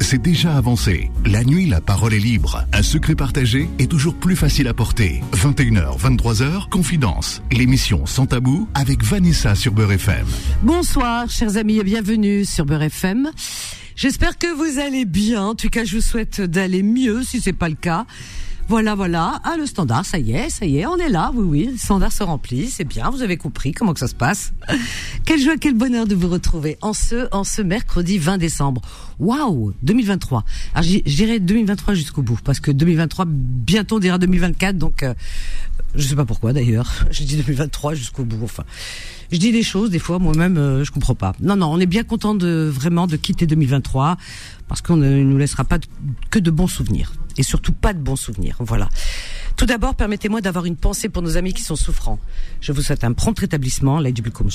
c'est 0.00 0.20
déjà 0.20 0.56
avancé. 0.56 1.10
La 1.24 1.42
nuit, 1.42 1.66
la 1.66 1.80
parole 1.80 2.14
est 2.14 2.18
libre. 2.18 2.64
Un 2.72 2.82
secret 2.82 3.14
partagé 3.14 3.68
est 3.78 3.90
toujours 3.90 4.14
plus 4.14 4.36
facile 4.36 4.68
à 4.68 4.74
porter. 4.74 5.20
21h, 5.32 5.98
23h, 5.98 6.68
Confidence. 6.68 7.42
L'émission 7.50 8.06
Sans 8.06 8.26
Tabou 8.26 8.68
avec 8.74 9.02
Vanessa 9.02 9.54
sur 9.54 9.72
Beurre 9.72 9.92
FM. 9.92 10.26
Bonsoir, 10.62 11.28
chers 11.28 11.56
amis, 11.56 11.78
et 11.78 11.84
bienvenue 11.84 12.44
sur 12.44 12.64
Beurre 12.64 12.82
FM. 12.82 13.30
J'espère 13.96 14.38
que 14.38 14.52
vous 14.54 14.78
allez 14.78 15.04
bien. 15.04 15.42
En 15.42 15.54
tout 15.54 15.68
cas, 15.68 15.84
je 15.84 15.96
vous 15.96 16.02
souhaite 16.02 16.40
d'aller 16.40 16.82
mieux 16.82 17.22
si 17.22 17.40
c'est 17.40 17.52
pas 17.52 17.68
le 17.68 17.76
cas. 17.76 18.06
Voilà, 18.66 18.94
voilà. 18.94 19.40
Ah, 19.44 19.56
le 19.58 19.66
standard, 19.66 20.06
ça 20.06 20.18
y 20.18 20.32
est, 20.32 20.48
ça 20.48 20.64
y 20.64 20.78
est, 20.78 20.86
on 20.86 20.96
est 20.96 21.10
là. 21.10 21.30
Oui, 21.34 21.44
oui, 21.46 21.68
le 21.72 21.76
standard 21.76 22.12
se 22.12 22.22
remplit. 22.22 22.70
C'est 22.70 22.84
bien, 22.84 23.10
vous 23.10 23.20
avez 23.22 23.36
compris 23.36 23.72
comment 23.72 23.92
que 23.92 24.00
ça 24.00 24.08
se 24.08 24.14
passe. 24.14 24.54
Quelle 25.26 25.40
joie, 25.40 25.56
quel 25.58 25.74
bonheur 25.74 26.06
de 26.06 26.14
vous 26.14 26.28
retrouver 26.28 26.76
en 26.82 26.92
ce, 26.92 27.28
en 27.32 27.44
ce 27.44 27.62
mercredi 27.62 28.18
20 28.18 28.38
décembre. 28.38 28.82
Waouh, 29.18 29.72
2023. 29.82 30.44
Alors, 30.74 30.84
je 30.84 31.14
dirais 31.14 31.40
2023 31.40 31.94
jusqu'au 31.94 32.22
bout, 32.22 32.38
parce 32.42 32.60
que 32.60 32.70
2023, 32.70 33.24
bientôt 33.28 33.96
on 33.96 34.00
dira 34.00 34.18
2024, 34.18 34.76
donc 34.76 35.02
euh, 35.02 35.14
je 35.94 36.06
sais 36.06 36.16
pas 36.16 36.24
pourquoi 36.24 36.52
d'ailleurs. 36.52 37.06
Je 37.10 37.24
dis 37.24 37.36
2023 37.36 37.94
jusqu'au 37.94 38.24
bout. 38.24 38.44
Enfin, 38.44 38.64
je 39.32 39.38
dis 39.38 39.52
des 39.52 39.62
choses 39.62 39.90
des 39.90 39.98
fois 39.98 40.18
moi-même, 40.18 40.56
euh, 40.56 40.84
je 40.84 40.92
comprends 40.92 41.14
pas. 41.14 41.34
Non, 41.40 41.56
non, 41.56 41.72
on 41.72 41.78
est 41.80 41.86
bien 41.86 42.04
content 42.04 42.34
de 42.34 42.70
vraiment 42.72 43.06
de 43.06 43.16
quitter 43.16 43.46
2023 43.46 44.16
parce 44.68 44.80
qu'on 44.80 44.96
ne 44.96 45.22
nous 45.22 45.38
laissera 45.38 45.64
pas 45.64 45.78
que 46.30 46.38
de 46.38 46.50
bons 46.50 46.66
souvenirs 46.66 47.12
et 47.36 47.42
surtout 47.42 47.72
pas 47.72 47.92
de 47.92 47.98
bons 47.98 48.16
souvenirs. 48.16 48.56
Voilà. 48.60 48.88
Tout 49.56 49.66
d'abord, 49.66 49.94
permettez-moi 49.94 50.40
d'avoir 50.40 50.64
une 50.64 50.76
pensée 50.76 51.08
pour 51.08 51.22
nos 51.22 51.36
amis 51.36 51.54
qui 51.54 51.62
sont 51.62 51.76
souffrants. 51.76 52.18
Je 52.60 52.72
vous 52.72 52.82
souhaite 52.82 53.04
un 53.04 53.12
prompt 53.12 53.38
rétablissement, 53.38 54.02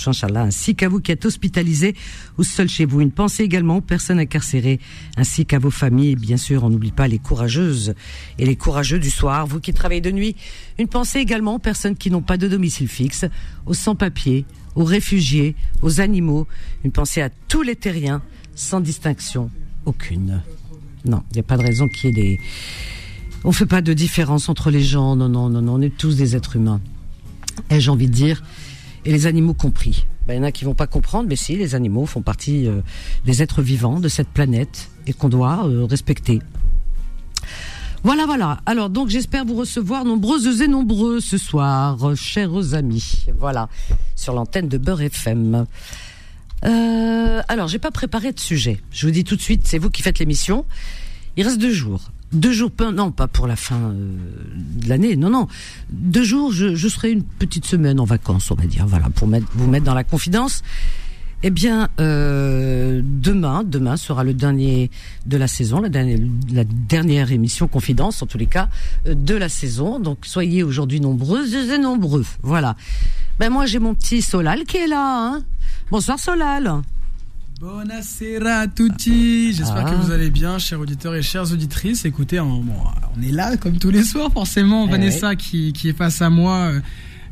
Inch'Allah, 0.08 0.42
ainsi 0.42 0.76
qu'à 0.76 0.90
vous 0.90 1.00
qui 1.00 1.14
êtes 1.14 1.26
hospitalisés 1.26 1.96
ou 2.38 2.44
seuls 2.44 2.68
chez 2.68 2.84
vous. 2.84 3.00
Une 3.00 3.12
pensée 3.12 3.44
également 3.44 3.78
aux 3.78 3.82
personnes 3.82 4.20
incarcérées, 4.20 4.80
ainsi 5.16 5.46
qu'à 5.46 5.58
vos 5.58 5.72
familles. 5.72 6.16
Bien 6.16 6.36
sûr, 6.36 6.66
on 6.66 6.70
n'oublie 6.70 6.92
pas 6.92 7.08
les 7.08 7.18
courageuses 7.18 7.96
et 8.38 8.46
les 8.46 8.58
courageux 8.58 9.00
du 9.00 9.10
soir, 9.10 9.48
vous 9.48 9.62
qui 9.62 9.74
travaillez 9.74 10.02
de 10.02 10.12
nuit. 10.12 10.36
Une 10.78 10.88
pensée 10.88 11.20
également 11.20 11.56
aux 11.56 11.60
personnes 11.60 11.96
qui 11.96 12.12
n'ont 12.12 12.22
pas 12.22 12.38
de 12.38 12.50
domicile 12.50 12.90
fixe, 12.90 13.26
aux 13.66 13.74
sans-papiers, 13.74 14.46
aux 14.76 14.84
réfugiés, 14.84 15.56
aux 15.82 16.02
animaux. 16.02 16.46
Une 16.84 16.92
pensée 16.92 17.22
à 17.22 17.30
tous 17.30 17.62
les 17.62 17.78
terriens, 17.78 18.22
sans 18.54 18.82
distinction 18.82 19.50
aucune. 19.86 20.42
Non, 21.06 21.24
il 21.32 21.36
n'y 21.36 21.40
a 21.40 21.44
pas 21.44 21.56
de 21.56 21.64
raison 21.64 21.88
qu'il 21.88 22.10
y 22.10 22.12
ait 22.12 22.24
des... 22.24 22.40
On 23.44 23.52
fait 23.52 23.66
pas 23.66 23.82
de 23.82 23.94
différence 23.94 24.50
entre 24.50 24.70
les 24.70 24.82
gens. 24.82 25.16
Non, 25.16 25.30
non, 25.30 25.50
non, 25.50 25.62
non. 25.62 25.76
On 25.76 25.82
est 25.82 25.96
tous 25.96 26.16
des 26.16 26.36
êtres 26.36 26.58
humains. 26.58 26.82
Et 27.70 27.80
j'ai 27.80 27.92
envie 27.92 28.08
de 28.08 28.14
dire, 28.14 28.44
et 29.06 29.12
les 29.12 29.28
animaux 29.28 29.54
compris. 29.54 30.06
Ben, 30.28 30.36
il 30.36 30.38
y 30.38 30.40
en 30.40 30.44
a 30.44 30.52
qui 30.52 30.66
vont 30.66 30.76
pas 30.76 30.88
comprendre, 30.88 31.28
mais 31.28 31.36
si, 31.36 31.56
les 31.56 31.74
animaux 31.74 32.06
font 32.06 32.22
partie 32.22 32.68
euh, 32.68 32.82
des 33.26 33.42
êtres 33.42 33.62
vivants 33.62 34.00
de 34.00 34.08
cette 34.08 34.28
planète 34.28 34.90
et 35.08 35.14
qu'on 35.14 35.30
doit 35.30 35.66
euh, 35.66 35.86
respecter. 35.86 36.40
Voilà, 38.04 38.26
voilà. 38.26 38.60
Alors, 38.66 38.90
donc, 38.90 39.10
j'espère 39.10 39.46
vous 39.46 39.56
recevoir 39.56 40.06
nombreuses 40.06 40.62
et 40.62 40.68
nombreux 40.68 41.20
ce 41.20 41.38
soir, 41.38 42.16
chers 42.16 42.74
amis. 42.74 43.26
Voilà, 43.38 43.70
sur 44.16 44.34
l'antenne 44.34 44.68
de 44.68 44.78
Beurre 44.78 45.02
FM. 45.02 45.66
Euh, 46.66 47.42
alors, 47.48 47.68
j'ai 47.68 47.80
pas 47.80 47.92
préparé 47.92 48.32
de 48.32 48.40
sujet. 48.40 48.80
Je 48.92 49.08
vous 49.08 49.12
dis 49.12 49.24
tout 49.24 49.36
de 49.36 49.42
suite, 49.42 49.62
c'est 49.66 49.78
vous 49.80 49.90
qui 49.90 50.02
faites 50.02 50.20
l'émission. 50.20 50.66
Il 51.38 51.46
reste 51.46 51.60
deux 51.60 51.74
jours. 51.74 52.12
Deux 52.32 52.54
jours, 52.54 52.72
non, 52.94 53.12
pas 53.12 53.28
pour 53.28 53.48
la 53.48 53.56
fin 53.56 53.76
euh, 53.76 54.04
de 54.56 54.88
l'année, 54.88 55.16
non, 55.16 55.32
non. 55.32 55.48
Deux 55.90 56.24
jours, 56.24 56.52
je, 56.52 56.88
serai 56.88 57.12
une 57.12 57.24
petite 57.24 57.66
semaine 57.66 58.00
en 58.00 58.06
vacances, 58.06 58.52
on 58.52 58.56
va 58.56 58.66
dire, 58.66 58.86
voilà, 58.86 59.10
pour 59.10 59.28
mettre, 59.28 59.48
vous 59.56 59.68
mettre 59.68 59.86
dans 59.86 59.96
la 59.96 60.04
confidence. 60.04 60.62
Eh 61.42 61.50
bien, 61.50 61.90
euh, 62.00 63.02
demain, 63.04 63.64
demain 63.66 63.98
sera 63.98 64.24
le 64.24 64.34
dernier 64.34 64.92
de 65.26 65.38
la 65.38 65.48
saison, 65.48 65.82
la 65.82 65.90
dernière, 65.90 66.20
la 66.52 66.66
dernière 66.66 67.32
émission 67.32 67.68
confidence, 67.68 68.22
en 68.22 68.28
tous 68.28 68.38
les 68.38 68.46
cas, 68.46 68.70
euh, 69.08 69.16
de 69.16 69.36
la 69.36 69.50
saison. 69.50 70.00
Donc, 70.00 70.20
soyez 70.24 70.62
aujourd'hui 70.62 71.00
nombreuses 71.00 71.56
et 71.56 71.78
nombreux. 71.80 72.26
Voilà. 72.44 72.76
Ben 73.40 73.50
moi, 73.50 73.66
j'ai 73.66 73.80
mon 73.80 73.96
petit 73.96 74.22
Solal 74.22 74.66
qui 74.66 74.78
est 74.78 74.88
là. 74.88 75.34
Hein 75.34 75.44
Bonsoir 75.90 76.20
Solal. 76.20 76.82
Buonasera 77.60 78.68
tutti, 78.68 79.52
j'espère 79.52 79.84
que 79.84 79.90
Ah. 79.92 79.96
vous 80.02 80.12
allez 80.12 80.30
bien, 80.30 80.58
chers 80.60 80.80
auditeurs 80.80 81.14
et 81.16 81.22
chères 81.22 81.52
auditrices. 81.52 82.06
Écoutez, 82.06 82.40
on, 82.40 82.62
bon, 82.62 82.74
on 83.18 83.22
est 83.22 83.32
là 83.34 83.58
comme 83.58 83.78
tous 83.78 83.90
les 83.90 84.04
soirs, 84.06 84.32
forcément. 84.32 84.86
Eh 84.88 84.92
Vanessa 84.92 85.36
qui, 85.36 85.74
qui 85.74 85.90
est 85.90 85.94
face 85.94 86.22
à 86.22 86.30
moi, 86.30 86.56
euh, 86.72 86.80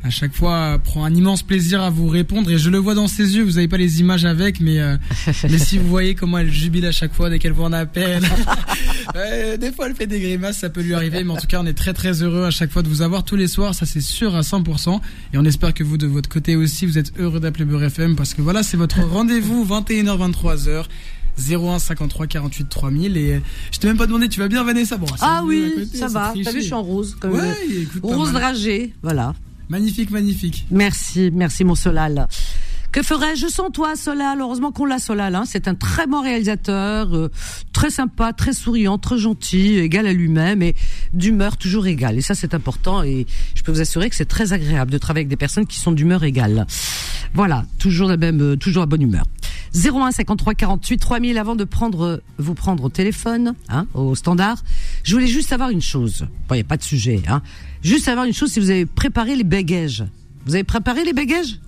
à 0.04 0.10
chaque 0.10 0.32
fois 0.32 0.54
euh, 0.54 0.78
prend 0.78 1.04
un 1.04 1.14
immense 1.14 1.42
plaisir 1.42 1.82
à 1.82 1.90
vous 1.90 2.08
répondre 2.08 2.50
et 2.50 2.58
je 2.58 2.70
le 2.70 2.78
vois 2.78 2.94
dans 2.94 3.08
ses 3.08 3.36
yeux. 3.36 3.44
Vous 3.44 3.52
n'avez 3.52 3.68
pas 3.68 3.76
les 3.76 4.00
images 4.00 4.24
avec, 4.24 4.60
mais, 4.60 4.78
euh, 4.78 4.96
mais 5.50 5.58
si 5.58 5.78
vous 5.78 5.88
voyez 5.88 6.14
comment 6.14 6.38
elle 6.38 6.50
jubile 6.50 6.86
à 6.86 6.92
chaque 6.92 7.12
fois 7.12 7.30
dès 7.30 7.38
qu'elle 7.38 7.52
voit 7.52 7.66
un 7.66 7.72
appel. 7.72 8.22
Ouais, 9.14 9.56
des 9.56 9.72
fois, 9.72 9.86
elle 9.88 9.94
fait 9.94 10.06
des 10.06 10.20
grimaces, 10.20 10.58
ça 10.58 10.68
peut 10.68 10.82
lui 10.82 10.92
arriver, 10.92 11.24
mais 11.24 11.32
en 11.32 11.36
tout 11.36 11.46
cas, 11.46 11.60
on 11.62 11.66
est 11.66 11.72
très 11.72 11.94
très 11.94 12.22
heureux 12.22 12.44
à 12.44 12.50
chaque 12.50 12.70
fois 12.70 12.82
de 12.82 12.88
vous 12.88 13.00
avoir 13.00 13.24
tous 13.24 13.36
les 13.36 13.48
soirs, 13.48 13.74
ça 13.74 13.86
c'est 13.86 14.02
sûr 14.02 14.36
à 14.36 14.42
100%. 14.42 15.00
Et 15.32 15.38
on 15.38 15.46
espère 15.46 15.72
que 15.72 15.82
vous, 15.82 15.96
de 15.96 16.06
votre 16.06 16.28
côté 16.28 16.56
aussi, 16.56 16.84
vous 16.84 16.98
êtes 16.98 17.18
heureux 17.18 17.40
d'appeler 17.40 17.64
Beurre 17.64 17.84
FM 17.84 18.16
parce 18.16 18.34
que 18.34 18.42
voilà, 18.42 18.62
c'est 18.62 18.76
votre 18.76 19.00
rendez-vous 19.00 19.64
21h, 19.64 20.30
23h. 20.32 20.84
01 21.38 21.78
53 21.78 22.26
48 22.26 22.68
3000 22.68 23.16
et 23.16 23.34
euh, 23.34 23.40
je 23.72 23.78
t'ai 23.78 23.86
même 23.86 23.96
pas 23.96 24.06
demandé 24.06 24.28
tu 24.28 24.40
vas 24.40 24.48
bien 24.48 24.64
Vanessa? 24.64 24.96
Bon 24.96 25.06
Ah 25.20 25.42
oui, 25.44 25.72
côté, 25.76 25.96
ça 25.96 26.08
va. 26.08 26.34
T'as 26.42 26.50
vu, 26.50 26.58
je 26.60 26.64
suis 26.64 26.74
en 26.74 26.82
rose. 26.82 27.16
Comme 27.20 27.32
ouais 27.32 27.54
rose 28.02 28.32
mal. 28.32 28.42
dragé. 28.42 28.92
Voilà. 29.02 29.34
Magnifique 29.68 30.10
magnifique 30.10 30.66
Merci, 30.70 31.30
merci 31.32 31.64
mon 31.64 31.74
Solal. 31.74 32.28
Que 32.90 33.02
ferais-je 33.02 33.48
sans 33.48 33.70
toi, 33.70 33.96
Solal? 33.96 34.40
Heureusement 34.40 34.72
qu'on 34.72 34.86
l'a, 34.86 34.98
Solal. 34.98 35.34
Hein. 35.34 35.44
C'est 35.46 35.68
un 35.68 35.74
très 35.74 36.06
bon 36.06 36.22
réalisateur, 36.22 37.14
euh, 37.14 37.30
très 37.74 37.90
sympa, 37.90 38.32
très 38.32 38.54
souriant, 38.54 38.96
très 38.96 39.18
gentil, 39.18 39.74
égal 39.74 40.06
à 40.06 40.12
lui-même 40.14 40.62
et 40.62 40.74
d'humeur 41.12 41.58
toujours 41.58 41.86
égale. 41.86 42.16
Et 42.16 42.22
ça, 42.22 42.34
c'est 42.34 42.54
important. 42.54 43.02
Et 43.02 43.26
je 43.54 43.62
peux 43.62 43.72
vous 43.72 43.82
assurer 43.82 44.08
que 44.08 44.16
c'est 44.16 44.24
très 44.24 44.54
agréable 44.54 44.90
de 44.90 44.96
travailler 44.96 45.24
avec 45.24 45.28
des 45.28 45.36
personnes 45.36 45.66
qui 45.66 45.78
sont 45.78 45.92
d'humeur 45.92 46.24
égale. 46.24 46.66
Voilà, 47.34 47.66
toujours 47.78 48.08
la 48.08 48.16
même, 48.16 48.40
euh, 48.40 48.56
toujours 48.56 48.80
la 48.80 48.86
bonne 48.86 49.02
humeur. 49.02 49.24
01 49.74 50.12
53 50.12 50.54
48 50.54 50.96
3000 50.98 51.36
avant 51.36 51.56
de 51.56 51.64
prendre 51.64 52.02
euh, 52.02 52.22
vous 52.38 52.54
prendre 52.54 52.84
au 52.84 52.88
téléphone, 52.88 53.54
hein, 53.68 53.86
au 53.92 54.14
standard. 54.14 54.64
Je 55.04 55.12
voulais 55.12 55.26
juste 55.26 55.50
savoir 55.50 55.68
une 55.68 55.82
chose. 55.82 56.26
Bon, 56.48 56.54
il 56.54 56.58
y 56.58 56.62
a 56.62 56.64
pas 56.64 56.78
de 56.78 56.82
sujet, 56.82 57.22
hein. 57.28 57.42
Juste 57.82 58.04
savoir 58.06 58.26
une 58.26 58.32
chose 58.32 58.52
si 58.52 58.60
vous 58.60 58.70
avez 58.70 58.86
préparé 58.86 59.36
les 59.36 59.44
bagages. 59.44 60.04
Vous 60.46 60.54
avez 60.54 60.64
préparé 60.64 61.04
les 61.04 61.12
bagages? 61.12 61.60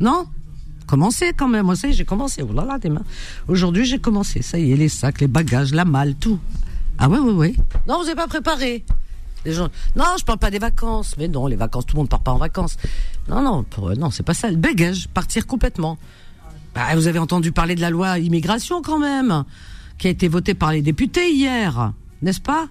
Non? 0.00 0.26
Commencez 0.86 1.32
quand 1.36 1.48
même. 1.48 1.66
Moi, 1.66 1.76
ça 1.76 1.90
j'ai 1.90 2.04
commencé. 2.04 2.42
Oh 2.42 2.52
là. 2.52 2.78
Aujourd'hui, 3.48 3.84
j'ai 3.84 3.98
commencé. 3.98 4.42
Ça 4.42 4.58
y 4.58 4.72
est, 4.72 4.76
les 4.76 4.88
sacs, 4.88 5.20
les 5.20 5.26
bagages, 5.26 5.74
la 5.74 5.84
malle, 5.84 6.14
tout. 6.14 6.38
Ah 6.98 7.08
ouais, 7.08 7.18
ouais, 7.18 7.32
ouais. 7.32 7.54
Non, 7.86 7.98
vous 7.98 8.04
n'avez 8.04 8.14
pas 8.14 8.28
préparé. 8.28 8.84
Les 9.44 9.52
gens. 9.52 9.68
Non, 9.94 10.04
je 10.18 10.24
parle 10.24 10.38
pas 10.38 10.50
des 10.50 10.58
vacances. 10.58 11.14
Mais 11.18 11.28
non, 11.28 11.46
les 11.46 11.56
vacances, 11.56 11.86
tout 11.86 11.96
le 11.96 12.00
monde 12.00 12.08
part 12.08 12.20
pas 12.20 12.32
en 12.32 12.38
vacances. 12.38 12.76
Non, 13.28 13.42
non, 13.42 13.62
pour, 13.64 13.90
non, 13.96 14.10
c'est 14.10 14.22
pas 14.22 14.34
ça. 14.34 14.50
Le 14.50 14.56
bagage, 14.56 15.08
partir 15.08 15.46
complètement. 15.46 15.98
Bah, 16.74 16.94
vous 16.94 17.06
avez 17.06 17.18
entendu 17.18 17.52
parler 17.52 17.74
de 17.74 17.80
la 17.80 17.90
loi 17.90 18.18
immigration 18.18 18.82
quand 18.82 18.98
même, 18.98 19.44
qui 19.98 20.08
a 20.08 20.10
été 20.10 20.28
votée 20.28 20.54
par 20.54 20.72
les 20.72 20.82
députés 20.82 21.32
hier, 21.32 21.92
n'est-ce 22.22 22.40
pas? 22.40 22.68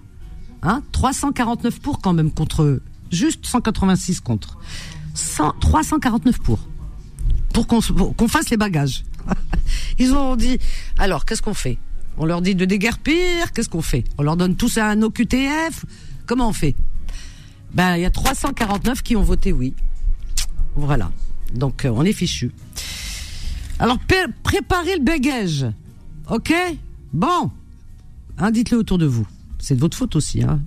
Hein 0.66 0.82
349 0.90 1.80
pour 1.80 2.00
quand 2.00 2.12
même 2.12 2.32
contre 2.32 2.82
juste 3.12 3.46
186 3.46 4.20
contre. 4.20 4.58
100 5.14 5.54
349 5.60 6.40
pour 6.40 6.58
pour 7.54 7.68
qu'on 7.68 8.28
fasse 8.28 8.50
les 8.50 8.56
bagages. 8.56 9.04
Ils 10.00 10.12
ont 10.12 10.34
dit 10.34 10.58
alors 10.98 11.24
qu'est-ce 11.24 11.40
qu'on 11.40 11.54
fait? 11.54 11.78
On 12.18 12.24
leur 12.24 12.42
dit 12.42 12.56
de 12.56 12.64
déguerpir, 12.64 13.52
qu'est-ce 13.52 13.68
qu'on 13.68 13.80
fait? 13.80 14.02
On 14.18 14.24
leur 14.24 14.36
donne 14.36 14.56
tous 14.56 14.76
un 14.78 15.00
OQTF 15.02 15.84
Comment 16.26 16.48
on 16.48 16.52
fait? 16.52 16.74
Ben 17.72 17.94
il 17.96 18.02
y 18.02 18.04
a 18.04 18.10
349 18.10 19.02
qui 19.02 19.14
ont 19.14 19.22
voté 19.22 19.52
oui. 19.52 19.72
Voilà. 20.74 21.12
Donc 21.54 21.84
euh, 21.84 21.90
on 21.94 22.02
est 22.02 22.12
fichu. 22.12 22.50
Alors 23.78 23.98
préparez 24.42 24.96
le 24.96 25.04
bagage. 25.04 25.66
OK? 26.28 26.52
Bon. 27.12 27.52
Hein, 28.38 28.50
dites-le 28.50 28.78
autour 28.78 28.98
de 28.98 29.06
vous. 29.06 29.26
C'est 29.66 29.74
de 29.74 29.80
votre 29.80 29.96
faute 29.96 30.14
aussi 30.14 30.44
hein. 30.44 30.60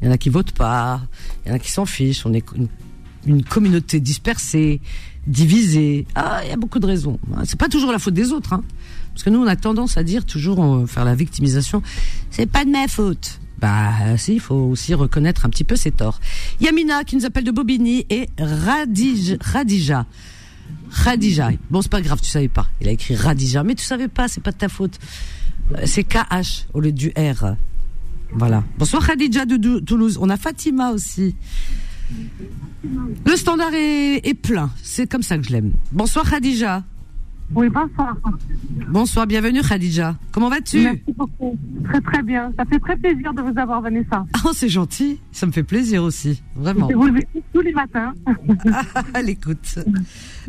Il 0.00 0.06
y 0.06 0.08
en 0.08 0.12
a 0.12 0.16
qui 0.16 0.28
votent 0.28 0.52
pas, 0.52 1.00
il 1.44 1.48
y 1.48 1.50
en 1.50 1.56
a 1.56 1.58
qui 1.58 1.72
s'en 1.72 1.86
fichent, 1.86 2.24
on 2.24 2.32
est 2.32 2.44
une, 3.26 3.42
communauté 3.42 3.98
dispersée, 3.98 4.80
divisée. 5.26 6.06
Ah, 6.14 6.42
il 6.44 6.50
y 6.50 6.52
a 6.52 6.56
beaucoup 6.56 6.78
de 6.78 6.86
raisons. 6.86 7.18
Hein, 7.34 7.42
C'est 7.44 7.58
pas 7.58 7.68
toujours 7.68 7.90
la 7.90 7.98
faute 7.98 8.14
des 8.14 8.30
autres 8.30 8.52
hein. 8.52 8.62
Parce 9.12 9.24
que 9.24 9.30
nous 9.30 9.40
on 9.40 9.46
a 9.48 9.56
tendance 9.56 9.96
à 9.96 10.04
dire 10.04 10.24
toujours 10.24 10.62
euh, 10.64 10.86
faire 10.86 11.04
la 11.04 11.16
victimisation, 11.16 11.82
c'est 12.30 12.46
pas 12.46 12.64
de 12.64 12.70
ma 12.70 12.86
faute. 12.86 13.40
Bah 13.58 14.16
si, 14.18 14.34
il 14.34 14.40
faut 14.40 14.54
aussi 14.54 14.94
reconnaître 14.94 15.44
un 15.44 15.48
petit 15.48 15.64
peu 15.64 15.74
ses 15.74 15.90
torts. 15.90 16.20
Yamina 16.60 17.02
qui 17.02 17.16
nous 17.16 17.26
appelle 17.26 17.42
de 17.42 17.50
Bobigny 17.50 18.06
et 18.08 18.28
Radij, 18.38 19.36
Radija. 19.40 20.06
Radija. 20.92 21.50
Bon, 21.70 21.82
c'est 21.82 21.90
pas 21.90 22.02
grave, 22.02 22.20
tu 22.22 22.30
savais 22.30 22.46
pas. 22.46 22.68
Il 22.80 22.86
a 22.86 22.92
écrit 22.92 23.16
Radija, 23.16 23.64
mais 23.64 23.74
tu 23.74 23.84
savais 23.84 24.06
pas, 24.06 24.28
c'est 24.28 24.42
pas 24.42 24.52
de 24.52 24.58
ta 24.58 24.68
faute. 24.68 25.00
Euh, 25.74 25.82
C'est 25.86 26.04
KH 26.04 26.68
au 26.72 26.78
lieu 26.78 26.92
du 26.92 27.08
R. 27.16 27.56
Voilà. 28.32 28.62
Bonsoir 28.78 29.06
Khadija 29.06 29.44
de 29.46 29.78
Toulouse. 29.80 30.18
On 30.20 30.28
a 30.30 30.36
Fatima 30.36 30.90
aussi. 30.90 31.34
Le 33.26 33.36
standard 33.36 33.74
est, 33.74 34.26
est 34.26 34.34
plein. 34.34 34.70
C'est 34.82 35.10
comme 35.10 35.22
ça 35.22 35.36
que 35.38 35.44
je 35.44 35.50
l'aime. 35.52 35.72
Bonsoir 35.92 36.28
Khadija. 36.28 36.84
Oui, 37.54 37.70
bonsoir. 37.70 38.14
Bonsoir, 38.88 39.26
bienvenue 39.26 39.62
Khadija. 39.62 40.16
Comment 40.32 40.50
vas-tu? 40.50 40.82
Merci 40.82 41.02
beaucoup. 41.16 41.56
Très 41.84 42.00
très 42.02 42.22
bien. 42.22 42.52
Ça 42.58 42.66
fait 42.66 42.78
très 42.78 42.94
plaisir 42.96 43.32
de 43.32 43.40
vous 43.40 43.58
avoir, 43.58 43.80
Vanessa. 43.80 44.26
Oh, 44.44 44.50
c'est 44.52 44.68
gentil. 44.68 45.18
Ça 45.32 45.46
me 45.46 45.52
fait 45.52 45.62
plaisir 45.62 46.02
aussi, 46.02 46.42
vraiment. 46.54 46.88
Je 46.90 46.94
vous 46.94 47.06
le 47.06 47.22
tous 47.54 47.62
les 47.62 47.72
matins 47.72 48.12
À 49.14 49.22
l'écoute. 49.22 49.78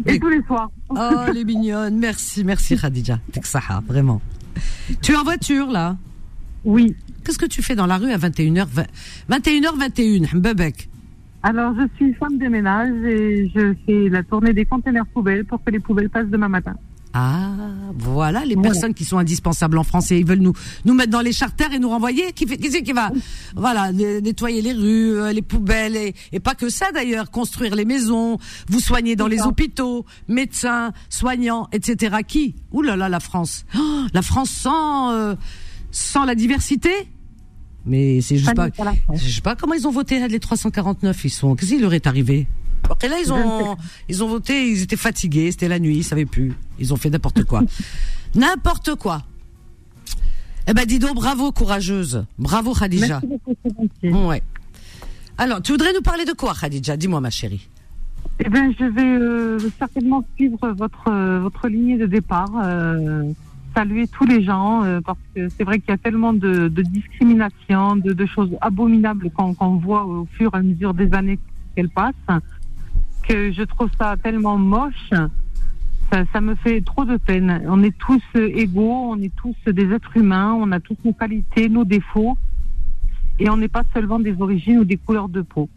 et 0.06 0.20
tous 0.20 0.28
les 0.28 0.44
soirs. 0.44 0.70
Oh, 0.90 1.32
les 1.34 1.46
mignonnes. 1.46 1.98
Merci, 1.98 2.44
merci 2.44 2.76
Khadija. 2.76 3.20
Que 3.34 3.48
ça, 3.48 3.62
vraiment. 3.88 4.22
Tu 5.02 5.14
es 5.14 5.16
en 5.16 5.24
voiture 5.24 5.72
là? 5.72 5.96
Oui. 6.66 6.96
Qu'est-ce 7.30 7.38
que 7.38 7.46
tu 7.46 7.62
fais 7.62 7.76
dans 7.76 7.86
la 7.86 7.98
rue 7.98 8.12
à 8.12 8.18
21h 8.18 8.66
21h21, 9.30 10.36
Mbebek? 10.36 10.90
Alors, 11.44 11.76
je 11.76 11.86
suis 11.96 12.12
femme 12.16 12.40
de 12.40 12.48
ménage 12.48 13.06
et 13.06 13.52
je 13.54 13.76
fais 13.86 14.10
la 14.10 14.24
tournée 14.24 14.52
des 14.52 14.66
conteneurs 14.66 15.06
poubelles 15.14 15.46
pour 15.46 15.64
que 15.64 15.70
les 15.70 15.80
poubelles 15.80 16.10
passent 16.10 16.30
demain 16.30 16.48
matin. 16.48 16.74
Ah, 17.14 17.52
voilà 17.94 18.46
les 18.46 18.56
personnes 18.56 18.96
qui 18.96 19.06
sont 19.06 19.20
indispensables 19.20 19.78
en 19.78 19.84
France 19.84 20.10
et 20.10 20.18
ils 20.18 20.26
veulent 20.26 20.40
nous 20.40 20.54
nous 20.86 20.96
mettre 20.96 21.12
dans 21.12 21.22
les 21.22 21.32
charters 21.32 21.72
et 21.72 21.78
nous 21.78 21.90
renvoyer. 21.90 22.32
Qui 22.34 22.48
fait, 22.48 22.58
qui 22.58 22.72
c'est 22.72 22.82
qui 22.82 22.94
va, 22.94 23.12
voilà, 23.56 23.92
nettoyer 23.92 24.64
les 24.64 24.74
rues, 24.74 25.20
euh, 25.20 25.32
les 25.32 25.44
poubelles 25.44 25.98
et, 25.98 26.16
et 26.32 26.40
pas 26.40 26.56
que 26.56 26.68
ça 26.70 26.92
d'ailleurs, 26.92 27.30
construire 27.30 27.76
les 27.76 27.86
maisons, 27.86 28.40
vous 28.70 28.80
soigner 28.80 29.16
dans 29.16 29.28
les 29.28 29.44
hôpitaux, 29.44 30.04
médecins, 30.28 30.94
soignants, 31.10 31.68
etc. 31.74 32.18
Qui? 32.28 32.56
Ouh 32.72 32.82
là 32.82 32.96
là, 32.96 33.08
la 33.08 33.20
France, 33.20 33.66
Oh, 33.78 34.06
la 34.16 34.24
France 34.24 34.50
sans 34.50 35.12
euh, 35.12 35.36
sans 35.92 36.26
la 36.26 36.34
diversité? 36.34 36.90
Mais 37.86 38.22
c'est 38.22 38.36
juste 38.36 38.50
Ça 38.50 38.56
pas, 38.56 38.70
je 39.14 39.30
sais 39.30 39.42
pas 39.42 39.56
comment 39.56 39.74
ils 39.74 39.88
ont 39.88 39.92
voté 39.92 40.20
là, 40.20 40.28
les 40.28 40.40
349. 40.40 41.26
Ils 41.26 41.30
sont, 41.30 41.56
qu'est-ce 41.56 41.72
qui 41.72 41.80
leur 41.80 41.94
est 41.94 42.08
arrivé 42.08 42.48
Après 42.90 43.08
là, 43.08 43.18
ils 43.24 43.32
ont, 43.32 43.78
ils 44.10 44.24
ont 44.24 44.28
voté, 44.28 44.70
ils 44.70 44.82
étaient 44.84 44.98
fatigués, 44.98 45.52
c'était 45.52 45.68
la 45.68 45.80
nuit, 45.80 45.98
ils 45.98 46.04
savaient 46.04 46.26
plus. 46.26 46.54
Ils 46.78 46.94
ont 46.94 46.98
fait 46.98 47.10
n'importe 47.10 47.44
quoi. 47.46 47.64
n'importe 48.36 48.96
quoi. 48.96 49.24
Eh 50.68 50.74
ben, 50.74 50.86
dis 50.86 51.00
donc, 51.00 51.16
bravo, 51.16 51.52
courageuse. 51.52 52.26
Bravo, 52.38 52.74
Khadija. 52.74 53.22
Merci. 53.28 54.16
Ouais. 54.16 54.44
Alors, 55.38 55.62
tu 55.62 55.72
voudrais 55.72 55.94
nous 55.94 56.02
parler 56.02 56.26
de 56.26 56.34
quoi, 56.34 56.54
Khadija? 56.54 56.96
Dis-moi, 56.96 57.22
ma 57.22 57.32
chérie. 57.32 57.68
Eh 58.40 58.50
bien, 58.50 58.72
je 58.78 58.86
vais 58.86 59.02
euh, 59.02 59.58
certainement 59.80 60.24
suivre 60.36 60.70
votre, 60.70 61.10
euh, 61.10 61.40
votre 61.40 61.68
lignée 61.68 61.98
de 61.98 62.06
départ, 62.06 62.52
euh, 62.64 63.24
saluer 63.80 64.08
tous 64.08 64.26
les 64.26 64.42
gens, 64.44 64.84
euh, 64.84 65.00
parce 65.10 65.24
que 65.34 65.42
c'est 65.48 65.64
vrai 65.64 65.80
qu'il 65.80 65.90
y 65.92 65.94
a 65.94 65.98
tellement 65.98 66.34
de, 66.34 66.68
de 66.68 66.82
discrimination, 66.82 67.96
de, 67.96 68.12
de 68.22 68.26
choses 68.26 68.52
abominables 68.70 69.28
qu'on 69.36 69.54
qu'on 69.54 69.76
voit 69.88 70.04
au 70.06 70.28
fur 70.38 70.50
et 70.54 70.58
à 70.58 70.62
mesure 70.62 70.94
des 71.02 71.10
années 71.20 71.40
qu'elles 71.74 71.94
passent, 72.02 72.34
que 73.28 73.38
je 73.58 73.64
trouve 73.74 73.90
ça 74.00 74.10
tellement 74.26 74.58
moche. 74.58 75.12
Ça, 76.12 76.18
ça 76.34 76.42
me 76.42 76.56
fait 76.56 76.82
trop 76.92 77.06
de 77.06 77.18
peine. 77.18 77.50
On 77.76 77.82
est 77.88 77.96
tous 78.06 78.24
égaux, 78.66 78.98
on 79.14 79.18
est 79.28 79.34
tous 79.44 79.56
des 79.80 79.88
êtres 79.96 80.16
humains, 80.22 80.52
on 80.64 80.70
a 80.78 80.80
tous 80.88 80.98
nos 81.06 81.14
qualités, 81.14 81.70
nos 81.70 81.86
défauts, 81.86 82.36
et 83.42 83.50
on 83.54 83.58
n'est 83.62 83.74
pas 83.80 83.84
seulement 83.94 84.20
des 84.20 84.36
origines 84.42 84.80
ou 84.80 84.86
des 84.94 84.98
couleurs 84.98 85.30
de 85.30 85.42
peau. 85.54 85.70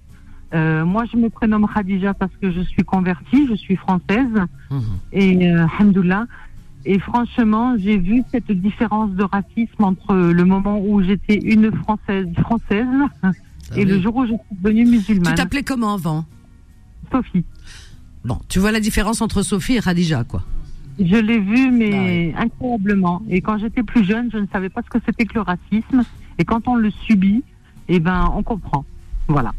Euh, 0.54 0.84
moi, 0.94 1.04
je 1.10 1.16
me 1.22 1.28
prénomme 1.38 1.66
Khadija 1.72 2.14
parce 2.14 2.34
que 2.40 2.50
je 2.50 2.62
suis 2.72 2.82
convertie, 2.94 3.42
je 3.52 3.54
suis 3.64 3.76
française 3.76 4.34
Mhm. 4.70 4.82
et 5.12 5.30
euh. 5.52 5.66
Et 6.84 6.98
franchement, 6.98 7.76
j'ai 7.78 7.96
vu 7.98 8.22
cette 8.32 8.50
différence 8.50 9.10
de 9.12 9.22
racisme 9.22 9.84
entre 9.84 10.14
le 10.14 10.44
moment 10.44 10.80
où 10.84 11.02
j'étais 11.02 11.36
une 11.36 11.70
française 11.72 12.26
française 12.40 12.86
et 13.76 13.84
le 13.84 14.00
jour 14.00 14.16
où 14.16 14.22
je 14.26 14.32
suis 14.32 14.56
devenue 14.60 14.84
Tu 14.84 14.90
musulmane. 14.90 15.34
t'appelais 15.34 15.62
comment 15.62 15.94
avant? 15.94 16.24
Sophie. 17.12 17.44
Bon, 18.24 18.38
tu 18.48 18.58
vois 18.58 18.72
la 18.72 18.80
différence 18.80 19.20
entre 19.22 19.42
Sophie 19.42 19.76
et 19.76 19.80
Khadija, 19.80 20.24
quoi. 20.24 20.42
Je 20.98 21.16
l'ai 21.16 21.38
vu, 21.38 21.68
Ah 21.68 21.70
mais 21.70 22.34
incroyablement. 22.36 23.22
Et 23.28 23.40
quand 23.40 23.58
j'étais 23.58 23.82
plus 23.82 24.04
jeune, 24.04 24.30
je 24.32 24.38
ne 24.38 24.46
savais 24.52 24.68
pas 24.68 24.82
ce 24.82 24.90
que 24.90 24.98
c'était 25.06 25.24
que 25.24 25.34
le 25.34 25.40
racisme. 25.40 26.02
Et 26.38 26.44
quand 26.44 26.68
on 26.68 26.74
le 26.74 26.90
subit, 26.90 27.42
eh 27.88 27.98
ben, 28.00 28.30
on 28.34 28.42
comprend. 28.42 28.84
Voilà. 29.28 29.52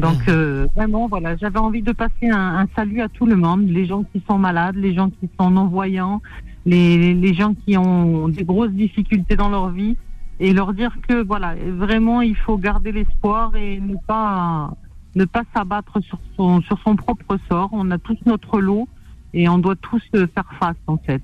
Donc, 0.00 0.18
Ah. 0.26 0.30
euh, 0.30 0.66
vraiment, 0.76 1.08
voilà, 1.08 1.36
j'avais 1.36 1.58
envie 1.58 1.82
de 1.82 1.92
passer 1.92 2.28
un, 2.30 2.58
un 2.60 2.66
salut 2.76 3.00
à 3.00 3.08
tout 3.08 3.26
le 3.26 3.36
monde, 3.36 3.68
les 3.68 3.86
gens 3.86 4.02
qui 4.04 4.22
sont 4.28 4.38
malades, 4.38 4.76
les 4.76 4.94
gens 4.94 5.10
qui 5.10 5.28
sont 5.38 5.50
non-voyants, 5.50 6.20
les, 6.66 7.14
les 7.14 7.34
gens 7.34 7.54
qui 7.54 7.76
ont 7.76 8.28
des 8.28 8.44
grosses 8.44 8.72
difficultés 8.72 9.36
dans 9.36 9.48
leur 9.48 9.70
vie, 9.70 9.96
et 10.40 10.52
leur 10.52 10.72
dire 10.72 10.94
que, 11.08 11.22
voilà, 11.24 11.54
vraiment, 11.76 12.20
il 12.22 12.36
faut 12.36 12.56
garder 12.58 12.92
l'espoir 12.92 13.56
et 13.56 13.80
ne 13.80 13.96
pas, 14.06 14.72
ne 15.16 15.24
pas 15.24 15.42
s'abattre 15.54 16.00
sur 16.02 16.18
son, 16.36 16.60
sur 16.62 16.78
son 16.84 16.94
propre 16.94 17.38
sort. 17.50 17.70
On 17.72 17.90
a 17.90 17.98
tous 17.98 18.18
notre 18.24 18.60
lot 18.60 18.86
et 19.34 19.48
on 19.48 19.58
doit 19.58 19.74
tous 19.76 20.02
euh, 20.14 20.28
faire 20.32 20.48
face, 20.60 20.76
en 20.86 20.96
fait. 20.98 21.20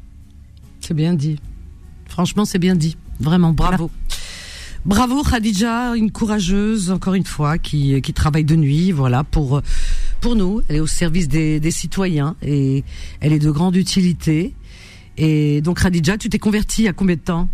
C'est 0.80 0.94
bien 0.94 1.14
dit. 1.14 1.38
Franchement, 2.06 2.44
c'est 2.44 2.58
bien 2.58 2.74
dit. 2.74 2.96
Vraiment, 3.20 3.52
bravo. 3.52 3.88
Bravo 4.86 5.22
Khadija, 5.22 5.96
une 5.96 6.10
courageuse, 6.10 6.90
encore 6.90 7.14
une 7.14 7.24
fois, 7.24 7.56
qui, 7.56 8.00
qui 8.02 8.12
travaille 8.12 8.44
de 8.44 8.54
nuit, 8.54 8.92
voilà, 8.92 9.24
pour, 9.24 9.62
pour 10.20 10.36
nous. 10.36 10.60
Elle 10.68 10.76
est 10.76 10.80
au 10.80 10.86
service 10.86 11.26
des, 11.26 11.58
des 11.58 11.70
citoyens 11.70 12.36
et 12.42 12.84
elle 13.20 13.32
est 13.32 13.38
de 13.38 13.50
grande 13.50 13.76
utilité. 13.76 14.54
Et 15.16 15.62
donc 15.62 15.80
Khadija, 15.80 16.18
tu 16.18 16.28
t'es 16.28 16.38
convertie 16.38 16.86
à 16.86 16.92
combien 16.92 17.16
de 17.16 17.20
temps? 17.20 17.48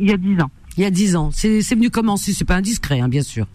Il 0.00 0.08
y 0.08 0.12
a 0.12 0.16
dix 0.16 0.40
ans. 0.40 0.50
Il 0.76 0.82
y 0.82 0.86
a 0.86 0.90
dix 0.90 1.14
ans. 1.14 1.30
C'est 1.32 1.62
c'est 1.62 1.74
venu 1.74 1.88
comment? 1.88 2.16
Si 2.16 2.34
c'est 2.34 2.44
pas 2.44 2.56
indiscret, 2.56 3.00
hein, 3.00 3.08
bien 3.08 3.22
sûr. 3.22 3.46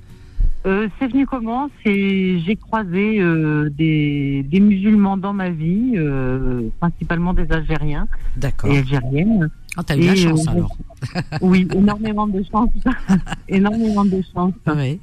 Euh, 0.66 0.88
c'est 0.98 1.08
venu 1.08 1.26
comment? 1.26 1.70
C'est 1.84 2.40
j'ai 2.40 2.56
croisé 2.56 3.20
euh, 3.20 3.70
des, 3.72 4.46
des 4.50 4.60
musulmans 4.60 5.18
dans 5.18 5.34
ma 5.34 5.50
vie, 5.50 5.94
euh, 5.96 6.70
principalement 6.80 7.34
des 7.34 7.52
Algériens 7.52 8.08
D'accord. 8.38 8.72
et 8.72 8.78
Algériennes. 8.78 9.50
Ah, 9.78 9.84
t'as 9.84 9.98
eu 9.98 10.02
la 10.02 10.16
chance 10.16 10.48
euh, 10.48 10.52
alors. 10.52 10.76
Oui, 11.42 11.68
énormément 11.74 12.28
de 12.28 12.44
chance, 12.52 12.70
énormément 13.48 14.06
de 14.06 14.22
chance. 14.34 14.54
Oui. 14.68 15.00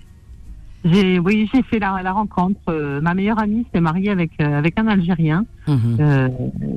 J'ai 0.85 1.19
oui, 1.19 1.49
j'ai 1.53 1.63
fait 1.63 1.79
la, 1.79 2.01
la 2.03 2.13
rencontre. 2.13 2.61
Euh, 2.69 3.01
ma 3.01 3.15
meilleure 3.15 3.41
amie 3.41 3.67
s'est 3.75 3.81
mariée 3.81 4.11
avec 4.11 4.31
euh, 4.41 4.59
avec 4.59 4.79
un 4.79 4.87
Algérien. 4.87 5.45
Mhm. 5.67 5.97
Euh, 5.99 6.29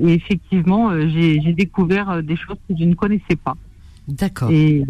et 0.02 0.14
effectivement, 0.14 0.92
j'ai 1.10 1.40
j'ai 1.42 1.54
découvert 1.54 2.24
des 2.24 2.36
choses 2.36 2.58
que 2.68 2.76
je 2.78 2.84
ne 2.86 2.96
connaissais 2.96 3.36
pas. 3.36 3.56
D'accord. 4.08 4.50
Et, 4.52 4.84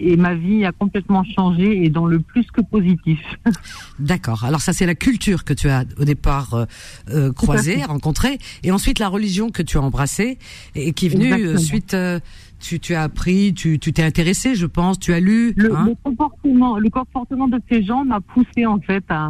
et 0.00 0.16
ma 0.16 0.34
vie 0.34 0.64
a 0.64 0.72
complètement 0.72 1.22
changé 1.22 1.84
et 1.84 1.90
dans 1.90 2.06
le 2.06 2.18
plus 2.20 2.44
que 2.50 2.60
positif. 2.60 3.20
D'accord. 3.98 4.44
Alors 4.44 4.60
ça, 4.60 4.72
c'est 4.72 4.86
la 4.86 4.94
culture 4.94 5.44
que 5.44 5.52
tu 5.52 5.68
as 5.68 5.84
au 6.00 6.04
départ 6.04 6.54
euh, 6.54 6.64
euh, 7.10 7.32
croisée, 7.32 7.84
rencontrée, 7.84 8.38
et 8.64 8.72
ensuite 8.72 8.98
la 8.98 9.08
religion 9.08 9.50
que 9.50 9.62
tu 9.62 9.76
as 9.78 9.82
embrassée 9.82 10.38
et, 10.74 10.88
et 10.88 10.92
qui 10.92 11.06
est 11.06 11.08
venue 11.10 11.26
Exactement. 11.26 11.54
euh, 11.54 11.58
suite. 11.58 11.94
euh, 11.94 12.20
tu, 12.60 12.80
tu 12.80 12.94
as 12.96 13.04
appris, 13.04 13.54
tu 13.54 13.78
tu 13.78 13.92
t'es 13.92 14.02
intéressé, 14.02 14.56
je 14.56 14.66
pense, 14.66 14.98
tu 14.98 15.12
as 15.12 15.20
lu. 15.20 15.52
Le, 15.56 15.72
hein 15.76 15.84
le 15.86 15.94
comportement, 16.02 16.76
le 16.78 16.90
comportement 16.90 17.46
de 17.46 17.60
ces 17.70 17.84
gens 17.84 18.04
m'a 18.04 18.20
poussé 18.20 18.66
en 18.66 18.80
fait 18.80 19.04
à, 19.10 19.28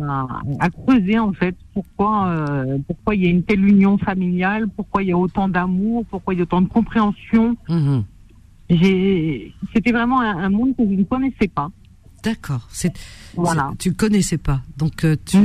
à 0.61 0.71
creuser 0.71 1.19
en 1.19 1.35
fait 1.35 1.55
pourquoi 1.75 2.29
euh, 2.29 2.79
pourquoi 2.87 3.15
il 3.17 3.25
y 3.25 3.27
a 3.27 3.31
une 3.31 3.43
telle 3.43 3.63
union 3.67 3.99
familiale, 3.99 4.69
pourquoi 4.75 5.03
il 5.03 5.11
y 5.11 5.13
a 5.13 5.19
autant 5.19 5.47
d'amour, 5.47 6.07
pourquoi 6.09 6.33
il 6.33 6.39
y 6.39 6.41
a 6.41 6.45
autant 6.45 6.63
de 6.63 6.69
compréhension. 6.69 7.55
Mhm. 7.69 8.05
C'était 8.71 9.93
vraiment 9.93 10.21
un, 10.21 10.37
un 10.39 10.51
monde 10.51 10.77
que 10.77 10.85
je 10.85 10.91
ne 10.95 11.05
connaissais 11.05 11.49
pas. 11.49 11.71
D'accord. 12.23 12.69
Voilà. 13.35 13.73
tu 13.79 13.93
connaissais 13.95 14.39
pas, 14.39 14.61
donc 14.77 15.05
euh, 15.05 15.17
tu, 15.25 15.39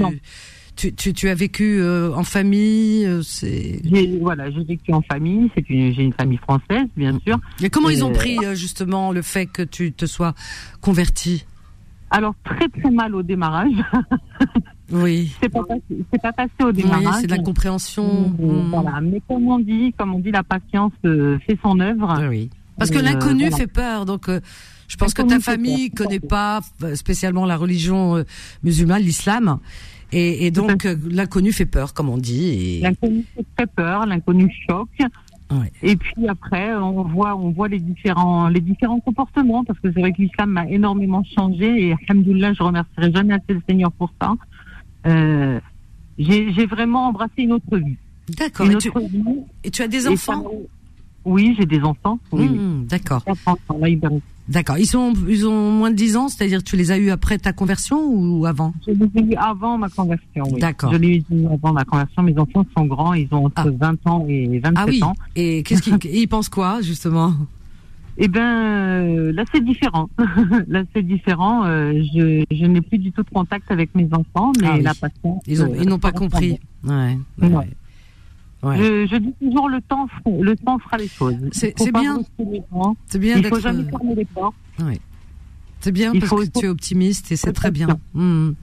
tu 0.75 0.93
tu 0.95 1.13
tu 1.13 1.29
as 1.29 1.35
vécu 1.35 1.79
euh, 1.79 2.11
en 2.15 2.23
famille. 2.23 3.05
euh, 3.05 3.21
c'est. 3.21 3.79
Voilà, 4.19 4.49
j'ai 4.49 4.63
vécu 4.63 4.91
en 4.91 5.01
famille. 5.03 5.49
C'est 5.55 5.69
une, 5.69 5.93
j'ai 5.93 6.03
une 6.03 6.13
famille 6.13 6.39
française, 6.39 6.87
bien 6.97 7.17
sûr. 7.25 7.37
Et 7.61 7.69
comment 7.69 7.89
ils 7.89 8.03
ont 8.03 8.11
pris 8.11 8.37
justement 8.55 9.11
le 9.11 9.21
fait 9.21 9.45
que 9.45 9.61
tu 9.61 9.91
te 9.93 10.05
sois 10.07 10.33
converti 10.81 11.45
Alors 12.09 12.33
très 12.43 12.67
très 12.69 12.89
mal 12.89 13.13
au 13.15 13.21
démarrage. 13.23 13.73
Oui. 14.91 15.31
c'est 15.41 15.49
pas 15.49 15.61
pas 16.21 16.33
passé 16.33 16.51
au 16.61 16.65
Oui, 16.67 16.73
démarrage. 16.73 17.15
c'est 17.21 17.27
de 17.27 17.31
la 17.31 17.39
compréhension. 17.41 18.29
Mm, 18.29 18.45
Mm. 18.45 18.69
Voilà. 18.69 19.01
Mais 19.01 19.21
comme 19.27 19.47
on 19.47 19.57
dit, 19.57 19.91
comme 19.97 20.13
on 20.13 20.19
dit, 20.19 20.29
la 20.29 20.43
patience 20.43 20.91
fait 21.01 21.57
son 21.63 21.79
œuvre. 21.79 22.15
Oui, 22.19 22.27
oui. 22.27 22.49
Parce 22.77 22.89
que 22.91 22.97
Euh, 22.97 23.01
l'inconnu 23.01 23.49
voilà. 23.49 23.57
fait 23.57 23.67
peur, 23.67 24.05
donc 24.05 24.29
euh, 24.29 24.39
je 24.87 24.97
pense 24.97 25.13
que 25.13 25.21
ta 25.21 25.39
famille 25.39 25.91
connaît 25.91 26.19
pas 26.19 26.61
euh, 26.83 26.95
spécialement 26.95 27.45
la 27.45 27.57
religion 27.57 28.23
musulmane, 28.63 29.01
l'islam, 29.01 29.59
et, 30.11 30.51
donc 30.51 30.87
l'inconnu 31.09 31.51
fait 31.51 31.65
peur, 31.65 31.93
comme 31.93 32.09
on 32.09 32.17
dit. 32.17 32.77
Et... 32.77 32.81
L'inconnu 32.81 33.25
fait 33.35 33.45
très 33.55 33.67
peur, 33.67 34.05
l'inconnu 34.05 34.53
choque. 34.67 34.89
Ouais. 35.51 35.71
Et 35.83 35.95
puis 35.95 36.27
après, 36.27 36.73
on 36.75 37.03
voit, 37.03 37.35
on 37.35 37.51
voit 37.51 37.67
les 37.67 37.79
différents, 37.79 38.47
les 38.47 38.61
différents 38.61 38.99
comportements, 38.99 39.63
parce 39.63 39.79
que 39.79 39.91
c'est 39.91 39.99
vrai 39.99 40.11
que 40.11 40.21
l'islam 40.21 40.51
m'a 40.51 40.67
énormément 40.67 41.23
changé, 41.35 41.89
et 41.89 41.95
alhamdoulilah, 42.09 42.53
je 42.53 42.63
remercierai 42.63 43.11
jamais 43.11 43.33
assez 43.33 43.53
le 43.53 43.61
Seigneur 43.67 43.91
pour 43.91 44.11
ça. 44.21 44.33
Euh, 45.05 45.59
j'ai 46.17 46.65
vraiment 46.65 47.07
embrassé 47.07 47.33
une 47.43 47.53
autre 47.53 47.77
vie. 47.77 47.97
D'accord. 48.37 48.69
Et 48.69 48.77
tu, 48.77 48.91
et 49.63 49.71
tu 49.71 49.81
as 49.81 49.87
des 49.87 50.07
enfants? 50.07 50.43
Oui, 51.25 51.55
j'ai 51.57 51.65
des 51.65 51.81
enfants. 51.81 52.19
Oui. 52.31 52.49
Mmh, 52.49 52.85
D'accord. 52.87 53.23
D'accord. 54.49 54.77
Ils 54.77 54.85
sont, 54.85 55.13
ils 55.29 55.47
ont 55.47 55.71
moins 55.71 55.89
de 55.89 55.95
10 55.95 56.17
ans, 56.17 56.27
c'est-à-dire 56.27 56.61
tu 56.63 56.75
les 56.75 56.91
as 56.91 56.97
eus 56.97 57.11
après 57.11 57.37
ta 57.37 57.53
conversion 57.53 57.97
ou 58.05 58.45
avant? 58.45 58.73
Je 58.85 58.91
les 58.91 59.09
ai 59.15 59.31
eu 59.31 59.35
avant 59.35 59.77
ma 59.77 59.87
conversion, 59.87 60.43
oui. 60.51 60.59
D'accord. 60.59 60.91
Je 60.91 60.97
les 60.97 61.23
ai 61.31 61.35
eu 61.35 61.45
avant 61.47 61.71
ma 61.71 61.85
conversion. 61.85 62.23
Mes 62.23 62.37
enfants 62.37 62.65
sont 62.75 62.85
grands, 62.85 63.13
ils 63.13 63.27
ont 63.31 63.45
entre 63.45 63.53
Ah. 63.81 63.89
20 64.05 64.07
ans 64.07 64.25
et 64.27 64.59
27 64.59 64.73
Ah 64.75 64.85
oui. 64.87 65.01
ans. 65.03 65.13
Et 65.37 65.63
qu'est-ce 65.63 65.81
qu'ils 65.81 65.97
ils 66.13 66.27
pensent 66.27 66.49
quoi, 66.49 66.81
justement? 66.81 67.33
Eh 68.17 68.27
ben, 68.27 68.41
euh, 68.41 69.31
là 69.31 69.43
c'est 69.51 69.63
différent. 69.63 70.07
là 70.67 70.83
c'est 70.93 71.01
différent. 71.03 71.63
Euh, 71.65 71.93
je, 72.13 72.43
je 72.51 72.65
n'ai 72.65 72.81
plus 72.81 72.97
du 72.99 73.11
tout 73.13 73.23
de 73.23 73.29
contact 73.29 73.71
avec 73.71 73.95
mes 73.95 74.07
enfants, 74.11 74.51
mais 74.61 74.67
Ah 74.69 74.75
oui. 74.75 74.83
la 74.83 74.93
patience. 74.93 75.41
Ils 75.47 75.61
euh, 75.61 75.83
n'ont 75.85 75.99
pas 75.99 76.11
compris. 76.11 76.59
Ouais. 76.83 77.17
ouais. 77.41 77.47
Ouais. 77.47 77.67
Ouais. 78.63 78.77
Je, 78.77 79.07
je 79.11 79.15
dis 79.17 79.33
toujours 79.41 79.67
le 79.69 79.81
temps, 79.81 80.07
le 80.25 80.55
temps 80.55 80.79
fera 80.79 80.97
les 80.97 81.07
choses. 81.07 81.35
C'est- 81.51 81.73
bien. 81.91 82.19
C'est 83.07 83.19
bien 83.19 83.37
Il 83.37 83.45
faut 83.47 83.59
jamais 83.59 83.83
fermer 83.83 84.15
les 84.15 84.25
portes. 84.25 84.55
ouais. 84.79 84.99
C'est 85.81 85.91
bien 85.91 86.11
Il 86.13 86.21
parce 86.21 86.29
faut- 86.29 86.37
que 86.37 86.59
tu 86.59 86.65
es 86.65 86.69
optimiste 86.69 87.31
et 87.33 87.35
c'est 87.35 87.51
très 87.51 87.69
bien. 87.71 87.99
Mhm. 88.13 88.55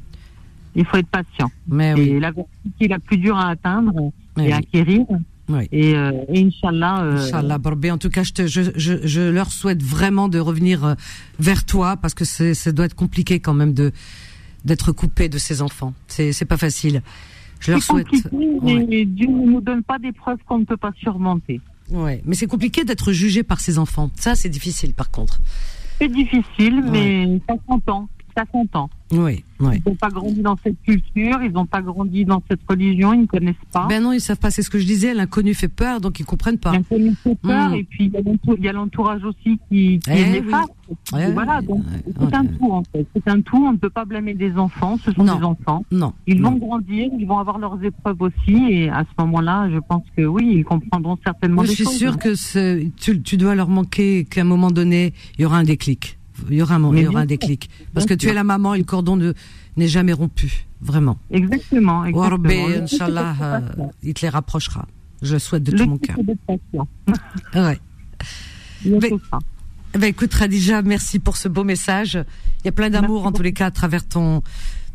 Il 0.74 0.86
faut 0.86 0.96
être 0.96 1.08
patient. 1.08 1.50
Mais 1.68 1.92
oui. 1.94 2.00
Et 2.10 2.20
la 2.20 2.30
vertu 2.30 2.48
qui 2.78 2.84
est 2.84 2.88
la 2.88 2.98
plus 2.98 3.18
dure 3.18 3.36
à 3.36 3.48
atteindre 3.50 4.10
mais 4.36 4.48
et 4.48 4.52
à 4.52 4.56
oui. 4.56 4.62
acquérir. 4.62 5.06
Oui. 5.50 5.68
Et, 5.72 5.94
euh, 5.96 6.12
et 6.32 6.44
Inch'Allah. 6.46 7.02
euh, 7.02 7.16
Inch'Allah. 7.18 7.58
En 7.92 7.98
tout 7.98 8.08
cas, 8.08 8.22
je, 8.22 8.32
te, 8.32 8.46
je, 8.46 8.62
je, 8.76 9.06
je 9.06 9.20
leur 9.20 9.50
souhaite 9.52 9.82
vraiment 9.82 10.28
de 10.28 10.38
revenir 10.38 10.84
euh, 10.84 10.94
vers 11.40 11.64
toi 11.66 11.96
parce 11.96 12.14
que 12.14 12.24
c'est, 12.24 12.54
ça 12.54 12.70
doit 12.72 12.84
être 12.86 12.94
compliqué 12.94 13.40
quand 13.40 13.52
même 13.54 13.74
de 13.74 13.92
d'être 14.64 14.92
coupé 14.92 15.28
de 15.28 15.38
ses 15.38 15.60
enfants. 15.62 15.92
C'est, 16.06 16.32
c'est 16.32 16.44
pas 16.44 16.56
facile. 16.58 17.02
Je 17.60 17.72
leur 17.72 17.82
souhaite. 17.82 18.08
compliqué, 18.08 18.86
mais 18.88 19.04
Dieu 19.04 19.28
ne 19.28 19.46
nous 19.46 19.60
donne 19.60 19.82
pas 19.82 19.98
des 19.98 20.12
preuves 20.12 20.38
qu'on 20.46 20.58
ne 20.58 20.64
peut 20.64 20.76
pas 20.76 20.92
surmonter. 20.98 21.60
Ouais, 21.90 22.22
mais 22.24 22.34
c'est 22.34 22.46
compliqué 22.46 22.84
d'être 22.84 23.12
jugé 23.12 23.42
par 23.42 23.60
ses 23.60 23.78
enfants. 23.78 24.10
Ça, 24.14 24.34
c'est 24.34 24.48
difficile, 24.48 24.94
par 24.94 25.10
contre. 25.10 25.40
C'est 26.00 26.08
difficile, 26.08 26.82
mais 26.90 27.40
ça 27.48 27.54
s'entend. 27.68 28.08
Ça 28.36 28.44
s'entend. 28.50 28.88
Oui, 29.12 29.42
oui. 29.58 29.82
Ils 29.84 29.88
n'ont 29.88 29.96
pas 29.96 30.08
grandi 30.08 30.40
dans 30.40 30.56
cette 30.62 30.80
culture, 30.82 31.42
ils 31.42 31.50
n'ont 31.52 31.66
pas 31.66 31.82
grandi 31.82 32.24
dans 32.24 32.40
cette 32.48 32.60
religion, 32.68 33.12
ils 33.12 33.22
ne 33.22 33.26
connaissent 33.26 33.54
pas. 33.72 33.86
Ben 33.88 34.02
non, 34.02 34.12
ils 34.12 34.20
savent 34.20 34.38
pas. 34.38 34.50
C'est 34.50 34.62
ce 34.62 34.70
que 34.70 34.78
je 34.78 34.86
disais. 34.86 35.14
L'inconnu 35.14 35.52
fait 35.54 35.68
peur, 35.68 36.00
donc 36.00 36.20
ils 36.20 36.24
comprennent 36.24 36.58
pas. 36.58 36.72
L'inconnu 36.72 37.14
fait 37.22 37.34
peur, 37.36 37.70
Mm. 37.70 37.74
et 37.74 37.82
puis 37.84 38.12
il 38.56 38.64
y 38.64 38.68
a 38.68 38.72
l'entourage 38.72 39.24
aussi 39.24 39.58
qui, 39.68 39.98
qui 39.98 40.00
Eh 40.08 40.12
est 40.20 40.30
néfaste. 40.42 40.70
Ouais, 41.12 41.30
voilà, 41.32 41.60
donc 41.60 41.82
c'est 42.20 42.34
un 42.34 42.44
tout 42.46 42.70
en 42.72 42.82
fait. 42.84 43.06
C'est 43.14 43.28
un 43.28 43.40
tout, 43.40 43.56
on 43.64 43.72
ne 43.72 43.76
peut 43.78 43.90
pas 43.90 44.04
blâmer 44.04 44.34
des 44.34 44.56
enfants, 44.56 44.96
ce 45.04 45.12
sont 45.12 45.24
Non. 45.24 45.36
des 45.38 45.44
enfants. 45.44 45.84
Non. 45.90 46.12
Ils 46.26 46.40
non. 46.40 46.50
vont 46.52 46.56
grandir, 46.58 47.08
ils 47.18 47.26
vont 47.26 47.38
avoir 47.38 47.58
leurs 47.58 47.82
épreuves 47.82 48.20
aussi, 48.22 48.56
et 48.70 48.90
à 48.90 49.04
ce 49.04 49.22
moment-là, 49.24 49.68
je 49.72 49.78
pense 49.78 50.04
que 50.16 50.22
oui, 50.22 50.52
ils 50.56 50.64
comprendront 50.64 51.16
certainement 51.24 51.62
des 51.62 51.68
je 51.68 51.74
suis 51.74 51.86
sûre 51.86 52.16
que 52.18 52.34
ce- 52.34 52.84
tu, 52.96 53.20
tu 53.22 53.36
dois 53.36 53.54
leur 53.54 53.68
manquer 53.68 54.24
qu'à 54.24 54.40
un 54.42 54.44
moment 54.44 54.70
donné, 54.70 55.12
il 55.38 55.42
y 55.42 55.44
aura 55.44 55.58
un 55.58 55.64
déclic. 55.64 56.16
Il 56.48 56.56
y 56.56 56.62
aura 56.62 56.76
un, 56.76 56.96
il 56.96 57.02
y 57.02 57.06
aura 57.06 57.20
un 57.20 57.26
déclic. 57.26 57.68
Parce 57.94 58.06
que 58.06 58.14
tu 58.14 58.28
es 58.28 58.32
la 58.34 58.44
maman 58.44 58.74
et 58.74 58.78
le 58.78 58.84
cordon 58.84 59.16
ne- 59.16 59.32
n'est 59.76 59.88
jamais 59.88 60.12
rompu. 60.12 60.66
Vraiment. 60.80 61.18
Exactement, 61.30 62.04
exactement. 62.06 62.66
Inch'Allah, 62.82 63.34
euh, 63.42 63.60
il 64.02 64.14
te 64.14 64.22
les 64.22 64.28
rapprochera. 64.30 64.86
Je 65.22 65.34
le 65.34 65.38
souhaite 65.38 65.62
de 65.64 65.72
Le 65.72 65.78
tout 65.78 65.86
mon 65.86 65.98
cœur. 65.98 66.16
Ouais. 67.54 67.78
Mais-. 68.84 69.10
Eh 69.94 69.98
ben, 69.98 70.06
écoute, 70.06 70.32
Radija, 70.32 70.82
merci 70.82 71.18
pour 71.18 71.36
ce 71.36 71.48
beau 71.48 71.64
message. 71.64 72.14
Il 72.62 72.66
y 72.66 72.68
a 72.68 72.72
plein 72.72 72.90
d'amour 72.90 73.26
en 73.26 73.32
tous 73.32 73.42
les 73.42 73.52
cas 73.52 73.66
à 73.66 73.70
travers 73.70 74.06
ton 74.06 74.42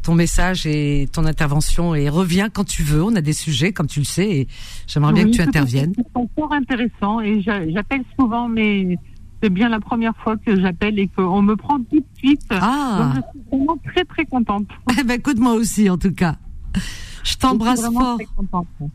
ton 0.04 0.14
message 0.14 0.68
et 0.68 1.10
ton 1.12 1.26
intervention 1.26 1.96
et 1.96 2.10
reviens 2.10 2.50
quand 2.52 2.64
tu 2.64 2.84
veux. 2.84 3.04
On 3.04 3.16
a 3.16 3.22
des 3.22 3.34
sujets 3.34 3.74
comme 3.74 3.88
tu 3.88 3.98
le 4.00 4.06
sais 4.06 4.30
et 4.30 4.48
j'aimerais 4.86 5.14
bien 5.14 5.26
que 5.26 5.32
tu 5.32 5.42
interviennes. 5.42 5.94
C'est 5.98 6.30
fort 6.36 6.54
intéressant 6.54 7.22
et 7.22 7.42
j'a- 7.42 7.68
j'appelle 7.72 8.04
souvent, 8.20 8.48
mais 8.48 9.00
c'est 9.46 9.52
bien 9.52 9.70
la 9.70 9.80
première 9.80 10.16
fois 10.18 10.38
que 10.38 10.60
j'appelle 10.60 10.98
et 10.98 11.08
qu'on 11.08 11.44
me 11.44 11.56
prend 11.56 11.78
tout 11.78 12.00
de 12.00 12.06
suite. 12.18 12.42
Ah, 12.50 12.98
Donc, 12.98 13.14
je 13.14 13.40
suis 13.40 13.48
vraiment 13.52 13.78
très 13.86 14.04
très 14.04 14.26
contente. 14.26 14.66
eh 15.00 15.04
ben, 15.04 15.20
écoute 15.20 15.38
moi 15.38 15.54
aussi 15.54 15.88
en 15.88 15.98
tout 16.00 16.14
cas. 16.14 16.38
Je 17.24 17.36
t'embrasse 17.38 17.86
fort. 17.92 18.18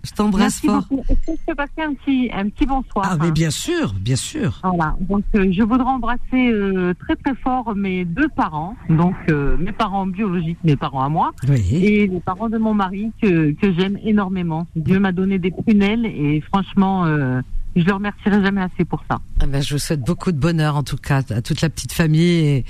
Je 0.05 0.11
t'embrasse 0.13 0.61
fort. 0.61 0.85
Est-ce 1.09 1.27
que 1.27 1.33
je 1.39 1.47
peux 1.47 1.55
passer 1.55 1.83
un 1.83 1.95
petit, 1.95 2.31
un 2.33 2.49
petit 2.49 2.67
bonsoir 2.67 3.09
Ah, 3.11 3.17
mais 3.21 3.29
hein 3.29 3.31
bien 3.31 3.51
sûr, 3.51 3.93
bien 3.95 4.17
sûr. 4.17 4.61
Voilà, 4.65 4.97
donc 5.01 5.25
euh, 5.37 5.53
je 5.53 5.63
voudrais 5.63 5.85
embrasser 5.89 6.51
euh, 6.53 6.95
très 6.95 7.15
très 7.17 7.35
fort 7.37 7.75
mes 7.77 8.05
deux 8.05 8.29
parents, 8.29 8.75
donc 8.89 9.15
euh, 9.31 9.57
mes 9.57 9.73
parents 9.73 10.07
biologiques, 10.07 10.59
mes 10.65 10.77
parents 10.77 11.03
à 11.03 11.09
moi, 11.09 11.33
Oui. 11.49 11.75
et 11.77 12.07
les 12.09 12.21
parents 12.21 12.49
de 12.49 12.59
mon 12.59 12.75
mari 12.75 13.11
que, 13.23 13.53
que 13.53 13.73
j'aime 13.73 13.99
énormément. 14.05 14.67
Dieu 14.77 14.99
m'a 14.99 15.13
donné 15.13 15.39
des 15.39 15.51
prunelles 15.53 16.07
et 16.07 16.41
franchement, 16.41 17.07
euh, 17.07 17.41
je 17.77 17.83
le 17.83 17.93
remercierai 17.93 18.43
jamais 18.43 18.63
assez 18.63 18.85
pour 18.85 19.03
ça. 19.09 19.19
Ah 19.41 19.47
ben, 19.47 19.63
je 19.63 19.75
vous 19.75 19.79
souhaite 19.79 20.01
beaucoup 20.01 20.33
de 20.33 20.39
bonheur 20.39 20.77
en 20.77 20.83
tout 20.83 20.97
cas 20.97 21.23
à 21.31 21.43
toute 21.43 21.61
la 21.61 21.71
petite 21.71 21.93
famille 21.93 22.31
et, 22.47 22.65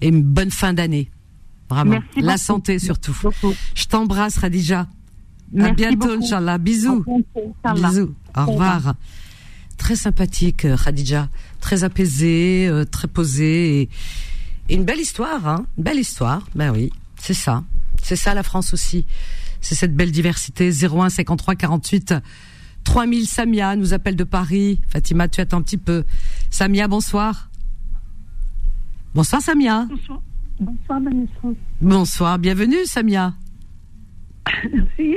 et 0.00 0.08
une 0.08 0.22
bonne 0.22 0.50
fin 0.50 0.72
d'année. 0.72 1.10
Vraiment. 1.70 1.92
Merci 1.92 2.20
la 2.20 2.32
beaucoup. 2.34 2.38
santé 2.38 2.78
surtout. 2.78 3.16
Beaucoup. 3.22 3.54
Je 3.74 3.84
t'embrasse 3.86 4.38
Radija. 4.38 4.88
À 5.58 5.70
bientôt. 5.70 6.10
Inch'Allah. 6.10 6.58
Bisous. 6.58 7.04
Inch'Allah. 7.06 7.88
Bisous. 7.88 8.14
Au 8.36 8.46
revoir. 8.46 8.94
Très 9.78 9.96
sympathique, 9.96 10.64
euh, 10.64 10.76
Khadija. 10.76 11.28
Très 11.60 11.84
apaisée, 11.84 12.68
euh, 12.68 12.84
très 12.84 13.08
posée. 13.08 13.82
Et, 13.82 13.88
et 14.68 14.74
une 14.74 14.84
belle 14.84 15.00
histoire, 15.00 15.46
hein. 15.46 15.66
Une 15.76 15.84
belle 15.84 15.98
histoire. 15.98 16.46
Ben 16.54 16.70
oui, 16.72 16.92
c'est 17.16 17.34
ça. 17.34 17.64
C'est 18.02 18.16
ça 18.16 18.34
la 18.34 18.42
France 18.42 18.72
aussi. 18.74 19.06
C'est 19.60 19.74
cette 19.74 19.94
belle 19.94 20.12
diversité. 20.12 20.70
01 20.70 21.08
53 21.08 21.54
48 21.56 22.14
3000. 22.84 23.26
Samia 23.26 23.76
nous 23.76 23.92
appelle 23.94 24.16
de 24.16 24.24
Paris. 24.24 24.80
Fatima, 24.88 25.28
tu 25.28 25.40
attends 25.40 25.58
un 25.58 25.62
petit 25.62 25.78
peu. 25.78 26.04
Samia, 26.50 26.88
bonsoir. 26.88 27.48
Bonsoir, 29.14 29.42
Samia. 29.42 29.86
Bonsoir. 29.90 30.22
Bonsoir 30.60 31.00
Vanessa. 31.00 31.58
Bonsoir. 31.80 32.38
Bienvenue, 32.38 32.84
Samia. 32.84 33.34
Merci. 34.72 35.16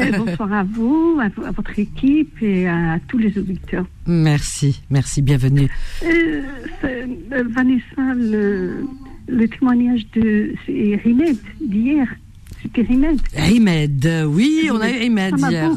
Euh, 0.00 0.18
bonsoir 0.18 0.52
à 0.52 0.64
vous, 0.64 1.18
à, 1.22 1.28
vo- 1.28 1.44
à 1.44 1.50
votre 1.52 1.78
équipe 1.78 2.42
et 2.42 2.66
à 2.68 2.98
tous 3.06 3.18
les 3.18 3.36
auditeurs. 3.38 3.86
Merci. 4.06 4.82
Merci. 4.90 5.22
Bienvenue. 5.22 5.68
Euh, 6.04 6.42
euh, 6.84 7.44
Vanessa, 7.50 8.14
le, 8.16 8.84
le 9.28 9.48
témoignage 9.48 10.06
de 10.14 10.52
Rimed 10.66 11.36
d'hier, 11.60 12.08
c'était 12.64 12.82
Rimed. 12.82 13.20
Oui, 14.28 14.68
on 14.72 14.80
a 14.80 14.90
eu 14.90 15.04
m'a 15.38 15.50
hier. 15.50 15.70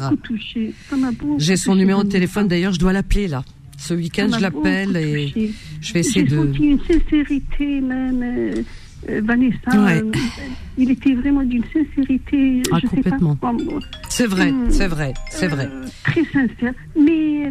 J'ai 1.38 1.56
son 1.56 1.74
numéro 1.76 2.02
de 2.02 2.08
téléphone, 2.08 2.48
d'ailleurs, 2.48 2.72
je 2.72 2.78
dois 2.80 2.92
l'appeler 2.92 3.28
là. 3.28 3.44
Ce 3.76 3.94
week-end, 3.94 4.28
je 4.34 4.40
l'appelle 4.42 4.96
et 4.96 5.26
touché. 5.32 5.52
je 5.80 5.92
vais 5.92 6.00
essayer 6.00 6.24
de. 6.24 6.36
senti 6.36 6.64
une 6.66 6.80
sincérité 6.80 7.80
même. 7.80 8.22
euh, 8.22 8.62
euh, 9.08 9.20
Vanessa, 9.24 9.58
Ouais. 9.84 10.02
euh, 10.02 10.10
il 10.76 10.90
était 10.90 11.14
vraiment 11.14 11.44
d'une 11.44 11.62
sincérité. 11.72 12.60
Ah, 12.72 12.78
je 12.82 12.88
sais 12.88 12.96
complètement. 12.96 13.36
pas 13.36 13.54
comment- 13.56 13.78
C'est 14.08 14.26
vrai, 14.26 14.52
c'est 14.70 14.88
vrai, 14.88 15.14
c'est 15.30 15.46
vrai. 15.46 15.68
Euh, 15.72 15.84
très 16.02 16.24
sincère. 16.24 16.74
Mais 17.00 17.48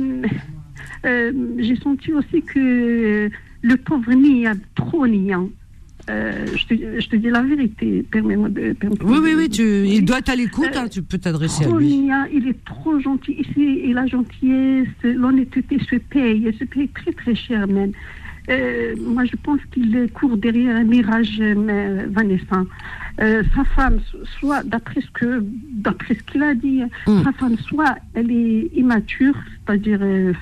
euh, 1.06 1.32
j'ai 1.60 1.77
senti 1.77 2.12
aussi 2.12 2.41
que 2.41 3.29
le 3.62 3.77
pauvre 3.77 4.12
niant, 4.13 4.56
trop 4.75 5.08
niant. 5.08 5.50
Euh, 6.10 6.46
je, 6.56 6.66
te, 6.68 7.02
je 7.02 7.08
te 7.10 7.16
dis 7.18 7.30
la 7.30 7.42
vérité, 7.42 8.06
permets-moi 8.10 8.48
de. 8.50 8.76
Oui, 9.04 9.18
oui, 9.22 9.34
oui, 9.36 9.50
tu, 9.50 9.64
il 9.86 10.06
doit 10.06 10.20
être 10.20 10.30
à 10.30 10.36
l'écoute, 10.36 10.70
Euh, 10.74 10.80
hein, 10.80 10.88
tu 10.90 11.02
peux 11.04 11.18
t'adresser 11.18 11.66
à 11.66 11.70
lui. 11.70 12.10
il 12.34 12.48
est 12.48 12.64
trop 12.66 12.98
gentil. 13.00 13.34
Ici, 13.34 13.82
et 13.84 13.92
la 13.94 14.06
gentillesse, 14.08 14.88
l'honnêteté 15.04 15.78
se 15.90 15.98
paye, 15.98 16.46
elle 16.48 16.56
se 16.56 16.64
paye 16.64 16.88
très 16.90 17.12
très 17.12 17.36
cher 17.36 17.68
même. 17.68 17.92
Euh, 18.50 18.96
moi, 19.02 19.26
je 19.26 19.36
pense 19.44 19.60
qu'il 19.74 20.10
court 20.14 20.38
derrière 20.38 20.78
un 20.78 20.86
mirage, 20.86 21.38
euh, 21.42 22.06
Vanessa. 22.10 22.64
Euh, 23.20 23.44
sa 23.54 23.66
femme, 23.66 24.00
soit 24.40 24.64
d'après 24.64 25.02
ce 25.02 25.10
que, 25.12 25.44
d'après 25.74 26.14
ce 26.16 26.24
qu'il 26.24 26.42
a 26.44 26.54
dit, 26.54 26.84
Mm. 27.08 27.24
sa 27.26 27.32
femme, 27.34 27.58
soit 27.58 27.96
elle 28.14 28.32
est 28.32 28.70
immature, 28.74 29.36
c'est-à-dire 29.67 30.00
euh, 30.01 30.33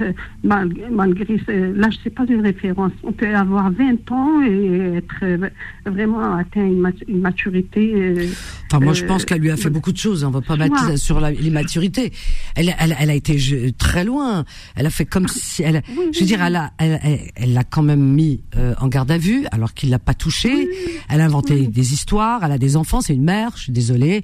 mal- 0.44 0.72
malgré 0.92 1.38
ce- 1.46 1.74
l'âge, 1.74 1.96
c'est 2.04 2.10
pas 2.14 2.24
une 2.30 2.42
référence. 2.42 2.92
On 3.04 3.12
peut 3.12 3.36
avoir 3.36 3.72
20 3.72 4.12
ans 4.12 4.42
et 4.44 4.98
être 4.98 5.16
euh, 5.24 5.50
vraiment 5.86 6.36
atteint 6.36 6.66
une, 6.66 6.80
mat- 6.80 6.94
une 7.08 7.22
maturité. 7.22 7.94
euh, 7.96 8.28
Enfin, 8.72 8.84
moi, 8.84 8.94
je 8.94 9.04
euh, 9.04 9.08
pense 9.08 9.26
qu'elle 9.26 9.42
lui 9.42 9.52
a 9.52 9.58
fait 9.58 9.68
euh, 9.68 9.72
beaucoup 9.72 9.92
de 9.92 9.98
choses. 9.98 10.24
hein, 10.24 10.28
On 10.28 10.32
va 10.32 10.42
pas 10.42 10.56
mettre 10.58 10.98
sur 10.98 11.20
la- 11.20 11.32
l'immaturité. 11.32 12.12
Elle, 12.56 12.74
elle, 12.80 12.96
elle 13.00 13.10
a 13.10 13.14
été 13.16 13.36
très 13.78 14.04
loin. 14.04 14.46
Elle 14.76 14.86
a 14.86 14.90
fait 14.90 15.06
comme 15.06 15.28
si 15.28 15.64
elle. 15.64 15.82
Oui, 15.98 16.06
Je 16.14 16.20
veux 16.22 16.26
dire, 16.26 16.42
elle 16.44 16.56
a, 16.56 16.72
elle, 16.78 17.54
l'a 17.54 17.64
quand 17.64 17.84
même 17.84 18.02
mis 18.14 18.42
euh, 18.58 18.74
en 18.80 18.88
garde 18.88 19.12
à 19.12 19.18
vue, 19.18 19.46
alors 19.52 19.74
qu'il 19.74 19.90
l'a 19.90 20.00
pas 20.00 20.14
touché. 20.14 20.68
Elle 21.10 21.22
a 21.22 21.26
inventé 21.26 21.68
des 21.68 21.94
histoires. 21.94 22.42
Elle 22.44 22.52
a 22.52 22.58
des 22.58 22.76
enfants. 22.78 23.02
C'est 23.02 23.14
une 23.16 23.24
mère. 23.24 23.52
Je 23.56 23.64
suis 23.64 23.74
désolée. 23.74 24.24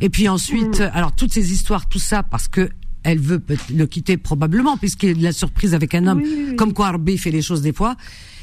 Et 0.00 0.08
puis 0.08 0.28
ensuite, 0.28 0.82
alors 0.92 1.14
toutes 1.14 1.32
ces 1.32 1.52
histoires, 1.52 1.88
tout 1.88 1.98
ça, 1.98 2.22
parce 2.22 2.48
que 2.48 2.68
elle 3.02 3.18
veut 3.18 3.40
le 3.74 3.86
quitter 3.86 4.16
probablement, 4.16 4.76
puisqu'il 4.76 5.22
l'a 5.22 5.32
surprise 5.32 5.74
avec 5.74 5.94
un 5.94 6.06
homme. 6.06 6.20
Oui, 6.22 6.32
oui, 6.36 6.44
oui. 6.50 6.56
Comme 6.56 6.72
quoi, 6.72 6.88
Arbi 6.88 7.18
fait 7.18 7.30
les 7.30 7.42
choses 7.42 7.62
des 7.62 7.72
fois. 7.72 7.96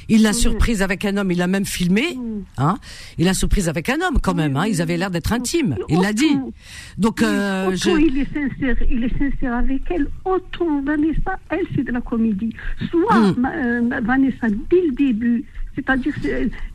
Il 0.10 0.22
l'a 0.24 0.32
surprise 0.32 0.82
avec 0.82 1.04
un 1.04 1.18
homme. 1.18 1.32
Il 1.32 1.38
l'a 1.38 1.48
même 1.48 1.66
filmé. 1.66 2.18
Hein 2.58 2.78
il 3.18 3.26
l'a 3.26 3.34
surprise 3.34 3.68
avec 3.68 3.90
un 3.90 3.96
homme 3.96 4.20
quand 4.22 4.34
même. 4.34 4.56
Hein. 4.56 4.66
Ils 4.66 4.82
avaient 4.82 4.96
l'air 4.96 5.12
d'être 5.12 5.34
intimes. 5.34 5.76
Il 5.90 6.00
l'a 6.00 6.14
dit. 6.14 6.38
Donc, 6.98 7.22
euh, 7.22 7.76
je... 7.76 7.90
il 7.90 8.18
est 8.20 8.34
sincère, 8.34 8.78
il 8.90 9.04
est 9.04 9.18
sincère 9.18 9.54
avec 9.56 9.82
elle, 9.90 10.08
autant 10.24 10.82
Vanessa, 10.82 11.38
elle 11.50 11.66
c'est 11.76 11.84
de 11.84 11.92
la 11.92 12.00
comédie. 12.00 12.54
Soit 12.90 13.20
Mm. 13.32 13.36
ma- 13.38 13.52
euh, 13.54 14.02
Vanessa 14.02 14.48
dès 14.50 14.82
le 14.88 14.94
début, 14.96 15.44
C'est-à-dire, 15.76 16.14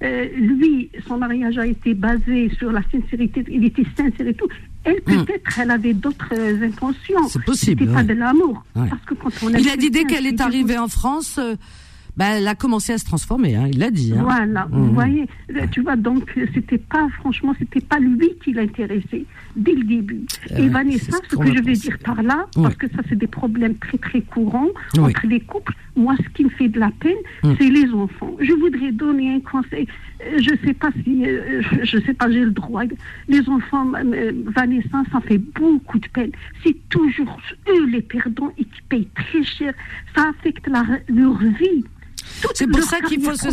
euh, 0.03 0.29
lui, 0.37 0.91
son 1.09 1.17
mariage 1.19 1.57
a 1.59 1.67
été 1.67 1.95
basé 1.95 2.51
sur 2.59 2.71
la 2.71 2.83
sincérité, 2.93 3.43
il 3.49 3.65
était 3.65 3.87
sincère 3.97 4.29
et 4.29 4.35
tout. 4.35 4.47
Elle, 4.85 4.97
Hmm. 5.07 5.25
peut-être, 5.25 5.59
elle 5.61 5.71
avait 5.71 5.95
d'autres 5.95 6.33
intentions. 6.63 7.29
C'est 7.29 7.45
possible, 7.45 7.83
C'était 7.83 7.93
pas 7.95 8.03
de 8.03 8.15
l'amour. 8.15 8.65
Ouais. 8.75 8.89
Parce 8.89 9.03
que 9.05 9.15
quand 9.15 9.31
on 9.45 9.49
Il 9.51 9.67
aime 9.67 9.73
a 9.73 9.77
dit 9.77 9.91
dès 9.91 10.05
qu'elle 10.05 10.27
est 10.27 10.41
arrivée 10.41 10.77
en 10.79 10.89
France, 10.89 11.39
euh, 11.39 11.55
bah, 12.17 12.27
elle 12.37 12.49
a 12.49 12.55
commencé 12.55 12.93
à 12.93 12.99
se 12.99 13.05
transformer. 13.05 13.55
Hein, 13.55 13.69
il 13.73 13.79
l'a 13.79 13.91
dit. 13.91 14.13
Hein. 14.17 14.23
Voilà, 14.23 14.67
vous 14.71 14.93
voyez, 14.93 15.27
euh, 15.55 15.67
tu 15.71 15.81
vois, 15.83 15.97
donc 15.97 16.35
c'était 16.53 16.79
pas, 16.79 17.09
franchement, 17.21 17.55
c'était 17.59 17.81
pas 17.81 17.99
lui 18.01 18.31
qui 18.45 18.53
l'intéressait 18.53 19.25
dès 19.57 19.75
le 19.75 19.85
début. 19.85 20.23
Euh, 20.53 20.57
Et 20.59 20.69
Vanessa, 20.69 21.17
ce 21.31 21.37
que 21.37 21.43
a 21.43 21.47
je 21.47 21.59
pensé. 21.61 21.73
dire 21.73 21.99
par 22.05 22.23
là, 22.23 22.47
Oui. 22.57 22.63
parce 22.63 22.77
que 22.77 22.89
ça 22.89 23.03
c'est 23.09 23.19
des 23.19 23.27
problèmes 23.27 23.77
très 23.77 23.99
très 23.99 24.21
courants 24.23 24.69
Oui. 24.97 25.01
entre 25.11 25.27
les 25.27 25.41
couples, 25.41 25.75
moi 25.97 26.15
ce 26.23 26.29
qui 26.31 26.45
me 26.45 26.51
fait 26.51 26.69
de 26.69 26.79
la 26.81 26.91
peine, 27.01 27.17
Mm. 27.45 27.53
c'est 27.59 27.69
les 27.71 27.91
enfants. 27.93 28.37
Je 28.41 28.53
voudrais 28.53 28.93
donner 28.93 29.35
un 29.35 29.41
conseil, 29.41 29.87
Euh, 30.25 30.39
je 30.39 30.55
sais 30.65 30.73
pas 30.75 30.91
si, 31.03 31.27
euh, 31.27 31.63
je- 31.83 31.99
sais 31.99 32.15
pas, 32.15 32.31
j'ai 32.31 32.45
le 32.45 32.53
droit. 32.53 32.83
Les 33.29 33.49
enfants, 33.49 33.91
Vanessa, 34.55 35.03
ça 35.11 35.21
fait 35.21 35.39
beaucoup 35.39 35.99
de 35.99 36.07
peine. 36.09 36.31
C'est 36.63 36.77
toujours 36.91 37.37
eux 37.69 37.87
les 37.87 38.03
perdants 38.03 38.53
et 38.57 38.65
qui 38.65 38.83
payent 38.89 39.09
très 39.17 39.43
cher. 39.43 39.75
Ça 40.15 40.29
affecte 40.29 40.69
la- 40.69 41.01
leur 41.09 41.37
vie. 41.39 41.85
C'est 42.55 42.67
pour 42.67 42.83
ça 42.83 43.01
qu'il 43.01 43.21
faut 43.23 43.35
se 43.35 43.51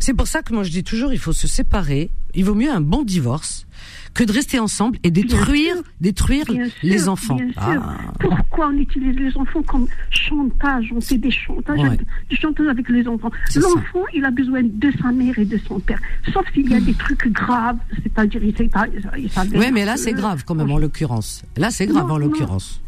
c'est 0.00 0.14
pour 0.14 0.26
ça 0.26 0.42
que 0.42 0.52
moi 0.54 0.62
je 0.64 0.70
dis 0.70 0.84
toujours 0.84 1.12
il 1.12 1.18
faut 1.18 1.32
se 1.32 1.46
séparer. 1.46 2.10
Il 2.34 2.44
vaut 2.44 2.54
mieux 2.54 2.70
un 2.70 2.80
bon 2.80 3.02
divorce 3.02 3.66
que 4.14 4.22
de 4.24 4.32
rester 4.32 4.58
ensemble 4.60 4.98
et 5.02 5.10
détruire 5.10 5.74
détruire 6.00 6.44
Bien 6.46 6.64
sûr, 6.66 6.74
les 6.82 7.08
enfants. 7.08 7.36
bien 7.36 7.52
sûr. 7.52 7.82
Ah. 7.82 7.96
Pourquoi 8.20 8.68
on 8.68 8.76
utilise 8.78 9.16
les 9.16 9.36
enfants 9.36 9.62
comme 9.62 9.86
chantage? 10.10 10.92
On 10.94 11.00
fait 11.00 11.18
des 11.18 11.30
chantages, 11.30 11.78
Ouais. 11.78 11.98
des 12.28 12.36
chantages 12.36 12.66
avec 12.68 12.88
les 12.88 13.06
enfants. 13.08 13.30
L'enfant, 13.56 14.04
il 14.14 14.24
a 14.24 14.30
besoin 14.30 14.62
de 14.62 14.92
sa 15.02 15.10
mère 15.12 15.38
et 15.38 15.44
de 15.44 15.58
son 15.66 15.80
père. 15.80 15.98
Sauf 16.32 16.44
s'il 16.54 16.70
y 16.70 16.74
a 16.74 16.80
des 16.80 16.94
trucs 16.94 17.26
graves, 17.32 17.78
c'est-à-dire 18.02 18.42
il 18.44 18.56
s'avère 18.56 19.60
Ouais, 19.60 19.70
mais 19.72 19.84
là 19.84 19.96
c'est 19.96 20.12
grave 20.12 20.44
quand 20.46 20.54
même 20.54 20.70
en 20.70 20.78
l'occurrence. 20.78 21.42
Là 21.56 21.70
c'est 21.70 21.86
grave 21.86 22.06
Non, 22.08 22.14
en 22.14 22.18
l'occurrence. 22.18 22.80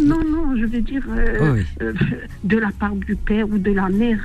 Non, 0.00 0.22
non, 0.24 0.56
je 0.56 0.64
veux 0.64 0.80
dire 0.80 1.02
euh, 1.10 1.54
oui. 1.54 1.62
euh, 1.82 1.92
de 2.44 2.56
la 2.56 2.70
part 2.70 2.94
du 2.96 3.14
père 3.14 3.46
ou 3.50 3.58
de 3.58 3.72
la 3.72 3.88
mère. 3.90 4.18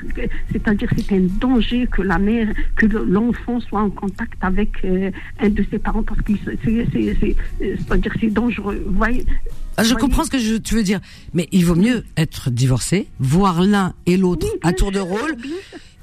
C'est-à-dire 0.52 0.90
c'est 0.98 1.12
un 1.14 1.22
danger 1.40 1.88
que 1.88 2.02
la 2.02 2.18
mère, 2.20 2.48
que 2.78 2.86
le- 2.86 3.04
l'enfant 3.06 3.60
soit 3.60 3.82
en 3.82 3.90
contact 3.90 4.36
avec 4.42 4.70
euh, 4.86 5.12
un 5.40 5.50
de 5.50 5.66
ses 5.70 5.78
parents 5.80 6.04
parce 6.04 6.22
que 6.22 6.34
c'est, 6.46 6.58
c'est, 6.94 7.18
c'est, 7.20 7.36
c'est-à-dire 7.60 8.14
c'est 8.20 8.30
dangereux. 8.30 8.82
Voyez? 8.88 9.26
Ah, 9.76 9.84
je 9.84 9.90
voyez? 9.92 10.02
comprends 10.02 10.24
ce 10.24 10.30
que 10.32 10.40
je, 10.40 10.56
tu 10.56 10.74
veux 10.76 10.84
dire, 10.84 11.02
mais 11.34 11.48
il 11.52 11.66
vaut 11.66 11.76
mieux 11.76 12.04
être 12.16 12.50
divorcé, 12.50 13.08
voir 13.20 13.62
l'un 13.62 13.94
et 14.06 14.16
l'autre 14.18 14.48
Oui, 14.52 14.60
à 14.64 14.72
tour 14.74 14.92
de 14.92 15.00
rôle 15.00 15.36
bien. 15.36 15.52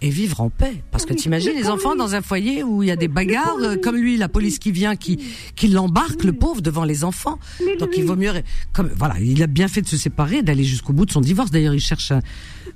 Et 0.05 0.11
vivre 0.11 0.41
en 0.43 0.51
paix. 0.51 0.83
Parce 0.91 1.07
que 1.07 1.15
Oui, 1.15 1.17
t'imagines 1.19 1.55
les 1.57 1.69
enfants 1.71 1.93
lui- 1.93 1.99
dans 1.99 2.15
un 2.15 2.21
foyer 2.21 2.63
où 2.63 2.83
il 2.83 2.89
y 2.89 2.93
a 2.93 2.97
des 2.97 3.09
bagarres, 3.09 3.57
euh, 3.63 3.77
comme 3.77 3.97
lui, 3.97 4.17
la 4.19 4.29
police 4.29 4.59
qui 4.59 4.71
vient, 4.71 4.97
qui, 4.97 5.19
qui 5.57 5.69
l'embarque, 5.69 6.23
le 6.25 6.33
pauvre, 6.35 6.61
devant 6.61 6.85
les 6.85 7.05
enfants. 7.05 7.39
Mais 7.65 7.77
Donc 7.77 7.89
lui- 7.91 7.99
il 8.01 8.05
vaut 8.05 8.15
mieux, 8.17 8.33
comme 8.75 8.91
voilà, 8.97 9.15
il 9.21 9.43
a 9.43 9.47
bien 9.47 9.67
fait 9.67 9.81
de 9.81 9.89
se 9.89 9.97
séparer, 9.97 10.43
d'aller 10.43 10.65
jusqu'au 10.65 10.93
bout 10.93 11.07
de 11.07 11.11
son 11.13 11.21
divorce. 11.23 11.51
D'ailleurs, 11.51 11.75
il 11.75 11.81
cherche, 11.81 12.13
un, 12.13 12.21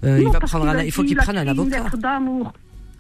euh, 0.04 0.18
il 0.20 0.24
Non, 0.24 0.30
va 0.30 0.40
prendre, 0.40 0.64
qu'il 0.70 0.76
un, 0.80 0.82
il 0.84 0.90
faut 0.92 1.04
qu'il 1.04 1.16
prenne 1.16 1.36
un 1.38 1.46
avocat. 1.46 1.84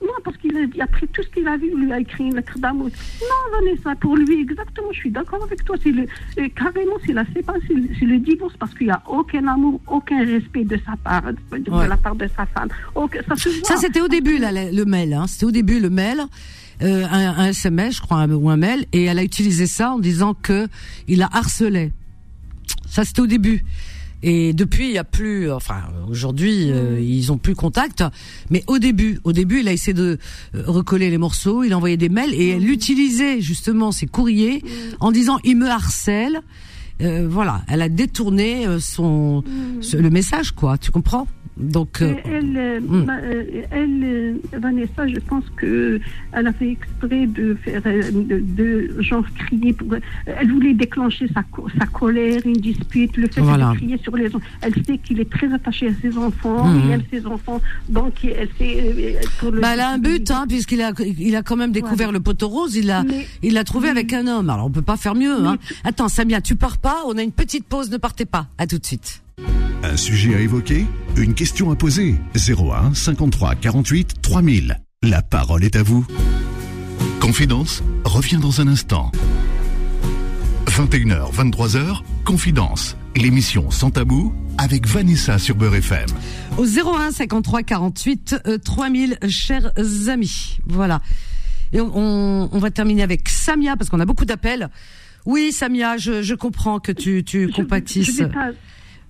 Non, 0.00 0.12
parce 0.24 0.36
qu'il 0.36 0.56
a 0.56 0.84
après 0.84 1.06
tout 1.08 1.22
ce 1.22 1.28
qu'il 1.28 1.46
a 1.48 1.56
vu, 1.56 1.70
il 1.72 1.78
lui 1.84 1.92
a 1.92 1.98
écrit 1.98 2.24
une 2.24 2.36
lettre 2.36 2.56
d'amour. 2.58 2.88
Non, 3.20 3.58
Vanessa, 3.66 3.96
pour 3.96 4.16
lui, 4.16 4.40
exactement, 4.42 4.88
je 4.92 4.98
suis 5.00 5.10
d'accord 5.10 5.42
avec 5.42 5.64
toi. 5.64 5.74
C'est 5.82 5.90
le, 5.90 6.02
euh, 6.38 6.48
carrément, 6.54 6.92
c'est 7.04 7.12
la 7.12 7.24
séparation, 7.34 7.74
c'est 7.98 8.04
le- 8.04 8.18
divorce, 8.20 8.54
parce 8.58 8.72
qu'il 8.74 8.86
n'y 8.86 8.92
a 8.92 9.02
aucun 9.08 9.46
amour, 9.48 9.80
aucun 9.88 10.24
respect 10.24 10.64
de 10.64 10.78
sa 10.86 10.96
part, 11.02 11.22
de, 11.32 11.70
Ouais. 11.70 11.88
la 11.88 11.96
part 11.96 12.14
de 12.14 12.28
sa 12.36 12.46
femme. 12.46 12.68
Aucun- 12.94 13.22
ça. 13.26 13.34
Ça, 13.64 13.76
c'était 13.76 14.00
au 14.00 14.08
début, 14.08 14.38
là, 14.38 14.52
le 14.52 14.70
le 14.76 14.84
mail. 14.84 15.12
Hein. 15.14 15.26
C'était 15.26 15.46
au 15.46 15.50
début, 15.50 15.80
le 15.80 15.90
mail, 15.90 16.20
euh, 16.82 17.04
un, 17.10 17.30
un 17.38 17.46
SMS, 17.48 17.96
je 17.96 18.00
crois, 18.02 18.18
un- 18.18 18.30
ou 18.32 18.48
un 18.50 18.56
mail, 18.56 18.86
et 18.92 19.04
elle 19.04 19.18
a 19.18 19.24
utilisé 19.24 19.66
ça 19.66 19.92
en 19.92 19.98
disant 19.98 20.34
que 20.34 20.68
il 21.08 21.18
la 21.18 21.28
harcelait. 21.32 21.90
Ça, 22.88 23.04
c'était 23.04 23.20
au 23.22 23.26
début. 23.26 23.64
Et 24.22 24.52
depuis, 24.52 24.86
il 24.88 24.92
y 24.94 24.98
a 24.98 25.04
plus. 25.04 25.50
Enfin, 25.52 25.82
aujourd'hui, 26.08 26.70
euh, 26.70 27.00
ils 27.00 27.30
ont 27.30 27.38
plus 27.38 27.54
contact. 27.54 28.02
Mais 28.50 28.64
au 28.66 28.78
début, 28.78 29.20
au 29.24 29.32
début, 29.32 29.60
il 29.60 29.68
a 29.68 29.72
essayé 29.72 29.94
de 29.94 30.18
euh, 30.54 30.62
recoller 30.66 31.08
les 31.10 31.18
morceaux. 31.18 31.62
Il 31.62 31.72
a 31.72 31.76
envoyé 31.76 31.96
des 31.96 32.08
mails 32.08 32.34
et 32.34 32.48
elle 32.48 32.68
utilisait 32.68 33.40
justement 33.40 33.92
ses 33.92 34.06
courriers 34.06 34.62
en 35.00 35.12
disant 35.12 35.38
il 35.44 35.56
me 35.56 35.68
harcèle. 35.68 36.40
Euh, 37.00 37.28
voilà, 37.30 37.62
elle 37.68 37.80
a 37.80 37.88
détourné 37.88 38.66
euh, 38.66 38.80
son 38.80 39.44
ce- 39.80 39.96
le 39.96 40.10
message, 40.10 40.50
quoi. 40.50 40.78
Tu 40.78 40.90
comprends? 40.90 41.28
Donc. 41.58 42.02
euh, 42.02 42.14
elle, 42.24 42.56
euh, 42.56 42.80
Hmm. 42.80 43.04
ma- 43.04 43.18
euh, 43.18 43.62
elle, 43.70 44.00
euh, 44.04 44.34
Vanessa, 44.58 45.06
je 45.08 45.18
pense 45.18 45.44
que 45.56 46.00
elle 46.32 46.46
a 46.46 46.52
fait 46.52 46.70
exprès 46.72 47.26
de 47.26 47.54
faire, 47.64 47.82
euh, 47.86 48.02
de, 48.12 48.38
de 48.40 49.02
genre 49.02 49.24
crier. 49.36 49.72
Pour, 49.72 49.88
elle 50.26 50.50
voulait 50.52 50.74
déclencher 50.74 51.26
sa, 51.34 51.42
sa 51.78 51.86
colère, 51.86 52.40
une 52.44 52.52
dispute, 52.54 53.16
le 53.16 53.28
fait 53.28 53.40
Voilà. 53.40 53.70
de 53.72 53.76
crier 53.76 53.98
sur 53.98 54.16
les 54.16 54.28
enfants. 54.28 54.44
Elle 54.60 54.74
sait 54.86 54.98
qu'il 54.98 55.20
est 55.20 55.28
très 55.30 55.52
attaché 55.52 55.88
à 55.88 55.92
ses 56.00 56.16
enfants, 56.16 56.64
Mhm. 56.68 56.80
il 56.84 56.90
aime 56.92 57.02
ses 57.10 57.26
enfants, 57.26 57.60
donc 57.88 58.24
elle 58.24 58.48
sait. 58.58 59.16
pour 59.40 59.50
le 59.50 59.60
Bah, 59.60 59.70
elle 59.74 59.80
a 59.80 59.90
un 59.90 59.98
but, 59.98 60.30
hein, 60.30 60.44
puisqu'il 60.48 60.80
a, 60.82 60.92
il 61.18 61.34
a 61.36 61.42
quand 61.42 61.56
même 61.56 61.72
découvert 61.72 62.12
le 62.12 62.20
poteau 62.20 62.48
rose. 62.48 62.76
Il 62.76 62.86
l'a, 62.86 63.04
il 63.42 63.54
l'a 63.54 63.64
trouvé 63.64 63.88
avec 63.88 64.12
un 64.12 64.26
homme. 64.26 64.48
Alors 64.50 64.66
on 64.66 64.70
peut 64.70 64.82
pas 64.82 64.96
faire 64.96 65.14
mieux. 65.14 65.34
Hein. 65.46 65.56
Attends, 65.84 66.08
Samia, 66.08 66.40
tu 66.40 66.54
pars 66.56 66.78
pas. 66.78 67.02
On 67.06 67.16
a 67.18 67.22
une 67.22 67.32
petite 67.32 67.64
pause. 67.66 67.90
Ne 67.90 67.96
partez 67.96 68.24
pas. 68.24 68.46
À 68.58 68.66
tout 68.66 68.78
de 68.78 68.86
suite. 68.86 69.22
Un 69.82 69.96
sujet 69.96 70.34
à 70.34 70.40
évoquer 70.40 70.86
Une 71.16 71.34
question 71.34 71.70
à 71.70 71.76
poser 71.76 72.16
01 72.34 72.94
53 72.94 73.54
48 73.56 74.22
3000. 74.22 74.80
La 75.02 75.22
parole 75.22 75.64
est 75.64 75.76
à 75.76 75.82
vous. 75.82 76.06
Confidence 77.20 77.82
revient 78.04 78.38
dans 78.38 78.60
un 78.60 78.68
instant. 78.68 79.12
21h, 80.66 81.32
23h, 81.34 82.02
Confidence. 82.24 82.96
L'émission 83.16 83.70
Sans 83.70 83.90
Tabou 83.90 84.32
avec 84.58 84.86
Vanessa 84.86 85.38
sur 85.38 85.54
Beurre 85.54 85.76
FM. 85.76 86.06
Au 86.56 86.64
01 86.64 87.12
53 87.12 87.62
48 87.62 88.36
euh, 88.46 88.58
3000, 88.58 89.18
chers 89.28 89.72
amis. 90.08 90.58
Voilà. 90.66 91.00
Et 91.72 91.80
on, 91.80 91.90
on, 91.94 92.48
on 92.52 92.58
va 92.58 92.70
terminer 92.70 93.02
avec 93.02 93.28
Samia 93.28 93.76
parce 93.76 93.90
qu'on 93.90 94.00
a 94.00 94.04
beaucoup 94.04 94.24
d'appels. 94.24 94.68
Oui, 95.26 95.52
Samia, 95.52 95.96
je, 95.96 96.22
je 96.22 96.34
comprends 96.34 96.78
que 96.80 96.92
tu, 96.92 97.22
compatisses. 97.54 98.06
je 98.16 98.24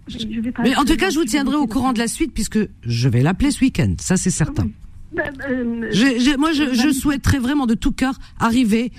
je- 0.08 0.18
je 0.18 0.40
vais 0.40 0.52
pas- 0.52 0.62
Mais 0.62 0.74
en 0.76 0.84
tout 0.84 0.96
cas, 0.96 1.10
je 1.10 1.18
vous 1.18 1.24
tiendrai 1.24 1.56
au 1.56 1.66
courant 1.66 1.92
de 1.92 1.98
la 1.98 2.08
suite 2.08 2.32
puisque 2.34 2.58
je 2.82 3.08
vais 3.08 3.22
l'appeler 3.22 3.50
ce 3.50 3.60
week-end. 3.60 3.94
Ça, 4.00 4.16
c'est 4.16 4.30
certain. 4.30 4.68
Ben, 5.12 5.32
euh, 5.48 5.88
J'ai- 5.90 6.20
j'ai- 6.20 6.36
moi, 6.36 6.52
je, 6.52 6.74
je 6.74 6.90
souhaiterais 6.92 7.38
vraiment 7.38 7.66
de 7.66 7.74
tout 7.74 7.92
cœur 7.92 8.14
arriver 8.38 8.92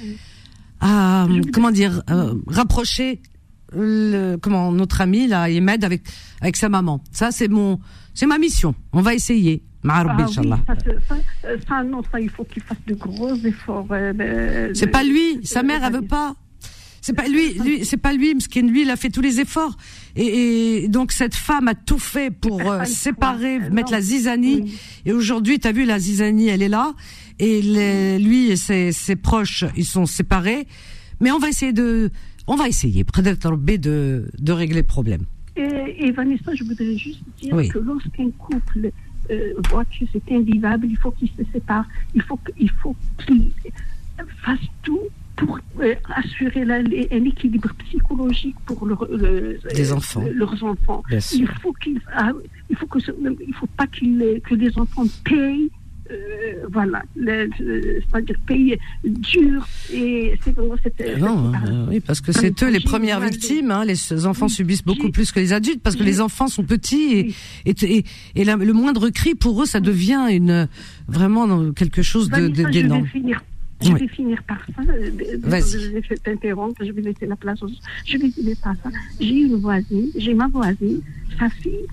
à 0.82 1.28
comment 1.54 1.72
dire 1.72 2.02
euh, 2.10 2.34
rapprocher 2.48 3.22
le, 3.76 4.38
comment 4.38 4.72
notre 4.72 5.02
ami 5.02 5.28
là 5.28 5.44
Ahmed 5.44 5.84
avec 5.84 6.04
avec 6.42 6.56
sa 6.56 6.70
maman. 6.70 7.04
Ça, 7.12 7.32
c'est 7.32 7.48
mon 7.48 7.80
c'est 8.14 8.26
ma 8.26 8.38
mission. 8.38 8.74
On 8.94 9.02
va 9.02 9.14
essayer. 9.14 9.62
Ah 10.10 10.16
oui, 10.18 10.24
ça, 10.68 10.74
c'est- 10.84 11.08
ça, 11.08 11.16
euh, 11.46 11.58
ça, 11.68 11.84
non, 11.84 12.02
ça, 12.12 12.20
il 12.20 12.30
faut 12.30 12.44
qu'il 12.44 12.62
fasse 12.64 12.78
de 12.88 12.96
gros 12.96 13.34
efforts. 13.36 13.88
euh, 13.92 14.12
euh, 14.20 14.72
C'est 14.74 14.88
pas 14.88 15.04
lui, 15.04 15.40
sa 15.44 15.60
euh, 15.60 15.64
mère 15.64 15.82
elle 15.86 15.94
veut 15.94 16.02
pas. 16.02 16.36
C'est 17.02 17.14
pas 17.14 17.28
lui, 17.28 17.54
lui 17.60 17.86
c'est 17.86 17.98
pas 17.98 18.14
lui, 18.14 18.36
Mskin, 18.36 18.64
lui 18.68 18.82
il 18.84 18.90
a 18.90 18.96
fait 18.96 19.10
tous 19.10 19.22
les 19.22 19.40
efforts 19.40 19.78
et, 20.16 20.84
et 20.84 20.88
donc 20.88 21.12
cette 21.12 21.36
femme 21.36 21.68
a 21.68 21.76
tout 21.76 22.00
fait 22.00 22.30
pour 22.32 22.60
euh, 22.72 22.84
séparer, 22.86 23.60
mettre 23.70 23.92
Non. 23.92 23.98
la 23.98 24.02
zizanie 24.02 24.62
Oui. 24.64 24.78
et 25.06 25.14
aujourd'hui 25.14 25.60
t'as 25.60 25.72
vu 25.72 25.86
la 25.86 25.98
zizanie 26.00 26.48
elle 26.50 26.62
est 26.62 26.70
là 26.70 26.94
et 27.40 27.62
les- 27.62 28.20
lui 28.20 28.52
et 28.52 28.56
ses, 28.58 28.92
ses 28.92 29.16
proches 29.16 29.64
ils 29.78 29.86
sont 29.86 30.06
séparés 30.06 30.68
mais 31.22 31.32
on 31.32 31.40
va 31.40 31.50
essayer 31.50 31.74
de 31.74 32.10
on 32.48 32.56
va 32.56 32.68
essayer 32.68 33.04
peut-être 33.04 33.50
de 33.56 34.30
de 34.38 34.52
régler 34.52 34.78
le 34.82 34.88
problème. 34.88 35.22
Et, 35.56 36.08
et 36.08 36.12
Vanessa, 36.12 36.54
je 36.56 36.64
voudrais 36.64 36.98
juste 36.98 37.20
dire 37.42 37.54
Oui. 37.54 37.68
que 37.70 37.80
lorsqu'un 37.80 38.30
couple 38.32 38.92
euh, 39.30 39.54
voit 39.70 39.84
que 39.86 40.06
c'est 40.12 40.34
invivable, 40.34 40.88
il 40.90 40.98
faut 40.98 41.12
qu'il 41.12 41.28
se 41.30 41.44
sépare, 41.54 41.86
il 42.16 42.22
faut 42.22 42.38
que- 42.38 42.52
il 42.60 42.70
faut 42.82 42.96
qu'il 43.26 43.52
fasse 44.44 44.60
tout 44.84 45.00
pour 45.40 45.58
euh, 45.82 45.96
assurer 46.22 46.64
la- 46.66 46.84
un 47.20 47.24
équilibre 47.32 47.72
psychologique 47.86 48.56
pour 48.66 48.80
leur- 48.86 49.08
le- 49.10 49.58
Des 49.74 49.92
euh, 49.92 49.96
enfants. 49.96 50.24
leurs 50.42 50.58
enfants. 50.72 51.02
Bien 51.10 51.20
sûr. 51.22 51.40
Il 51.40 51.48
faut 51.62 51.74
qu'il 51.82 52.00
ah, 52.14 52.32
il 52.70 52.76
faut 52.78 52.88
que 52.94 53.00
il 53.50 53.54
faut 53.60 53.72
pas 53.80 53.88
qu'il 53.88 54.18
que 54.48 54.56
les 54.64 54.72
enfants 54.78 55.06
payent 55.24 55.70
euh, 56.12 56.66
voilà, 56.74 57.04
c'est-à-dire 57.16 58.36
payer 58.48 58.80
dur 59.06 59.68
et 59.94 60.34
c'est 60.44 60.54
vraiment 60.56 60.74
cette, 60.84 61.20
Non, 61.20 61.52
oui, 61.88 62.00
parce 62.00 62.20
que 62.20 62.32
c'est 62.32 62.64
eux 62.64 62.70
les 62.72 62.80
premières 62.80 63.20
victimes. 63.20 63.70
Hein, 63.70 63.86
les 63.86 64.26
enfants 64.26 64.48
Oui, 64.48 64.52
subissent 64.52 64.84
beaucoup 64.84 65.12
plus 65.12 65.32
que 65.32 65.40
les 65.40 65.54
adultes 65.54 65.82
parce 65.84 65.96
que 65.96 66.04
les 66.04 66.20
enfants 66.20 66.48
sont 66.48 66.64
petits 66.64 67.14
et 67.14 67.34
et, 67.70 67.76
et, 67.98 68.06
et 68.36 68.44
la- 68.44 68.56
le 68.56 68.74
moindre 68.74 69.10
cri 69.10 69.36
pour 69.36 69.62
eux 69.62 69.68
ça 69.68 69.80
devient 69.80 70.26
une 70.32 70.68
vraiment 71.08 71.72
quelque 71.74 72.02
chose 72.02 72.28
de 72.30 72.48
de- 72.48 72.64
je 73.82 73.94
vais 73.94 73.94
finir. 73.94 73.94
Je 73.94 73.94
Oui. 73.94 74.00
vais 74.00 74.08
finir 74.08 74.44
par 74.44 74.60
ça. 74.76 74.82
Euh, 74.92 75.12
Vas-y. 75.42 75.62
désolée, 75.64 76.02
Je 76.04 76.10
vais 76.10 76.18
t'interrompre, 76.18 76.84
je 76.84 76.92
vais 76.92 77.02
laisser 77.02 77.26
la 77.26 77.36
place 77.36 77.62
aux 77.64 77.68
autres. 77.68 77.82
Je 78.06 78.18
vais 78.18 78.30
finir 78.30 78.56
par 78.64 78.76
ça. 78.84 78.90
J'ai 79.20 79.36
une 79.42 79.56
voisine, 79.56 80.08
j'ai 80.16 80.34
ma 80.34 80.48
voisine, 80.48 81.02
sa 81.40 81.50
fille, 81.50 81.86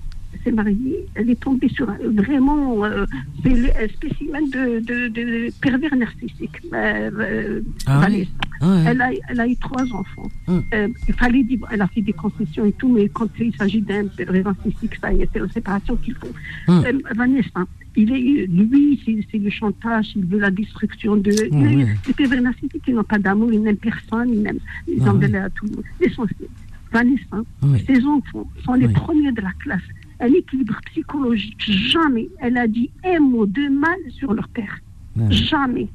s'est 0.47 0.55
mariée, 0.55 1.05
elle 1.15 1.29
est 1.29 1.39
tombée 1.39 1.69
sur 1.69 1.89
un, 1.89 1.97
vraiment 2.23 2.85
euh, 2.85 3.05
un 3.45 3.87
spécimen 3.89 4.49
de, 4.49 4.79
de, 4.79 5.07
de 5.09 5.51
pervers 5.61 5.95
narcissique. 5.95 6.57
Euh, 6.73 7.11
euh, 7.19 7.61
Ah. 7.85 8.07
Ouais. 8.09 8.83
Elle 8.87 9.01
a, 9.01 9.09
elle 9.29 9.39
a 9.39 9.47
eu 9.47 9.55
trois 9.57 9.83
enfants. 9.93 10.29
Hum. 10.47 10.63
Euh, 10.73 10.87
il 11.07 11.13
fallait 11.13 11.43
dire, 11.43 11.59
elle 11.71 11.81
a 11.81 11.87
fait 11.87 12.01
des 12.01 12.13
concessions 12.13 12.65
et 12.65 12.71
tout, 12.71 12.89
mais 12.89 13.07
quand 13.09 13.29
il 13.39 13.55
s'agit 13.55 13.81
d'un 13.81 14.07
pervers 14.07 14.45
narcissique, 14.45 14.95
ça 15.01 15.13
y 15.13 15.21
est, 15.21 15.29
c'est 15.31 15.39
la 15.39 15.49
séparation 15.49 15.95
qu'il 15.97 16.15
faut. 16.15 16.33
Hum. 16.67 16.83
Vanessa, 17.15 17.61
il 17.95 18.11
est, 18.11 18.47
lui, 18.47 18.99
c'est 19.31 19.37
le 19.37 19.49
chantage, 19.49 20.13
il 20.15 20.25
veut 20.25 20.39
la 20.39 20.49
destruction 20.51 21.17
de. 21.17 21.31
Oh, 21.51 21.55
les, 21.63 21.75
ouais. 21.83 21.87
les 22.07 22.13
pervers 22.13 22.41
narcissiques, 22.41 22.83
ils 22.87 22.95
n'ont 22.95 23.03
pas 23.03 23.19
d'amour, 23.19 23.51
ils 23.53 23.61
n'aiment 23.61 23.77
personne, 23.77 24.29
ils 24.33 24.41
n'aiment. 24.41 24.59
Ils 24.87 25.01
Ah, 25.05 25.11
en 25.11 25.17
ouais. 25.17 25.27
veulent 25.27 25.35
à 25.35 25.49
tout 25.51 25.65
le 25.65 25.71
monde. 25.75 25.83
L'essentiel. 26.01 26.49
Vanessa, 26.91 27.37
Oui. 27.63 27.83
ses 27.85 28.03
enfants 28.05 28.49
sont 28.63 28.73
les 28.73 28.87
Oui. 28.87 28.93
premiers 28.93 29.31
de 29.33 29.41
la 29.41 29.51
classe. 29.59 29.81
Un 30.19 30.27
équilibre 30.33 30.79
psychologique, 30.91 31.61
jamais 31.91 32.27
elle 32.39 32.57
a 32.57 32.67
dit 32.67 32.89
un 33.05 33.19
mot 33.19 33.45
de 33.45 33.69
mal 33.69 33.97
sur 34.09 34.33
leur 34.33 34.47
père. 34.49 34.79
Ouais. 35.15 35.31
Jamais. 35.31 35.87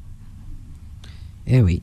Eh 1.47 1.61
oui. 1.61 1.81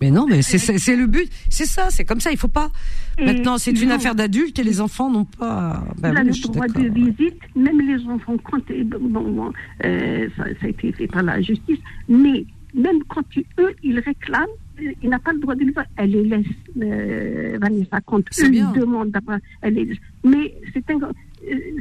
Mais 0.00 0.10
non, 0.10 0.26
mais 0.28 0.42
c'est- 0.42 0.96
le 0.96 1.06
but. 1.06 1.30
C'est 1.48 1.66
ça, 1.66 1.88
c'est 1.90 2.04
comme 2.04 2.20
ça. 2.20 2.30
Il 2.32 2.36
faut 2.38 2.48
pas. 2.48 2.70
Et 3.18 3.24
Maintenant, 3.24 3.58
c'est 3.58 3.70
une 3.80 3.90
affaire 3.90 4.14
d'adulte 4.14 4.58
et 4.58 4.64
les 4.64 4.80
enfants 4.80 5.10
n'ont 5.10 5.24
pas. 5.24 5.84
A 6.02 6.10
oui, 6.10 6.16
le 6.26 6.42
droit 6.52 6.66
de 6.66 6.88
visite, 6.88 7.40
même 7.54 7.80
les 7.80 8.04
enfants, 8.08 8.36
quand 8.42 8.60
bon, 8.84 9.30
bon, 9.30 9.52
euh, 9.84 10.28
ça, 10.36 10.44
ça 10.60 10.66
a 10.66 10.68
été 10.68 10.92
fait 10.92 11.06
par 11.06 11.22
la 11.22 11.40
justice, 11.40 11.78
mais 12.08 12.44
même 12.74 13.02
quand 13.08 13.22
eux, 13.60 13.72
ils 13.82 14.00
réclament, 14.00 14.46
euh, 14.82 14.92
il 15.02 15.08
n'a 15.10 15.20
pas 15.20 15.32
le 15.32 15.38
droit 15.38 15.54
de 15.54 15.64
le 15.64 15.72
faire. 15.72 15.86
Elle 15.96 16.10
les 16.10 16.24
laisse, 16.24 16.46
euh, 16.82 17.56
Vanessa, 17.60 18.00
quand 18.04 18.18
eux 18.42 18.48
bien. 18.50 18.72
demandent 18.72 19.10
d'avoir, 19.10 19.38
elle 19.62 19.74
les. 19.74 19.98
Mais 20.24 20.54
c'est 20.72 20.90
un, 20.90 21.00
euh, 21.02 21.12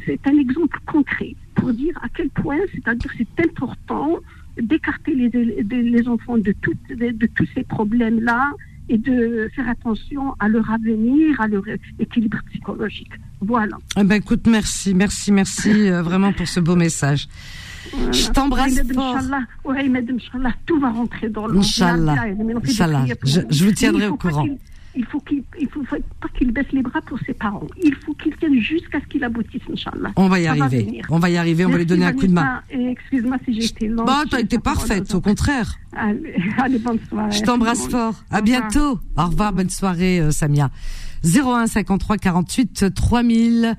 c'est 0.06 0.20
un 0.28 0.38
exemple 0.38 0.78
concret 0.86 1.36
pour 1.56 1.74
dire 1.74 1.98
à 2.02 2.10
quel 2.10 2.30
point, 2.30 2.58
c'est-à-dire 2.74 3.12
c'est 3.18 3.46
important 3.46 4.18
d'écarter 4.62 5.16
les, 5.16 6.08
enfants 6.08 6.38
de, 6.38 6.54
toutes- 6.62 6.90
de, 6.90 7.12
de 7.12 7.26
tous 7.36 7.48
ces 7.56 7.64
problèmes-là 7.64 8.52
et 8.90 8.98
de 8.98 9.50
faire 9.56 9.68
attention 9.70 10.36
à 10.40 10.48
leur 10.50 10.70
avenir, 10.70 11.40
à 11.40 11.48
leur 11.48 11.64
équilibre 12.00 12.38
psychologique. 12.52 13.12
Voilà. 13.42 13.78
Eh 13.98 14.04
ben, 14.04 14.16
écoute, 14.16 14.46
merci, 14.48 14.94
merci, 14.94 15.32
merci 15.32 15.70
euh, 15.90 16.02
vraiment 16.02 16.34
pour 16.34 16.48
ce 16.48 16.60
beau 16.60 16.76
message. 16.76 17.28
Je 18.12 18.30
t'embrasse 18.32 18.82
fort. 18.94 19.18
Ouais, 19.66 19.90
tout 20.66 20.80
va 20.80 20.90
rentrer 20.90 21.30
dans 21.30 21.48
l'ordre. 21.48 21.60
Inch'Allah. 21.60 23.06
Je- 23.26 23.42
vous. 23.42 23.48
je 23.50 23.66
vous 23.66 23.72
tiendrai 23.72 24.08
au 24.08 24.16
courant. 24.18 24.48
Il 24.96 25.06
faut 25.06 25.20
qu'il 25.20 25.44
il 25.60 25.68
faut, 25.70 25.82
pas 25.84 26.28
qu'il 26.38 26.52
baisse 26.52 26.72
les 26.72 26.82
bras 26.82 27.02
pour 27.02 27.18
ses 27.26 27.34
parents. 27.34 27.66
Il 27.82 27.96
faut 27.96 28.14
qu'il 28.14 28.36
tienne 28.38 28.60
jusqu'à 28.60 29.00
ce 29.00 29.06
qu'il 29.08 29.24
aboutisse, 29.24 29.62
Inch'Allah. 29.72 30.12
On 30.16 30.28
va 30.28 30.40
y 30.40 30.46
Ça 30.46 30.52
arriver. 30.52 31.02
On 31.10 31.20
va 31.20 31.30
y 31.30 31.38
arriver. 31.38 31.66
On 31.66 31.70
va 31.70 31.78
lui 31.78 31.86
donner 31.86 32.06
un 32.06 32.14
coup 32.14 32.28
de 32.28 32.34
main. 32.34 32.62
Excuse-moi 32.70 33.38
si 33.46 33.60
j'ai 33.60 33.66
été 33.66 33.88
longue. 33.88 34.06
Bah, 34.06 34.24
t'as 34.30 34.40
été 34.40 34.60
parfaite, 34.60 35.14
au 35.16 35.22
contraire. 35.22 35.76
Allez, 35.96 36.36
allez, 36.58 36.80
bonne 36.80 37.00
soirée. 37.10 37.32
Je 37.32 37.42
t'embrasse 37.42 37.88
fort. 37.88 38.24
À 38.30 38.38
Au 38.38 38.42
revoir. 38.42 38.44
bientôt. 38.44 39.00
Au 39.18 39.26
revoir. 39.26 39.54
Bonne 39.54 39.70
soirée, 39.70 40.20
euh, 40.20 40.32
Samia. 40.32 40.70
01 41.24 41.68
53 41.68 42.18
48 42.18 42.94
3000. 42.94 43.76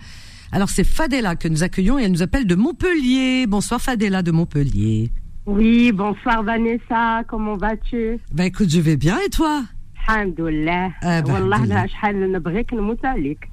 Alors, 0.53 0.69
c'est 0.69 0.85
Fadela 0.85 1.37
que 1.37 1.49
nous 1.49 1.63
accueillons 1.63 1.99
et 1.99 2.05
elle 2.05 2.13
nous 2.13 2.23
appelle 2.23 2.47
de 2.47 2.55
Montpellier. 2.55 3.47
Bonsoir, 3.47 3.81
Fadela 3.81 4.23
de 4.23 4.31
Montpellier. 4.31 5.11
Oui, 5.47 5.93
bonsoir 5.93 6.43
Vanessa, 6.43 7.23
comment 7.29 7.57
vas-tu? 7.57 8.19
Bah, 8.33 8.47
écoute, 8.47 8.71
je 8.71 8.81
vais 8.81 8.97
bien 8.97 9.19
et 9.27 9.29
toi? 9.29 9.63
Alhamdoulilah. 10.08 10.90
Ah 11.02 11.22
bah, 11.22 11.34
Wallah, 11.34 11.56
alhamdoulilah. 11.58 11.76
là, 11.82 11.88
شحال 11.88 12.32
نبغيك 12.32 12.74
نموت 12.74 13.06
عليك. 13.06 13.50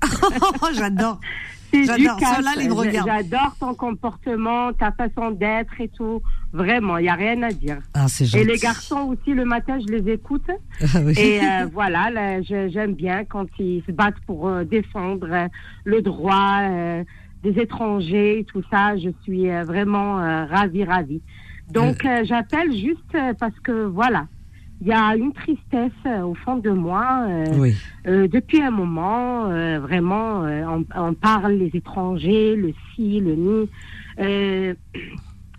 Oh, 0.62 0.66
j'adore. 0.72 1.20
C'est 1.72 1.84
J'adore. 1.84 2.16
du 2.16 2.24
Ceux-là, 2.24 2.52
cash. 2.54 2.62
ils 2.64 2.68
me 2.68 2.74
regardent. 2.74 3.08
J'adore 3.08 3.56
ton 3.58 3.74
comportement, 3.74 4.72
ta 4.72 4.92
façon 4.92 5.32
d'être 5.32 5.74
et 5.80 5.88
tout. 5.88 6.22
Vraiment, 6.52 6.96
il 6.98 7.02
n'y 7.02 7.08
a 7.08 7.14
rien 7.14 7.42
à 7.42 7.50
dire. 7.50 7.78
Ah, 7.92 8.06
c'est 8.08 8.24
gentil. 8.24 8.42
Et 8.44 8.46
les 8.46 8.56
garçons 8.56 9.02
aussi, 9.12 9.34
le 9.34 9.44
matin, 9.44 9.76
je 9.80 9.88
les 9.94 10.12
écoute. 10.12 10.48
Ah 10.48 11.00
oui. 11.04 11.12
Et 11.18 11.40
euh, 11.40 11.66
voilà, 11.72 12.08
là, 12.10 12.40
je- 12.40 12.68
j'aime 12.72 12.94
bien 12.94 13.24
quand 13.24 13.48
ils 13.58 13.82
se 13.86 13.92
battent 13.92 14.20
pour 14.26 14.48
euh, 14.48 14.64
défendre 14.64 15.26
euh, 15.30 15.48
le 15.84 16.00
droit 16.02 16.60
euh, 16.62 17.02
des 17.42 17.54
étrangers 17.64 18.38
et 18.40 18.44
tout 18.44 18.62
ça. 18.70 18.96
Je 18.96 19.10
suis 19.24 19.50
euh, 19.50 19.64
vraiment 19.64 20.20
euh, 20.20 20.44
ravie, 20.46 20.84
ravie. 20.84 21.20
Donc, 21.78 22.04
euh, 22.04 22.22
j'appelle 22.24 22.70
juste 22.86 23.12
euh, 23.16 23.34
parce 23.42 23.58
que, 23.66 23.86
voilà, 23.86 24.22
il 24.81 24.87
y 24.87 24.91
a 24.91 25.15
une 25.15 25.31
tristesse 25.31 25.91
euh, 26.07 26.21
au 26.21 26.33
fond 26.33 26.57
de 26.57 26.71
moi. 26.71 27.25
euh, 27.29 27.55
Oui. 27.59 27.75
euh, 28.07 28.27
depuis 28.27 28.61
un 28.61 28.71
moment, 28.71 29.45
euh, 29.49 29.79
vraiment, 29.79 30.43
euh, 30.43 30.63
on, 30.67 30.85
on 30.95 31.13
parle 31.13 31.53
les 31.53 31.69
étrangers, 31.73 32.55
le 32.55 32.73
si, 32.95 33.19
le 33.19 33.35
ni. 33.35 33.69
Euh, 34.19 34.73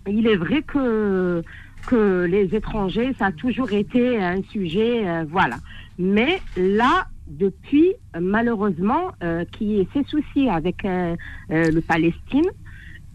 il 0.07 0.27
est 0.27 0.35
vrai 0.35 0.61
que 0.61 1.43
que 1.85 2.23
les 2.29 2.55
étrangers, 2.55 3.13
ça 3.19 3.25
a 3.27 3.31
toujours 3.33 3.73
été 3.73 4.17
un 4.17 4.41
sujet, 4.43 5.05
euh, 5.05 5.25
voilà. 5.29 5.57
Mais 5.97 6.41
là, 6.55 7.07
depuis, 7.27 7.93
malheureusement, 8.17 9.11
euh, 9.21 9.43
qui 9.51 9.85
s'est 9.91 10.05
souci 10.07 10.47
avec 10.49 10.85
euh, 10.85 11.15
euh, 11.51 11.71
le 11.71 11.81
Palestine, 11.81 12.45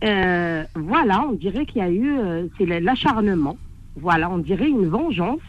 euh, 0.05 0.65
voilà, 0.75 1.25
on 1.29 1.33
dirait 1.33 1.65
qu'il 1.65 1.81
y 1.81 1.85
a 1.85 1.91
eu, 1.91 2.19
euh, 2.19 2.47
c'est 2.59 2.67
l'acharnement. 2.81 3.57
Voilà, 3.97 4.31
on 4.31 4.39
dirait 4.39 4.69
une 4.69 4.87
vengeance. 4.87 5.41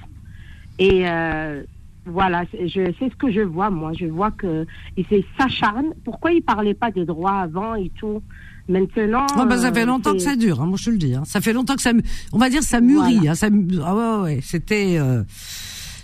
Et 0.80 1.08
euh, 1.08 1.62
voilà, 2.06 2.44
c'est- 2.52 2.68
je 2.68 2.92
c'est 2.98 3.10
ce 3.12 3.16
que 3.16 3.32
je 3.32 3.42
vois 3.42 3.70
moi. 3.70 3.92
Je 3.94 4.06
vois 4.08 4.32
que 4.32 4.66
il 4.98 5.06
s'est- 5.08 5.26
s'acharne. 5.38 5.88
Pourquoi 6.04 6.32
il 6.32 6.42
parlait 6.42 6.74
pas 6.74 6.90
des 6.92 7.06
droits 7.06 7.40
avant 7.42 7.76
et 7.76 7.92
tout? 8.00 8.22
Maintenant. 8.68 9.26
Oh, 9.36 9.46
bah, 9.48 9.58
ça 9.58 9.74
fait 9.74 9.82
euh, 9.82 9.86
longtemps 9.88 10.14
que 10.14 10.20
ça 10.20 10.36
dure, 10.36 10.62
hein, 10.62 10.68
moi 10.68 10.78
je 10.80 10.86
te 10.86 10.90
le 10.92 10.98
dis. 10.98 11.16
hein. 11.16 11.24
Ça 11.26 11.42
fait 11.42 11.54
longtemps 11.54 11.76
que 11.76 11.82
ça, 11.82 11.92
on 12.32 12.38
va 12.38 12.50
dire 12.52 12.62
ça 12.64 12.82
mûrit. 12.82 13.16
Voilà. 13.18 13.32
Hein, 13.32 13.36
ça, 13.36 13.48
ah 13.84 13.96
ouais, 13.96 14.24
ouais, 14.36 14.40
c'était, 14.44 14.98
euh, 15.00 15.24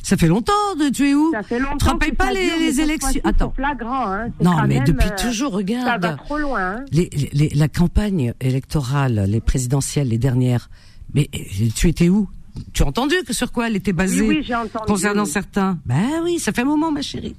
ça 0.01 0.17
fait 0.17 0.27
longtemps. 0.27 0.51
De, 0.79 0.89
tu 0.89 1.07
es 1.09 1.13
où? 1.13 1.29
Ça 1.31 1.43
fait 1.43 1.59
longtemps. 1.59 1.95
que 1.97 2.11
pas 2.15 2.25
ça 2.25 2.33
les- 2.33 2.45
dure, 2.47 2.55
les 2.59 2.81
élections? 2.81 3.21
Attends. 3.23 3.53
C'est 3.55 3.61
flagrant. 3.61 4.07
Hein. 4.11 4.29
Non, 4.43 4.55
mais 4.67 4.75
même, 4.79 4.83
depuis 4.83 5.07
euh, 5.09 5.15
toujours, 5.27 5.51
Ça 5.51 5.57
regarde. 5.57 6.01
va 6.01 6.13
trop 6.13 6.39
loin. 6.39 6.59
hein. 6.77 6.85
Les, 6.91 7.07
les- 7.33 7.49
la 7.49 7.67
campagne 7.67 8.33
électorale, 8.41 9.25
les 9.27 9.41
présidentielles, 9.41 10.07
les 10.09 10.17
dernières. 10.17 10.69
Mais 11.13 11.29
tu 11.75 11.87
étais 11.87 12.09
où? 12.09 12.27
Tu 12.73 12.83
as 12.83 12.87
entendu 12.87 13.15
que 13.27 13.33
sur 13.33 13.51
quoi 13.51 13.67
elle 13.67 13.75
était 13.75 13.93
basée 13.93 14.27
oui, 14.27 14.43
j'ai 14.43 14.55
entendu. 14.55 14.85
concernant 14.87 15.23
oui. 15.23 15.29
certains? 15.29 15.77
Ben 15.85 16.21
oui, 16.23 16.39
ça 16.39 16.51
fait 16.51 16.61
un 16.61 16.65
moment, 16.65 16.91
ma 16.91 17.01
chérie. 17.01 17.35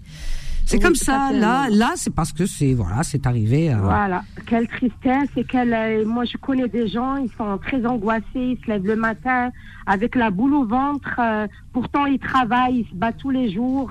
C'est 0.68 0.78
Oui, 0.78 0.82
comme 0.82 0.94
ça 0.96 1.30
Là, 1.32 1.68
là, 1.70 1.92
c'est 1.94 2.12
parce 2.12 2.32
que 2.32 2.44
c'est 2.44 2.74
voilà, 2.74 3.02
c'est 3.04 3.24
arrivé. 3.26 3.70
à- 3.70 3.78
Voilà, 3.78 4.24
quelle 4.46 4.66
tristesse 4.66 5.28
et 5.36 5.44
quelle. 5.44 5.72
euh, 5.72 6.04
moi, 6.04 6.24
je 6.24 6.36
connais 6.38 6.66
des 6.68 6.88
gens, 6.88 7.16
ils 7.18 7.30
sont 7.38 7.56
très 7.58 7.86
angoissés, 7.86 8.24
ils 8.34 8.58
se 8.64 8.70
lèvent 8.70 8.84
le 8.86 8.96
matin 8.96 9.50
avec 9.86 10.16
la 10.16 10.30
boule 10.30 10.54
au 10.54 10.64
ventre. 10.66 11.20
euh, 11.20 11.46
pourtant, 11.72 12.06
ils 12.06 12.18
travaillent, 12.18 12.80
ils 12.80 12.88
se 12.90 12.94
battent 12.96 13.18
tous 13.18 13.30
les 13.30 13.52
jours. 13.52 13.90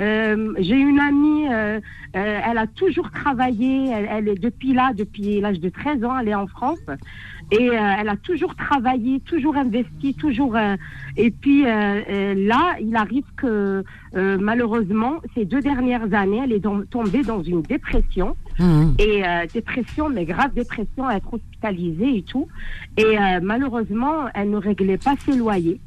euh, 0.00 0.52
J'ai 0.58 0.76
une 0.76 1.00
amie, 1.00 1.44
elle 2.12 2.58
a 2.58 2.66
toujours 2.66 3.10
travaillé. 3.10 3.88
Elle, 3.90 4.08
elle 4.10 4.28
est 4.28 4.38
depuis 4.38 4.74
là, 4.74 4.92
depuis 4.94 5.40
l'âge 5.40 5.60
de 5.60 5.70
13 5.70 6.04
ans, 6.04 6.18
elle 6.18 6.28
est 6.28 6.34
en 6.34 6.46
France. 6.46 6.78
Et 7.52 7.68
euh, 7.70 7.94
elle 7.98 8.08
a 8.08 8.16
toujours 8.16 8.54
travaillé, 8.56 9.20
toujours 9.20 9.56
investi, 9.56 10.14
toujours. 10.14 10.56
euh, 10.56 10.76
et 11.16 11.30
puis 11.30 11.64
euh, 11.66 12.34
là, 12.34 12.76
il 12.80 12.96
arrive 12.96 13.24
que 13.36 13.84
euh, 14.14 14.38
malheureusement, 14.40 15.14
ces 15.34 15.44
deux 15.44 15.60
dernières 15.60 16.12
années, 16.14 16.40
elle 16.44 16.52
est 16.52 16.64
tombée 16.90 17.22
dans 17.22 17.42
une 17.42 17.62
dépression 17.62 18.36
Hum, 18.58 18.94
et 18.98 19.26
euh, 19.26 19.46
dépression, 19.52 20.10
mais 20.10 20.26
grave 20.26 20.52
dépression, 20.54 21.08
être 21.10 21.32
hospitalisée 21.32 22.18
et 22.18 22.22
tout. 22.22 22.48
Et 22.98 23.18
euh, 23.18 23.40
malheureusement, 23.42 24.26
elle 24.34 24.50
ne 24.50 24.58
réglait 24.58 24.98
pas 24.98 25.14
ses 25.24 25.36
loyers. 25.36 25.80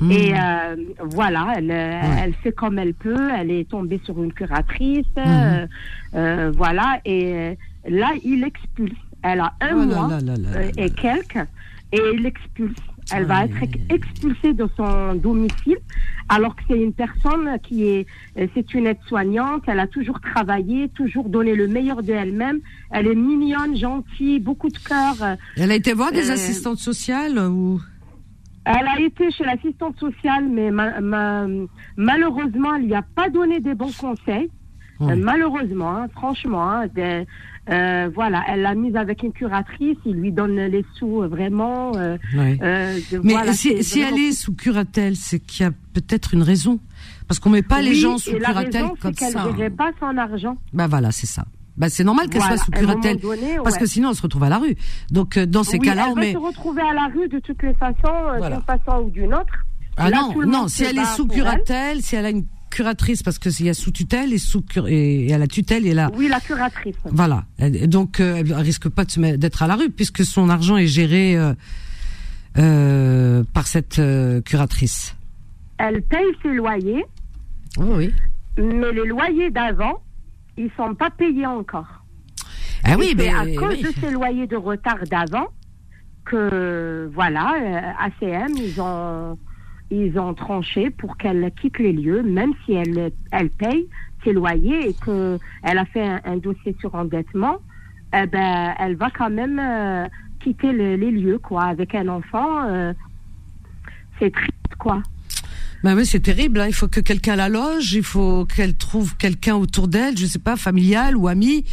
hum. 0.00 0.10
Et 0.10 0.34
euh, 0.34 0.76
voilà, 1.04 1.52
elle, 1.56 1.70
elle 1.70 2.34
fait 2.42 2.50
comme 2.52 2.78
elle 2.78 2.94
peut. 2.94 3.28
Elle 3.38 3.50
est 3.52 3.68
tombée 3.70 4.00
sur 4.04 4.20
une 4.22 4.32
curatrice. 4.32 5.06
Euh, 5.16 6.52
voilà, 6.56 7.00
et 7.04 7.56
là, 7.88 8.10
il 8.24 8.40
l'expulse. 8.40 8.92
Elle 9.22 9.40
a 9.40 9.52
un 9.60 9.74
Oh 9.76 9.86
mois 9.86 10.08
là 10.08 10.20
là 10.20 10.36
là 10.36 10.48
euh, 10.56 10.70
et 10.76 10.90
quelques, 10.90 11.36
et 11.92 12.00
il 12.14 12.22
l'expulse. 12.22 12.76
Elle 13.12 13.24
va 13.24 13.44
être 13.46 13.56
expulsée 13.90 14.54
de 14.54 14.66
son 14.76 15.14
domicile, 15.16 15.76
alors 16.28 16.54
que 16.54 16.62
c'est 16.68 16.78
une 16.80 16.92
personne 16.92 17.58
qui 17.62 17.84
est, 17.84 18.06
euh, 18.38 18.46
c'est 18.54 18.72
une 18.74 18.86
aide-soignante. 18.86 19.64
Elle 19.66 19.80
a 19.80 19.88
toujours 19.88 20.20
travaillé, 20.20 20.88
toujours 20.90 21.28
donné 21.28 21.54
le 21.56 21.66
meilleur 21.66 22.02
de 22.04 22.12
elle-même. 22.12 22.60
Elle 22.92 23.08
est 23.08 23.14
mignonne, 23.16 23.76
gentille, 23.76 24.38
beaucoup 24.38 24.68
de 24.68 24.78
cœur. 24.78 25.14
euh, 25.20 25.34
Elle 25.56 25.72
a 25.72 25.74
été 25.74 25.92
voir 25.94 26.12
des 26.12 26.30
Euh, 26.30 26.34
assistantes 26.34 26.78
sociales 26.78 27.38
ou? 27.38 27.80
Elle 28.64 28.86
a 28.86 29.00
été 29.00 29.30
chez 29.32 29.44
l'assistante 29.44 29.98
sociale, 29.98 30.44
mais 30.48 30.70
ma- 30.70 31.00
ma- 31.00 31.48
malheureusement, 31.96 32.76
elle 32.76 32.84
lui 32.86 32.94
a 32.94 33.02
pas 33.02 33.28
donné 33.28 33.58
des 33.60 33.74
bons 33.74 33.92
conseils. 33.98 34.48
Euh, 35.00 35.16
malheureusement, 35.16 35.96
hein, 35.96 36.06
franchement, 36.12 36.70
hein, 36.70 36.86
des- 36.94 37.26
euh, 37.70 38.10
voilà, 38.14 38.42
elle 38.48 38.62
l'a 38.62 38.74
mise 38.74 38.96
avec 38.96 39.22
une 39.22 39.32
curatrice, 39.32 39.96
il 40.04 40.14
lui 40.16 40.32
donne 40.32 40.56
les 40.56 40.84
sous 40.98 41.22
euh, 41.22 41.28
vraiment. 41.28 41.92
euh, 41.96 42.16
Ouais. 42.36 42.58
euh, 42.62 42.98
de- 43.10 43.18
Mais 43.22 43.34
voilà, 43.34 43.52
si, 43.52 43.68
elle 44.00 44.18
est 44.18 44.32
sous 44.32 44.54
curatelle, 44.54 45.16
c'est 45.16 45.38
qu'il 45.40 45.64
y 45.64 45.68
a 45.68 45.72
peut-être 45.92 46.34
une 46.34 46.42
raison. 46.42 46.78
Parce 47.28 47.38
qu'on 47.38 47.50
met 47.50 47.62
pas 47.62 47.80
les 47.80 47.94
gens 47.94 48.18
sous 48.18 48.32
curatelle 48.36 48.86
comme 49.00 49.12
c'est 49.14 49.18
qu'elle 49.18 49.32
ça. 49.32 49.46
ne 49.56 49.68
pas 49.68 49.90
son 50.00 50.16
argent. 50.18 50.56
Bah 50.72 50.86
voilà, 50.88 51.12
c'est 51.12 51.26
ça. 51.26 51.44
Bah 51.76 51.88
c'est 51.88 52.04
normal 52.04 52.28
qu'elle 52.28 52.40
Voilà, 52.42 52.56
soit 52.58 52.66
sous 52.66 52.70
curatelle, 52.72 53.18
donné, 53.18 53.56
parce 53.64 53.78
que 53.78 53.86
sinon 53.86 54.10
on 54.10 54.14
se 54.14 54.20
retrouve 54.20 54.42
à 54.44 54.50
la 54.50 54.58
rue. 54.58 54.76
Donc 55.10 55.38
dans 55.38 55.62
ces 55.64 55.78
Oui, 55.78 55.86
cas-là, 55.86 56.04
elle 56.06 56.12
on 56.12 56.14
va 56.16 56.20
met. 56.20 56.32
se 56.32 56.36
retrouver 56.38 56.82
à 56.82 56.92
la 56.92 57.06
rue 57.14 57.28
de 57.28 57.38
toutes 57.38 57.62
les 57.62 57.72
façons, 57.74 57.94
Voilà. 58.36 58.56
d'une 58.56 58.64
façon 58.64 59.04
ou 59.04 59.10
d'une 59.10 59.32
autre. 59.32 59.54
Ah 59.96 60.10
Là, 60.10 60.20
non, 60.34 60.46
non, 60.46 60.68
si 60.68 60.84
elle 60.84 60.98
est 60.98 61.04
sous 61.04 61.26
elle. 61.30 61.36
curatelle, 61.36 62.02
si 62.02 62.16
elle 62.16 62.26
a 62.26 62.30
une 62.30 62.44
curatrice, 62.72 63.22
parce 63.22 63.38
que 63.38 63.50
s'il 63.50 63.66
y 63.66 63.70
a 63.70 63.74
sous 63.74 63.90
tutelle 63.92 64.32
et 64.32 64.38
sous 64.38 64.64
et, 64.88 65.32
à 65.32 65.38
la 65.38 65.46
tutelle 65.46 65.86
et 65.86 65.94
là. 65.94 66.10
Oui, 66.16 66.28
la 66.28 66.40
curatrice. 66.40 66.96
Voilà. 67.04 67.44
Donc, 67.86 68.18
euh, 68.20 68.36
elle 68.38 68.52
risque 68.54 68.88
pas 68.88 69.04
de 69.04 69.10
se 69.10 69.20
mettre- 69.20 69.38
d'être 69.38 69.62
à 69.62 69.66
la 69.66 69.76
rue 69.76 69.90
puisque 69.90 70.24
son 70.24 70.48
argent 70.48 70.76
est 70.76 70.86
géré 70.86 71.36
euh, 71.36 71.52
euh, 72.58 73.44
par 73.54 73.66
cette 73.66 73.98
euh, 73.98 74.40
curatrice. 74.42 75.14
Elle 75.78 76.02
paye 76.02 76.26
ses 76.42 76.52
loyers, 76.54 77.04
Oh 77.78 77.94
oui. 77.96 78.12
mais 78.58 78.92
les 78.92 79.06
loyers 79.06 79.50
d'avant, 79.50 80.02
ils 80.58 80.70
sont 80.76 80.94
pas 80.94 81.10
payés 81.10 81.46
encore. 81.46 82.04
Ah 82.84 82.92
Et 82.92 82.96
oui, 82.96 83.14
mais 83.16 83.28
à 83.32 83.44
cause 83.56 83.76
oui. 83.76 83.82
de 83.82 83.92
ces 84.00 84.10
loyers 84.10 84.46
de 84.46 84.56
retard 84.56 84.98
d'avant 85.10 85.46
que, 86.24 87.10
voilà, 87.14 87.52
ACM, 88.00 88.52
ils 88.56 88.80
ont, 88.80 89.38
ils 89.94 90.18
ont 90.18 90.34
tranché 90.34 90.90
pour 90.90 91.16
qu'elle 91.16 91.50
quitte 91.60 91.78
les 91.78 91.92
lieux, 91.92 92.22
même 92.22 92.52
si 92.64 92.72
elle, 92.72 93.12
elle 93.30 93.50
paye 93.50 93.86
ses 94.24 94.32
loyers 94.32 94.88
et 94.90 94.94
que 94.94 95.38
elle 95.62 95.78
a 95.78 95.84
fait 95.84 96.06
un, 96.24 96.36
dossier 96.36 96.74
sur 96.80 96.94
endettement, 96.94 97.56
eh 98.14 98.26
ben, 98.26 98.74
elle 98.78 98.96
va 98.96 99.10
quand 99.10 99.30
même 99.30 99.58
euh, 99.58 100.06
quitter 100.40 100.72
le- 100.72 100.96
les 100.96 101.10
lieux, 101.10 101.38
quoi, 101.38 101.64
avec 101.64 101.94
un 101.94 102.08
enfant. 102.08 102.64
euh, 102.64 102.92
c'est 104.18 104.32
triste, 104.32 104.74
quoi. 104.78 105.02
Oui, 105.84 106.06
c'est 106.06 106.20
terrible. 106.20 106.60
hein. 106.60 106.66
Il 106.68 106.74
faut 106.74 106.86
que 106.86 107.00
quelqu'un 107.00 107.34
la 107.34 107.48
loge. 107.48 107.92
Il 107.92 108.04
faut 108.04 108.44
qu'elle 108.46 108.74
trouve 108.76 109.16
quelqu'un 109.16 109.56
autour 109.56 109.88
d'elle, 109.88 110.16
je 110.16 110.26
sais 110.26 110.38
pas, 110.38 110.56
familial 110.56 111.16
ou 111.16 111.26
ami, 111.26 111.64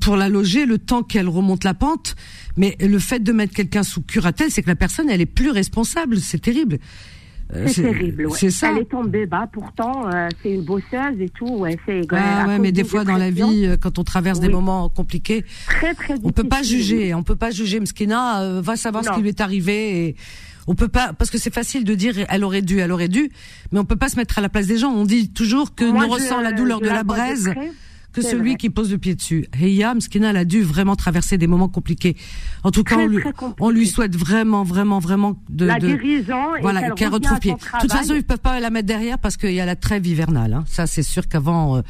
pour 0.00 0.16
la 0.16 0.28
loger 0.28 0.66
le 0.66 0.78
temps 0.78 1.02
qu'elle 1.02 1.28
remonte 1.28 1.64
la 1.64 1.74
pente. 1.74 2.14
Mais 2.56 2.76
le 2.80 2.98
fait 2.98 3.20
de 3.22 3.32
mettre 3.32 3.54
quelqu'un 3.54 3.82
sous 3.82 4.02
curatelle, 4.02 4.50
c'est 4.50 4.62
que 4.62 4.68
la 4.68 4.76
personne, 4.76 5.10
elle 5.10 5.20
est 5.20 5.26
plus 5.26 5.50
responsable. 5.50 6.18
C'est 6.18 6.40
terrible. 6.40 6.78
Euh, 7.54 7.66
C'est 7.68 7.82
terrible, 7.82 8.26
ouais. 8.26 8.36
C'est 8.36 8.50
ça. 8.50 8.72
Elle 8.72 8.78
est 8.78 8.90
tombée 8.90 9.24
bas, 9.26 9.48
pourtant, 9.52 10.08
euh, 10.12 10.28
c'est 10.42 10.50
une 10.52 10.62
bosseuse 10.64 11.20
et 11.20 11.28
tout, 11.28 11.46
ouais, 11.46 11.76
c'est 11.86 12.00
Ah 12.10 12.44
ouais, 12.48 12.58
mais 12.58 12.72
des 12.72 12.82
fois 12.82 13.04
dans 13.04 13.16
la 13.16 13.30
vie, 13.30 13.66
euh, 13.66 13.76
quand 13.76 14.00
on 14.00 14.04
traverse 14.04 14.40
des 14.40 14.48
moments 14.48 14.88
compliqués, 14.88 15.44
très, 15.66 15.94
très 15.94 16.14
on 16.24 16.30
peut 16.32 16.42
pas 16.48 16.62
juger. 16.64 17.14
On 17.14 17.22
peut 17.22 17.36
pas 17.36 17.52
juger. 17.52 17.78
Mskina 17.78 18.40
euh, 18.42 18.60
va 18.60 18.74
savoir 18.76 19.04
ce 19.04 19.10
qui 19.10 19.20
lui 19.20 19.28
est 19.28 19.40
arrivé. 19.40 20.08
Et 20.08 20.16
on 20.66 20.74
peut 20.74 20.88
pas 20.88 21.12
parce 21.12 21.30
que 21.30 21.38
c'est 21.38 21.54
facile 21.54 21.84
de 21.84 21.94
dire 21.94 22.14
elle 22.28 22.42
aurait 22.42 22.62
dû, 22.62 22.80
elle 22.80 22.90
aurait 22.90 23.06
dû, 23.08 23.30
mais 23.70 23.78
on 23.78 23.84
peut 23.84 23.94
pas 23.94 24.08
se 24.08 24.16
mettre 24.16 24.38
à 24.38 24.40
la 24.40 24.48
place 24.48 24.66
des 24.66 24.78
gens. 24.78 24.90
On 24.90 25.04
dit 25.04 25.28
toujours 25.30 25.76
que 25.76 25.84
Moi, 25.88 26.06
je- 26.06 26.10
ressent 26.10 26.40
la 26.40 26.50
douleur 26.50 26.80
de 26.80 26.88
la 26.88 27.04
braise 27.04 27.52
que 28.16 28.22
celui 28.22 28.50
vrai. 28.50 28.56
qui 28.56 28.70
pose 28.70 28.90
le 28.90 28.98
pied 28.98 29.14
dessus. 29.14 29.46
Heya, 29.58 29.94
Mskina, 29.94 30.30
elle 30.30 30.36
a 30.36 30.44
dû 30.44 30.62
vraiment 30.62 30.96
traverser 30.96 31.38
des 31.38 31.46
moments 31.46 31.68
compliqués. 31.68 32.16
En 32.64 32.70
tout 32.70 32.82
cas, 32.82 32.96
on 33.60 33.70
lui, 33.70 33.86
on 33.86 33.90
souhaite 33.90 34.16
vraiment, 34.16 34.62
vraiment, 34.64 34.98
vraiment 34.98 35.36
de, 35.48 35.66
La 35.66 35.78
de 35.78 35.86
guérison 35.88 36.56
et 36.56 36.62
voilà, 36.62 36.90
qu'elle 36.90 37.08
retrouve 37.08 37.38
pied. 37.38 37.52
De 37.52 37.80
toute 37.80 37.92
façon, 37.92 38.14
ils 38.14 38.24
peuvent 38.24 38.38
pas 38.38 38.58
la 38.60 38.70
mettre 38.70 38.86
derrière 38.86 39.18
parce 39.18 39.36
qu'il 39.36 39.52
y 39.52 39.60
a 39.60 39.66
la 39.66 39.76
trêve 39.76 40.06
hivernale. 40.06 40.54
Hein. 40.54 40.64
Ça, 40.66 40.86
c'est 40.86 41.02
sûr 41.02 41.28
qu'avant, 41.28 41.76
euh, 41.76 41.82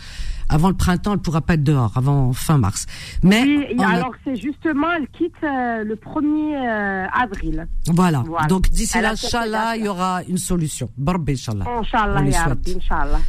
avant 0.48 0.68
le 0.68 0.76
printemps, 0.76 1.12
elle 1.14 1.18
pourra 1.18 1.40
pas 1.40 1.54
être 1.54 1.64
dehors 1.64 1.92
avant 1.96 2.32
fin 2.32 2.58
mars. 2.58 2.86
Mais 3.22 3.42
Oui, 3.42 3.66
a- 3.78 3.88
alors 3.88 4.12
c'est 4.24 4.36
justement, 4.36 4.88
elle 4.96 5.08
quitte 5.08 5.34
euh, 5.42 5.84
le 5.84 5.96
1er 5.96 6.54
euh, 6.54 7.06
avril. 7.12 7.66
Voilà. 7.86 8.22
Voilà. 8.26 8.46
Donc 8.46 8.68
d'ici 8.70 9.00
là, 9.00 9.12
Inch'Allah, 9.12 9.76
il 9.76 9.84
y 9.84 9.88
aura 9.88 10.22
une 10.28 10.38
solution. 10.38 10.90
Barbe, 10.96 11.30
Inch'Allah. 11.30 11.64
On 11.68 11.80
Inch'Allah, 11.80 13.20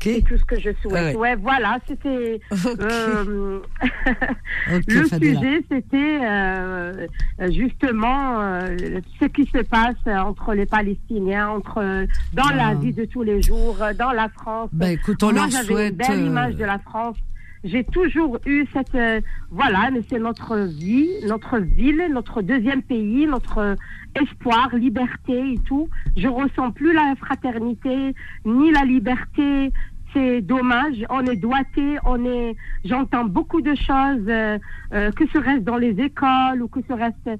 C'est 0.00 0.22
tout 0.22 0.36
ce 0.38 0.44
que 0.44 0.58
je 0.60 0.70
souhaite. 0.82 1.14
Ouais. 1.14 1.16
Ouais, 1.16 1.36
voilà, 1.36 1.78
c'était. 1.88 2.40
Euh, 2.66 3.60
le 4.88 5.04
sujet, 5.06 5.62
c'était 5.70 6.18
euh, 6.22 7.06
justement 7.50 8.40
euh, 8.40 8.76
ce 9.20 9.26
qui 9.26 9.46
se 9.46 9.58
passe 9.62 9.96
entre 10.06 10.54
les 10.54 10.66
Palestiniens, 10.66 11.48
entre 11.48 12.06
dans 12.32 12.42
Ah. 12.50 12.54
la 12.54 12.74
vie 12.74 12.92
de 12.92 13.04
tous 13.04 13.22
les 13.22 13.40
jours, 13.42 13.76
dans 13.98 14.12
la 14.12 14.28
France. 14.28 14.70
Bah 14.72 14.90
écoute, 14.90 15.22
on 15.22 15.32
Moi, 15.32 15.46
leur 15.50 15.62
souhaite. 15.64 15.92
une 15.92 15.96
belle 15.96 16.26
image 16.26 16.54
de 16.56 16.64
la 16.64 16.78
France. 16.78 17.16
J'ai 17.64 17.84
toujours 17.84 18.38
eu 18.44 18.66
cette 18.72 18.94
euh, 18.94 19.20
voilà, 19.50 19.90
mais 19.92 20.00
c'est 20.10 20.18
notre 20.18 20.56
vie, 20.58 21.08
notre 21.26 21.58
ville, 21.58 22.04
notre 22.10 22.42
deuxième 22.42 22.82
pays, 22.82 23.26
notre 23.26 23.58
euh, 23.58 23.74
espoir, 24.20 24.74
liberté 24.74 25.52
et 25.54 25.58
tout. 25.58 25.88
Je 26.16 26.26
ressens 26.28 26.72
plus 26.72 26.92
la 26.92 27.14
fraternité 27.16 28.14
ni 28.44 28.72
la 28.72 28.84
liberté. 28.84 29.72
C'est 30.12 30.42
dommage. 30.42 31.06
On 31.08 31.24
est 31.24 31.36
doigté. 31.36 31.98
On 32.04 32.24
est. 32.24 32.56
J'entends 32.84 33.24
beaucoup 33.24 33.60
de 33.62 33.74
choses. 33.74 34.26
euh, 34.28 34.58
euh, 34.92 35.10
que 35.12 35.26
serait-ce 35.28 35.60
dans 35.60 35.78
les 35.78 35.98
écoles 36.00 36.62
ou 36.62 36.68
que 36.68 36.80
serait-ce 36.88 37.16
c'est 37.24 37.38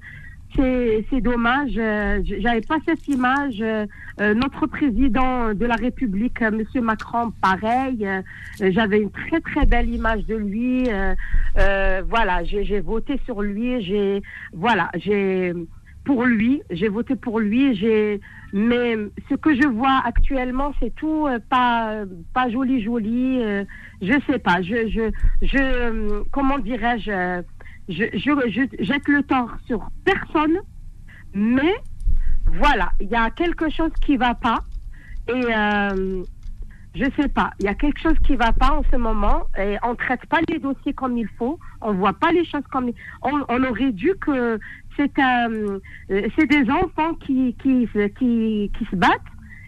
c'est 0.55 1.21
dommage. 1.21 1.71
euh, 1.77 2.21
J'avais 2.39 2.61
pas 2.61 2.77
cette 2.87 3.07
image. 3.07 3.59
euh, 3.61 3.85
euh, 4.21 4.33
notre 4.33 4.67
président 4.67 5.53
de 5.53 5.65
la 5.65 5.75
République, 5.75 6.41
euh, 6.41 6.51
Monsieur 6.51 6.81
Macron, 6.81 7.31
pareil. 7.41 8.07
J'avais 8.59 8.99
une 9.01 9.11
très 9.11 9.39
très 9.41 9.65
belle 9.65 9.89
image 9.89 10.25
de 10.25 10.35
lui. 10.35 10.89
voilà, 12.09 12.43
j'ai 12.43 12.79
voté 12.79 13.19
sur 13.25 13.41
lui. 13.41 13.81
J'ai 13.83 14.21
voilà, 14.53 14.89
j'ai 14.95 15.53
pour 16.05 16.25
lui. 16.25 16.61
J'ai 16.69 16.89
voté 16.89 17.15
pour 17.15 17.39
lui. 17.39 17.75
J'ai 17.75 18.19
mais 18.55 18.95
ce 19.29 19.35
que 19.35 19.55
je 19.59 19.67
vois 19.67 20.01
actuellement, 20.05 20.73
c'est 20.79 20.93
tout 20.95 21.27
pas 21.49 22.03
pas 22.35 22.49
joli 22.51 22.83
joli. 22.83 23.41
je 24.01 24.13
sais 24.27 24.37
pas. 24.39 24.61
Je 24.61 24.87
je 24.89 25.11
je 25.41 26.23
comment 26.31 26.59
dirais-je. 26.59 27.41
Je, 27.89 28.05
je, 28.13 28.49
je 28.49 28.83
jette 28.83 29.07
le 29.07 29.23
tort 29.23 29.51
sur 29.65 29.87
personne, 30.05 30.59
mais 31.33 31.73
voilà, 32.45 32.91
il 32.99 33.09
y 33.09 33.15
a 33.15 33.29
quelque 33.29 33.69
chose 33.69 33.91
qui 34.01 34.17
va 34.17 34.35
pas 34.35 34.63
et 35.27 35.31
euh, 35.33 36.23
je 36.95 37.05
sais 37.17 37.27
pas, 37.27 37.51
il 37.59 37.65
y 37.65 37.69
a 37.69 37.73
quelque 37.73 37.99
chose 37.99 38.17
qui 38.25 38.35
va 38.35 38.51
pas 38.51 38.71
en 38.71 38.83
ce 38.91 38.97
moment 38.97 39.43
et 39.57 39.77
on 39.83 39.95
traite 39.95 40.25
pas 40.27 40.39
les 40.49 40.59
dossiers 40.59 40.93
comme 40.93 41.17
il 41.17 41.27
faut, 41.39 41.57
on 41.81 41.93
voit 41.93 42.13
pas 42.13 42.31
les 42.31 42.45
choses 42.45 42.65
comme 42.71 42.91
on, 43.21 43.45
on 43.49 43.63
aurait 43.63 43.91
dû 43.91 44.13
que 44.21 44.59
c'est 44.95 45.11
euh, 45.19 45.79
c'est 46.09 46.45
des 46.45 46.69
enfants 46.69 47.15
qui 47.15 47.55
qui 47.61 47.87
qui 48.19 48.71
qui 48.77 48.85
se 48.91 48.95
battent 48.95 49.21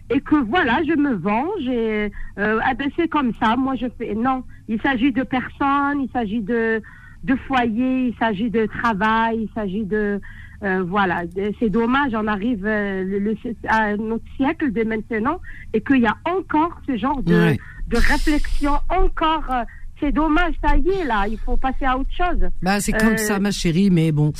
et 0.08 0.20
que 0.20 0.36
voilà, 0.36 0.80
je 0.84 0.94
me 0.94 1.14
venge 1.14 1.66
et 1.68 2.12
euh, 2.38 2.60
ah 2.62 2.74
ben 2.74 2.90
c'est 2.96 3.08
comme 3.08 3.32
ça, 3.34 3.56
moi 3.56 3.74
je 3.74 3.86
fais 3.98 4.14
non, 4.14 4.44
il 4.68 4.80
s'agit 4.80 5.10
de 5.10 5.24
personnes, 5.24 6.02
il 6.02 6.10
s'agit 6.12 6.42
de 6.42 6.80
de 7.24 7.34
foyer, 7.46 8.08
il 8.08 8.14
s'agit 8.18 8.50
de 8.50 8.66
travail, 8.66 9.42
il 9.42 9.48
s'agit 9.54 9.84
de 9.84 10.20
euh, 10.62 10.82
voilà, 10.84 11.24
c'est 11.60 11.68
dommage, 11.68 12.12
on 12.14 12.26
arrive 12.26 12.64
euh, 12.64 13.04
le, 13.04 13.36
à 13.68 13.94
notre 13.96 14.24
siècle 14.36 14.72
de 14.72 14.84
maintenant 14.84 15.38
et 15.74 15.82
qu'il 15.82 16.00
y 16.00 16.06
a 16.06 16.16
encore 16.24 16.80
ce 16.86 16.96
genre 16.96 17.22
de, 17.22 17.34
Ouais. 17.34 17.58
de 17.88 17.96
réflexion, 17.98 18.72
encore. 18.88 19.44
euh, 19.50 19.64
c'est 20.00 20.12
dommage, 20.12 20.54
ça 20.62 20.76
y 20.76 20.88
est 20.88 21.04
là, 21.04 21.26
il 21.28 21.38
faut 21.38 21.56
passer 21.56 21.84
à 21.86 21.98
autre 21.98 22.10
chose. 22.16 22.48
Bah 22.62 22.80
c'est 22.80 22.92
comme 22.92 23.14
Euh, 23.14 23.16
ça, 23.18 23.38
ma 23.38 23.50
chérie, 23.50 23.90
mais 23.90 24.12
bon. 24.12 24.32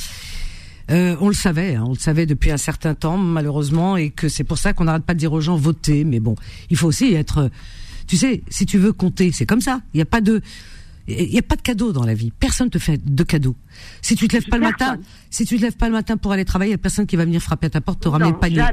Euh, 0.89 1.15
on 1.19 1.27
le 1.27 1.33
savait, 1.33 1.75
hein, 1.75 1.83
on 1.85 1.89
le 1.93 1.99
savait 1.99 2.25
depuis 2.25 2.49
un 2.51 2.57
certain 2.57 2.93
temps, 2.95 3.17
malheureusement, 3.17 3.97
et 3.97 4.09
que 4.09 4.29
c'est 4.29 4.43
pour 4.45 4.57
ça 4.57 4.73
qu'on 4.73 4.85
n'arrête 4.85 5.03
pas 5.03 5.13
de 5.13 5.19
dire 5.19 5.33
aux 5.33 5.41
gens 5.41 5.55
votez. 5.57 6.03
Mais 6.05 6.19
bon, 6.19 6.35
il 6.69 6.77
faut 6.77 6.87
aussi 6.87 7.13
être, 7.13 7.49
tu 8.07 8.15
sais, 8.15 8.41
si 8.47 8.65
tu 8.65 8.77
veux 8.77 8.93
compter, 8.93 9.31
c'est 9.33 9.45
comme 9.45 9.59
ça. 9.61 9.81
Il 9.93 9.97
n'y 9.97 10.01
a 10.01 10.05
pas 10.05 10.21
de, 10.21 10.41
il 11.07 11.33
y 11.33 11.37
a 11.37 11.41
pas 11.41 11.55
de 11.55 11.61
cadeau 11.61 11.91
dans 11.93 12.03
la 12.05 12.13
vie. 12.13 12.31
Personne 12.37 12.69
te 12.69 12.79
fait 12.79 12.97
de 13.03 13.23
cadeau. 13.23 13.55
Si 14.01 14.15
tu 14.15 14.27
te 14.27 14.33
lèves 14.33 14.47
pas 14.47 14.57
le 14.57 14.63
matin, 14.63 14.97
si 15.29 15.45
tu 15.45 15.57
te 15.57 15.61
lèves 15.61 15.77
pas 15.77 15.87
le 15.87 15.93
matin 15.93 16.17
pour 16.17 16.31
aller 16.31 16.45
travailler, 16.45 16.71
il 16.71 16.73
y 16.73 16.75
a 16.75 16.79
personne 16.79 17.05
qui 17.05 17.15
va 17.15 17.25
venir 17.25 17.41
frapper 17.41 17.67
à 17.67 17.69
ta 17.69 17.81
porte, 17.81 18.01
te 18.01 18.09
ramener 18.09 18.31
le 18.31 18.37
panier. 18.37 18.63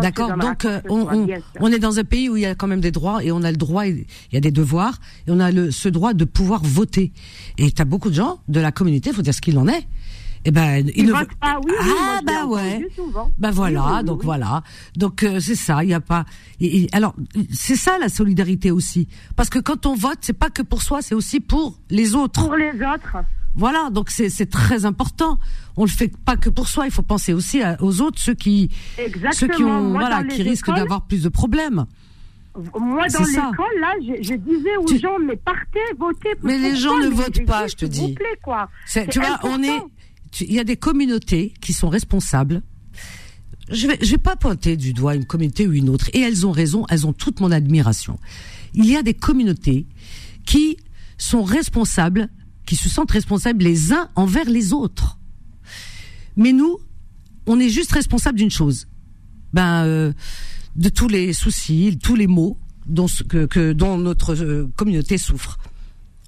D'accord? 0.00 0.36
Donc 0.36 0.64
euh, 0.64 0.80
on, 0.88 1.26
on 1.60 1.72
est 1.72 1.78
dans 1.78 1.98
un 1.98 2.04
pays 2.04 2.28
où 2.28 2.36
il 2.36 2.42
y 2.42 2.46
a 2.46 2.54
quand 2.54 2.66
même 2.66 2.80
des 2.80 2.90
droits 2.90 3.24
et 3.24 3.32
on 3.32 3.42
a 3.42 3.50
le 3.50 3.56
droit, 3.56 3.86
il 3.86 4.04
y 4.32 4.36
a 4.36 4.40
des 4.40 4.50
devoirs 4.50 4.98
et 5.26 5.30
on 5.30 5.40
a 5.40 5.50
le, 5.50 5.70
ce 5.70 5.88
droit 5.88 6.12
de 6.12 6.24
pouvoir 6.24 6.62
voter. 6.62 7.12
Et 7.58 7.70
tu 7.70 7.80
as 7.80 7.86
beaucoup 7.86 8.10
de 8.10 8.14
gens 8.14 8.40
de 8.48 8.60
la 8.60 8.72
communauté, 8.72 9.12
faut 9.12 9.22
dire 9.22 9.34
ce 9.34 9.40
qu'il 9.40 9.58
en 9.58 9.68
est. 9.68 9.86
Eh 10.44 10.50
ben, 10.50 10.84
ils, 10.88 10.92
Ils 10.96 11.06
ne 11.06 11.12
votent 11.12 11.34
pas, 11.40 11.58
oui, 11.64 11.72
oui, 11.80 11.90
ah 12.00 12.18
l'ai 12.20 12.26
bah 12.26 12.46
ouais. 12.46 12.60
entendu 12.72 12.86
souvent. 12.96 13.30
Ben 13.38 13.48
Oui, 13.50 13.54
voilà, 13.54 13.84
oui, 13.84 13.92
oui, 13.98 14.04
donc 14.04 14.18
oui. 14.20 14.24
voilà. 14.26 14.62
Donc 14.96 15.22
euh, 15.22 15.38
c'est 15.40 15.54
ça, 15.54 15.84
il 15.84 15.90
y 15.90 15.94
a 15.94 16.00
pas 16.00 16.24
et- 16.60 16.82
et- 16.84 16.88
alors 16.92 17.14
c'est 17.52 17.76
ça 17.76 17.96
la 17.98 18.08
solidarité 18.08 18.70
aussi 18.72 19.06
parce 19.36 19.48
que 19.50 19.58
quand 19.60 19.86
on 19.86 19.94
vote, 19.94 20.18
c'est 20.20 20.32
pas 20.32 20.50
que 20.50 20.62
pour 20.62 20.82
soi, 20.82 21.00
c'est 21.00 21.14
aussi 21.14 21.38
pour 21.40 21.78
les 21.90 22.14
autres. 22.16 22.42
Pour 22.44 22.56
les 22.56 22.72
autres, 22.72 23.16
Voilà, 23.54 23.90
donc 23.90 24.10
c'est 24.10 24.30
c'est 24.30 24.46
très 24.50 24.84
important. 24.86 25.38
On 25.76 25.84
le 25.84 25.90
fait 25.90 26.10
pas 26.24 26.36
que 26.36 26.48
pour 26.50 26.66
soi, 26.68 26.86
il 26.86 26.90
faut 26.90 27.02
penser 27.02 27.32
aussi 27.34 27.62
à- 27.62 27.76
aux 27.80 28.00
autres 28.00 28.18
ceux 28.18 28.34
qui 28.34 28.70
exactement. 28.98 29.32
ceux 29.32 29.48
qui 29.48 29.62
ont 29.62 29.80
Moi, 29.90 30.00
voilà, 30.00 30.24
qui 30.24 30.42
risquent 30.42 30.74
d'avoir 30.74 31.02
plus 31.02 31.22
de 31.22 31.28
problèmes. 31.28 31.84
Moi, 32.78 33.06
dans 33.08 33.24
l'école, 33.24 33.80
là, 33.80 33.94
je, 34.00 34.22
je 34.22 34.34
disais 34.34 34.76
aux 34.78 34.84
Tu- 34.84 34.98
gens, 34.98 35.18
mais 35.26 35.36
partez, 35.36 35.80
votez. 35.98 36.30
Mais 36.42 36.58
les 36.58 36.76
gens 36.76 36.98
ne 36.98 37.08
votent 37.08 37.46
pas, 37.46 37.66
je 37.66 37.76
te 37.76 37.86
dis. 37.86 38.00
vous 38.00 38.14
plaît, 38.14 38.38
quoi. 38.42 38.68
Tu 39.10 39.20
vois, 39.20 39.38
on 39.44 39.62
est, 39.62 39.80
il 40.40 40.52
y 40.52 40.58
a 40.58 40.64
des 40.64 40.76
communautés 40.76 41.54
qui 41.60 41.72
sont 41.72 41.88
responsables. 41.88 42.62
Je 43.70 43.86
vais, 43.86 43.98
je 44.02 44.10
vais 44.10 44.18
pas 44.18 44.36
pointer 44.36 44.76
du 44.76 44.92
doigt 44.92 45.14
une 45.14 45.24
communauté 45.24 45.66
ou 45.66 45.72
une 45.72 45.88
autre, 45.88 46.10
et 46.12 46.20
elles 46.20 46.46
ont 46.46 46.52
raison, 46.52 46.84
elles 46.88 47.06
ont 47.06 47.12
toute 47.12 47.40
mon 47.40 47.50
admiration. 47.50 48.18
Il 48.74 48.86
y 48.86 48.96
a 48.96 49.02
des 49.02 49.14
communautés 49.14 49.86
qui 50.44 50.76
sont 51.18 51.42
responsables 51.42 52.28
qui 52.66 52.76
se 52.76 52.88
sentent 52.88 53.10
responsables 53.10 53.62
les 53.62 53.92
uns 53.92 54.08
envers 54.14 54.48
les 54.48 54.72
autres. 54.72 55.18
Mais 56.36 56.52
nous, 56.52 56.78
on 57.46 57.60
est 57.60 57.68
juste 57.68 57.92
responsable 57.92 58.38
d'une 58.38 58.50
chose. 58.50 58.86
Ben, 59.52 59.84
euh, 59.84 60.12
de 60.76 60.88
tous 60.88 61.08
les 61.08 61.32
soucis, 61.32 61.98
tous 62.02 62.14
les 62.14 62.26
maux 62.26 62.56
dont, 62.86 63.06
que, 63.28 63.46
que, 63.46 63.72
dont 63.72 63.98
notre 63.98 64.34
euh, 64.34 64.70
communauté 64.76 65.18
souffre. 65.18 65.58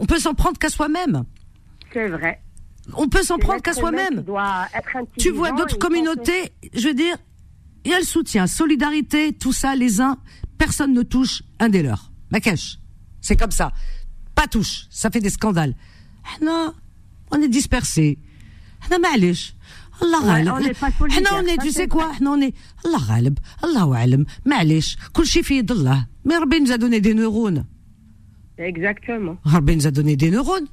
On 0.01 0.07
peut 0.07 0.19
s'en 0.19 0.35
prendre 0.35 0.59
qu'à 0.59 0.69
soi-même. 0.69 1.25
C'est 1.93 2.09
vrai. 2.09 2.41
On 2.96 3.08
peut 3.08 3.24
s'en 3.24 3.36
C'est 3.36 3.42
prendre 3.42 3.62
qu'à 3.62 3.72
l'être 3.72 3.80
humain 3.88 3.98
soi-même. 4.06 4.20
qui 4.20 4.26
doit 4.26 4.68
être 4.74 4.90
Tu 5.18 5.30
vois 5.32 5.48
intelligent 5.50 5.56
d'autres 5.58 5.76
et 5.76 5.80
communautés, 5.80 6.44
je 6.74 6.88
veux 6.88 6.94
dire, 6.94 7.18
il 7.86 7.92
y 7.92 7.94
a 7.94 8.00
le 8.00 8.06
soutien, 8.06 8.48
solidarité, 8.48 9.34
tout 9.34 9.54
ça, 9.54 9.76
les 9.76 10.02
uns, 10.02 10.18
personne 10.58 10.94
ne 10.94 11.04
touche 11.04 11.44
un 11.60 11.70
des 11.70 11.84
leurs. 11.84 12.12
Makash, 12.32 12.80
c'est 13.22 13.36
comme 13.36 13.52
ça. 13.52 13.72
Pas 14.36 14.48
touche, 14.48 14.86
ça 14.90 15.10
fait 15.12 15.20
des 15.20 15.30
scandales. 15.30 15.76
Non, 16.42 16.74
on 17.32 17.42
est 17.42 17.48
dispersés. 17.48 18.18
Non, 18.92 19.00
معليش. 19.00 19.54
الله 20.02 20.22
Ouais, 20.22 20.26
غالب. 20.26 20.54
on 20.54 20.60
n'est 20.60 20.74
pas 20.74 20.92
solidaires, 20.98 21.18
احنا 21.28 21.42
on 21.42 21.46
est, 21.46 21.56
ça, 21.58 21.62
tu 21.64 21.72
c'est 21.72 21.82
sais 21.82 21.88
quoi, 21.88 22.10
احنا 22.12 22.36
on 22.36 22.42
est, 22.42 22.54
الله 22.86 23.04
غالب, 23.04 23.38
الله 23.64 23.96
أعلم, 23.96 24.26
معليش, 24.46 24.98
كل 25.14 25.26
شيء 25.28 25.42
في 25.44 25.58
يد 25.58 25.72
الله. 25.72 26.06
Mais 26.26 26.38
Rabbi 26.38 26.62
nous 26.62 26.72
a 26.72 26.78
donné 26.78 27.02
des 27.02 27.14
neurones. 27.14 27.66
Exactement. 28.58 29.38
Rabbi 29.44 29.76
nous 29.76 29.88
a 29.88 29.92
donné 29.92 30.16
des 30.16 30.32
neurones. 30.32 30.68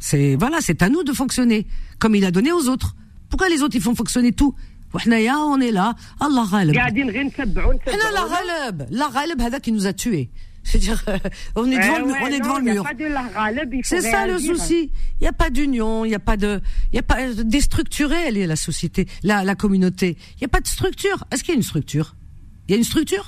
C'est 0.00 0.36
voilà, 0.36 0.58
c'est 0.60 0.82
à 0.82 0.88
nous 0.88 1.02
de 1.02 1.12
fonctionner 1.12 1.66
comme 1.98 2.14
il 2.14 2.24
a 2.24 2.30
donné 2.30 2.52
aux 2.52 2.68
autres. 2.68 2.94
Pourquoi 3.30 3.48
les 3.48 3.62
autres 3.62 3.76
ils 3.76 3.82
font 3.82 3.94
fonctionner 3.94 4.32
tout 4.32 4.54
وحنايا 4.94 5.34
on 5.34 5.60
est 5.60 5.72
là 5.72 5.94
الله 6.22 6.44
غالب 6.44 6.74
قاعدين 6.74 7.10
غير 7.10 7.22
نتبعوا 7.24 7.72
حنا 7.72 7.92
لا 7.92 8.10
نتبعوا 8.10 8.28
غالب 8.28 8.86
لا 8.90 9.06
غالب 9.08 9.40
هذا 9.40 9.58
qui 9.58 9.72
nous 9.72 9.86
a 9.86 9.92
tués 9.92 10.28
c'est-à-dire 10.62 11.02
euh, 11.08 11.18
on 11.56 11.70
est 11.70 11.78
devant 11.78 11.98
le, 11.98 12.04
on 12.22 12.26
est 12.28 12.40
devant 12.40 12.58
le 12.58 12.64
mur 12.64 12.82
Pas 12.84 12.94
de 12.94 13.04
la 13.06 13.22
غالب, 13.36 13.74
il 13.74 13.84
faut 13.84 13.88
c'est 13.96 14.02
ça 14.02 14.26
le 14.26 14.34
réagir. 14.34 14.56
souci 14.56 14.90
il 15.20 15.24
y 15.24 15.26
a 15.26 15.32
pas 15.32 15.50
d'union 15.50 16.04
il 16.04 16.10
y 16.12 16.14
a 16.14 16.20
pas 16.30 16.36
de 16.36 16.60
il 16.92 16.96
y 16.96 16.98
a 16.98 17.02
pas 17.02 17.18
déstructuré 17.58 18.16
elle 18.28 18.36
est 18.36 18.46
la 18.46 18.56
société 18.68 19.02
la 19.24 19.36
la 19.50 19.54
communauté 19.56 20.08
il 20.36 20.42
y 20.42 20.44
a 20.44 20.52
pas 20.56 20.60
de 20.60 20.68
structure 20.76 21.18
est-ce 21.30 21.42
qu'il 21.42 21.52
y 21.54 21.56
a 21.56 21.60
une 21.62 21.68
structure 21.72 22.08
il 22.66 22.70
y 22.72 22.74
a 22.74 22.78
une 22.82 22.84
structure 22.92 23.26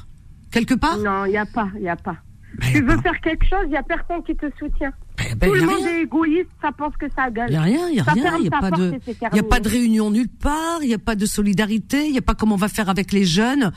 quelque 0.56 0.74
part 0.84 0.98
Non, 0.98 1.24
il 1.28 1.32
n'y 1.36 1.42
a 1.46 1.48
pas, 1.58 1.68
il 1.78 1.82
n'y 1.82 1.88
a 1.88 2.00
pas. 2.08 2.16
Ben, 2.58 2.66
y 2.66 2.70
a 2.70 2.72
Tu 2.74 2.80
veux 2.88 2.96
pas. 2.96 3.02
faire 3.06 3.20
quelque 3.26 3.44
chose, 3.52 3.64
il 3.68 3.72
n'y 3.76 3.76
a 3.84 3.86
personne 3.94 4.20
qui 4.26 4.34
te 4.42 4.46
soutient. 4.60 4.94
Ben, 5.29 5.37
ben, 5.37 5.47
Tout 5.49 5.55
le 5.55 5.65
monde 5.65 5.75
rien. 5.75 5.97
est 5.97 6.01
égoïste, 6.03 6.49
ça 6.61 6.71
pense 6.71 6.95
que 6.97 7.05
ça 7.15 7.29
gueule. 7.29 7.47
Il 7.49 7.51
n'y 7.51 7.57
a 7.57 7.61
rien, 7.61 7.87
il 7.89 7.93
n'y 7.93 7.99
a 7.99 8.03
Ça 8.03 8.11
rien, 8.11 8.35
il 8.37 8.41
n'y 8.41 8.47
a 8.47 8.59
pas 8.59 8.71
de, 8.71 8.99
y 9.33 9.39
a 9.39 9.43
pas 9.43 9.59
de 9.59 9.69
réunion 9.69 10.09
nulle 10.11 10.29
part, 10.29 10.79
il 10.81 10.87
n'y 10.87 10.93
a 10.93 10.99
pas 10.99 11.15
de 11.15 11.25
solidarité, 11.25 12.05
il 12.05 12.11
n'y 12.11 12.17
a 12.17 12.21
pas 12.21 12.35
comment 12.35 12.55
on 12.55 12.57
va 12.57 12.67
faire 12.69 12.89
avec 12.89 13.11
les 13.11 13.25
jeunes. 13.25 13.71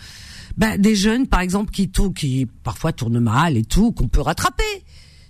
Ben, 0.56 0.80
des 0.80 0.94
jeunes, 0.94 1.26
par 1.26 1.40
exemple, 1.40 1.70
qui, 1.72 1.90
qui 2.14 2.46
parfois 2.62 2.92
tournent 2.92 3.18
mal 3.20 3.56
et 3.56 3.64
tout, 3.64 3.92
qu'on 3.92 4.08
peut 4.08 4.20
rattraper. 4.20 4.62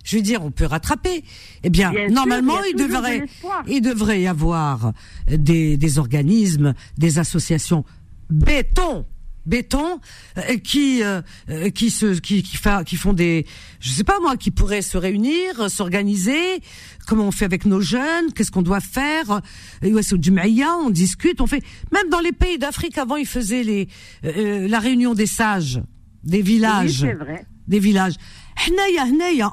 Je 0.05 0.17
veux 0.17 0.23
dire, 0.23 0.45
on 0.45 0.51
peut 0.51 0.67
rattraper. 0.67 1.25
Eh 1.63 1.71
bien, 1.71 1.91
Bien 1.91 2.07
sûr, 2.07 2.15
normalement, 2.15 2.63
il 2.69 2.77
de 2.77 2.83
devrait, 2.83 3.25
il 3.67 3.81
devrait 3.81 4.21
y 4.21 4.27
avoir 4.27 4.93
des, 5.29 5.79
des 5.79 5.99
organismes, 5.99 6.75
des 6.99 7.19
associations 7.19 7.85
béton, 8.29 9.07
béton, 9.47 10.01
euh, 10.39 10.57
qui 10.59 11.03
euh, 11.03 11.21
euh, 11.51 11.71
qui 11.71 11.91
se 11.91 12.19
qui 12.19 12.43
qui, 12.43 12.57
fa- 12.57 12.85
qui 12.85 12.97
font 12.97 13.13
des, 13.13 13.47
je 13.81 13.91
sais 13.91 14.05
pas 14.05 14.19
moi, 14.21 14.37
qui 14.37 14.51
pourraient 14.51 14.83
se 14.83 14.97
réunir, 14.97 15.61
euh, 15.61 15.69
s'organiser. 15.69 16.61
Comment 17.07 17.29
on 17.29 17.31
fait 17.31 17.45
avec 17.45 17.67
nos 17.67 17.81
jeunes? 17.81 18.33
Qu'est-ce 18.35 18.51
qu'on 18.51 18.63
doit 18.63 18.81
faire? 18.81 19.41
Ouais, 19.83 20.03
c'est 20.03 20.15
on 20.15 20.91
discute, 20.91 21.41
on 21.41 21.47
fait. 21.47 21.63
Même 21.93 22.09
dans 22.11 22.21
les 22.21 22.33
pays 22.33 22.59
d'Afrique 22.59 22.97
avant, 22.99 23.17
ils 23.17 23.27
faisaient 23.27 23.63
les 23.63 23.89
euh, 24.25 24.67
la 24.69 24.79
réunion 24.79 25.15
des 25.15 25.27
sages, 25.27 25.81
des 26.23 26.39
Oui, 26.39 26.43
villages 26.43 27.01
c'est 27.01 27.13
vrai. 27.13 27.47
des 27.69 27.79
villages. 27.79 28.15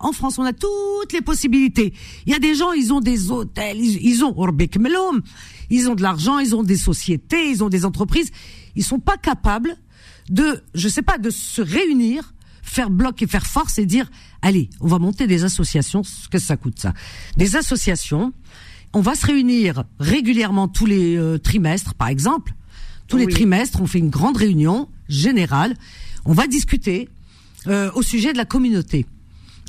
En 0.03 0.11
France, 0.13 0.37
on 0.37 0.43
a 0.43 0.53
toutes 0.53 1.11
les 1.11 1.21
possibilités. 1.21 1.91
Il 2.25 2.31
y 2.31 2.35
a 2.35 2.39
des 2.39 2.53
gens, 2.55 2.71
ils 2.71 2.93
ont 2.93 3.01
des 3.01 3.31
hôtels, 3.31 3.77
ils, 3.79 3.97
ils 4.05 4.23
ont 4.23 4.33
Orbek 4.37 4.77
Melom, 4.77 5.21
ils 5.69 5.89
ont 5.89 5.95
de 5.95 6.03
l'argent, 6.03 6.37
ils 6.39 6.55
ont 6.55 6.63
des 6.63 6.77
sociétés, 6.77 7.49
ils 7.49 7.63
ont 7.63 7.69
des 7.69 7.83
entreprises. 7.83 8.29
Ils 8.75 8.83
sont 8.83 8.99
pas 8.99 9.17
capables 9.17 9.75
de, 10.29 10.63
je 10.73 10.87
sais 10.87 11.01
pas, 11.01 11.17
de 11.17 11.29
se 11.29 11.61
réunir, 11.61 12.33
faire 12.61 12.89
bloc 12.89 13.21
et 13.21 13.27
faire 13.27 13.45
force 13.45 13.79
et 13.79 13.85
dire, 13.85 14.09
allez, 14.41 14.69
on 14.79 14.87
va 14.87 14.99
monter 14.99 15.27
des 15.27 15.43
associations. 15.43 16.03
Ce 16.03 16.29
que 16.29 16.39
ça 16.39 16.57
coûte, 16.57 16.79
ça 16.79 16.93
Des 17.37 17.55
associations. 17.55 18.33
On 18.93 19.01
va 19.01 19.15
se 19.15 19.25
réunir 19.25 19.83
régulièrement 19.99 20.67
tous 20.67 20.85
les 20.85 21.17
euh, 21.17 21.37
trimestres, 21.37 21.93
par 21.93 22.09
exemple. 22.09 22.53
Tous 23.07 23.17
les 23.17 23.27
trimestres, 23.27 23.81
on 23.81 23.87
fait 23.87 23.99
une 23.99 24.09
grande 24.09 24.37
réunion 24.37 24.87
générale. 25.09 25.75
On 26.23 26.33
va 26.33 26.47
discuter 26.47 27.09
euh, 27.67 27.91
au 27.93 28.01
sujet 28.01 28.31
de 28.31 28.37
la 28.37 28.45
communauté. 28.45 29.05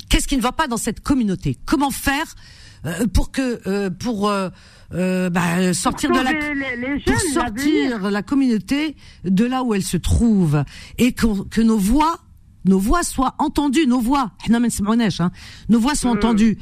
Qu'est-ce 0.07 0.27
qui 0.27 0.37
ne 0.37 0.41
va 0.41 0.53
pas 0.53 0.67
dans 0.67 0.77
cette 0.77 1.01
communauté? 1.01 1.57
Comment 1.65 1.91
faire 1.91 2.35
euh, 2.85 3.07
pour 3.07 3.31
que 3.31 3.61
euh, 3.65 3.89
pour 3.89 4.29
euh, 4.29 4.49
bah, 5.29 5.73
sortir 5.73 6.11
de 6.11 6.19
la 6.19 6.33
pour 7.05 7.21
sortir 7.31 8.11
la 8.11 8.21
communauté 8.23 8.97
de 9.23 9.45
là 9.45 9.63
où 9.63 9.73
elle 9.73 9.83
se 9.83 9.95
trouve 9.95 10.65
et 10.97 11.13
que, 11.13 11.47
que 11.47 11.61
nos 11.61 11.77
voix 11.77 12.19
nos 12.65 12.79
voix 12.79 13.03
soient 13.03 13.35
entendues 13.39 13.87
nos 13.87 14.01
voix 14.01 14.31
eh 14.49 14.53
hein, 14.53 15.31
nos 15.69 15.79
voix 15.79 15.95
sont 15.95 16.09
entendues 16.09 16.57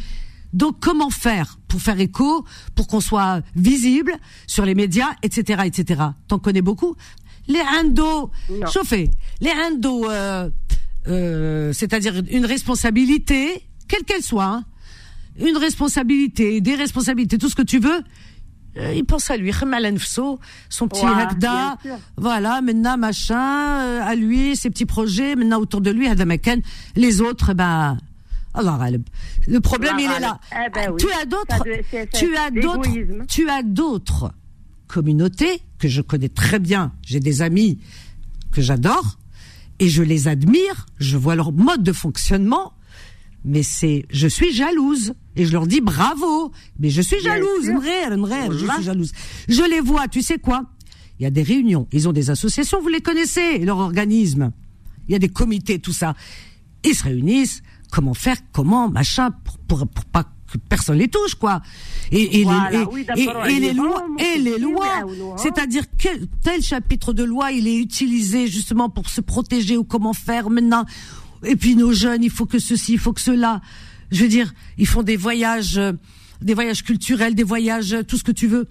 donc 0.53 0.79
comment 0.79 1.09
faire 1.09 1.57
pour 1.67 1.81
faire 1.81 1.99
écho, 1.99 2.45
pour 2.75 2.87
qu'on 2.87 2.99
soit 2.99 3.41
visible 3.55 4.13
sur 4.45 4.65
les 4.65 4.75
médias, 4.75 5.11
etc., 5.23 5.61
etc. 5.65 6.01
T'en 6.27 6.37
connais 6.37 6.61
beaucoup? 6.61 6.95
Les 7.47 7.61
Indo, 7.61 8.29
chauffez. 8.71 9.09
Les 9.39 9.51
Indo, 9.51 10.09
euh, 10.09 10.49
euh, 11.07 11.71
c'est-à-dire 11.71 12.21
une 12.29 12.45
responsabilité, 12.45 13.69
quelle 13.87 14.03
qu'elle 14.03 14.21
soit, 14.21 14.45
hein, 14.45 14.65
une 15.41 15.57
responsabilité, 15.57 16.61
des 16.61 16.75
responsabilités, 16.75 17.37
tout 17.37 17.49
ce 17.49 17.55
que 17.55 17.61
tu 17.61 17.79
veux. 17.79 18.01
Euh, 18.77 18.93
il 18.95 19.03
pense 19.03 19.29
à 19.29 19.35
lui, 19.35 19.51
son 19.51 20.87
petit 20.87 21.05
Ouais, 21.05 21.11
Hakda, 21.11 21.77
voilà, 22.15 22.61
maintenant 22.61 22.97
machin, 22.97 23.81
euh, 23.81 24.01
à 24.01 24.15
lui, 24.15 24.55
ses 24.55 24.69
petits 24.69 24.85
projets, 24.85 25.35
maintenant 25.35 25.59
autour 25.59 25.81
de 25.81 25.91
lui, 25.91 26.07
les 26.95 27.21
autres, 27.21 27.49
eh 27.51 27.53
ben, 27.53 27.97
ghalib. 28.55 29.03
Le 29.47 29.59
problème, 29.59 29.97
il 29.99 30.09
est 30.09 30.19
là. 30.19 30.39
Eh 30.53 30.69
ben 30.69 30.91
oui. 30.91 31.01
Tu 31.01 31.11
as 31.11 31.25
d'autres, 31.25 31.63
tu 32.13 32.35
as 32.37 32.51
d'autres, 32.51 33.25
tu 33.27 33.49
as 33.49 33.63
d'autres 33.63 34.31
communautés 34.87 35.61
que 35.77 35.87
je 35.87 36.01
connais 36.01 36.29
très 36.29 36.59
bien. 36.59 36.93
J'ai 37.01 37.19
des 37.19 37.41
amis 37.41 37.79
que 38.51 38.61
j'adore 38.61 39.17
et 39.79 39.89
je 39.89 40.03
les 40.03 40.27
admire. 40.27 40.85
Je 40.99 41.17
vois 41.17 41.35
leur 41.35 41.51
mode 41.51 41.83
de 41.83 41.93
fonctionnement. 41.93 42.73
Mais 43.43 43.63
c'est, 43.63 44.05
je 44.11 44.27
suis 44.27 44.53
jalouse 44.53 45.13
et 45.35 45.45
je 45.45 45.51
leur 45.51 45.67
dis 45.67 45.81
bravo. 45.81 46.51
Mais 46.79 46.89
je 46.89 47.01
suis 47.01 47.19
jalouse, 47.21 47.67
mrer, 47.69 48.15
mrer, 48.17 48.47
je 48.51 48.65
suis 48.75 48.83
jalouse. 48.83 49.11
Je 49.47 49.63
les 49.69 49.79
vois, 49.79 50.07
tu 50.07 50.21
sais 50.21 50.37
quoi? 50.37 50.63
Il 51.19 51.23
y 51.23 51.25
a 51.25 51.29
des 51.29 51.43
réunions, 51.43 51.87
ils 51.91 52.09
ont 52.09 52.13
des 52.13 52.29
associations, 52.31 52.81
vous 52.81 52.87
les 52.89 53.01
connaissez, 53.01 53.59
leur 53.59 53.77
organisme. 53.77 54.51
Il 55.07 55.11
y 55.11 55.15
a 55.15 55.19
des 55.19 55.29
comités, 55.29 55.79
tout 55.79 55.93
ça. 55.93 56.15
Ils 56.83 56.95
se 56.95 57.03
réunissent. 57.03 57.61
Comment 57.91 58.13
faire 58.13 58.37
Comment 58.53 58.89
machin 58.89 59.31
pour, 59.43 59.57
pour, 59.59 59.87
pour 59.87 60.05
pas 60.05 60.23
que 60.51 60.57
personne 60.57 60.97
les 60.97 61.07
touche, 61.09 61.35
quoi. 61.35 61.61
Et, 62.11 62.39
et 62.39 62.43
Voilà, 62.43 62.69
les, 62.71 62.77
et- 62.79 62.85
oui, 62.85 63.05
et- 63.17 63.51
et 63.55 63.59
les 63.59 63.73
lois, 63.73 64.05
et 64.19 64.37
les 64.39 64.57
lois. 64.57 65.05
C'est-à-dire 65.37 65.83
quel 65.97 66.27
tel 66.43 66.61
chapitre 66.61 67.13
de 67.13 67.23
loi 67.23 67.51
il 67.51 67.67
est 67.67 67.77
utilisé 67.77 68.47
justement 68.47 68.89
pour 68.89 69.09
se 69.09 69.21
protéger 69.21 69.77
ou 69.77 69.83
comment 69.83 70.13
faire 70.13 70.49
maintenant. 70.49 70.85
Et 71.43 71.55
puis 71.55 71.75
nos 71.75 71.91
jeunes, 71.93 72.23
il 72.23 72.29
faut 72.31 72.45
que 72.45 72.59
ceci, 72.59 72.93
il 72.93 72.99
faut 72.99 73.13
que 73.13 73.21
cela. 73.21 73.61
Je 74.11 74.21
veux 74.23 74.29
dire, 74.29 74.53
ils 74.77 74.87
font 74.87 75.03
des 75.03 75.17
voyages, 75.17 75.77
euh, 75.77 75.93
des 76.41 76.53
voyages 76.53 76.83
culturels, 76.83 77.35
des 77.35 77.43
voyages, 77.43 77.93
euh, 77.93 78.03
tout 78.03 78.17
ce 78.17 78.23
que 78.23 78.31
tu 78.31 78.47
veux 78.47 78.67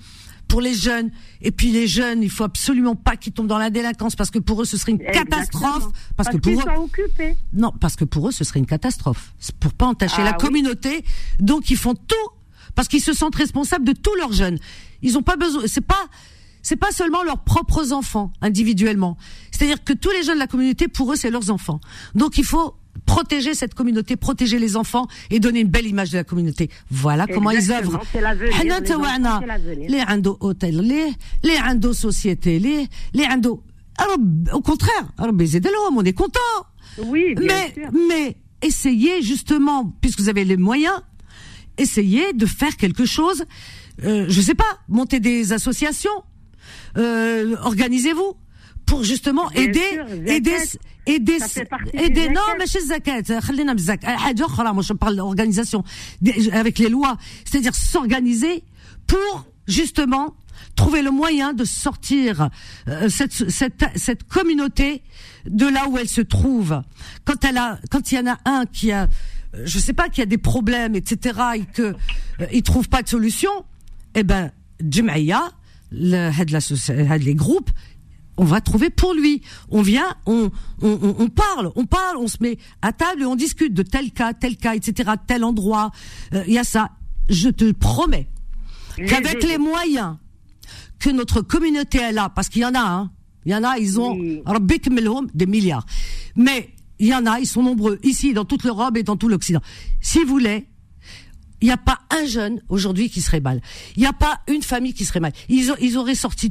pour 0.48 0.61
les 0.61 0.74
jeunes. 0.74 1.11
Et 1.42 1.53
puis 1.53 1.70
les 1.70 1.87
jeunes, 1.87 2.22
il 2.22 2.31
faut 2.31 2.42
absolument 2.44 2.96
pas 2.96 3.16
qu'ils 3.16 3.33
tombent 3.33 3.46
dans 3.46 3.59
la 3.59 3.70
délinquance 3.70 4.16
parce 4.16 4.31
que 4.31 4.38
pour 4.40 4.61
eux 4.62 4.64
ce 4.64 4.76
serait 4.76 4.92
une 4.92 5.00
Exactement. 5.00 5.24
catastrophe. 5.37 5.92
Parce, 6.16 6.29
Parce 6.29 6.29
que 6.31 6.37
pour 6.38 6.53
eux, 6.61 6.64
sont 6.64 6.83
occupés. 6.83 7.37
non, 7.53 7.72
parce 7.81 7.96
que 7.96 8.05
pour 8.05 8.29
eux, 8.29 8.33
ce 8.33 8.42
serait 8.44 8.59
une 8.59 8.66
catastrophe. 8.66 9.33
C'est 9.38 9.55
pour 9.57 9.72
pas 9.72 9.87
entacher 9.87 10.16
Ah 10.18 10.24
la 10.24 10.31
oui. 10.33 10.38
communauté. 10.38 11.05
Donc, 11.38 11.70
ils 11.70 11.76
font 11.76 11.94
tout 11.94 12.14
parce 12.74 12.88
qu'ils 12.88 13.00
se 13.00 13.12
sentent 13.12 13.37
responsables 13.37 13.85
de 13.85 13.92
tous 13.92 14.14
leurs 14.16 14.33
jeunes. 14.33 14.59
Ils 15.03 15.16
ont 15.16 15.22
pas 15.22 15.37
besoin. 15.37 15.62
C'est 15.66 15.81
pas. 15.81 16.05
C'est 16.62 16.76
pas 16.76 16.90
seulement 16.92 17.22
leurs 17.22 17.42
propres 17.42 17.92
enfants 17.92 18.33
individuellement. 18.42 19.16
C'est-à-dire 19.50 19.83
que 19.83 19.94
tous 19.94 20.11
les 20.11 20.22
jeunes 20.24 20.35
de 20.35 20.40
la 20.40 20.46
communauté, 20.46 20.88
pour 20.88 21.11
eux, 21.11 21.16
c'est 21.16 21.31
leurs 21.31 21.50
enfants. 21.50 21.81
Donc, 22.14 22.37
il 22.37 22.44
faut 22.44 22.74
protéger 23.11 23.55
cette 23.55 23.75
communauté, 23.75 24.16
protéger 24.16 24.59
les 24.59 24.77
enfants 24.77 25.07
et 25.31 25.40
donner 25.40 25.61
une 25.61 25.68
belle 25.68 25.87
image 25.87 26.11
de 26.11 26.18
la 26.18 26.25
communauté. 26.25 26.70
Voilà 26.90 27.27
comment 27.27 27.51
ils 27.51 27.73
œuvrent. 27.73 28.00
Les 29.88 30.00
Indo 30.00 30.37
hôtels, 30.40 30.81
les 31.42 31.56
Indo 31.56 31.92
sociétés, 31.92 32.58
les 32.58 33.25
Indo. 33.25 33.65
Au 34.52 34.61
contraire, 34.61 35.13
on 35.19 36.04
est 36.04 36.13
content. 36.13 36.40
Oui, 36.98 37.35
mais, 37.38 37.75
mais 38.08 38.37
essayez 38.63 39.23
justement, 39.23 39.92
puisque 40.00 40.21
vous 40.21 40.29
avez 40.29 40.44
les 40.44 40.56
moyens, 40.56 41.00
essayez 41.79 42.33
de 42.33 42.46
faire 42.46 42.77
quelque 42.77 43.04
chose. 43.04 43.44
Euh, 44.04 44.27
je 44.29 44.40
sais 44.40 44.54
pas, 44.54 44.79
monter 44.88 45.21
des 45.21 45.52
associations, 45.52 46.25
euh, 46.96 47.56
organisez-vous 47.63 48.37
pour 48.86 49.04
justement 49.04 49.48
Bien 49.50 49.62
aider 49.63 49.90
sûr, 49.94 50.06
aider 50.27 50.58
zakat, 50.60 50.79
aider 51.08 51.40
ça 51.40 51.48
fait 51.48 51.65
partie 51.65 51.96
aider 51.98 52.27
du 52.27 52.33
non 52.33 52.42
zakat. 52.42 52.58
mais 52.60 52.67
chez 52.67 52.81
zakat 52.81 53.40
خلينا 53.40 53.73
بالزك 53.73 54.06
حاجه 54.06 54.46
اخرى 54.46 54.73
moi 54.73 54.81
je 54.83 54.94
parle 54.94 55.15
d'organisation 55.15 55.83
des- 56.21 56.50
avec 56.52 56.77
les 56.79 56.90
lois 56.90 57.17
c'est-à-dire 57.46 57.73
s'organiser 57.75 58.63
pour 59.08 59.46
justement 59.67 60.36
trouver 60.75 61.02
le 61.02 61.12
moyen 61.12 61.54
de 61.54 61.65
sortir 61.65 62.50
euh, 62.88 63.10
cette, 63.10 63.33
cette 63.50 63.83
cette 63.96 64.23
communauté 64.36 65.02
de 65.62 65.65
là 65.75 65.88
où 65.90 65.98
elle 65.98 66.10
se 66.10 66.21
trouve 66.21 66.81
quand 67.25 67.44
elle 67.44 67.58
a 67.58 67.79
quand 67.92 68.12
il 68.12 68.15
y 68.15 68.19
en 68.19 68.27
a 68.27 68.38
un 68.46 68.65
qui 68.65 68.92
a 68.92 69.04
euh, 69.04 69.63
je 69.65 69.77
sais 69.79 69.94
pas 69.94 70.10
qui 70.10 70.21
a 70.21 70.27
des 70.36 70.38
problèmes 70.52 70.96
etc 70.96 71.12
et 71.60 71.65
que 71.77 71.81
euh, 72.42 72.58
il 72.58 72.62
trouve 72.71 72.88
pas 72.96 73.02
de 73.02 73.10
solution 73.10 73.52
eh 74.19 74.23
ben 74.23 74.52
Jemaïa, 74.94 75.42
le 75.92 76.21
head 76.38 76.48
de 76.50 76.54
la 76.54 76.60
soci- 76.60 76.92
head 77.12 77.23
les 77.23 77.36
groupes, 77.44 77.71
on 78.41 78.45
va 78.45 78.61
trouver 78.63 78.88
pour 78.91 79.13
lui. 79.13 79.43
On 79.71 79.83
vient, 79.83 80.09
on, 80.25 80.51
on, 80.81 80.88
on- 81.03 81.17
on 81.19 81.29
parle, 81.29 81.71
on 81.77 81.85
parle, 81.85 82.17
on 82.17 82.27
se 82.27 82.38
met 82.41 82.57
à 82.81 82.93
table 82.93 83.21
et 83.23 83.27
on 83.27 83.37
discute 83.37 83.75
de 83.75 83.83
tel 83.83 84.11
cas, 84.13 84.33
tel 84.33 84.57
cas, 84.57 84.75
etc., 84.75 85.11
tel 85.27 85.45
endroit. 85.45 85.91
Euh, 86.33 86.43
Il 86.47 86.55
y 86.55 86.59
a 86.59 86.65
ça. 86.65 86.91
Je 87.29 87.49
te 87.51 87.71
promets 87.73 88.29
qu'avec 89.09 89.43
les 89.45 89.59
moyens 89.59 90.17
que 90.99 91.11
notre 91.11 91.43
communauté 91.43 91.99
elle 91.99 92.19
a, 92.19 92.29
parce 92.31 92.49
qu'il 92.49 92.63
y 92.63 92.65
en 92.65 92.75
a, 92.75 92.81
hein, 92.81 93.11
il 93.47 93.53
y 93.53 93.55
en 93.55 93.63
a, 93.65 93.79
ils 93.79 94.01
ont 94.01 94.15
des 95.35 95.47
milliards. 95.47 95.87
Mais 96.37 96.71
il 96.99 97.07
y 97.09 97.15
en 97.15 97.25
a, 97.27 97.41
ils 97.41 97.47
sont 97.47 97.63
nombreux 97.63 97.99
ici, 98.03 98.33
dans 98.35 98.45
toute 98.45 98.65
l'Europe 98.65 98.97
et 98.97 99.03
dans 99.03 99.17
tout 99.17 99.29
l'Occident. 99.29 99.61
Si 100.01 100.19
vous 100.21 100.29
voulez, 100.29 100.67
il 101.63 101.67
n'y 101.67 101.73
a 101.73 101.77
pas 101.79 101.99
un 102.11 102.25
jeune 102.27 102.61
aujourd'hui 102.69 103.09
qui 103.11 103.21
serait 103.21 103.41
mal. 103.41 103.61
Il 103.97 104.01
n'y 104.01 104.07
a 104.07 104.13
pas 104.15 104.41
une 104.49 104.63
famille 104.63 104.93
qui 104.95 105.05
serait 105.05 105.21
mal. 105.21 105.33
Ils, 105.49 105.71
ont- 105.73 105.77
ils 105.81 105.97
auraient 105.99 106.15
sorti 106.15 106.51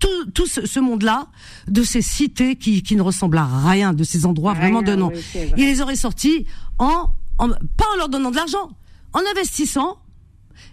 tout, 0.00 0.30
tout 0.34 0.46
ce, 0.46 0.66
ce 0.66 0.80
monde-là 0.80 1.28
de 1.68 1.82
ces 1.84 2.02
cités 2.02 2.56
qui, 2.56 2.82
qui 2.82 2.96
ne 2.96 3.02
ressemblent 3.02 3.38
à 3.38 3.46
rien, 3.46 3.92
de 3.92 4.02
ces 4.02 4.26
endroits 4.26 4.52
Rien, 4.54 4.62
vraiment 4.62 4.82
de 4.82 4.94
nom. 4.96 5.10
oui, 5.14 5.22
c'est 5.32 5.46
vrai. 5.46 5.54
Ils 5.58 5.66
les 5.66 5.80
auraient 5.80 5.94
sortis 5.96 6.46
en, 6.78 7.10
en, 7.38 7.48
pas 7.50 7.84
en 7.94 7.96
leur 7.98 8.08
donnant 8.08 8.30
de 8.32 8.36
l'argent, 8.36 8.70
en 9.12 9.20
investissant 9.30 9.98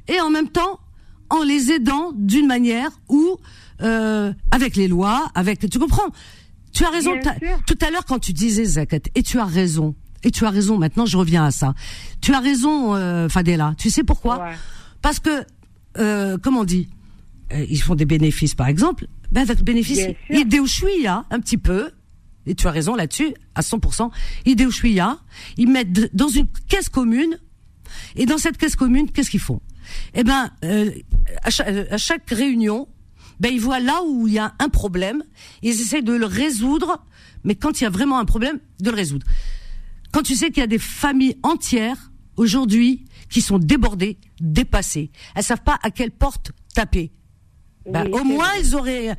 et 0.07 0.19
en 0.21 0.29
même 0.31 0.49
temps 0.49 0.79
en 1.29 1.43
les 1.43 1.71
aidant 1.71 2.11
d'une 2.15 2.47
manière 2.47 2.89
où, 3.09 3.37
euh, 3.81 4.31
avec 4.51 4.75
les 4.77 4.87
lois, 4.87 5.29
avec, 5.35 5.69
tu 5.69 5.77
comprends? 5.77 6.09
Tu 6.71 6.85
as 6.85 6.89
raison. 6.89 7.11
Tout 7.65 7.77
à 7.85 7.89
l'heure 7.91 8.05
quand 8.05 8.19
tu 8.19 8.31
disais 8.33 8.63
Zakat, 8.63 8.99
et 9.15 9.23
tu 9.23 9.39
as 9.39 9.45
raison. 9.45 9.93
Et 10.23 10.31
tu 10.31 10.45
as 10.45 10.49
raison. 10.49 10.77
Maintenant, 10.77 11.05
je 11.05 11.17
reviens 11.17 11.45
à 11.45 11.51
ça. 11.51 11.73
Tu 12.21 12.33
as 12.33 12.39
raison, 12.39 12.95
euh, 12.95 13.27
Fadela. 13.29 13.73
Tu 13.77 13.89
sais 13.89 14.03
pourquoi? 14.03 14.39
Ouais. 14.39 14.55
Parce 15.01 15.19
que, 15.19 15.43
euh, 15.97 16.37
comment 16.41 16.61
on 16.61 16.63
dit? 16.65 16.87
Euh, 17.53 17.65
Ils 17.69 17.81
font 17.81 17.95
des 17.95 18.05
bénéfices, 18.05 18.55
par 18.55 18.67
exemple. 18.67 19.07
Ben, 19.31 19.45
le 19.47 19.55
bénéfice, 19.55 20.01
il 20.29 20.47
déouchouilla 20.47 21.25
un 21.29 21.39
petit 21.39 21.57
peu. 21.57 21.91
Et 22.45 22.55
tu 22.55 22.67
as 22.67 22.71
raison 22.71 22.95
là-dessus, 22.95 23.33
à 23.55 23.61
100%. 23.61 24.09
Ils 24.45 24.55
déouchouilla. 24.55 25.19
Ils 25.57 25.67
mettent 25.67 26.15
dans 26.15 26.29
une 26.29 26.47
caisse 26.69 26.89
commune. 26.89 27.37
Et 28.15 28.25
dans 28.25 28.37
cette 28.37 28.57
caisse 28.57 28.75
commune, 28.75 29.11
qu'est-ce 29.11 29.29
qu'ils 29.29 29.41
font? 29.41 29.61
Eh 30.13 30.23
ben, 30.23 30.51
euh, 30.63 30.91
à, 31.43 31.49
chaque, 31.49 31.67
à 31.67 31.97
chaque 31.97 32.29
réunion, 32.29 32.87
ben 33.39 33.49
ils 33.53 33.59
voient 33.59 33.79
là 33.79 34.01
où 34.05 34.27
il 34.27 34.33
y 34.33 34.39
a 34.39 34.53
un 34.59 34.69
problème, 34.69 35.23
ils 35.61 35.69
essaient 35.69 36.01
de 36.01 36.13
le 36.13 36.25
résoudre. 36.25 37.05
Mais 37.43 37.55
quand 37.55 37.79
il 37.79 37.83
y 37.83 37.87
a 37.87 37.89
vraiment 37.89 38.19
un 38.19 38.25
problème, 38.25 38.59
de 38.79 38.89
le 38.89 38.95
résoudre. 38.95 39.25
Quand 40.11 40.23
tu 40.23 40.35
sais 40.35 40.47
qu'il 40.47 40.61
y 40.61 40.63
a 40.63 40.67
des 40.67 40.79
familles 40.79 41.37
entières 41.43 42.11
aujourd'hui 42.37 43.05
qui 43.29 43.41
sont 43.41 43.59
débordées, 43.59 44.17
dépassées, 44.39 45.11
elles 45.35 45.43
savent 45.43 45.63
pas 45.63 45.79
à 45.83 45.91
quelle 45.91 46.11
porte 46.11 46.51
taper. 46.73 47.11
Ben, 47.87 48.07
au 48.13 48.23
moins, 48.23 48.53
ils 48.59 48.75
auraient 48.75 49.15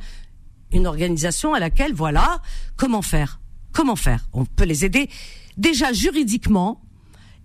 une 0.71 0.85
organisation 0.85 1.53
à 1.53 1.59
laquelle, 1.59 1.93
voilà, 1.93 2.41
comment 2.77 3.01
faire? 3.01 3.39
Comment 3.71 3.95
faire? 3.95 4.27
On 4.33 4.45
peut 4.45 4.65
les 4.65 4.85
aider 4.85 5.09
déjà 5.57 5.93
juridiquement 5.93 6.81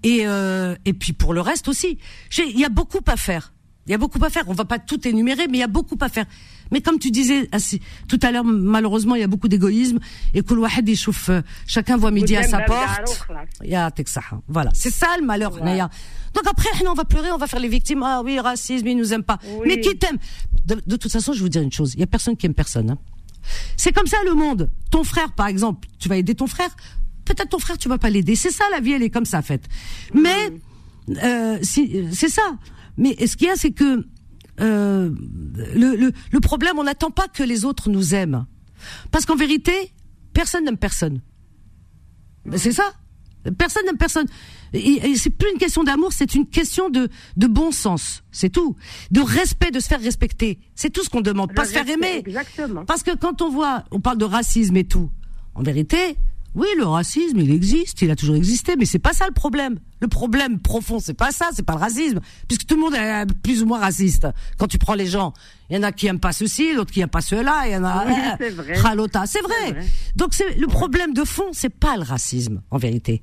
et 0.03 0.27
euh, 0.27 0.77
et 0.85 0.93
puis 0.93 1.13
pour 1.13 1.33
le 1.33 1.41
reste 1.41 1.69
aussi. 1.69 1.99
Il 2.39 2.59
y 2.59 2.65
a 2.65 2.69
beaucoup 2.69 3.01
à 3.07 3.17
faire. 3.17 3.54
Il 3.87 3.91
y 3.91 3.95
a 3.95 3.99
beaucoup 3.99 4.23
à 4.25 4.31
faire. 4.31 4.45
On 4.49 4.53
va 4.55 4.65
pas 4.65 4.79
tout 4.79 5.07
énumérer, 5.07 5.47
mais 5.49 5.59
il 5.59 5.61
y 5.61 5.65
a 5.65 5.69
beaucoup 5.69 5.97
à 6.01 6.09
faire. 6.09 6.25
Mais 6.73 6.81
comme 6.81 6.99
tu 6.99 7.11
disais 7.11 7.49
assez- 7.53 7.81
tout 8.09 8.19
à 8.23 8.33
l'heure, 8.33 8.45
malheureusement, 8.45 9.15
il 9.15 9.21
y 9.21 9.25
a 9.25 9.27
beaucoup 9.27 9.49
d'égoïsme 9.49 9.99
et 10.33 10.43
que 10.43 10.55
il 10.55 10.97
euh, 11.31 11.43
chacun 11.67 11.97
voit 11.97 12.11
midi 12.11 12.35
à 12.37 12.43
sa 12.45 12.61
porte. 12.61 13.27
Ya 13.63 13.91
tek 13.91 14.09
saha. 14.09 14.41
Voilà, 14.49 14.71
c'est 14.75 14.91
ça 14.91 15.09
le 15.21 15.27
malheur, 15.27 15.51
Voilà. 15.51 15.67
Naya. 15.67 15.91
Donc 16.35 16.45
après, 16.47 16.69
on 16.89 16.95
va 16.95 17.05
pleurer, 17.05 17.31
on 17.33 17.37
va 17.39 17.47
faire 17.47 17.61
les 17.61 17.69
victimes. 17.69 18.03
Ah 18.03 18.23
oui, 18.25 18.41
racisme, 18.41 18.87
ils 18.87 18.97
nous 18.97 19.13
aiment 19.13 19.23
pas. 19.23 19.39
Oui. 19.47 19.65
Mais 19.67 19.81
qui 19.81 19.97
t'aime? 19.99 20.17
De, 20.67 20.83
de 20.87 20.97
toute 20.97 21.13
façon, 21.13 21.33
je 21.33 21.39
vais 21.39 21.43
vous 21.45 21.49
dire 21.51 21.63
une 21.63 21.73
chose. 21.73 21.93
Il 21.95 22.01
y 22.01 22.03
a 22.03 22.07
personne 22.07 22.37
qui 22.37 22.47
aime 22.47 22.55
personne. 22.55 22.91
hein. 22.91 22.99
C'est 23.77 23.93
comme 23.93 24.07
ça 24.07 24.17
le 24.25 24.33
monde. 24.35 24.71
Ton 24.91 25.05
frère, 25.05 25.33
par 25.33 25.49
exemple, 25.49 25.87
tu 25.99 26.09
vas 26.09 26.17
aider 26.17 26.35
ton 26.35 26.47
frère. 26.47 26.71
Peut-être 27.27 27.51
ton 27.51 27.59
frère, 27.59 27.77
tu 27.79 27.89
vas 27.91 27.99
pas 27.99 28.09
l'aider. 28.11 28.37
C'est 28.37 28.51
ça 28.51 28.65
la 28.73 28.81
vie, 28.81 28.93
elle 28.93 29.03
est 29.03 29.11
comme 29.11 29.27
ça, 29.27 29.39
en 29.39 29.43
fait. 29.43 29.63
Mais 30.15 30.51
euh, 31.23 31.59
si, 31.63 32.07
c'est 32.13 32.31
ça. 32.31 32.43
Mais 32.97 33.27
ce 33.27 33.37
qu'il 33.37 33.49
y 33.49 33.51
a, 33.51 33.57
c'est 33.57 33.73
que 33.73 34.07
euh, 34.61 35.11
le, 35.75 35.97
le, 35.97 36.13
le 36.31 36.41
problème, 36.41 36.79
on 36.79 36.85
n'attend 36.85 37.11
pas 37.11 37.29
que 37.29 37.43
les 37.43 37.65
autres 37.65 37.91
nous 37.91 38.15
aiment, 38.15 38.47
parce 39.11 39.27
qu'en 39.27 39.37
vérité, 39.37 39.73
personne 40.33 40.65
n'aime 40.65 40.77
personne. 40.79 41.21
C'est 42.57 42.73
ça. 42.73 42.93
Personne 43.59 43.85
n'aime 43.85 43.99
personne. 43.99 44.27
Et, 44.73 45.11
et 45.11 45.17
c'est 45.17 45.31
plus 45.31 45.51
une 45.53 45.59
question 45.59 45.85
d'amour, 45.85 46.13
c'est 46.13 46.35
une 46.35 46.47
question 46.47 46.89
de, 46.89 47.09
de 47.37 47.47
bon 47.47 47.73
sens. 47.73 48.23
C'est 48.33 48.49
tout. 48.51 48.75
De 49.11 49.21
respect, 49.21 49.71
de 49.71 49.81
se 49.81 49.87
faire 49.89 50.01
respecter. 50.01 50.59
C'est 50.75 50.91
tout 50.91 51.05
ce 51.05 51.11
qu'on 51.11 51.21
demande. 51.21 51.55
Pas 51.55 51.65
se 51.65 51.73
faire 51.73 51.89
aimer. 51.89 52.23
Exactement. 52.27 52.85
Parce 52.85 53.03
que 53.03 53.15
quand 53.17 53.43
on 53.43 53.51
voit, 53.51 53.85
on 53.91 54.01
parle 54.01 54.19
de 54.19 54.25
racisme 54.25 54.77
et 54.77 54.85
tout. 54.85 55.11
En 55.55 55.63
vérité, 55.63 56.17
oui, 56.55 56.69
le 56.79 56.85
racisme, 56.85 57.39
il 57.39 57.51
existe, 57.51 58.01
il 58.03 58.11
a 58.11 58.17
toujours 58.17 58.37
existé, 58.37 58.77
mais 58.79 58.85
c'est 58.85 58.99
pas 58.99 59.13
ça 59.13 59.27
le 59.27 59.33
problème. 59.33 59.79
Le 60.01 60.09
problème 60.09 60.61
profond, 60.61 61.01
c'est 61.01 61.15
pas 61.15 61.33
ça, 61.33 61.51
c'est 61.53 61.65
pas 61.65 61.75
le 61.75 61.81
racisme, 61.81 62.21
puisque 62.47 62.67
tout 62.67 62.77
le 62.77 62.81
monde 62.83 62.95
est 62.95 63.27
plus 63.43 63.63
ou 63.63 63.67
moins 63.67 63.81
raciste. 63.81 64.29
Quand 64.59 64.69
tu 64.69 64.79
prends 64.79 64.95
les 64.95 65.07
gens, 65.07 65.33
il 65.69 65.77
y 65.77 65.79
en 65.79 65.83
a 65.83 65.91
qui 65.91 66.07
aiment 66.07 66.21
pas 66.21 66.33
ceci, 66.33 66.75
l'autre 66.75 66.93
qui 66.93 67.01
aime 67.01 67.09
pas 67.09 67.23
cela, 67.23 67.63
il 67.67 67.73
y 67.73 67.77
en 67.77 67.85
a. 67.85 68.07
Oui, 68.07 68.13
euh, 68.13 68.37
c'est 68.39 68.51
vrai. 68.51 69.27
C'est 69.27 69.43
vrai. 69.43 69.85
Donc 70.15 70.35
c'est 70.35 70.57
le 70.57 70.67
problème 70.67 71.13
de 71.13 71.25
fond, 71.25 71.49
c'est 71.53 71.75
pas 71.75 71.97
le 71.97 72.03
racisme, 72.03 72.63
en 72.71 72.79
vérité. 72.79 73.23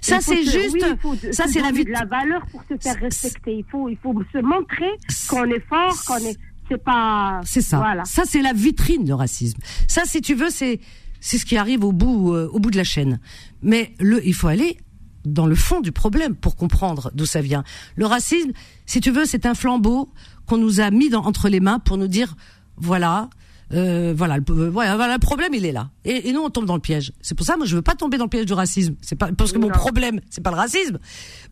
Ça 0.00 0.20
c'est 0.20 0.42
juste, 0.42 0.72
oui, 0.72 0.80
faut 1.02 1.14
ça 1.32 1.44
c'est 1.46 1.60
la 1.60 1.70
vie. 1.70 1.84
de 1.84 1.90
la 1.90 2.06
valeur 2.06 2.46
pour 2.50 2.62
se 2.68 2.74
faire 2.80 2.98
respecter. 2.98 3.56
Il 3.56 3.64
faut, 3.70 3.88
il 3.88 3.96
faut 3.98 4.14
se 4.32 4.38
montrer 4.38 4.90
qu'on 5.28 5.44
est 5.44 5.64
fort, 5.68 5.96
qu'on 6.06 6.16
est. 6.18 6.36
C'est 6.70 6.82
pas. 6.82 7.40
C'est 7.44 7.60
ça. 7.62 7.78
Voilà. 7.78 8.04
Ça, 8.04 8.22
c'est 8.24 8.42
la 8.42 8.52
vitrine, 8.52 9.06
le 9.06 9.14
racisme. 9.14 9.58
Ça, 9.88 10.02
si 10.04 10.20
tu 10.20 10.34
veux, 10.34 10.50
c'est 10.50 10.78
c'est 11.20 11.38
ce 11.38 11.44
qui 11.44 11.56
arrive 11.56 11.84
au 11.84 11.92
bout 11.92 12.34
euh, 12.34 12.48
au 12.52 12.58
bout 12.58 12.70
de 12.70 12.76
la 12.76 12.84
chaîne. 12.84 13.20
Mais 13.62 13.94
le, 13.98 14.26
il 14.26 14.34
faut 14.34 14.48
aller 14.48 14.78
dans 15.24 15.46
le 15.46 15.54
fond 15.54 15.80
du 15.80 15.92
problème 15.92 16.34
pour 16.34 16.56
comprendre 16.56 17.10
d'où 17.14 17.26
ça 17.26 17.42
vient. 17.42 17.62
Le 17.96 18.06
racisme, 18.06 18.52
si 18.86 19.00
tu 19.00 19.10
veux, 19.10 19.26
c'est 19.26 19.46
un 19.46 19.54
flambeau 19.54 20.10
qu'on 20.46 20.56
nous 20.56 20.80
a 20.80 20.90
mis 20.90 21.10
dans, 21.10 21.24
entre 21.24 21.48
les 21.48 21.60
mains 21.60 21.78
pour 21.78 21.96
nous 21.98 22.08
dire 22.08 22.36
voilà. 22.76 23.28
Euh, 23.72 24.12
voilà, 24.16 24.38
le, 24.38 24.44
euh, 24.50 24.68
voilà, 24.68 24.96
voilà, 24.96 25.14
le 25.14 25.20
problème 25.20 25.54
il 25.54 25.64
est 25.64 25.70
là. 25.70 25.90
Et, 26.04 26.28
et 26.28 26.32
nous 26.32 26.40
on 26.40 26.50
tombe 26.50 26.64
dans 26.64 26.74
le 26.74 26.80
piège. 26.80 27.12
C'est 27.20 27.36
pour 27.36 27.46
ça 27.46 27.56
moi 27.56 27.66
je 27.66 27.76
veux 27.76 27.82
pas 27.82 27.94
tomber 27.94 28.18
dans 28.18 28.24
le 28.24 28.30
piège 28.30 28.46
du 28.46 28.52
racisme. 28.52 28.96
C'est 29.00 29.14
pas 29.14 29.30
parce 29.30 29.52
que 29.52 29.58
mon 29.58 29.68
problème 29.68 30.20
c'est 30.28 30.42
pas 30.42 30.50
le 30.50 30.56
racisme. 30.56 30.98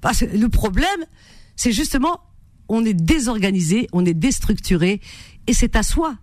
Parce 0.00 0.20
que 0.20 0.24
le 0.24 0.48
problème 0.48 1.04
c'est 1.54 1.70
justement 1.70 2.20
on 2.68 2.84
est 2.84 2.94
désorganisé, 2.94 3.86
on 3.92 4.04
est 4.04 4.14
déstructuré 4.14 5.00
et 5.46 5.52
c'est 5.52 5.76
à 5.76 5.82
soi. 5.82 6.16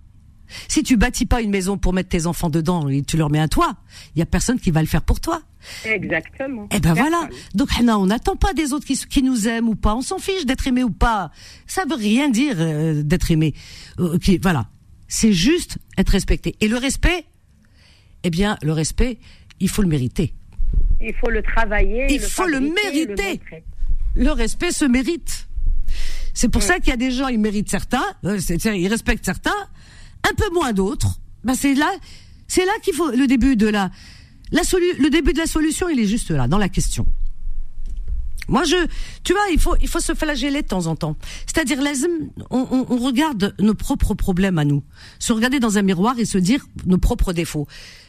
Si 0.67 0.83
tu 0.83 0.97
bâtis 0.97 1.25
pas 1.25 1.41
une 1.41 1.49
maison 1.49 1.77
pour 1.77 1.93
mettre 1.93 2.09
tes 2.09 2.25
enfants 2.25 2.49
dedans 2.49 2.87
et 2.89 3.03
tu 3.03 3.17
leur 3.17 3.29
mets 3.29 3.39
un 3.39 3.47
toit, 3.47 3.75
il 4.15 4.19
y 4.19 4.21
a 4.21 4.25
personne 4.25 4.59
qui 4.59 4.71
va 4.71 4.81
le 4.81 4.87
faire 4.87 5.01
pour 5.01 5.19
toi. 5.19 5.41
Exactement. 5.85 6.67
Eh 6.71 6.79
ben 6.79 6.93
voilà. 6.93 7.27
Donc 7.53 7.69
on 7.79 8.05
n'attend 8.05 8.35
pas 8.35 8.53
des 8.53 8.73
autres 8.73 8.85
qui, 8.85 8.97
qui 8.97 9.23
nous 9.23 9.47
aiment 9.47 9.69
ou 9.69 9.75
pas. 9.75 9.95
On 9.95 10.01
s'en 10.01 10.19
fiche 10.19 10.45
d'être 10.45 10.67
aimé 10.67 10.83
ou 10.83 10.91
pas. 10.91 11.31
Ça 11.67 11.83
veut 11.89 11.95
rien 11.95 12.29
dire 12.29 12.55
euh, 12.59 13.01
d'être 13.03 13.31
aimé. 13.31 13.53
Euh, 13.99 14.17
voilà. 14.41 14.69
C'est 15.07 15.33
juste 15.33 15.77
être 15.97 16.09
respecté. 16.09 16.55
Et 16.61 16.67
le 16.67 16.77
respect, 16.77 17.25
eh 18.23 18.29
bien, 18.29 18.57
le 18.61 18.73
respect, 18.73 19.19
il 19.59 19.69
faut 19.69 19.81
le 19.81 19.87
mériter. 19.87 20.33
Il 21.01 21.13
faut 21.15 21.29
le 21.29 21.41
travailler. 21.41 22.07
Il 22.09 22.19
faut 22.19 22.47
le 22.47 22.59
mériter. 22.59 23.41
Le 24.15 24.31
respect 24.31 24.71
se 24.71 24.85
mérite. 24.85 25.47
C'est 26.33 26.49
pour 26.49 26.61
ça 26.61 26.79
qu'il 26.79 26.89
y 26.89 26.93
a 26.93 26.97
des 26.97 27.11
gens, 27.11 27.29
ils 27.29 27.39
méritent 27.39 27.69
certains, 27.69 28.03
euh, 28.25 28.37
ils 28.65 28.87
respectent 28.89 29.23
certains, 29.23 29.55
un 30.29 30.33
peu 30.35 30.49
moins 30.53 30.73
d'autres. 30.73 31.19
Ben 31.43 31.53
c'est 31.55 31.73
là, 31.75 31.91
c'est 32.47 32.65
là 32.65 32.71
qu'il 32.83 32.93
faut 32.93 33.11
le 33.11 33.27
début 33.27 33.55
de 33.55 33.67
la, 33.67 33.91
la 34.51 34.63
solu- 34.63 34.97
le 34.99 35.09
début 35.09 35.33
de 35.33 35.37
la 35.39 35.45
solution, 35.47 35.89
il 35.89 35.99
est 35.99 36.07
juste 36.07 36.31
là, 36.31 36.47
dans 36.47 36.57
la 36.57 36.69
question. 36.69 37.05
Moi, 38.47 38.63
je, 38.63 38.75
tu 39.23 39.33
vois, 39.33 39.41
il 39.51 39.59
faut, 39.59 39.75
il 39.81 39.87
faut 39.87 39.99
se 39.99 40.13
flageller 40.13 40.61
de 40.61 40.67
temps 40.67 40.85
en 40.85 40.95
temps. 40.95 41.15
C'est-à-dire, 41.47 41.79
on, 42.51 42.67
on, 42.71 42.85
on 42.89 42.97
regarde 42.97 43.55
nos 43.59 43.73
propres 43.73 44.13
problèmes 44.13 44.59
à 44.59 44.65
nous, 44.65 44.83
se 45.17 45.33
regarder 45.33 45.59
dans 45.59 45.79
un 45.79 45.81
miroir 45.81 46.19
et 46.19 46.25
se 46.25 46.37
dire 46.37 46.63
nos 46.85 46.99
propres 46.99 47.33
défauts, 47.33 47.67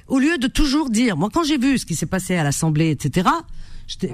au 0.08 0.18
lieu 0.18 0.36
de 0.36 0.46
toujours 0.46 0.90
dire. 0.90 1.16
Moi, 1.16 1.30
quand 1.32 1.42
j'ai 1.42 1.56
vu 1.56 1.78
ce 1.78 1.86
qui 1.86 1.94
s'est 1.94 2.04
passé 2.04 2.36
à 2.36 2.44
l'Assemblée, 2.44 2.90
etc. 2.90 3.28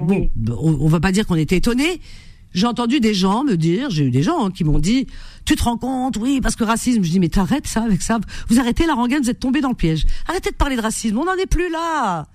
Oui. 0.01 0.29
Bon, 0.37 0.57
on, 0.61 0.85
on 0.85 0.87
va 0.87 1.01
pas 1.01 1.11
dire 1.11 1.27
qu'on 1.27 1.35
était 1.35 1.57
étonné, 1.57 1.99
j'ai 2.53 2.67
entendu 2.67 3.01
des 3.01 3.13
gens 3.13 3.43
me 3.43 3.57
dire, 3.57 3.89
j'ai 3.89 4.05
eu 4.05 4.11
des 4.11 4.23
gens 4.23 4.45
hein, 4.45 4.51
qui 4.51 4.63
m'ont 4.63 4.79
dit, 4.79 5.07
tu 5.45 5.55
te 5.55 5.63
rends 5.63 5.77
compte, 5.77 6.17
oui, 6.17 6.39
parce 6.41 6.55
que 6.55 6.63
racisme. 6.63 7.03
Je 7.03 7.09
dis, 7.09 7.19
mais 7.19 7.29
t'arrêtes 7.29 7.67
ça 7.67 7.83
avec 7.83 8.01
ça. 8.01 8.19
Vous 8.49 8.59
arrêtez 8.59 8.85
la 8.85 8.93
rengaine, 8.93 9.23
vous 9.23 9.29
êtes 9.29 9.39
tombé 9.39 9.61
dans 9.61 9.69
le 9.69 9.75
piège. 9.75 10.05
Arrêtez 10.27 10.51
de 10.51 10.55
parler 10.55 10.75
de 10.75 10.81
racisme. 10.81 11.17
On 11.17 11.25
n'en 11.25 11.35
est 11.35 11.47
plus 11.47 11.69
là. 11.69 12.27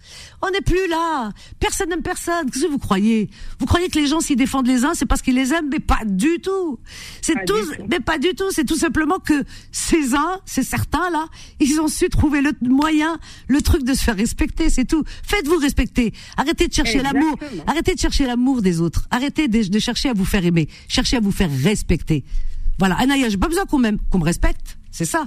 On 0.43 0.51
n'est 0.51 0.61
plus 0.61 0.89
là. 0.89 1.33
Personne 1.59 1.89
n'aime 1.89 2.03
personne. 2.03 2.51
Qu'est-ce 2.51 2.65
que 2.65 2.71
vous 2.71 2.79
croyez? 2.79 3.31
Vous 3.59 3.67
croyez 3.67 3.89
que 3.89 3.99
les 3.99 4.07
gens 4.07 4.21
s'ils 4.21 4.37
défendent 4.37 4.67
les 4.67 4.85
uns, 4.85 4.95
c'est 4.95 5.07
parce 5.07 5.23
qu'ils 5.23 5.35
les 5.35 5.53
aiment, 5.53 5.69
mais 5.71 5.81
pas 5.81 6.01
du 6.05 6.39
tout. 6.41 6.79
C'est 7.23 7.45
tout, 7.45 7.55
mais 7.91 8.01
pas 8.01 8.19
du 8.19 8.35
tout. 8.35 8.51
C'est 8.51 8.65
tout 8.65 8.77
simplement 8.77 9.19
que 9.19 9.45
ces 9.73 10.15
uns, 10.15 10.41
ces 10.45 10.63
certains 10.63 11.11
là, 11.11 11.27
ils 11.61 11.81
ont 11.81 11.89
su 11.89 12.09
trouver 12.09 12.41
le 12.41 12.53
moyen, 12.63 13.19
le 13.49 13.61
truc 13.63 13.83
de 13.85 13.95
se 13.95 14.05
faire 14.05 14.17
respecter. 14.17 14.71
C'est 14.71 14.85
tout. 14.85 15.03
Faites-vous 15.25 15.59
respecter. 15.59 16.13
Arrêtez 16.37 16.69
de 16.69 16.75
chercher 16.75 17.03
l'amour. 17.03 17.37
Arrêtez 17.67 17.95
de 17.95 18.01
chercher 18.01 18.27
l'amour 18.27 18.63
des 18.63 18.81
autres. 18.81 19.07
Arrêtez 19.11 19.49
de, 19.49 19.69
de 19.69 19.79
chercher 19.79 20.11
à 20.11 20.13
vous 20.13 20.25
faire 20.25 20.45
aimer. 20.45 20.69
Cherchez 20.89 21.17
à 21.17 21.21
vous 21.21 21.33
faire 21.33 21.51
respecter. 21.63 22.25
Voilà, 22.79 22.97
Anaya, 22.97 23.29
j'ai 23.29 23.37
pas 23.37 23.49
besoin 23.49 23.65
qu'on 23.67 23.79
m'aime, 23.79 23.99
qu'on 24.11 24.19
me 24.19 24.25
respecte. 24.25 24.79
C'est 24.91 25.05
ça. 25.05 25.27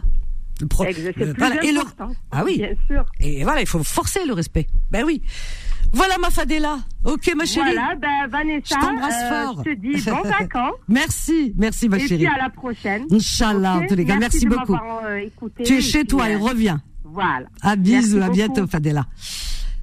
Le 0.60 0.68
pro- 0.68 0.84
Exact, 0.86 1.18
le- 1.18 1.34
voilà. 1.38 1.64
Et 1.64 1.72
le- 1.72 1.80
important. 1.80 2.12
Ah 2.32 2.43
oui. 2.45 2.58
Bien 2.60 2.74
sûr. 2.88 3.04
Et 3.20 3.43
voilà, 3.43 3.62
il 3.62 3.68
faut 3.68 3.84
forcer 3.84 4.26
le 4.26 4.34
respect. 4.34 4.68
Ben 4.91 5.04
oui. 5.06 5.22
Voilà 5.93 6.18
ma 6.20 6.30
Fadela. 6.30 6.78
Ok, 7.04 7.34
ma 7.36 7.45
chérie. 7.45 7.74
Voilà, 7.74 7.95
ben 7.95 8.28
Vanessa, 8.30 8.76
Je 8.80 8.86
t'embrasse 8.86 9.24
euh, 9.24 9.30
fort. 9.45 9.64
je 9.66 9.72
te 9.72 9.76
dis 9.76 10.02
bon 10.10 10.22
vacances. 10.39 10.76
Merci, 10.88 11.54
merci 11.58 11.89
ma 11.89 11.97
et 11.97 12.08
chérie. 12.08 12.26
puis 12.26 12.34
à 12.34 12.38
la 12.41 12.49
prochaine. 12.49 13.06
Inch'Allah, 13.12 13.78
en 13.78 13.88
tous 13.88 13.95
les 13.95 14.06
cas. 14.06 14.18
Merci, 14.18 14.45
de 14.45 14.49
beaucoup. 14.49 14.76
euh, 15.06 15.18
écouté, 15.18 15.64
Tu 15.64 15.74
es 15.74 15.78
et 15.78 15.82
chez 15.82 16.06
toi 16.06 16.30
et 16.30 16.36
euh, 16.36 16.39
reviens. 16.39 16.82
Voilà. 17.04 17.47
À 17.62 17.76
bisous, 17.76 18.18
Merci 18.18 18.30
à 18.30 18.34
bientôt 18.34 18.54
beaucoup. 18.62 18.68
Fadela. 18.72 19.06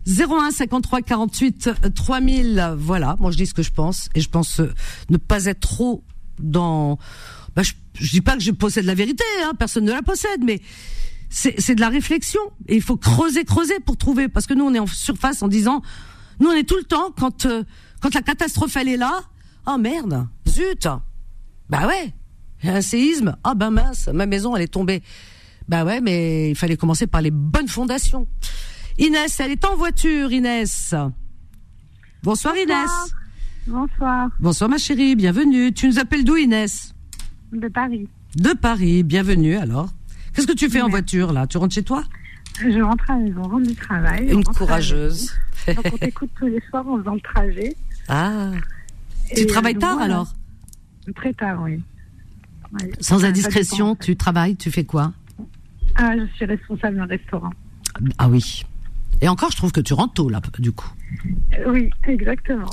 01 0.07 0.51
53 0.53 1.03
48 1.03 1.71
3000. 1.95 2.75
Voilà, 2.79 3.17
moi 3.19 3.31
je 3.31 3.37
dis 3.37 3.47
ce 3.47 3.53
que 3.53 3.63
je 3.63 3.71
pense 3.73 4.09
et 4.15 4.21
je 4.21 4.29
pense 4.31 4.61
ne 5.11 5.17
pas 5.19 5.45
être 5.47 5.61
trop 5.61 6.05
dans. 6.39 6.99
Bah, 7.55 7.63
je, 7.63 7.73
je 7.95 8.11
dis 8.11 8.21
pas 8.21 8.37
que 8.37 8.43
je 8.43 8.51
possède 8.51 8.85
la 8.85 8.95
vérité, 8.95 9.25
hein, 9.45 9.53
personne 9.59 9.85
ne 9.85 9.93
la 9.93 10.03
possède, 10.03 10.43
mais 10.45 10.61
c'est 11.31 11.75
de 11.75 11.81
la 11.81 11.89
réflexion 11.89 12.41
et 12.69 12.77
il 12.77 12.83
faut 12.83 12.97
creuser, 12.97 13.45
creuser 13.45 13.81
pour 13.81 13.97
trouver 13.97 14.29
parce 14.29 14.47
que 14.47 14.55
nous 14.55 14.65
on 14.65 14.73
est 14.75 14.79
en 14.79 14.87
surface 14.87 15.43
en 15.43 15.49
disant, 15.49 15.83
nous 16.41 16.49
on 16.49 16.53
est 16.53 16.65
tout 16.65 16.77
le 16.77 16.85
temps 16.85 17.13
quand 17.19 17.45
euh, 17.47 17.65
quand 18.01 18.15
la 18.15 18.23
catastrophe 18.23 18.77
elle 18.77 18.89
est 18.89 18.97
là, 18.97 19.21
oh 19.67 19.77
merde, 19.77 20.27
zut, 20.49 20.89
bah 21.69 21.87
ouais, 21.87 22.15
il 22.63 22.69
y 22.69 22.73
a 22.73 22.77
un 22.77 22.81
séisme, 22.81 23.37
ah 23.45 23.55
ben 23.55 23.71
mince, 23.71 24.09
ma 24.09 24.27
maison 24.27 24.57
elle 24.57 24.63
est 24.63 24.73
tombée. 24.73 25.03
Bah 25.69 25.85
ouais, 25.85 26.01
mais 26.01 26.51
il 26.51 26.57
fallait 26.57 26.79
commencer 26.79 27.07
par 27.07 27.21
les 27.21 27.31
bonnes 27.31 27.69
fondations. 27.69 28.27
Inès, 28.97 29.39
elle 29.39 29.51
est 29.51 29.65
en 29.67 29.77
voiture, 29.77 30.33
Inès. 30.33 30.95
Bonsoir, 32.23 32.57
Inès. 32.57 32.91
Bonsoir, 33.67 34.31
Bonsoir 34.41 34.71
ma 34.71 34.79
chérie, 34.79 35.15
bienvenue. 35.15 35.75
Tu 35.75 35.87
nous 35.87 35.99
appelles 35.99 36.25
d'où 36.25 36.37
Inès? 36.37 36.95
De 37.53 37.69
Paris. 37.69 38.09
De 38.37 38.53
Paris, 38.55 39.03
bienvenue 39.03 39.57
alors. 39.57 39.91
Qu'est-ce 40.35 40.47
que 40.47 40.53
tu 40.53 40.69
fais 40.69 40.81
en 40.83 40.89
voiture 40.89 41.33
là? 41.33 41.47
Tu 41.47 41.57
rentres 41.59 41.75
chez 41.75 41.83
toi? 41.83 42.05
Je 42.61 42.81
rentre 42.81 43.11
à 43.11 43.15
la 43.15 43.21
maison, 43.21 43.45
je 43.45 43.49
rentre 43.49 43.69
du 43.69 43.75
travail. 43.75 44.29
Une 44.31 44.45
courageuse. 44.45 45.33
Donc 45.67 45.91
on 45.93 45.99
t'écoute 45.99 46.31
tous 46.39 46.47
les 46.47 46.63
soirs 46.69 46.87
en 46.89 46.99
faisant 46.99 47.15
le 47.15 47.21
trajet. 47.21 47.77
Ah, 48.11 48.53
tu 49.35 49.43
Et, 49.43 49.47
travailles 49.47 49.77
euh, 49.77 49.81
tard 49.81 50.01
alors? 50.01 50.33
Très 51.15 51.35
tard, 51.35 51.61
oui. 51.63 51.79
Sans 53.01 53.23
indiscrétion, 53.27 53.97
tu 53.97 54.17
travailles, 54.17 54.57
tu 54.57 54.71
fais 54.71 54.85
quoi? 54.85 55.13
Ah, 55.95 56.17
je 56.17 56.25
suis 56.35 56.47
responsable 56.47 56.97
d'un 56.97 57.05
restaurant. 57.05 57.51
Ah 58.17 58.31
oui. 58.31 58.65
Et 59.21 59.29
encore, 59.29 59.51
je 59.51 59.57
trouve 59.57 59.73
que 59.73 59.81
tu 59.81 59.95
rentres 59.95 60.15
tôt 60.15 60.29
là, 60.29 60.41
du 60.59 60.73
coup. 60.73 60.91
Euh, 61.59 61.73
Oui, 61.73 61.91
exactement. 62.07 62.71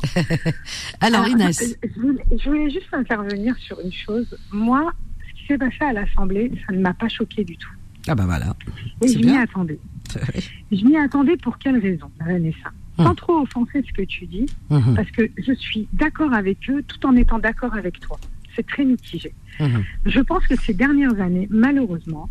Alors 1.02 1.28
Inès, 1.28 1.76
Je 1.84 1.88
je 1.90 2.00
voulais, 2.00 2.24
je 2.38 2.50
voulais 2.50 2.70
juste 2.70 2.94
intervenir 2.94 3.56
sur 3.58 3.80
une 3.80 3.92
chose. 3.92 4.38
Moi, 4.52 4.92
ce 5.28 5.42
qui 5.42 5.48
s'est 5.48 5.58
passé 5.58 5.78
à 5.82 5.94
l'Assemblée, 5.94 6.52
ça 6.68 6.74
ne 6.74 6.82
m'a 6.82 6.94
pas 6.94 7.10
choqué 7.10 7.44
du 7.44 7.58
tout. 7.58 7.72
ah 8.08 8.16
bah 8.16 8.26
voilà. 8.26 8.56
Et 9.02 9.08
je 9.08 9.18
m'y 9.20 9.36
attendais. 9.38 9.80
Je 10.72 10.86
m'y 10.86 10.96
attendais 10.98 11.36
pour 11.38 11.58
quelle 11.58 11.80
raison, 11.80 12.10
Vanessa? 12.20 12.70
Hum. 12.98 13.06
Sans 13.08 13.16
trop 13.16 13.42
offenser 13.42 13.84
ce 13.86 13.92
que 13.92 14.04
tu 14.04 14.26
dis, 14.28 14.46
Mhm, 14.70 14.96
parce 14.96 15.10
que 15.12 15.24
je 15.46 15.52
suis 15.54 15.88
d'accord 15.94 16.32
avec 16.34 16.70
eux 16.70 16.84
tout 16.88 17.06
en 17.08 17.16
étant 17.16 17.40
d'accord 17.40 17.74
avec 17.74 18.00
toi. 18.00 18.18
C'est 18.56 18.66
très 18.66 18.86
mitigé. 18.86 19.34
Je 20.06 20.20
pense 20.22 20.46
que 20.48 20.56
ces 20.56 20.74
dernières 20.74 21.20
années, 21.20 21.48
malheureusement, 21.50 22.30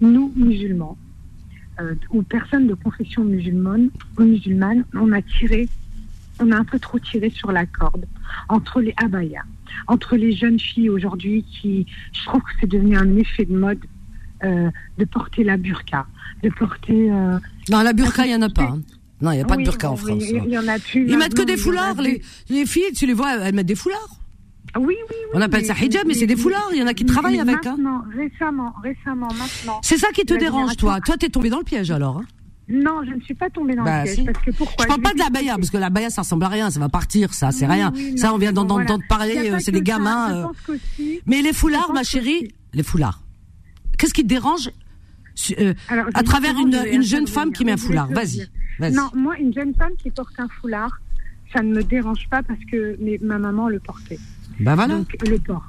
nous, 0.00 0.32
musulmans, 0.36 0.96
euh, 1.80 1.94
ou 2.10 2.22
personnes 2.22 2.66
de 2.66 2.74
confession 2.74 3.24
musulmane, 3.24 3.90
ou 4.18 4.22
musulmane, 4.22 4.84
on 4.94 5.12
a 5.12 5.22
tiré, 5.22 5.68
on 6.40 6.50
a 6.52 6.56
un 6.56 6.64
peu 6.64 6.78
trop 6.78 6.98
tiré 6.98 7.30
sur 7.30 7.52
la 7.52 7.66
corde 7.66 8.04
entre 8.48 8.80
les 8.80 8.94
abayas, 8.96 9.44
entre 9.86 10.16
les 10.16 10.32
jeunes 10.32 10.58
filles 10.60 10.90
aujourd'hui 10.90 11.44
qui, 11.44 11.86
je 12.12 12.24
trouve 12.24 12.40
que 12.42 12.50
c'est 12.60 12.66
devenu 12.68 12.96
un 12.96 13.16
effet 13.16 13.44
de 13.44 13.56
mode 13.56 13.78
euh, 14.44 14.70
de 14.98 15.04
porter 15.04 15.44
la 15.44 15.56
burqa, 15.56 16.06
de 16.42 16.50
porter. 16.50 17.10
euh, 17.10 17.38
Non, 17.70 17.82
la 17.82 17.92
burqa, 17.92 18.26
il 18.26 18.32
y 18.32 18.34
en 18.34 18.42
a 18.42 18.50
pas. 18.50 18.64
hein. 18.64 18.80
Non, 19.22 19.32
il 19.32 19.38
y 19.38 19.40
a 19.40 19.46
pas 19.46 19.56
oui, 19.56 19.64
de 19.64 19.70
burqa 19.70 19.90
en 19.90 19.96
France. 19.96 20.24
Il 20.28 20.50
y 20.52 20.58
en 20.58 20.68
a 20.68 20.78
plus. 20.78 21.08
Ils 21.08 21.16
mettent 21.16 21.34
que 21.34 21.40
des 21.42 21.54
y 21.54 21.56
foulards. 21.56 22.02
Les, 22.02 22.20
les 22.50 22.66
filles, 22.66 22.92
tu 22.94 23.06
les 23.06 23.14
vois, 23.14 23.36
elles 23.38 23.54
mettent 23.54 23.66
des 23.66 23.74
foulards. 23.74 24.20
Oui, 24.78 24.86
oui, 24.88 24.94
oui. 25.10 25.16
On 25.34 25.40
appelle 25.40 25.64
ça 25.64 25.74
hijab, 25.74 26.06
mais 26.06 26.14
c'est 26.14 26.26
des 26.26 26.36
foulards. 26.36 26.68
Il 26.72 26.78
y 26.78 26.82
en 26.82 26.86
a 26.86 26.94
qui 26.94 27.04
travaillent 27.04 27.40
avec, 27.40 27.64
hein. 27.66 27.76
Maintenant, 27.76 28.02
récemment, 28.16 28.72
récemment, 28.82 29.28
maintenant. 29.28 29.80
C'est 29.82 29.96
ça 29.98 30.08
qui 30.14 30.24
te 30.24 30.34
dérange, 30.34 30.76
toi. 30.76 31.00
Toi, 31.00 31.16
t'es 31.16 31.28
tombé 31.28 31.50
dans 31.50 31.58
le 31.58 31.64
piège 31.64 31.90
alors. 31.90 32.18
hein. 32.18 32.24
Non, 32.68 33.02
je 33.08 33.14
ne 33.14 33.20
suis 33.20 33.34
pas 33.34 33.48
tombée 33.48 33.76
dans 33.76 33.84
Bah, 33.84 34.00
le 34.00 34.04
piège. 34.04 34.16
si. 34.16 34.24
Parce 34.24 34.44
que 34.44 34.50
pourquoi? 34.50 34.84
Je 34.84 34.88
parle 34.88 35.00
pas 35.00 35.12
de 35.14 35.18
la 35.20 35.30
baya, 35.30 35.54
parce 35.54 35.70
que 35.70 35.76
la 35.76 35.88
baya, 35.90 36.10
ça 36.10 36.22
ressemble 36.22 36.44
à 36.44 36.48
rien. 36.48 36.70
Ça 36.70 36.80
va 36.80 36.88
partir, 36.88 37.32
ça, 37.32 37.52
c'est 37.52 37.66
Oui, 37.66 37.72
rien. 37.74 37.92
oui, 37.94 38.18
ça, 38.18 38.34
on 38.34 38.38
vient 38.38 38.52
d'entendre 38.52 38.84
voilà. 38.86 39.02
parler. 39.08 39.50
Euh, 39.52 39.58
C'est 39.60 39.70
des 39.70 39.78
ça. 39.78 39.84
gamins. 39.84 40.46
Euh. 40.68 40.74
Mais 41.26 41.42
les 41.42 41.52
foulards, 41.52 41.92
ma 41.92 42.02
chérie, 42.02 42.48
les 42.74 42.82
foulards. 42.82 43.22
Qu'est-ce 43.98 44.12
qui 44.12 44.22
te 44.22 44.26
dérange 44.28 44.70
euh, 45.60 45.74
Alors, 45.88 46.06
à 46.14 46.22
travers 46.24 46.54
une, 46.58 47.02
jeune 47.02 47.26
femme 47.28 47.52
qui 47.52 47.64
met 47.64 47.72
un 47.72 47.76
foulard 47.76 48.08
Vas-y. 48.08 48.48
Non, 48.92 49.10
moi, 49.14 49.36
une 49.38 49.54
jeune 49.54 49.72
femme 49.74 49.92
qui 50.02 50.10
porte 50.10 50.34
un 50.38 50.48
foulard, 50.60 50.90
ça 51.54 51.62
ne 51.62 51.72
me 51.72 51.82
dérange 51.84 52.26
pas 52.30 52.42
parce 52.42 52.60
que 52.70 52.98
ma 53.24 53.38
maman 53.38 53.68
le 53.68 53.78
portait. 53.78 54.18
Bah 54.60 54.74
voilà. 54.74 54.96
Donc, 54.96 55.16
le 55.28 55.38
porte. 55.38 55.64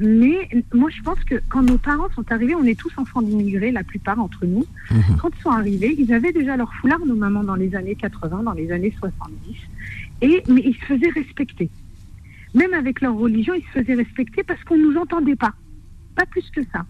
Mais 0.00 0.48
moi, 0.72 0.90
je 0.90 1.02
pense 1.02 1.22
que 1.24 1.40
quand 1.48 1.62
nos 1.62 1.78
parents 1.78 2.08
sont 2.14 2.30
arrivés, 2.32 2.54
on 2.54 2.64
est 2.64 2.78
tous 2.78 2.92
enfants 2.96 3.22
d'immigrés, 3.22 3.70
la 3.70 3.84
plupart 3.84 4.16
d'entre 4.16 4.44
nous. 4.44 4.64
Mhm. 4.90 5.16
Quand 5.20 5.30
ils 5.36 5.42
sont 5.42 5.50
arrivés, 5.50 5.94
ils 5.98 6.12
avaient 6.12 6.32
déjà 6.32 6.56
leur 6.56 6.72
foulard, 6.74 7.04
nos 7.06 7.14
mamans, 7.14 7.44
dans 7.44 7.54
les 7.54 7.74
années 7.76 7.94
80, 7.94 8.42
dans 8.42 8.52
les 8.52 8.72
années 8.72 8.94
70. 8.98 9.56
Et, 10.22 10.42
mais 10.48 10.62
ils 10.64 10.74
se 10.74 10.84
faisaient 10.84 11.10
respecter. 11.10 11.70
Même 12.54 12.74
avec 12.74 13.00
leur 13.00 13.14
religion, 13.14 13.54
ils 13.54 13.64
se 13.64 13.80
faisaient 13.80 13.94
respecter 13.94 14.42
parce 14.42 14.62
qu'on 14.64 14.76
ne 14.76 14.82
nous 14.82 14.96
entendait 14.96 15.36
pas. 15.36 15.54
Pas 16.16 16.26
plus 16.26 16.48
que 16.50 16.62
ça. 16.72 16.84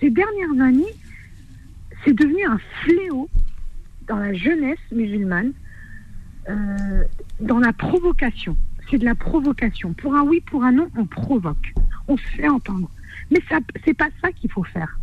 Ces 0.00 0.10
dernières 0.10 0.60
années, 0.60 0.94
c'est 2.04 2.14
devenu 2.14 2.44
un 2.46 2.58
fléau 2.82 3.28
dans 4.08 4.16
la 4.16 4.32
jeunesse 4.32 4.78
musulmane, 4.90 5.52
euh, 6.48 7.04
dans 7.40 7.58
la 7.58 7.72
provocation. 7.72 8.56
C'est 8.90 8.98
de 8.98 9.04
la 9.04 9.14
provocation. 9.14 9.92
Pour 9.92 10.14
un 10.14 10.22
oui, 10.22 10.40
pour 10.46 10.64
un 10.64 10.72
non, 10.72 10.88
on 10.96 11.04
provoque. 11.06 11.72
On 12.08 12.16
se 12.16 12.22
fait 12.36 12.48
entendre. 12.48 12.90
Mais 13.30 13.38
ça, 13.48 13.58
c'est 13.84 13.94
pas 13.94 14.08
ça 14.20 14.32
qu'il 14.32 14.50
faut 14.50 14.64
faire. 14.64 14.98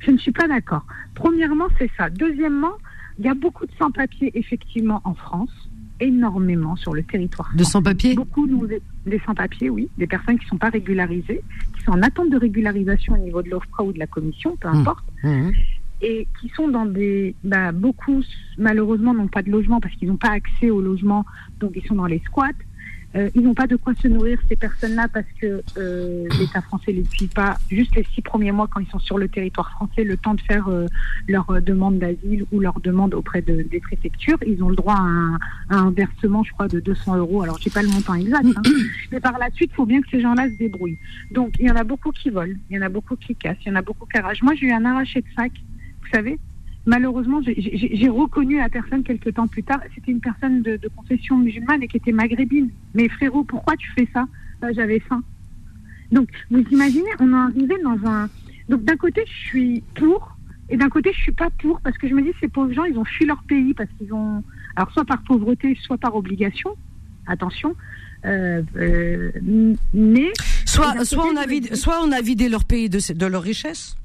Je 0.00 0.10
ne 0.10 0.18
suis 0.18 0.32
pas 0.32 0.46
d'accord. 0.48 0.84
Premièrement, 1.14 1.66
c'est 1.78 1.90
ça. 1.96 2.10
Deuxièmement, 2.10 2.72
il 3.18 3.24
y 3.24 3.28
a 3.28 3.34
beaucoup 3.34 3.64
de 3.66 3.72
sans-papiers, 3.78 4.30
effectivement, 4.34 5.00
en 5.04 5.14
France. 5.14 5.50
Énormément 6.00 6.74
sur 6.74 6.92
le 6.94 7.04
territoire. 7.04 7.52
De 7.54 7.62
sans-papiers? 7.62 8.14
Beaucoup 8.16 8.46
nous, 8.48 8.66
des 8.66 9.20
sans-papiers, 9.24 9.70
oui, 9.70 9.88
des 9.98 10.08
personnes 10.08 10.36
qui 10.36 10.46
ne 10.46 10.48
sont 10.50 10.58
pas 10.58 10.70
régularisées, 10.70 11.42
qui 11.76 11.82
sont 11.84 11.92
en 11.92 12.02
attente 12.02 12.28
de 12.30 12.36
régularisation 12.36 13.14
au 13.14 13.18
niveau 13.18 13.40
de 13.40 13.50
l'OFPRA 13.50 13.84
ou 13.84 13.92
de 13.92 14.00
la 14.00 14.08
commission, 14.08 14.56
peu 14.60 14.68
Hmm. 14.68 14.76
importe, 14.78 15.04
Mhm. 15.22 15.52
Et 16.02 16.26
qui 16.40 16.48
sont 16.50 16.68
dans 16.68 16.84
des... 16.84 17.34
Bah, 17.44 17.72
beaucoup, 17.72 18.22
malheureusement, 18.58 19.14
n'ont 19.14 19.28
pas 19.28 19.42
de 19.42 19.50
logement 19.50 19.80
parce 19.80 19.94
qu'ils 19.94 20.08
n'ont 20.08 20.16
pas 20.16 20.30
accès 20.32 20.70
au 20.70 20.80
logement, 20.80 21.24
donc 21.60 21.72
ils 21.76 21.86
sont 21.86 21.94
dans 21.94 22.06
les 22.06 22.20
squats. 22.26 22.50
Euh, 23.14 23.28
ils 23.34 23.42
n'ont 23.42 23.54
pas 23.54 23.66
de 23.66 23.76
quoi 23.76 23.92
se 23.94 24.08
nourrir, 24.08 24.38
ces 24.48 24.56
personnes-là, 24.56 25.06
parce 25.12 25.26
que 25.40 25.62
euh, 25.76 26.26
l'État 26.38 26.62
français 26.62 26.92
ne 26.92 26.98
les 26.98 27.04
suit 27.04 27.26
pas 27.26 27.58
juste 27.70 27.94
les 27.94 28.06
six 28.14 28.22
premiers 28.22 28.52
mois 28.52 28.68
quand 28.68 28.80
ils 28.80 28.88
sont 28.88 28.98
sur 28.98 29.18
le 29.18 29.28
territoire 29.28 29.70
français, 29.70 30.02
le 30.02 30.16
temps 30.16 30.34
de 30.34 30.40
faire 30.40 30.68
euh, 30.68 30.86
leur 31.28 31.60
demande 31.60 31.98
d'asile 31.98 32.46
ou 32.52 32.60
leur 32.60 32.80
demande 32.80 33.12
auprès 33.12 33.42
de, 33.42 33.62
des 33.70 33.80
préfectures. 33.80 34.38
Ils 34.46 34.62
ont 34.62 34.70
le 34.70 34.76
droit 34.76 34.94
à 34.94 35.02
un, 35.02 35.38
à 35.68 35.76
un 35.76 35.90
versement, 35.90 36.42
je 36.42 36.52
crois, 36.52 36.68
de 36.68 36.80
200 36.80 37.16
euros. 37.18 37.42
Alors, 37.42 37.58
je 37.58 37.64
sais 37.64 37.70
pas 37.70 37.82
le 37.82 37.88
montant 37.88 38.14
exact, 38.14 38.46
hein. 38.46 38.62
mais 39.12 39.20
par 39.20 39.38
la 39.38 39.50
suite, 39.50 39.70
il 39.72 39.76
faut 39.76 39.86
bien 39.86 40.00
que 40.00 40.08
ces 40.10 40.22
gens-là 40.22 40.48
se 40.48 40.56
débrouillent. 40.56 40.98
Donc, 41.32 41.52
il 41.58 41.66
y 41.66 41.70
en 41.70 41.76
a 41.76 41.84
beaucoup 41.84 42.12
qui 42.12 42.30
volent, 42.30 42.56
il 42.70 42.76
y 42.76 42.78
en 42.78 42.82
a 42.82 42.88
beaucoup 42.88 43.16
qui 43.16 43.34
cassent, 43.34 43.58
il 43.66 43.68
y 43.68 43.72
en 43.72 43.76
a 43.76 43.82
beaucoup 43.82 44.06
qui 44.06 44.16
arrachent. 44.16 44.42
Moi, 44.42 44.54
j'ai 44.54 44.68
eu 44.68 44.72
un 44.72 44.86
arraché 44.86 45.20
de 45.20 45.26
sac, 45.36 45.52
savez. 46.12 46.38
Malheureusement, 46.84 47.40
j'ai- 47.42 48.08
reconnu 48.08 48.56
la 48.58 48.68
personne 48.68 49.02
quelques 49.04 49.34
temps 49.34 49.46
plus 49.46 49.62
tard. 49.62 49.80
C'était 49.94 50.10
une 50.10 50.20
personne 50.20 50.62
de, 50.62 50.76
de 50.76 50.88
confession 50.88 51.36
musulmane 51.38 51.82
et 51.82 51.88
qui 51.88 51.96
était 51.98 52.10
maghrébine. 52.12 52.70
Mais 52.94 53.08
frérot, 53.08 53.44
pourquoi 53.44 53.76
tu 53.76 53.88
fais 53.92 54.08
ça? 54.12 54.26
Bah, 54.60 54.72
J'avais 54.72 54.98
faim. 55.00 55.22
Donc, 56.10 56.28
vous 56.50 56.60
imaginez, 56.72 57.08
on 57.20 57.32
est 57.32 57.36
arrivé 57.36 57.74
dans 57.84 57.98
un. 58.08 58.28
Donc, 58.68 58.84
d'un 58.84 58.96
côté, 58.96 59.22
je 59.26 59.32
suis 59.48 59.82
pour, 59.94 60.36
et 60.68 60.76
d'un 60.76 60.88
côté, 60.88 61.12
je 61.14 61.20
suis 61.22 61.32
pas 61.32 61.50
pour, 61.50 61.80
parce 61.80 61.96
que 61.98 62.08
je 62.08 62.14
me 62.14 62.22
dis, 62.22 62.32
ces 62.40 62.48
pauvres 62.48 62.72
gens, 62.72 62.84
ils 62.84 62.98
ont 62.98 63.04
fui 63.04 63.26
leur 63.26 63.42
pays 63.44 63.74
parce 63.74 63.88
qu'ils 63.98 64.12
ont. 64.12 64.42
Alors, 64.76 64.90
soit 64.92 65.04
par 65.04 65.22
pauvreté, 65.22 65.76
soit 65.80 65.98
par 65.98 66.16
obligation. 66.16 66.70
Attention. 67.28 67.76
euh, 68.24 68.62
euh, 68.76 69.30
mais 69.94 70.30
soit, 70.66 71.04
soit 71.04 71.24
on 71.32 71.36
a 71.36 71.46
vidé, 71.46 71.74
soit 71.76 72.00
on 72.04 72.10
a 72.12 72.20
vidé 72.20 72.48
leur 72.48 72.64
pays 72.64 72.88
de, 72.88 72.98
de 73.12 73.26
leur 73.26 73.42
richesse. 73.42 73.96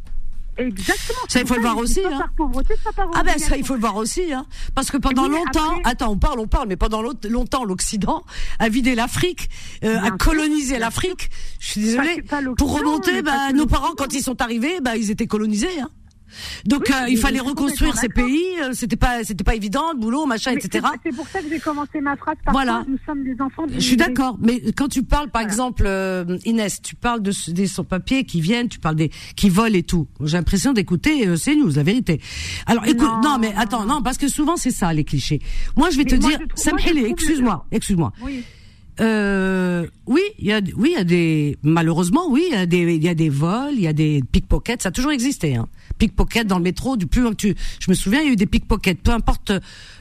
Exactement. 0.58 1.20
Ça, 1.28 1.42
il 1.42 1.48
faut 1.48 1.56
le 1.56 1.62
voir 1.62 1.78
aussi. 1.78 2.02
Hein. 2.06 2.20
Par 2.20 2.32
pauvreté, 2.34 2.74
par 2.84 3.10
ah 3.16 3.24
ben 3.24 3.38
ça, 3.38 3.58
il 3.58 3.66
faut 3.66 3.76
le 3.76 3.80
voir 3.80 3.96
aussi. 3.96 4.34
Hein. 4.34 4.46
Parce 4.76 4.92
que 4.92 4.98
pendant 4.98 5.28
longtemps, 5.28 5.76
attends, 5.84 6.12
on 6.12 6.18
parle, 6.18 6.40
on 6.40 6.48
parle, 6.48 6.68
mais 6.68 6.78
pendant 6.78 7.02
longtemps, 7.02 7.64
l'Occident 7.64 8.24
a 8.60 8.70
vidé 8.70 8.96
l'Afrique, 8.96 9.50
euh, 9.84 10.00
a 10.00 10.12
colonisé 10.12 10.80
l'Afrique. 10.80 11.30
Je 11.60 11.68
suis 11.68 11.82
désolée. 11.82 12.24
Pour 12.58 12.78
remonter, 12.78 13.22
bah, 13.22 13.52
nos 13.54 13.68
parents, 13.68 13.94
quand 13.96 14.14
ils 14.14 14.24
sont 14.24 14.42
arrivés, 14.42 14.80
bah, 14.82 14.96
ils 14.98 15.12
étaient 15.12 15.28
colonisés. 15.28 15.80
Hein. 15.80 15.90
Donc 16.66 16.90
euh, 16.90 17.10
il 17.10 17.18
fallait 17.18 17.40
reconstruire 17.40 17.96
ces 17.98 18.10
pays. 18.10 18.44
Euh, 18.62 18.72
c'était 18.74 18.96
pas, 18.96 19.24
c'était 19.24 19.44
pas 19.44 19.56
évident, 19.56 19.92
le 19.94 20.00
boulot, 20.00 20.26
machin, 20.26 20.52
etc. 20.52 20.86
C'est 21.04 21.16
pour 21.16 21.28
ça 21.28 21.42
que 21.42 21.50
j'ai 21.50 21.60
commencé 21.60 22.02
ma 22.02 22.16
phrase 22.16 22.36
par 22.44 22.54
voilà. 22.54 22.84
nous 22.88 22.98
sommes 23.06 23.24
des 23.24 23.40
enfants. 23.42 23.66
Je 23.74 23.80
suis 23.80 23.98
d'accord, 23.98 24.38
mais 24.42 24.72
quand 24.76 24.88
tu 24.88 25.04
parles, 25.04 25.30
par 25.30 25.42
exemple, 25.42 25.84
euh, 25.86 26.38
Inès, 26.46 26.82
tu 26.82 26.96
parles 26.96 27.22
de 27.22 27.32
des 27.52 27.68
sans-papiers 27.68 28.24
qui 28.24 28.42
viennent, 28.42 28.70
tu 28.70 28.80
parles 28.80 28.96
des 28.96 29.12
qui 29.36 29.50
volent 29.50 29.76
et 29.76 29.84
tout. 29.84 30.08
J'ai 30.24 30.38
l'impression 30.38 30.74
d'écouter 30.74 31.28
euh, 31.28 31.36
CNews, 31.38 31.72
la 31.76 31.84
vérité. 31.84 32.22
Alors 32.66 32.86
écoute, 32.86 33.10
non, 33.24 33.38
mais 33.40 33.54
attends, 33.56 33.86
non, 33.86 34.02
parce 34.02 34.18
que 34.18 34.28
souvent 34.28 34.58
c'est 34.58 34.72
ça 34.72 34.94
les 34.94 35.04
clichés. 35.04 35.40
Moi, 35.76 35.90
je 35.90 35.98
vais 35.98 36.06
te 36.06 36.16
dire, 36.16 36.40
Samhele, 36.56 37.06
excuse-moi, 37.06 37.66
excuse-moi. 37.72 38.14
Oui. 38.22 38.44
Euh, 39.00 39.86
oui, 40.08 40.22
il 40.40 40.46
y 40.48 40.54
a, 40.54 40.60
oui, 40.76 40.90
il 40.94 40.98
y 40.98 41.02
a 41.02 41.04
des, 41.04 41.58
malheureusement, 41.62 42.30
oui, 42.30 42.46
il 42.50 42.54
y 42.54 42.58
a 42.58 42.66
des, 42.66 42.96
il 42.96 43.04
y 43.04 43.10
a 43.10 43.16
des 43.16 43.30
vols, 43.30 43.74
il 43.74 43.82
y 43.82 43.88
a 43.88 43.94
des 43.94 44.24
pickpockets, 44.32 44.82
ça 44.82 44.90
a 44.90 44.92
toujours 44.92 45.12
existé. 45.12 45.56
Hein 45.56 45.68
pickpocket 45.98 46.48
dans 46.48 46.58
le 46.58 46.64
métro. 46.64 46.98
Du 46.98 47.08
plus 47.08 47.24
que 47.24 47.34
tu, 47.34 47.56
je 47.80 47.90
me 47.90 47.96
souviens, 47.96 48.22
il 48.22 48.28
y 48.28 48.30
a 48.30 48.34
eu 48.34 48.38
des 48.38 48.46
pickpockets. 48.46 49.02
Peu 49.02 49.12
importe, 49.12 49.52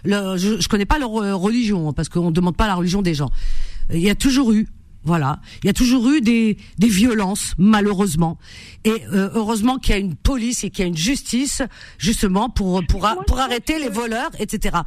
le, 0.04 0.36
je, 0.36 0.60
je 0.60 0.68
connais 0.68 0.86
pas 0.86 0.98
leur 0.98 1.16
euh, 1.16 1.34
religion 1.34 1.88
hein, 1.88 1.92
parce 1.92 2.08
qu'on 2.08 2.30
demande 2.30 2.56
pas 2.56 2.66
la 2.66 2.74
religion 2.74 3.02
des 3.02 3.14
gens. 3.14 3.30
Il 3.92 4.00
y 4.00 4.10
a 4.10 4.14
toujours 4.14 4.52
eu, 4.52 4.68
voilà, 5.04 5.40
il 5.62 5.66
y 5.66 5.70
a 5.70 5.72
toujours 5.72 6.08
eu 6.10 6.20
des, 6.20 6.56
des 6.78 6.88
violences, 6.88 7.54
malheureusement. 7.58 8.38
Et 8.84 9.02
euh, 9.12 9.30
heureusement 9.34 9.78
qu'il 9.78 9.92
y 9.92 9.94
a 9.94 10.00
une 10.00 10.16
police 10.16 10.64
et 10.64 10.70
qu'il 10.70 10.82
y 10.82 10.84
a 10.84 10.88
une 10.88 10.96
justice, 10.96 11.62
justement, 11.98 12.50
pour 12.50 12.84
pour 12.86 13.08
pour 13.26 13.38
arrêter 13.38 13.78
les 13.78 13.88
voleurs, 13.88 14.30
etc. 14.38 14.78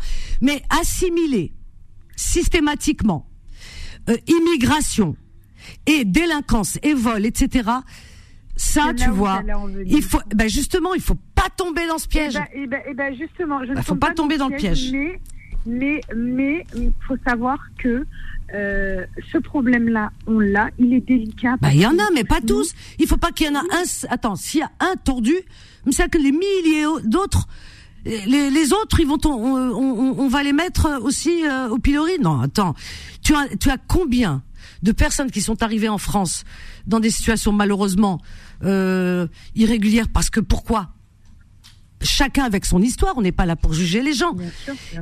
Mais 0.41 0.61
assimiler 0.69 1.53
systématiquement 2.15 3.28
euh, 4.09 4.17
immigration 4.27 5.15
et 5.85 6.05
délinquance 6.05 6.77
et 6.83 6.93
vol, 6.93 7.25
etc 7.25 7.69
ça, 8.59 8.93
tu 8.93 9.09
vois, 9.09 9.41
il 9.85 10.03
faut, 10.03 10.19
ben 10.35 10.49
justement, 10.49 10.93
il 10.93 11.01
faut 11.01 11.17
pas 11.33 11.47
tomber 11.55 11.87
dans 11.87 11.97
ce 11.97 12.07
eh 12.07 12.09
piège. 12.09 12.39
Eh 12.53 12.67
ben, 12.67 12.81
eh 12.89 12.93
ben, 12.93 13.15
justement, 13.15 13.63
je 13.63 13.69
ne 13.69 13.75
bah, 13.75 13.81
faut 13.81 13.95
pas, 13.95 14.13
tomber 14.13 14.37
dans, 14.37 14.49
le 14.49 14.57
piège. 14.57 14.91
Mais, 14.91 15.21
mais, 15.65 16.01
mais, 16.13 16.65
il 16.75 16.91
faut 17.07 17.15
savoir 17.25 17.57
que 17.77 18.05
euh, 18.53 19.05
ce 19.31 19.37
problème-là, 19.37 20.11
on 20.27 20.39
l'a, 20.39 20.69
il 20.77 20.93
est 20.93 20.99
délicat. 20.99 21.55
Bah, 21.61 21.69
il 21.71 21.79
y 21.79 21.85
en 21.85 21.97
a, 21.97 22.11
mais 22.13 22.25
pas 22.25 22.41
tous. 22.41 22.73
Il 22.99 23.07
faut 23.07 23.15
pas 23.15 23.31
qu'il 23.31 23.47
y 23.47 23.49
en 23.49 23.55
a 23.55 23.61
un. 23.61 23.83
Attends, 24.09 24.35
s'il 24.35 24.59
y 24.59 24.63
a 24.63 24.71
un 24.81 24.95
tordu, 24.97 25.35
c'est 25.89 26.11
que 26.11 26.17
les 26.17 26.33
milliers 26.33 26.85
d'autres. 27.05 27.47
Les, 28.09 28.73
autres, 28.73 28.99
ils 28.99 29.07
vont, 29.07 29.19
on, 29.25 29.29
on, 29.29 30.19
on, 30.19 30.27
va 30.27 30.41
les 30.43 30.53
mettre 30.53 30.99
aussi 31.03 31.45
euh, 31.45 31.69
au 31.69 31.77
pilori. 31.77 32.17
Non, 32.19 32.41
attends, 32.41 32.73
tu 33.21 33.35
as, 33.35 33.47
tu 33.59 33.69
as 33.69 33.77
combien 33.77 34.41
de 34.81 34.91
personnes 34.91 35.29
qui 35.29 35.41
sont 35.41 35.61
arrivées 35.61 35.89
en 35.89 35.97
France 35.97 36.43
dans 36.87 36.99
des 36.99 37.11
situations 37.11 37.51
malheureusement 37.51 38.19
euh, 38.63 39.27
irrégulières? 39.55 40.07
Parce 40.11 40.29
que 40.29 40.39
pourquoi? 40.39 40.89
Chacun 42.01 42.43
avec 42.43 42.65
son 42.65 42.81
histoire, 42.81 43.17
on 43.17 43.21
n'est 43.21 43.31
pas 43.31 43.45
là 43.45 43.55
pour 43.55 43.73
juger 43.73 44.01
les 44.01 44.13
gens. 44.13 44.35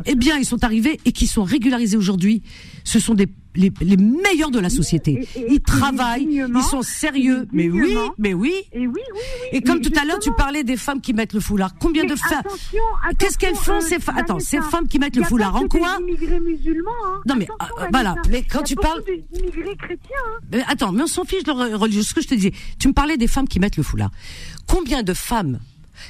Eh 0.06 0.16
bien, 0.16 0.38
ils 0.38 0.46
sont 0.46 0.64
arrivés 0.64 1.00
et 1.06 1.12
qui 1.12 1.28
sont 1.28 1.44
régularisés 1.44 1.98
aujourd'hui. 1.98 2.42
Ce 2.84 3.00
sont 3.00 3.14
des 3.14 3.28
les, 3.58 3.72
les 3.82 3.98
meilleurs 3.98 4.52
de 4.52 4.60
la 4.60 4.70
société. 4.70 5.28
ils 5.50 5.60
travaillent, 5.62 6.28
ils 6.30 6.64
sont 6.64 6.82
sérieux. 6.82 7.48
Mais 7.52 7.70
oui, 7.70 7.98
mais 8.18 8.34
oui. 8.34 8.54
Et 8.72 8.88
oui, 8.88 8.88
oui, 8.88 9.02
oui. 9.14 9.20
Et 9.52 9.62
comme 9.62 9.82
tout 9.82 9.92
à 10.00 10.06
l'heure, 10.06 10.20
tu 10.20 10.32
parlais 10.34 10.64
des 10.64 10.78
femmes 10.78 11.02
qui 11.02 11.14
mettent 11.14 11.34
le 11.34 11.40
foulard. 11.40 11.74
Combien 11.80 12.06
de 12.06 12.16
femmes 12.16 12.44
Qu'est-ce 13.18 13.38
qu'elles 13.38 13.56
font 13.56 13.82
ces 13.82 14.00
femmes? 14.00 14.18
Attends, 14.18 14.40
ces 14.40 14.62
femmes 14.62 14.88
qui 14.88 15.00
mettent 15.00 15.16
le 15.16 15.24
foulard 15.24 15.56
en 15.56 15.68
quoi? 15.68 16.00
musulmans. 16.00 16.92
Hein. 17.08 17.22
Non 17.26 17.36
mais 17.36 17.48
euh, 17.50 17.86
voilà. 17.92 18.16
Mais 18.30 18.44
quand 18.44 18.62
tu 18.62 18.76
parles. 18.76 19.02
chrétiens. 19.04 19.98
Hein. 20.28 20.40
Mais 20.52 20.64
attends, 20.68 20.92
mais 20.92 21.04
on 21.04 21.08
s'en 21.08 21.26
fiche 21.26 21.44
de 21.44 21.52
religieux. 21.52 22.04
Ce 22.04 22.14
que 22.14 22.22
je 22.22 22.28
te 22.28 22.36
disais, 22.36 22.54
tu 22.80 22.88
me 22.88 22.94
parlais 22.94 23.18
des 23.18 23.28
femmes 23.28 23.48
qui 23.48 23.60
mettent 23.60 23.78
le 23.78 23.84
foulard. 23.84 24.12
Combien 24.68 25.04
de 25.04 25.14
femmes 25.14 25.60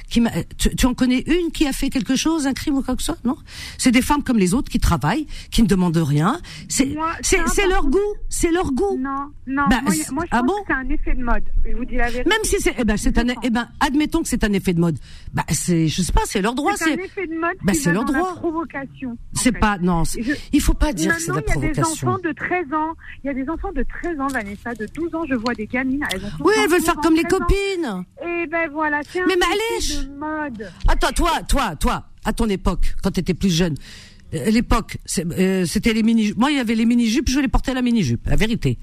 qui 0.08 0.22
tu, 0.56 0.74
tu, 0.74 0.86
en 0.86 0.94
connais 0.94 1.22
une 1.26 1.50
qui 1.52 1.66
a 1.66 1.72
fait 1.72 1.90
quelque 1.90 2.16
chose, 2.16 2.46
un 2.46 2.52
crime 2.52 2.76
ou 2.76 2.82
quoi 2.82 2.96
que 2.96 3.02
ce 3.02 3.06
soit 3.12 3.18
Non? 3.24 3.36
C'est 3.76 3.90
des 3.90 4.02
femmes 4.02 4.22
comme 4.22 4.38
les 4.38 4.54
autres 4.54 4.70
qui 4.70 4.78
travaillent, 4.78 5.26
qui 5.50 5.62
ne 5.62 5.68
demandent 5.68 5.96
rien. 5.96 6.40
C'est 6.68 6.96
c'est 7.22 7.66
leur 7.66 7.86
goût, 7.86 7.98
c'est 8.28 8.50
leur 8.50 8.72
goût. 8.72 8.98
Non, 8.98 9.30
non. 9.46 9.64
Bah, 9.68 9.80
moi, 9.82 9.92
moi, 10.12 10.24
je 10.24 10.28
ah 10.32 10.42
pense 10.46 10.60
que 10.60 10.66
c'est 10.68 10.72
un 10.74 10.88
effet 10.88 11.14
de 11.14 11.24
mode. 11.24 11.44
Je 11.64 11.76
vous 11.76 11.84
dis 11.84 11.96
la 11.96 12.10
vérité. 12.10 12.28
Même 12.28 12.44
si 12.44 12.56
c'est, 12.60 12.74
eh 12.78 12.84
ben, 12.84 12.96
c'est 12.96 13.18
un, 13.18 13.26
eh 13.42 13.50
ben, 13.50 13.68
admettons 13.80 14.22
que 14.22 14.28
c'est 14.28 14.44
un 14.44 14.52
effet 14.52 14.72
de 14.72 14.80
mode. 14.80 14.98
Bah, 15.32 15.44
c'est, 15.50 15.88
je 15.88 16.02
sais 16.02 16.12
pas, 16.12 16.22
c'est 16.24 16.42
leur 16.42 16.54
droit. 16.54 16.72
C'est 16.76 16.92
un 16.92 17.02
effet 17.02 17.26
de 17.26 17.34
mode. 17.34 17.56
Bah, 17.62 17.72
c'est 17.74 17.92
leur 17.92 18.04
droit. 18.04 18.34
provocation. 18.36 19.16
C'est 19.34 19.52
pas, 19.52 19.78
non. 19.78 20.02
Il 20.52 20.60
faut 20.60 20.74
pas 20.74 20.92
dire 20.92 21.14
que 21.14 21.22
c'est 21.22 21.30
de 21.30 21.36
la 21.36 21.42
provocation. 21.42 21.62
Il 21.62 21.66
y 21.66 21.80
a 21.80 21.82
des 21.82 21.90
enfants 21.90 22.18
de 22.18 22.32
13 22.32 22.72
ans. 22.74 22.94
Il 23.24 23.26
y 23.26 23.30
a 23.30 23.34
des 23.34 23.50
enfants 23.50 23.72
de 23.72 23.84
13 24.02 24.20
ans, 24.20 24.26
Vanessa, 24.28 24.74
de 24.74 24.86
12 24.94 25.14
ans. 25.14 25.24
Je 25.28 25.34
vois 25.34 25.54
des 25.54 25.66
gamines. 25.66 26.04
Elles 26.12 26.24
ont 26.24 26.28
oui, 26.40 26.54
elles 26.62 26.70
veulent 26.70 26.82
faire 26.82 26.96
comme 26.96 27.14
les 27.14 27.24
copines. 27.24 28.04
Et 28.22 28.42
eh 28.42 28.46
ben 28.46 28.70
voilà, 28.70 29.00
c'est 29.08 29.24
Mais 29.26 29.36
effet 29.78 30.04
de 30.04 30.18
mode. 30.18 30.70
Attends, 30.86 31.12
toi, 31.12 31.42
toi, 31.48 31.76
toi, 31.76 32.04
à 32.24 32.32
ton 32.32 32.48
époque, 32.48 32.94
quand 33.02 33.10
tu 33.10 33.20
étais 33.20 33.34
plus 33.34 33.50
jeune, 33.50 33.74
euh, 34.34 34.50
l'époque, 34.50 34.98
euh, 35.18 35.64
c'était 35.64 35.94
les 35.94 36.02
mini. 36.02 36.32
Moi, 36.36 36.50
il 36.50 36.56
y 36.56 36.60
avait 36.60 36.74
les 36.74 36.84
mini 36.84 37.06
jupes, 37.06 37.28
je 37.28 37.34
voulais 37.34 37.48
porter 37.48 37.74
la 37.74 37.82
mini 37.82 38.02
jupe, 38.02 38.26
la 38.26 38.36
vérité. 38.36 38.78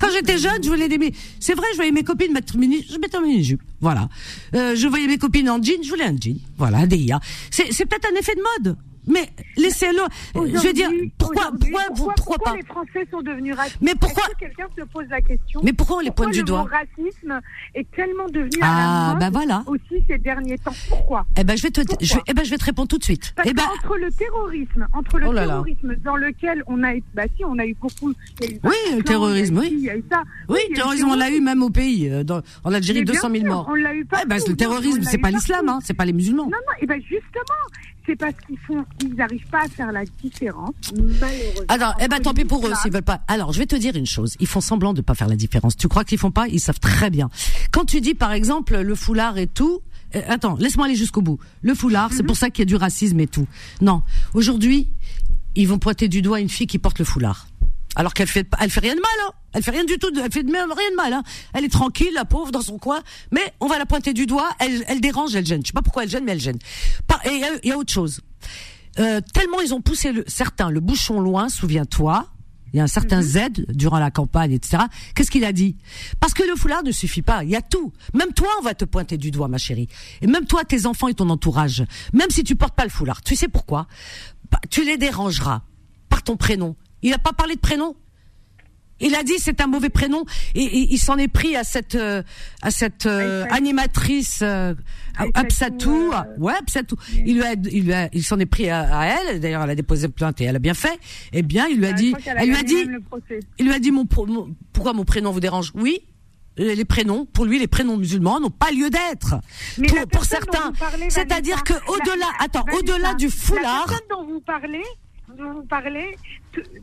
Quand 0.00 0.08
j'étais 0.12 0.38
jeune, 0.38 0.62
je 0.62 0.68
voulais 0.68 0.88
des. 0.88 1.14
C'est 1.40 1.54
vrai, 1.54 1.66
je 1.72 1.76
voyais 1.76 1.92
mes 1.92 2.02
copines 2.02 2.32
mettre 2.32 2.56
mini, 2.58 2.84
je 2.90 2.98
mettais 2.98 3.16
un 3.16 3.22
mini 3.22 3.42
jupe. 3.42 3.62
Voilà. 3.80 4.08
Euh, 4.54 4.76
je 4.76 4.86
voyais 4.88 5.06
mes 5.06 5.18
copines 5.18 5.48
en 5.48 5.62
jean, 5.62 5.82
je 5.82 5.88
voulais 5.88 6.04
un 6.04 6.16
jean. 6.20 6.38
Voilà, 6.58 6.78
un 6.78 6.86
DIA. 6.86 7.20
C'est 7.50 7.86
peut-être 7.86 8.08
un 8.12 8.18
effet 8.18 8.34
de 8.34 8.42
mode. 8.64 8.76
Mais 9.06 9.28
laissez-le. 9.56 10.02
Je 10.34 10.66
veux 10.66 10.72
dire, 10.72 10.90
pourquoi, 11.18 11.50
pourquoi, 11.60 11.82
pourquoi, 11.94 12.14
pourquoi, 12.14 12.38
pas? 12.38 12.56
les 12.56 12.64
Français 12.64 13.06
sont 13.10 13.22
devenus 13.22 13.54
racistes? 13.54 13.78
Mais 13.80 13.94
pourquoi 13.94 14.24
Quelqu'un 14.38 14.66
se 14.76 14.82
pose 14.84 15.06
la 15.08 15.20
question? 15.20 15.60
Mais 15.62 15.72
pourquoi 15.72 15.98
on 15.98 16.00
les 16.00 16.10
pointe 16.10 16.32
du 16.32 16.42
doigt? 16.42 16.66
Le 16.68 17.02
racisme 17.04 17.40
est 17.74 17.90
tellement 17.92 18.28
devenu 18.28 18.50
ah, 18.62 19.16
ben 19.18 19.30
voilà. 19.30 19.62
aussi 19.66 20.02
ces 20.08 20.18
derniers 20.18 20.58
temps? 20.58 20.72
Pourquoi? 20.88 21.26
Eh 21.38 21.44
ben 21.44 21.56
je 21.56 21.62
vais 21.62 21.70
te, 21.70 21.80
je, 22.00 22.14
eh 22.26 22.34
ben 22.34 22.44
je 22.44 22.50
vais 22.50 22.58
te 22.58 22.64
répondre 22.64 22.88
tout 22.88 22.98
de 22.98 23.04
suite. 23.04 23.32
Parce 23.36 23.48
eh 23.48 23.54
ben, 23.54 23.62
entre 23.78 23.96
le 23.96 24.10
terrorisme, 24.10 24.86
entre 24.92 25.18
le 25.18 25.28
oh 25.28 25.34
terrorisme 25.34 25.94
dans 26.04 26.16
lequel 26.16 26.62
on 26.66 26.82
a, 26.82 26.94
bah 27.14 27.24
si, 27.36 27.44
on 27.44 27.58
a 27.58 27.66
eu 27.66 27.74
beaucoup. 27.74 28.12
oui, 28.40 28.96
le 28.96 29.02
terrorisme, 29.02 29.58
oui. 29.58 29.68
Il 29.72 29.80
y 29.80 29.90
a 29.90 29.96
eu 29.96 30.04
ça. 30.10 30.22
Oui, 30.48 30.58
le 30.70 30.74
terrorisme, 30.74 31.08
on 31.08 31.14
l'a 31.14 31.30
eu 31.30 31.40
même 31.40 31.62
au 31.62 31.70
pays, 31.70 32.10
euh, 32.10 32.24
dans, 32.24 32.42
en 32.64 32.72
Algérie, 32.72 33.04
200 33.04 33.30
000 33.30 33.46
morts. 33.46 33.66
On 33.70 33.74
l'a 33.74 33.94
eu 33.94 34.04
pas. 34.04 34.20
Eh 34.24 34.26
ben, 34.26 34.38
le 34.46 34.56
terrorisme, 34.56 35.02
c'est 35.02 35.18
pas 35.18 35.30
l'islam, 35.30 35.68
hein, 35.68 35.78
c'est 35.82 35.94
pas 35.94 36.04
les 36.04 36.12
musulmans. 36.12 36.44
Non, 36.44 36.50
non, 36.50 36.74
et 36.80 36.86
ben 36.86 37.00
justement, 37.02 37.62
c'est 38.06 38.16
parce 38.16 38.34
qu'ils 38.46 38.58
font, 38.58 38.84
ils 39.02 39.14
n'arrivent 39.14 39.48
pas 39.48 39.62
à 39.64 39.68
faire 39.68 39.92
la 39.92 40.04
différence, 40.04 40.74
malheureusement. 40.94 41.64
Alors, 41.68 41.94
eh 42.00 42.08
ben, 42.08 42.20
tant 42.20 42.34
pis 42.34 42.44
pour 42.44 42.66
eux 42.66 42.72
s'ils 42.80 42.92
veulent 42.92 43.02
pas. 43.02 43.20
Alors, 43.26 43.52
je 43.52 43.58
vais 43.58 43.66
te 43.66 43.76
dire 43.76 43.96
une 43.96 44.06
chose. 44.06 44.36
Ils 44.40 44.46
font 44.46 44.60
semblant 44.60 44.94
de 44.94 45.00
pas 45.00 45.14
faire 45.14 45.28
la 45.28 45.36
différence. 45.36 45.76
Tu 45.76 45.88
crois 45.88 46.04
qu'ils 46.04 46.18
font 46.18 46.30
pas? 46.30 46.46
Ils 46.48 46.60
savent 46.60 46.80
très 46.80 47.10
bien. 47.10 47.28
Quand 47.72 47.84
tu 47.84 48.00
dis, 48.00 48.14
par 48.14 48.32
exemple, 48.32 48.78
le 48.78 48.94
foulard 48.94 49.38
et 49.38 49.46
tout, 49.46 49.80
euh, 50.14 50.22
attends, 50.28 50.56
laisse-moi 50.56 50.86
aller 50.86 50.94
jusqu'au 50.94 51.22
bout. 51.22 51.38
Le 51.62 51.74
foulard, 51.74 52.12
c'est 52.12 52.22
mhm. 52.22 52.26
pour 52.26 52.36
ça 52.36 52.50
qu'il 52.50 52.62
y 52.62 52.66
a 52.66 52.70
du 52.70 52.76
racisme 52.76 53.18
et 53.20 53.26
tout. 53.26 53.46
Non. 53.80 54.02
Aujourd'hui, 54.34 54.88
ils 55.56 55.66
vont 55.66 55.78
pointer 55.78 56.08
du 56.08 56.22
doigt 56.22 56.40
une 56.40 56.48
fille 56.48 56.66
qui 56.66 56.78
porte 56.78 56.98
le 56.98 57.04
foulard. 57.04 57.45
Alors 57.96 58.14
qu'elle 58.14 58.28
fait, 58.28 58.46
elle 58.60 58.70
fait 58.70 58.80
rien 58.80 58.94
de 58.94 59.00
mal, 59.00 59.26
hein. 59.26 59.32
Elle 59.54 59.62
fait 59.62 59.70
rien 59.70 59.84
du 59.84 59.98
tout, 59.98 60.10
elle 60.22 60.30
fait 60.30 60.42
même 60.42 60.70
rien 60.70 60.90
de 60.90 60.96
mal, 60.96 61.12
hein. 61.14 61.22
Elle 61.54 61.64
est 61.64 61.72
tranquille, 61.72 62.12
la 62.14 62.26
pauvre, 62.26 62.52
dans 62.52 62.60
son 62.60 62.78
coin. 62.78 63.00
Mais 63.32 63.54
on 63.58 63.66
va 63.66 63.78
la 63.78 63.86
pointer 63.86 64.12
du 64.12 64.26
doigt, 64.26 64.50
elle, 64.60 64.84
elle 64.86 65.00
dérange, 65.00 65.34
elle 65.34 65.46
gêne. 65.46 65.62
Je 65.62 65.68
sais 65.68 65.72
pas 65.72 65.82
pourquoi 65.82 66.04
elle 66.04 66.10
gêne, 66.10 66.24
mais 66.24 66.32
elle 66.32 66.40
gêne. 66.40 66.58
Et 67.24 67.42
il 67.64 67.68
y, 67.68 67.72
a 67.72 67.78
autre 67.78 67.92
chose. 67.92 68.20
Euh, 68.98 69.20
tellement 69.34 69.60
ils 69.60 69.74
ont 69.74 69.80
poussé 69.80 70.12
le, 70.12 70.24
certains 70.26 70.70
le 70.70 70.80
bouchon 70.80 71.20
loin, 71.20 71.48
souviens-toi. 71.48 72.28
Il 72.72 72.76
y 72.76 72.80
a 72.80 72.82
un 72.82 72.88
certain 72.88 73.22
mhm. 73.22 73.22
Z 73.22 73.38
durant 73.68 73.98
la 73.98 74.10
campagne, 74.10 74.52
etc. 74.52 74.84
Qu'est-ce 75.14 75.30
qu'il 75.30 75.44
a 75.46 75.52
dit? 75.52 75.76
Parce 76.20 76.34
que 76.34 76.42
le 76.42 76.56
foulard 76.56 76.82
ne 76.82 76.92
suffit 76.92 77.22
pas. 77.22 77.42
Il 77.44 77.48
y 77.48 77.56
a 77.56 77.62
tout. 77.62 77.92
Même 78.12 78.34
toi, 78.34 78.48
on 78.60 78.62
va 78.62 78.74
te 78.74 78.84
pointer 78.84 79.16
du 79.16 79.30
doigt, 79.30 79.48
ma 79.48 79.56
chérie. 79.56 79.88
Et 80.20 80.26
même 80.26 80.44
toi, 80.44 80.64
tes 80.64 80.84
enfants 80.84 81.08
et 81.08 81.14
ton 81.14 81.30
entourage. 81.30 81.84
Même 82.12 82.28
si 82.28 82.44
tu 82.44 82.56
portes 82.56 82.74
pas 82.74 82.84
le 82.84 82.90
foulard. 82.90 83.22
Tu 83.22 83.36
sais 83.36 83.48
pourquoi? 83.48 83.86
Bah, 84.50 84.60
Tu 84.68 84.84
les 84.84 84.98
dérangeras 84.98 85.62
par 86.10 86.22
ton 86.22 86.36
prénom. 86.36 86.76
Il 87.06 87.10
n'a 87.12 87.18
pas 87.18 87.32
parlé 87.32 87.54
de 87.54 87.60
prénom 87.60 87.94
il 88.98 89.14
a 89.14 89.22
dit 89.22 89.34
c'est 89.38 89.60
un 89.60 89.66
mauvais 89.66 89.90
prénom 89.90 90.24
et, 90.54 90.92
il 90.92 90.98
s'en 90.98 91.18
est 91.18 91.28
pris 91.28 91.54
à 91.54 91.64
cette 91.64 91.94
euh, 91.94 92.22
à 92.62 92.70
cette 92.70 93.06
euh, 93.06 93.44
animatrice 93.50 94.40
euh, 94.42 94.74
Absatou, 95.34 96.12
ouais 96.38 96.54
Absatou. 96.54 96.96
Il 97.24 97.36
lui 97.36 97.42
a 97.42 97.52
il 97.52 97.84
lui 97.84 97.92
a, 97.92 98.08
il 98.12 98.22
s'en 98.22 98.38
est 98.38 98.46
pris 98.46 98.70
à, 98.70 99.18
elle. 99.20 99.40
D'ailleurs, 99.40 99.62
elle 99.62 99.70
a 99.70 99.74
déposé 99.74 100.08
plainte 100.08 100.40
et 100.40 100.44
elle 100.44 100.56
a 100.56 100.60
bien 100.60 100.74
fait. 100.74 100.98
Eh 101.32 101.42
bien, 101.42 101.66
il 101.66 101.78
lui 101.78 101.86
a 101.86 101.92
dit, 101.92 102.14
elle 102.24 102.48
lui 102.48 102.56
a 102.56 102.62
dit, 102.62 102.88
il 103.58 103.66
lui 103.66 103.74
a 103.74 103.78
dit 103.78 103.90
mon, 103.90 104.06
pourquoi 104.06 104.94
mon 104.94 105.04
prénom 105.04 105.30
vous 105.30 105.40
dérange? 105.40 105.72
Oui, 105.74 106.00
les 106.56 106.84
prénoms, 106.86 107.26
pour 107.26 107.44
lui, 107.44 107.58
les 107.58 107.66
prénoms 107.66 107.98
musulmans 107.98 108.40
n'ont 108.40 108.50
pas 108.50 108.70
lieu 108.70 108.88
d'être. 108.88 109.36
Pour, 109.88 110.08
pour 110.08 110.24
certains, 110.24 110.72
c'est-à-dire 111.08 111.64
que 111.64 111.74
au-delà, 111.88 112.26
attends, 112.40 112.64
au-delà 112.78 113.14
du 113.14 113.28
foulard. 113.28 113.86
La 113.86 113.92
personne 113.92 114.06
dont 114.10 114.26
vous 114.26 114.40
parlez 114.40 114.82
vous 115.38 115.62
parlez 115.68 116.16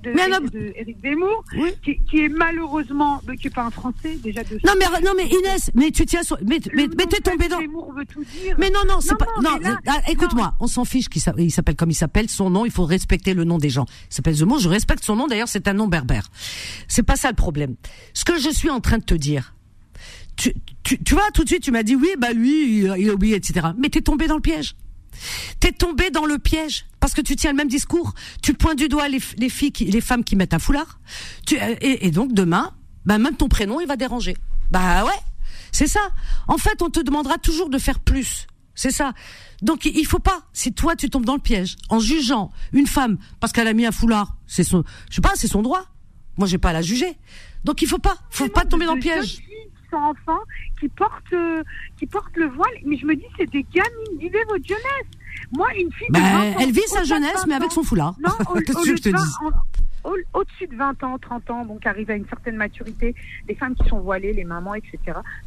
de, 0.04 0.12
Mais 0.12 0.22
alors- 0.22 0.42
de 0.42 0.72
Éric 0.76 0.98
Zemmour, 1.02 1.44
Oui. 1.58 1.72
qui, 1.84 1.98
qui 2.10 2.26
est 2.26 2.30
malheureusement, 2.30 3.22
mais 3.28 3.36
qui 3.38 3.48
est 3.48 3.50
pas 3.50 3.64
un 3.64 3.72
Français 3.72 4.18
déjà 4.24 4.44
de. 4.44 4.56
Non 4.66 4.74
mais 4.78 4.86
non 5.04 5.12
mais 5.18 5.26
Inès, 5.28 5.72
mais 5.74 5.90
tu 5.92 6.06
tiens 6.06 6.24
sur, 6.24 6.38
mais 6.46 6.60
mais, 6.76 6.88
mais 6.98 7.06
t'es 7.06 7.20
tombé 7.22 7.48
dans. 7.48 7.60
Zemmour 7.60 7.92
veut 7.94 8.06
tout 8.06 8.24
dire. 8.24 8.56
Mais 8.60 8.70
non 8.70 8.82
non 8.88 9.02
c'est 9.02 9.18
pas 9.18 9.26
non, 9.42 9.58
ah, 9.88 10.02
Écoute-moi, 10.10 10.54
on 10.60 10.68
s'en 10.68 10.86
fiche 10.86 11.10
qu'il 11.10 11.22
s'a- 11.22 11.34
il 11.38 11.52
s'appelle 11.52 11.76
comme 11.76 11.90
il 11.92 11.96
s'appelle, 11.96 12.30
son 12.30 12.50
nom, 12.50 12.66
il 12.66 12.72
faut 12.72 12.86
respecter 12.86 13.34
le 13.34 13.44
nom 13.46 13.58
des 13.58 13.70
gens. 13.70 13.86
Il 14.12 14.14
s'appelle 14.14 14.36
Zemmour, 14.36 14.60
je 14.60 14.70
respecte 14.70 15.04
son 15.04 15.16
nom. 15.16 15.28
D'ailleurs 15.28 15.48
c'est 15.48 15.68
un 15.68 15.74
nom 15.74 15.88
berbère. 15.88 16.30
C'est 16.88 17.04
pas 17.04 17.16
ça 17.16 17.30
le 17.30 17.36
problème. 17.36 17.76
Ce 18.14 18.26
que 18.26 18.38
je 18.40 18.50
suis 18.50 18.70
en 18.70 18.80
train 18.80 19.00
de 19.00 19.04
te 19.04 19.16
dire. 19.16 19.56
Tu, 20.36 20.52
tu, 20.82 20.98
tu 21.04 21.14
vois, 21.14 21.30
tout 21.32 21.44
de 21.44 21.48
suite, 21.50 21.62
tu 21.62 21.72
m'as 21.72 21.84
dit 21.84 21.96
oui, 21.96 22.10
bah 22.18 22.34
lui, 22.34 22.80
il, 22.80 22.94
il 22.98 23.10
a 23.10 23.14
oublié, 23.14 23.36
etc. 23.36 23.68
Mais 23.78 23.90
t'es 23.90 24.02
tombé 24.02 24.26
dans 24.28 24.34
le 24.36 24.42
piège. 24.42 24.76
T'es 25.60 25.72
tombé 25.72 26.10
dans 26.10 26.26
le 26.26 26.40
piège 26.40 26.86
parce 27.00 27.14
que 27.14 27.22
tu 27.22 27.36
tiens 27.36 27.52
le 27.52 27.58
même 27.58 27.68
discours. 27.68 28.14
Tu 28.42 28.54
pointes 28.54 28.78
du 28.78 28.88
doigt 28.88 29.08
les, 29.08 29.20
filles, 29.20 29.72
qui, 29.72 29.86
les 29.86 30.02
femmes 30.02 30.24
qui 30.24 30.36
mettent 30.36 30.54
un 30.54 30.60
foulard. 30.60 31.00
Tu, 31.46 31.60
euh, 31.60 31.76
et, 31.82 32.08
et 32.08 32.12
donc 32.12 32.34
demain, 32.34 32.74
bah 33.06 33.18
même 33.18 33.36
ton 33.36 33.48
prénom, 33.48 33.80
il 33.80 33.88
va 33.88 33.96
déranger. 33.96 34.36
Bah 34.72 35.06
ouais, 35.06 35.12
c'est 35.72 35.88
ça. 35.88 36.02
En 36.48 36.58
fait, 36.58 36.82
on 36.82 36.90
te 36.90 37.00
demandera 37.00 37.38
toujours 37.38 37.70
de 37.70 37.78
faire 37.78 38.00
plus. 38.00 38.48
C'est 38.76 38.92
ça. 38.92 39.14
Donc 39.62 39.86
il 39.86 40.06
faut 40.06 40.20
pas. 40.20 40.42
Si 40.52 40.74
toi 40.74 40.96
tu 40.96 41.10
tombes 41.10 41.26
dans 41.26 41.36
le 41.36 41.42
piège 41.42 41.76
en 41.90 42.00
jugeant 42.00 42.52
une 42.72 42.88
femme 42.88 43.18
parce 43.40 43.54
qu'elle 43.54 43.68
a 43.68 43.74
mis 43.74 43.86
un 43.86 43.92
foulard, 43.92 44.36
c'est 44.48 44.64
son, 44.64 44.84
je 45.10 45.16
sais 45.16 45.22
pas, 45.22 45.34
c'est 45.36 45.48
son 45.48 45.62
droit. 45.62 45.86
Moi, 46.38 46.48
j'ai 46.48 46.58
pas 46.58 46.70
à 46.70 46.74
la 46.74 46.82
juger. 46.82 47.18
Donc 47.64 47.82
il 47.82 47.88
faut 47.88 48.00
pas, 48.00 48.18
faut 48.30 48.50
pas 48.50 48.66
tomber 48.66 48.86
dans 48.86 48.96
le 48.96 49.00
piège. 49.00 49.40
Sont 49.94 50.02
enfants, 50.02 50.42
qui 50.80 50.88
portent, 50.90 51.34
euh, 51.34 51.62
qui 51.98 52.06
portent 52.08 52.36
le 52.36 52.48
voile, 52.48 52.74
mais 52.86 52.98
je 52.98 53.06
me 53.06 53.16
dis, 53.16 53.26
c'est 53.38 53.50
des 53.50 53.64
gamines, 53.74 54.18
vivez 54.20 54.40
votre 54.50 54.66
jeunesse. 54.66 55.08
Moi, 55.56 55.68
une 55.76 55.92
fille. 55.94 56.08
de 56.10 56.14
Bah, 56.14 56.20
20 56.20 56.52
ans, 56.52 56.56
elle 56.60 56.72
vit 56.72 56.88
sa 56.88 57.04
jeunesse, 57.04 57.34
20 57.42 57.46
mais 57.48 57.54
avec 57.56 57.72
son 57.72 57.84
foulard. 57.84 58.16
Non, 58.20 58.32
au- 58.50 58.54
au 58.54 58.56
lieu 58.86 58.96
je 58.98 59.02
te 59.02 59.10
de 59.10 59.16
dis 59.16 59.24
20 59.44 59.52
au- 60.04 60.40
Au-dessus 60.40 60.68
de 60.68 60.76
20 60.76 61.04
ans, 61.04 61.18
30 61.18 61.50
ans, 61.52 61.66
donc 61.66 61.86
arrivent 61.86 62.10
à 62.12 62.16
une 62.16 62.26
certaine 62.28 62.56
maturité, 62.58 63.16
les 63.48 63.56
femmes 63.56 63.76
qui 63.76 63.88
sont 63.88 64.00
voilées, 64.00 64.34
les 64.34 64.44
mamans, 64.44 64.76
etc. 64.76 65.00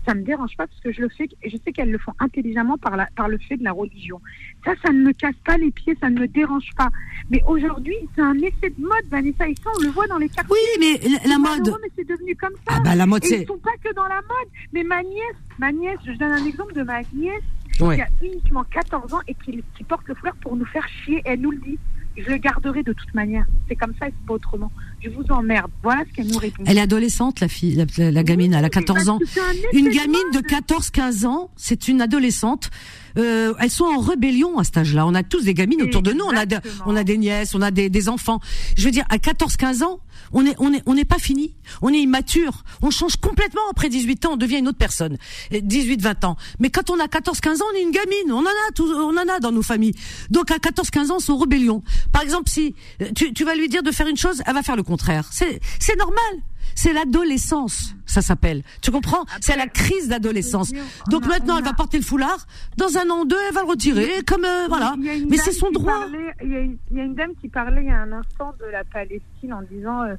Ça 0.07 0.15
me 0.15 0.23
dérange 0.23 0.57
pas 0.57 0.67
parce 0.67 0.81
que 0.81 0.93
je 0.93 1.01
le 1.03 1.09
fais, 1.09 1.29
et 1.43 1.51
je 1.51 1.57
sais 1.65 1.73
qu'elles 1.73 1.91
le 1.91 1.99
font 1.99 2.13
intelligemment 2.19 2.79
par, 2.79 2.97
la, 2.97 3.07
par 3.17 3.29
le 3.29 3.39
fait 3.39 3.57
de 3.57 3.65
la 3.65 3.73
religion. 3.73 4.21
Ça, 4.65 4.73
ça 4.85 4.93
ne 4.93 5.03
me 5.03 5.13
casse 5.13 5.35
pas 5.45 5.57
les 5.59 5.71
pieds, 5.71 5.97
ça 6.01 6.09
ne 6.11 6.21
me 6.21 6.27
dérange 6.29 6.71
pas. 6.77 6.89
Mais 7.31 7.43
aujourd'hui, 7.47 7.97
c'est 8.15 8.23
un 8.23 8.39
effet 8.39 8.71
de 8.71 8.81
mode, 8.83 9.05
Vanessa, 9.11 9.49
et 9.49 9.55
ça, 9.63 9.71
on 9.79 9.83
le 9.83 9.89
voit 9.91 10.07
dans 10.07 10.19
les 10.19 10.29
quartiers. 10.29 10.55
Oui, 10.55 10.81
mais 10.81 11.09
la, 11.09 11.29
la 11.31 11.39
mode. 11.39 11.75
mais 11.83 11.91
c'est 11.97 12.09
devenu 12.09 12.35
comme 12.37 12.55
ça. 12.69 12.77
Ah 12.77 12.81
bah 12.85 12.95
la 12.95 13.07
mode 13.07 13.25
Et 13.25 13.41
ils 13.43 13.47
sont 13.47 13.59
pas 13.59 13.77
que 13.83 13.93
dans 13.95 14.07
la 14.09 14.17
mode. 14.23 14.49
Mais 14.73 14.83
ma 14.85 15.03
nièce, 15.03 15.37
ma 15.59 15.73
nièce, 15.73 15.99
je 16.07 16.13
donne 16.13 16.33
un 16.33 16.45
exemple 16.45 16.73
de 16.75 16.83
ma 16.83 17.01
nièce 17.13 17.43
Ouais. 17.79 17.97
qui 17.97 18.01
a 18.03 18.09
uniquement 18.23 18.65
14 18.65 19.13
ans 19.13 19.21
et 19.29 19.35
qui, 19.35 19.63
qui 19.77 19.85
porte 19.85 20.09
le 20.09 20.15
foulard 20.15 20.37
pour 20.37 20.57
nous 20.57 20.65
faire 20.65 20.89
chier. 20.89 21.21
Elle 21.27 21.41
nous 21.43 21.51
le 21.51 21.59
dit. 21.59 21.79
Je 22.17 22.31
le 22.31 22.39
garderai 22.39 22.83
de 22.83 22.93
toute 22.93 23.13
manière. 23.15 23.45
C'est 23.69 23.77
comme 23.77 23.93
ça 23.99 24.09
et 24.09 24.11
c'est 24.11 24.27
pas 24.27 24.35
autrement. 24.35 24.71
Je 25.05 25.11
vous 25.11 25.25
emmerde. 25.31 25.71
Voilà 25.83 26.03
ce 26.09 26.15
qu'elle 26.15 26.27
nous 26.29 26.39
répond. 26.39 26.63
Elle 26.67 26.79
est 26.79 26.81
adolescente, 26.81 27.41
la 27.41 27.49
fille, 27.49 27.75
la, 27.75 27.85
la- 27.99 28.11
la 28.11 28.23
gamine, 28.25 28.55
elle 28.55 28.65
a 28.65 28.71
14 28.71 29.09
ans. 29.11 29.19
Un 29.37 29.77
Une 29.79 29.89
gamine 29.91 30.31
de 30.33 30.37
mode. 30.37 30.47
14-15 30.47 31.27
ans, 31.27 31.51
c'est 31.57 31.89
une 31.89 32.01
adolescente. 32.01 32.71
Euh, 33.19 33.53
elles 33.61 33.71
sont 33.71 33.85
en 33.85 33.99
rébellion 33.99 34.59
à 34.59 34.65
cet 34.65 34.79
âge-là. 34.79 35.07
On 35.07 35.15
a 35.15 35.23
tous 35.23 35.45
des 35.45 35.55
gamines 35.55 35.83
autour 35.83 36.03
de 36.03 36.13
nous. 36.13 36.25
On 36.25 36.37
a, 36.37 36.47
de- 36.47 36.57
on 36.87 36.97
a 36.97 37.05
des 37.05 37.19
nièces, 37.19 37.55
on 37.55 37.63
a 37.63 37.71
des, 37.71 37.91
des 37.91 38.09
enfants. 38.09 38.41
Je 38.77 38.85
veux 38.85 38.91
dire, 38.91 39.05
à 39.11 39.17
14-15 39.19 39.83
ans, 39.85 40.01
on 40.33 40.47
est, 40.47 40.55
on 40.59 40.73
est, 40.73 40.83
on 40.87 40.95
n'est 40.95 41.05
pas 41.05 41.19
fini. 41.19 41.55
On 41.83 41.93
est 41.93 41.99
immature. 41.99 42.65
On 42.83 42.91
change 42.91 43.17
complètement 43.17 43.63
après 43.71 43.89
18 43.89 44.27
ans. 44.27 44.33
On 44.33 44.37
devient 44.37 44.59
une 44.59 44.69
autre 44.69 44.79
personne. 44.79 45.17
18-20 45.53 46.27
ans. 46.27 46.37
Mais 46.59 46.71
quand 46.71 46.91
on 46.91 46.99
a 46.99 47.07
14-15 47.07 47.63
ans, 47.63 47.67
on 47.73 47.77
est 47.77 47.83
une 47.83 47.91
gamine. 47.91 48.31
On 48.31 48.39
en 48.39 48.47
a, 48.47 48.73
tous, 48.75 48.91
on 48.93 49.17
en 49.17 49.29
a 49.29 49.41
dans 49.41 49.53
nos 49.53 49.63
familles. 49.63 49.95
Donc 50.31 50.51
à 50.51 50.57
14-15 50.57 51.13
ans, 51.13 51.19
c'est 51.21 51.33
rébellion. 51.33 51.83
Par 52.13 52.23
exemple, 52.23 52.49
si 52.49 52.75
euh, 53.03 53.11
tu, 53.15 53.33
tu 53.33 53.45
vas 53.45 53.55
lui 53.55 53.69
dire 53.69 53.83
de 53.83 53.91
faire 53.91 54.07
une 54.07 54.17
chose, 54.17 54.43
elle 54.47 54.55
va 54.55 54.63
faire 54.63 54.77
le 54.77 54.83
contraire. 54.83 55.29
C'est 55.31 55.97
normal. 55.99 56.43
C'est 56.77 56.93
l'adolescence, 56.93 57.97
ça 58.05 58.21
s'appelle. 58.23 58.63
Tu 58.83 58.91
comprends 58.93 59.25
C'est 59.41 59.57
la 59.57 59.67
crise 59.67 60.09
d'adolescence. 60.09 60.73
on 61.07 61.11
Donc 61.11 61.25
a- 61.25 61.29
maintenant, 61.29 61.57
elle 61.59 61.65
va 61.65 61.73
porter 61.73 61.97
le 61.97 62.05
foulard. 62.05 62.47
Dans 62.77 62.97
un 62.99 63.09
an 63.11 63.23
ou 63.23 63.25
deux, 63.25 63.37
elle 63.49 63.55
va 63.55 63.63
le 63.63 63.67
retirer. 63.69 64.09
Comme 64.27 64.45
euh, 64.45 64.67
voilà. 64.69 64.95
Mais 65.29 65.37
c'est 65.39 65.53
son 65.53 65.71
droit. 65.71 66.01
parlait- 66.01 66.35
il, 66.45 66.51
y 66.53 66.55
a 66.55 66.61
une, 66.61 66.77
il 66.93 66.97
y 66.99 67.01
a 67.01 67.05
une 67.05 67.15
dame 67.15 67.31
qui 67.41 67.49
parlait 67.49 67.83
il 67.83 67.89
y 67.89 67.91
a 67.91 67.99
un 68.01 68.13
instant 68.13 68.53
de 68.61 68.71
la 68.71 68.85
Palestine 68.85 69.53
en 69.55 69.63
disant 69.63 70.03
euh, 70.03 70.15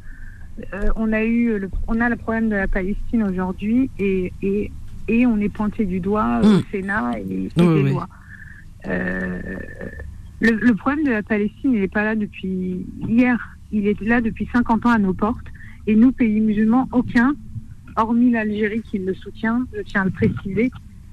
euh, 0.73 0.89
on 0.95 1.13
a 1.13 1.21
eu 1.23 1.59
le, 1.59 1.69
on 1.87 2.01
a 2.01 2.09
le 2.09 2.15
problème 2.15 2.49
de 2.49 2.55
la 2.55 2.67
Palestine 2.67 3.21
aujourd'hui 3.23 3.91
et, 3.99 4.33
et, 4.41 4.71
et 5.07 5.25
on 5.27 5.37
est 5.39 5.49
pointé 5.49 5.85
du 5.85 5.99
doigt 5.99 6.41
au 6.43 6.59
Sénat 6.71 7.19
et, 7.19 7.21
et 7.21 7.49
Oui, 7.57 7.67
des 7.67 7.83
oui. 7.83 7.91
lois. 7.91 8.07
Le, 10.39 10.51
le 10.51 10.75
problème 10.75 11.03
de 11.05 11.11
la 11.11 11.23
Palestine, 11.23 11.73
il 11.73 11.81
n'est 11.81 11.87
pas 11.87 12.03
là 12.03 12.15
depuis 12.15 12.85
hier. 13.07 13.37
Il 13.71 13.87
est 13.87 13.99
là 14.01 14.21
depuis 14.21 14.47
50 14.53 14.85
ans 14.85 14.91
à 14.91 14.97
nos 14.99 15.13
portes. 15.13 15.45
Et 15.87 15.95
nous, 15.95 16.11
pays 16.11 16.39
musulmans, 16.39 16.87
aucun, 16.91 17.33
hormis 17.95 18.31
l'Algérie 18.31 18.81
qui 18.81 18.99
le 18.99 19.13
soutient, 19.13 19.65
je 19.73 19.81
tiens 19.81 20.01
à 20.01 20.05
le 20.05 20.11
préciser, 20.11 20.69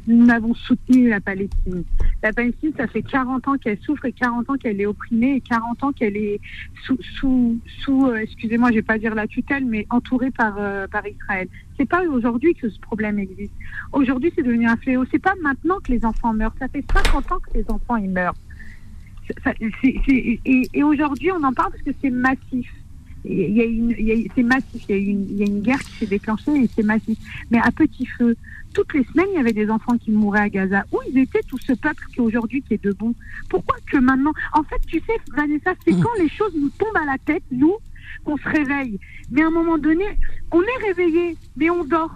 nous 0.06 0.26
n'avons 0.26 0.54
soutenu 0.54 1.08
la 1.08 1.20
Palestine. 1.20 1.84
La 2.22 2.32
Palestine, 2.32 2.72
ça 2.76 2.86
fait 2.86 3.02
40 3.02 3.48
ans 3.48 3.56
qu'elle 3.56 3.78
souffre 3.78 4.04
et 4.04 4.12
40 4.12 4.50
ans 4.50 4.54
qu'elle 4.54 4.80
est 4.80 4.86
opprimée 4.86 5.36
et 5.36 5.40
40 5.40 5.82
ans 5.84 5.92
qu'elle 5.92 6.16
est 6.16 6.40
sous, 6.84 6.98
sous, 7.18 7.58
sous 7.80 8.06
euh, 8.06 8.16
excusez-moi, 8.16 8.70
je 8.70 8.76
vais 8.76 8.82
pas 8.82 8.98
dire 8.98 9.14
la 9.14 9.26
tutelle, 9.26 9.64
mais 9.64 9.86
entourée 9.90 10.30
par, 10.30 10.56
euh, 10.58 10.86
par 10.88 11.06
Israël. 11.06 11.48
C'est 11.78 11.88
pas 11.88 12.02
aujourd'hui 12.02 12.54
que 12.54 12.68
ce 12.68 12.78
problème 12.80 13.18
existe. 13.18 13.54
Aujourd'hui, 13.92 14.32
c'est 14.34 14.42
devenu 14.42 14.66
un 14.66 14.76
fléau. 14.76 15.04
C'est 15.10 15.18
pas 15.18 15.34
maintenant 15.42 15.78
que 15.80 15.90
les 15.90 16.04
enfants 16.04 16.34
meurent. 16.34 16.54
Ça 16.58 16.68
fait 16.68 16.84
50 16.92 17.32
ans 17.32 17.38
que 17.38 17.58
les 17.58 17.64
enfants 17.70 17.96
ils 17.96 18.10
meurent. 18.10 18.36
Et 20.44 20.82
aujourd'hui, 20.82 21.32
on 21.32 21.42
en 21.42 21.52
parle 21.52 21.70
parce 21.70 21.82
que 21.82 21.92
c'est 22.02 22.10
massif. 22.10 22.70
Il 23.24 23.50
y 23.56 23.60
a 23.60 23.64
une, 23.64 23.90
il 23.98 24.04
y 24.04 24.12
a- 24.12 24.30
c'est 24.34 24.42
massif. 24.42 24.82
Il 24.88 24.96
y, 24.96 24.98
a 24.98 25.02
une, 25.12 25.26
il 25.30 25.36
y 25.38 25.42
a 25.42 25.46
une 25.46 25.60
guerre 25.62 25.78
qui 25.80 25.92
s'est 25.92 26.06
déclenchée 26.06 26.52
et 26.54 26.68
c'est 26.74 26.82
massif. 26.82 27.18
Mais 27.50 27.58
à 27.58 27.70
petit 27.70 28.06
feu, 28.06 28.36
toutes 28.74 28.92
les 28.94 29.04
semaines, 29.04 29.26
il 29.32 29.36
y 29.36 29.40
avait 29.40 29.52
des 29.52 29.70
enfants 29.70 29.96
qui 29.96 30.10
mouraient 30.10 30.40
à 30.40 30.48
Gaza. 30.48 30.84
Où 30.92 30.98
ils 31.08 31.18
étaient 31.18 31.42
tout 31.46 31.58
ce 31.58 31.72
peuple 31.72 32.04
qui 32.12 32.20
aujourd'hui 32.20 32.62
qui 32.62 32.74
est 32.74 32.84
debout? 32.84 33.14
Pourquoi 33.48 33.76
que 33.90 33.96
maintenant 33.98 34.32
En 34.52 34.62
fait, 34.64 34.80
tu 34.86 34.98
sais, 35.00 35.16
Vanessa, 35.34 35.72
c'est 35.84 35.92
Mm. 35.94 36.00
quand 36.02 36.22
les 36.22 36.28
choses 36.28 36.52
nous 36.60 36.70
tombent 36.70 36.96
à 37.00 37.06
la 37.06 37.18
tête, 37.18 37.44
nous, 37.50 37.74
qu'on 38.24 38.36
se 38.36 38.48
réveille. 38.48 38.98
Mais 39.30 39.42
à 39.42 39.46
un 39.46 39.50
moment 39.50 39.78
donné, 39.78 40.04
on 40.52 40.60
est 40.62 40.84
réveillé, 40.86 41.36
mais 41.56 41.70
on 41.70 41.84
dort. 41.84 42.14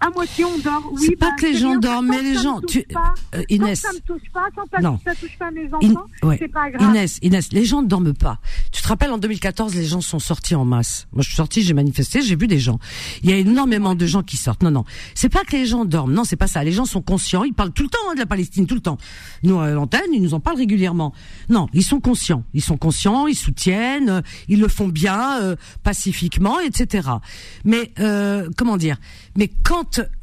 À 0.00 0.10
moitié, 0.10 0.44
on 0.44 0.58
dort. 0.58 0.88
Oui, 0.92 1.00
C'est 1.06 1.16
pas 1.16 1.30
bah, 1.30 1.36
que 1.38 1.46
les 1.46 1.56
gens 1.56 1.76
dorment, 1.76 2.08
mais 2.08 2.22
les 2.22 2.34
gens- 2.36 2.60
tu- 2.60 2.82
pas, 2.92 3.14
Euh, 3.34 3.42
Inès. 3.48 3.80
ça 3.80 3.92
me 3.92 3.98
touche 4.00 4.28
pas, 4.32 4.46
tant 4.54 4.64
que 4.66 4.82
Non. 4.82 4.98
ça 5.04 5.14
touche 5.14 5.36
pas 5.38 5.50
mes 5.50 5.68
In- 5.72 5.90
enfants, 5.90 6.06
ouais. 6.24 6.36
c'est 6.40 6.48
pas 6.48 6.70
grave. 6.70 6.90
Inès, 6.90 7.18
Inès, 7.22 7.52
les 7.52 7.64
gens 7.64 7.82
ne 7.82 7.88
dorment 7.88 8.14
pas. 8.14 8.38
Tu 8.70 8.82
te 8.82 8.88
rappelles 8.88 9.10
en 9.10 9.18
2014, 9.18 9.74
les 9.74 9.84
gens 9.84 10.00
sont 10.00 10.18
sortis 10.18 10.54
en 10.54 10.64
masse. 10.64 11.06
Moi, 11.12 11.22
je 11.22 11.28
suis 11.28 11.36
sortie, 11.36 11.62
j'ai 11.62 11.74
manifesté, 11.74 12.22
j'ai 12.22 12.36
vu 12.36 12.46
des 12.46 12.58
gens. 12.58 12.78
Il 13.22 13.30
y 13.30 13.32
a 13.32 13.36
énormément 13.36 13.94
de 13.94 14.06
gens 14.06 14.22
qui 14.22 14.36
sortent. 14.36 14.62
Non, 14.62 14.70
non, 14.70 14.84
c'est 15.14 15.28
pas 15.28 15.44
que 15.44 15.52
les 15.56 15.66
gens 15.66 15.84
dorment. 15.84 16.12
Non, 16.12 16.24
c'est 16.24 16.36
pas 16.36 16.46
ça. 16.46 16.62
Les 16.64 16.72
gens 16.72 16.84
sont 16.84 17.02
conscients. 17.02 17.44
Ils 17.44 17.54
parlent 17.54 17.72
tout 17.72 17.82
le 17.84 17.88
temps 17.88 17.98
hein, 18.10 18.14
de 18.14 18.20
la 18.20 18.26
Palestine, 18.26 18.66
tout 18.66 18.74
le 18.74 18.80
temps. 18.80 18.98
Nous, 19.42 19.58
à 19.58 19.70
l'antenne, 19.70 20.12
ils 20.12 20.22
nous 20.22 20.34
en 20.34 20.40
parlent 20.40 20.58
régulièrement. 20.58 21.12
Non, 21.48 21.68
ils 21.72 21.82
sont 21.84 22.00
conscients. 22.00 22.44
Ils 22.54 22.62
sont 22.62 22.76
conscients. 22.76 23.26
Ils 23.26 23.34
soutiennent. 23.36 24.08
euh, 24.10 24.20
Ils 24.48 24.60
le 24.60 24.68
font 24.68 24.88
bien, 24.88 25.40
euh, 25.42 25.56
pacifiquement, 25.82 26.58
etc. 26.60 27.08
Mais 27.64 27.92
euh, 27.98 28.48
comment 28.56 28.76
dire? 28.76 28.96
Mais 29.36 29.48
quand 29.64 29.71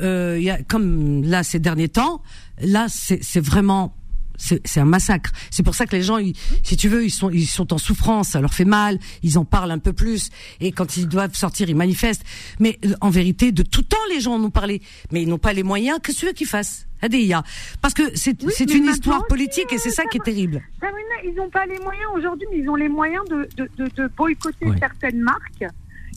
euh, 0.01 0.35
il 0.37 0.43
y 0.43 0.49
a 0.49 0.61
comme 0.63 1.23
là 1.23 1.43
ces 1.43 1.59
derniers 1.59 1.89
temps, 1.89 2.21
là, 2.61 2.87
c'est 2.89 3.39
vraiment 3.39 3.95
c'est 4.41 4.79
un 4.79 4.85
massacre. 4.85 5.31
C'est 5.51 5.63
pour 5.63 5.75
ça 5.75 5.85
que 5.85 5.93
les 5.97 6.01
gens, 6.01 6.17
ils- 6.17 6.33
si 6.63 6.77
tu 6.77 6.87
veux, 6.87 7.03
ils 7.03 7.09
sont 7.11 7.29
ils 7.29 7.45
sont 7.45 7.73
en 7.73 7.77
souffrance, 7.77 8.29
ça 8.29 8.39
leur 8.39 8.53
fait 8.53 8.63
mal, 8.63 8.97
ils 9.21 9.37
en 9.37 9.43
parlent 9.43 9.71
un 9.71 9.79
peu 9.79 9.91
plus, 9.91 10.29
et 10.61 10.71
quand 10.71 10.95
ils 10.95 11.09
doivent 11.09 11.35
sortir, 11.35 11.69
ils 11.69 11.75
manifestent. 11.75 12.23
Mais 12.57 12.79
euh, 12.85 12.93
en 13.01 13.09
vérité, 13.09 13.51
de 13.51 13.63
tout 13.63 13.81
temps, 13.81 13.97
les 14.09 14.21
gens 14.21 14.35
en 14.35 14.43
ont 14.45 14.49
parlé, 14.49 14.81
mais 15.11 15.23
ils 15.23 15.27
n'ont 15.27 15.39
pas 15.39 15.51
les 15.51 15.63
moyens. 15.63 15.99
Que 16.01 16.13
ce 16.13 16.27
qu'ils 16.27 16.47
fassent 16.47 16.87
Adeya. 17.01 17.43
Parce 17.81 17.93
que 17.93 18.03
c'est 18.15 18.41
Oui, 18.43 18.53
une 18.77 18.85
histoire 18.85 19.19
aussi, 19.19 19.27
politique 19.29 19.73
et 19.73 19.77
c'est 19.77 19.89
euh, 19.89 19.91
ça 19.93 20.03
ça 20.03 20.09
qui 20.09 20.17
est 20.19 20.23
terrible. 20.23 20.61
Sabrina, 20.79 21.15
ils 21.25 21.33
n'ont 21.35 21.49
pas 21.49 21.65
les 21.65 21.79
moyens 21.79 22.07
aujourd'hui, 22.15 22.47
mais 22.51 22.59
ils 22.59 22.69
ont 22.69 22.75
les 22.75 22.89
moyens 22.89 23.23
de, 23.29 23.47
de, 23.57 23.69
de, 23.77 23.89
de 23.95 24.07
boycotter 24.17 24.67
Ouais. 24.67 24.77
certaines 24.79 25.19
marques. 25.21 25.65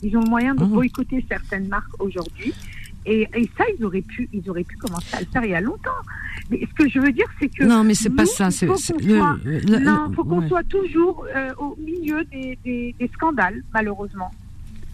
Ils 0.01 0.15
ont 0.17 0.21
le 0.21 0.29
moyen 0.29 0.55
de 0.55 0.63
Mhm. 0.63 0.71
boycotter 0.71 1.25
certaines 1.29 1.67
marques 1.67 2.01
aujourd'hui. 2.01 2.53
Et, 3.05 3.27
et 3.35 3.49
ça, 3.57 3.65
ils 3.77 3.83
auraient 3.83 4.01
pu, 4.01 4.29
ils 4.31 4.49
auraient 4.49 4.63
pu 4.63 4.77
commencer 4.77 5.13
à 5.15 5.19
le 5.19 5.25
faire 5.25 5.43
il 5.43 5.51
y 5.51 5.55
a 5.55 5.61
longtemps. 5.61 5.89
Mais 6.49 6.59
ce 6.69 6.73
que 6.73 6.89
je 6.89 6.99
veux 6.99 7.11
dire, 7.11 7.25
c'est 7.39 7.49
que 7.49 7.63
Non, 7.65 7.83
mais 7.83 7.93
c'est 7.95 8.09
pas 8.09 8.25
ça. 8.25 8.49
C'est 8.51 8.65
faut 8.67 8.77
c'est- 8.77 8.93
qu'on 8.93 8.99
le- 8.99 9.17
soit- 9.17 9.37
le- 9.43 9.79
non, 9.79 10.11
faut 10.15 10.23
qu'on 10.23 10.41
ouais. 10.41 10.47
soit 10.47 10.63
toujours 10.63 11.25
euh, 11.35 11.51
au 11.57 11.75
milieu 11.77 12.23
des, 12.25 12.57
des, 12.63 12.95
des 12.99 13.07
scandales, 13.13 13.61
malheureusement. 13.73 14.31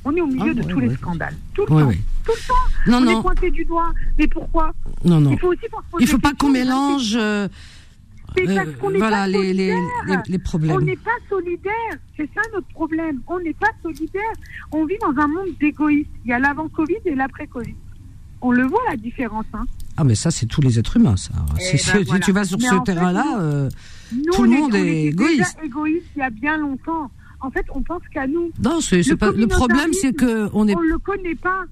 On 0.05 0.15
est 0.15 0.21
au 0.21 0.27
milieu 0.27 0.51
Ah, 0.51 0.53
de 0.53 0.61
ouais, 0.61 0.67
tous 0.71 0.79
les 0.79 0.93
scandales, 0.95 1.35
tout 1.53 1.61
le 1.63 1.67
temps, 1.67 1.91
tout 2.25 2.31
le 2.31 2.47
temps. 2.47 2.53
Non, 2.91 2.97
on 3.05 3.09
est 3.09 3.13
non, 3.13 3.21
pointé 3.21 3.51
du 3.51 3.65
doigt. 3.65 3.91
Mais 4.17 4.27
pourquoi 4.27 4.71
non, 5.03 5.19
non. 5.19 5.31
Il 5.31 5.39
faut 5.39 5.47
aussi 5.49 5.65
Il 5.99 6.07
faut 6.07 6.17
pas 6.19 6.33
qu'on 6.33 6.49
mélange. 6.49 7.15
euh, 7.15 7.47
euh, 8.39 8.55
parce 8.55 8.69
qu'on 8.79 8.91
n'est 8.91 8.97
voilà 8.99 9.17
pas 9.21 9.27
les, 9.27 9.53
les, 9.53 9.73
les, 10.07 10.15
les 10.27 10.37
On 10.37 10.39
problèmes. 10.39 10.79
n'est 10.81 10.95
pas 10.95 11.11
solidaire, 11.29 11.73
c'est 12.15 12.29
ça 12.33 12.41
notre 12.53 12.67
problème. 12.69 13.19
On 13.27 13.39
n'est 13.39 13.53
pas 13.53 13.71
solidaire. 13.83 14.21
On 14.71 14.85
vit 14.85 14.97
dans 15.01 15.21
un 15.21 15.27
monde 15.27 15.49
d'égoïstes. 15.59 16.09
Il 16.25 16.29
y 16.29 16.33
a 16.33 16.39
l'avant-Covid 16.39 16.95
et 17.05 17.15
l'après-Covid. 17.15 17.75
On 18.41 18.51
le 18.51 18.65
voit 18.67 18.79
la 18.89 18.95
différence. 18.97 19.45
Hein. 19.53 19.65
Ah, 19.97 20.03
mais 20.03 20.15
ça, 20.15 20.31
c'est 20.31 20.45
tous 20.45 20.61
les 20.61 20.79
êtres 20.79 20.95
humains, 20.97 21.17
ça. 21.17 21.33
Eh 21.57 21.77
Si, 21.77 21.91
ben 21.91 21.99
si 21.99 22.03
voilà. 22.05 22.19
tu 22.25 22.31
vas 22.31 22.43
sur 22.45 22.57
Mais 22.57 22.67
ce 22.67 22.83
terrain-là, 22.83 23.25
euh, 23.41 23.69
Tout 24.33 24.43
le 24.43 24.51
est- 24.53 24.59
monde 24.59 24.71
on 24.73 24.75
est 24.77 24.81
était 24.81 25.03
égoïste. 25.07 25.55
Déjà 25.55 25.65
égoïste 25.65 26.05
il 26.15 26.19
y 26.19 26.21
a 26.21 26.29
bien 26.29 26.57
longtemps. 26.57 27.11
En 27.41 27.51
fait, 27.51 27.65
on 27.73 27.81
pense 27.81 28.01
qu'à 28.13 28.27
nous. 28.27 28.51
Non, 28.63 28.79
c'est 28.81 29.05
Le 29.07 29.15
pas 29.17 29.31
le 29.31 29.47
problème, 29.47 29.91
c'est 29.93 30.13
que 30.13 30.49
on 30.53 30.67
est. 30.67 30.75
On 30.75 30.79
le 30.81 30.97
connaît 30.99 31.35
pas. 31.35 31.63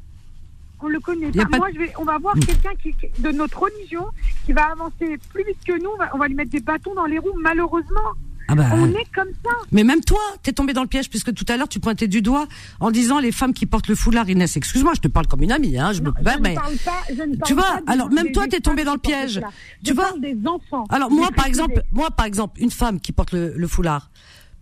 On 0.82 0.88
le 0.88 0.99
connaît 0.99 1.32
pas. 1.32 1.57
Moi, 1.57 1.70
je 1.74 1.80
vais, 1.80 1.91
on 1.99 2.03
va 2.05 2.18
voir 2.20 2.36
Mm. 2.38 2.41
quelqu'un 2.41 2.76
qui, 2.82 2.93
qui- 2.93 3.22
de 3.22 3.32
notre 3.32 3.59
religion 3.59 4.05
qui 4.45 4.53
va 4.53 4.65
avancer 4.72 5.18
plus 5.34 5.43
vite 5.45 5.57
que 5.65 5.82
nous. 5.82 5.89
On 5.95 5.97
va, 5.97 6.09
on 6.13 6.18
va 6.18 6.28
lui 6.28 6.36
mettre 6.36 6.51
des 6.51 6.59
bâtons 6.59 6.93
dans 6.95 7.05
les 7.05 7.18
roues, 7.18 7.38
malheureusement. 7.41 8.11
Ah 8.50 8.56
bah, 8.56 8.66
On 8.74 8.88
est 8.91 9.06
comme 9.14 9.28
ça. 9.43 9.52
Mais 9.72 9.84
même 9.84 10.02
toi, 10.02 10.20
t'es 10.43 10.54
tombé 10.54 10.74
dans 10.74 10.82
le 10.82 10.88
piège 10.88 11.10
puisque 11.10 11.34
tout 11.34 11.45
à 11.50 11.58
l'heure 11.58 11.68
tu 11.68 11.80
pointais 11.80 12.08
du 12.08 12.22
doigt 12.22 12.48
en 12.80 12.91
disant 12.91 13.20
les 13.20 13.32
femmes 13.32 13.54
qui 13.54 13.66
portent 13.66 13.88
le 13.88 13.95
foulard 13.95 14.30
Inès. 14.30 14.56
Excuse-moi, 14.56 14.93
je 14.95 15.02
te 15.02 15.08
parle 15.08 15.28
comme 15.28 15.43
une 15.43 15.52
amie, 15.52 15.78
hein. 15.78 15.91
Je 15.93 16.02
me 16.02 16.08
Non, 16.08 16.14
permets. 16.24 16.52
ne 16.52 16.56
parle 16.56 16.78
pas- 16.78 17.04
je 17.10 17.24
ne 17.24 17.36
Tu 17.45 17.54
vois, 17.54 17.80
alors 17.88 18.10
même 18.10 18.32
toi, 18.32 18.48
t'es 18.48 18.60
tombé 18.60 18.84
dans 18.84 18.93
le 18.93 19.00
piège. 19.00 19.41
Tu 19.84 19.93
vois 19.93 20.14
des 20.20 20.36
enfants. 20.45 20.86
Alors 20.89 21.12
moi, 21.12 21.30
par 21.36 21.45
exemple, 21.45 21.82
moi 21.91 22.10
par 22.12 22.26
exemple, 22.26 22.62
une 22.62 22.72
femme 22.72 23.00
qui 23.00 23.12
porte 23.12 23.32
le, 23.34 23.54
le 23.56 23.68
foulard, 23.68 24.12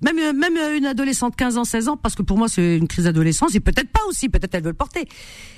même 0.01 0.17
euh, 0.19 0.33
même 0.33 0.57
euh, 0.57 0.77
une 0.77 0.85
adolescente 0.85 1.31
de 1.33 1.37
15 1.37 1.57
ans, 1.57 1.63
16 1.63 1.87
ans, 1.89 1.97
parce 1.97 2.15
que 2.15 2.21
pour 2.23 2.37
moi 2.37 2.47
c'est 2.49 2.77
une 2.77 2.87
crise 2.87 3.05
d'adolescence, 3.05 3.53
et 3.55 3.59
peut-être 3.59 3.89
pas 3.89 4.01
aussi, 4.09 4.29
peut-être 4.29 4.53
elle 4.55 4.63
veut 4.63 4.69
le 4.69 4.75
porter. 4.75 5.07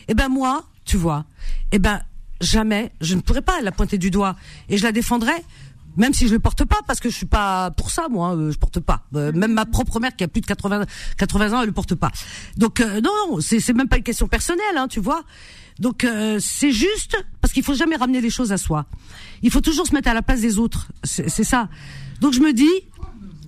Eh 0.07 0.13
ben 0.13 0.27
moi, 0.29 0.63
tu 0.85 0.97
vois, 0.97 1.25
eh 1.71 1.79
ben 1.79 2.01
jamais, 2.41 2.91
je 3.01 3.15
ne 3.15 3.21
pourrais 3.21 3.41
pas 3.41 3.61
la 3.61 3.71
pointer 3.71 3.97
du 3.97 4.11
doigt, 4.11 4.35
et 4.69 4.77
je 4.77 4.83
la 4.83 4.91
défendrai. 4.91 5.33
Même 5.97 6.13
si 6.13 6.27
je 6.27 6.33
le 6.33 6.39
porte 6.39 6.63
pas, 6.65 6.77
parce 6.87 6.99
que 6.99 7.09
je 7.09 7.15
suis 7.15 7.25
pas 7.25 7.71
pour 7.71 7.91
ça, 7.91 8.07
moi, 8.09 8.35
euh, 8.35 8.51
je 8.51 8.57
porte 8.57 8.79
pas. 8.79 9.03
Euh, 9.15 9.31
même 9.33 9.53
ma 9.53 9.65
propre 9.65 9.99
mère 9.99 10.15
qui 10.15 10.23
a 10.23 10.27
plus 10.27 10.41
de 10.41 10.45
80, 10.45 10.85
80 11.17 11.53
ans, 11.53 11.61
elle 11.61 11.67
le 11.67 11.73
porte 11.73 11.95
pas. 11.95 12.11
Donc 12.55 12.79
euh, 12.79 13.01
non, 13.01 13.11
non, 13.29 13.39
c'est 13.41 13.73
même 13.73 13.89
pas 13.89 13.97
une 13.97 14.03
question 14.03 14.27
personnelle, 14.27 14.77
hein, 14.77 14.87
tu 14.87 14.99
vois. 14.99 15.23
Donc 15.79 16.03
euh, 16.03 16.37
c'est 16.39 16.71
juste 16.71 17.17
parce 17.41 17.53
qu'il 17.53 17.63
faut 17.63 17.75
jamais 17.75 17.95
ramener 17.95 18.21
les 18.21 18.29
choses 18.29 18.51
à 18.51 18.57
soi. 18.57 18.85
Il 19.41 19.51
faut 19.51 19.61
toujours 19.61 19.85
se 19.85 19.93
mettre 19.93 20.09
à 20.09 20.13
la 20.13 20.21
place 20.21 20.41
des 20.41 20.57
autres. 20.57 20.87
C'est 21.03 21.29
c'est 21.29 21.43
ça. 21.43 21.69
Donc 22.21 22.33
je 22.33 22.39
me 22.39 22.53
dis, 22.53 22.69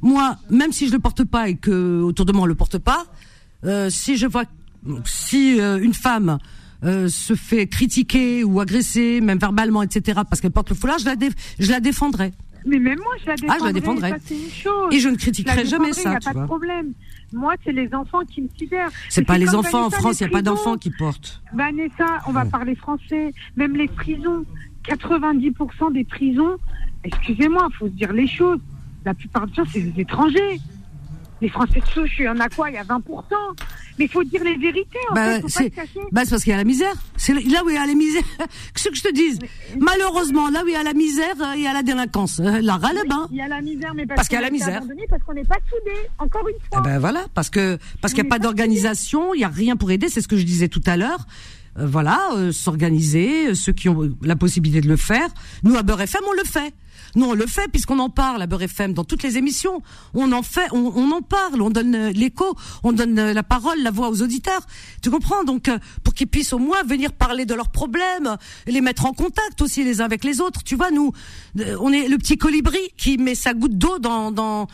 moi, 0.01 0.37
même 0.49 0.71
si 0.71 0.87
je 0.87 0.91
le 0.91 0.99
porte 0.99 1.23
pas 1.23 1.49
et 1.49 1.55
que 1.55 2.01
autour 2.01 2.25
de 2.25 2.31
moi 2.31 2.43
on 2.43 2.45
le 2.45 2.55
porte 2.55 2.77
pas, 2.77 3.05
euh, 3.65 3.89
si 3.89 4.17
je 4.17 4.27
vois, 4.27 4.43
si 5.05 5.59
euh, 5.59 5.79
une 5.81 5.93
femme 5.93 6.37
euh, 6.83 7.07
se 7.07 7.35
fait 7.35 7.67
critiquer 7.67 8.43
ou 8.43 8.59
agresser, 8.59 9.21
même 9.21 9.37
verbalement, 9.39 9.83
etc., 9.83 10.21
parce 10.29 10.41
qu'elle 10.41 10.51
porte 10.51 10.69
le 10.69 10.75
foulard, 10.75 10.99
je 10.99 11.05
la, 11.05 11.15
je 11.59 11.69
la 11.71 11.79
défendrai. 11.79 12.31
Mais 12.65 12.79
même 12.79 12.99
moi, 12.99 13.13
je 13.21 13.27
la 13.27 13.35
défendrai. 13.35 13.55
Ah, 13.55 13.59
je 13.61 13.65
la 13.65 13.73
défendrai. 13.73 14.09
ça, 14.09 14.15
une 14.33 14.51
chose. 14.51 14.87
Et 14.93 14.99
je 14.99 15.07
ne 15.09 15.13
Je 15.13 15.19
critiquerai 15.19 15.65
jamais 15.65 15.93
ça, 15.93 16.11
y 16.11 16.15
a 16.15 16.19
tu 16.19 16.25
pas 16.25 16.31
de 16.31 16.37
vois. 16.37 16.45
problème. 16.45 16.93
Moi, 17.31 17.53
c'est 17.63 17.71
les 17.71 17.93
enfants 17.93 18.21
qui 18.29 18.41
me 18.41 18.49
sidèrent. 18.57 18.89
C'est 19.09 19.23
pas 19.23 19.37
les 19.37 19.53
enfants 19.55 19.85
en 19.85 19.89
France, 19.89 20.19
il 20.19 20.23
n'y 20.23 20.29
a 20.29 20.31
pas 20.31 20.41
d'enfants 20.41 20.77
qui 20.77 20.89
portent. 20.89 21.41
Vanessa, 21.53 22.19
on 22.27 22.31
va 22.31 22.45
parler 22.45 22.75
français. 22.75 23.33
Même 23.55 23.75
les 23.75 23.87
prisons, 23.87 24.45
90% 24.87 25.93
des 25.93 26.03
prisons, 26.03 26.55
excusez-moi, 27.03 27.67
il 27.71 27.75
faut 27.77 27.85
se 27.87 27.91
dire 27.91 28.13
les 28.13 28.27
choses. 28.27 28.59
La 29.05 29.13
plupart 29.13 29.47
du 29.47 29.53
temps, 29.53 29.63
c'est 29.71 29.81
des 29.81 30.01
étrangers. 30.01 30.59
Les 31.41 31.49
Français 31.49 31.79
de 31.79 31.85
souche, 31.85 32.11
il 32.19 32.25
y 32.25 32.27
en 32.29 32.39
a 32.39 32.49
quoi? 32.49 32.69
Il 32.69 32.73
y 32.73 32.77
a 32.77 32.83
20%. 32.83 32.99
Mais 33.97 34.05
il 34.05 34.09
faut 34.11 34.23
dire 34.23 34.43
les 34.43 34.57
vérités, 34.57 34.97
en 35.09 35.13
Bah, 35.13 35.35
fait. 35.35 35.41
Faut 35.41 35.47
pas 35.47 35.49
c'est 35.49 35.63
se 35.65 35.69
cacher. 35.75 35.99
bah, 36.11 36.21
c'est 36.23 36.29
parce 36.31 36.43
qu'il 36.43 36.51
y 36.51 36.53
a 36.53 36.57
la 36.57 36.63
misère. 36.63 36.93
C'est 37.17 37.33
là 37.33 37.63
où 37.65 37.69
il 37.69 37.75
y 37.75 37.77
a 37.77 37.85
la 37.85 37.93
misère. 37.93 38.23
Ce 38.75 38.89
que 38.89 38.95
je 38.95 39.03
te 39.03 39.13
dise. 39.13 39.39
Malheureusement, 39.79 40.49
là 40.49 40.63
où 40.63 40.67
il 40.67 40.73
y 40.73 40.77
a 40.77 40.83
la 40.83 40.93
misère, 40.93 41.35
euh, 41.41 41.53
il 41.55 41.61
y 41.63 41.67
a 41.67 41.73
la 41.73 41.83
délinquance. 41.83 42.39
Euh, 42.39 42.59
La 42.61 42.77
râle. 42.77 42.97
Il 43.31 43.37
y 43.37 43.41
a 43.41 43.47
la 43.47 43.61
misère, 43.61 43.93
mais 43.93 44.05
parce, 44.05 44.17
Parce 44.17 44.27
qu'il 44.27 44.35
y 44.35 44.39
a 44.39 44.41
la 44.41 44.51
misère. 44.51 44.81
Parce 45.09 45.23
qu'on 45.23 45.33
n'est 45.33 45.43
pas 45.45 45.57
soudés, 45.69 46.07
encore 46.17 46.47
une 46.47 46.55
fois. 46.69 46.81
Eh 46.81 46.83
ben 46.83 46.99
voilà, 46.99 47.25
parce 47.33 47.49
que 47.49 47.77
parce 48.01 48.13
qu'il 48.13 48.23
n'y 48.23 48.29
a 48.29 48.31
pas 48.31 48.39
d'organisation, 48.39 49.33
il 49.33 49.41
y 49.41 49.43
a 49.43 49.49
rien 49.49 49.75
pour 49.75 49.91
aider. 49.91 50.09
C'est 50.09 50.21
ce 50.21 50.27
que 50.27 50.37
je 50.37 50.43
disais 50.43 50.67
tout 50.67 50.81
à 50.85 50.97
l'heure. 50.97 51.25
Euh, 51.77 51.85
voilà, 51.85 52.19
euh, 52.35 52.51
s'organiser, 52.51 53.49
euh, 53.49 53.53
ceux 53.53 53.71
qui 53.73 53.89
ont 53.89 54.09
la 54.21 54.35
possibilité 54.35 54.81
de 54.81 54.87
le 54.89 54.97
faire. 54.97 55.27
Nous 55.63 55.75
à 55.75 55.83
Beurre 55.83 56.01
FM, 56.01 56.21
on 56.27 56.33
le 56.33 56.43
fait. 56.43 56.73
Nous 57.15 57.25
on 57.25 57.33
le 57.33 57.45
fait 57.45 57.69
puisqu'on 57.69 57.99
en 57.99 58.09
parle 58.09 58.41
à 58.41 58.47
Beurre 58.47 58.63
FM 58.63 58.93
dans 58.93 59.03
toutes 59.03 59.23
les 59.23 59.37
émissions. 59.37 59.81
On 60.13 60.31
en 60.31 60.43
fait, 60.43 60.67
on, 60.71 60.91
on 60.95 61.11
en 61.11 61.21
parle, 61.21 61.61
on 61.61 61.69
donne 61.69 61.95
euh, 61.95 62.11
l'écho, 62.11 62.55
on 62.83 62.91
donne 62.91 63.17
euh, 63.19 63.33
la 63.33 63.43
parole, 63.43 63.81
la 63.81 63.91
voix 63.91 64.09
aux 64.09 64.21
auditeurs. 64.21 64.61
Tu 65.01 65.09
comprends? 65.09 65.43
Donc 65.43 65.67
euh, 65.67 65.77
pour 66.03 66.13
qu'ils 66.13 66.27
puissent 66.27 66.53
au 66.53 66.59
moins 66.59 66.83
venir 66.83 67.13
parler 67.13 67.45
de 67.45 67.53
leurs 67.53 67.69
problèmes, 67.69 68.37
les 68.67 68.81
mettre 68.81 69.05
en 69.05 69.13
contact 69.13 69.61
aussi 69.61 69.83
les 69.83 70.01
uns 70.01 70.05
avec 70.05 70.23
les 70.23 70.41
autres. 70.41 70.63
Tu 70.63 70.75
vois, 70.75 70.91
nous, 70.91 71.11
on 71.79 71.91
est 71.91 72.07
le 72.07 72.17
petit 72.17 72.37
colibri 72.37 72.79
qui 72.97 73.17
met 73.17 73.35
sa 73.35 73.53
goutte 73.53 73.77
d'eau 73.77 73.99
dans, 73.99 74.31
dans 74.31 74.67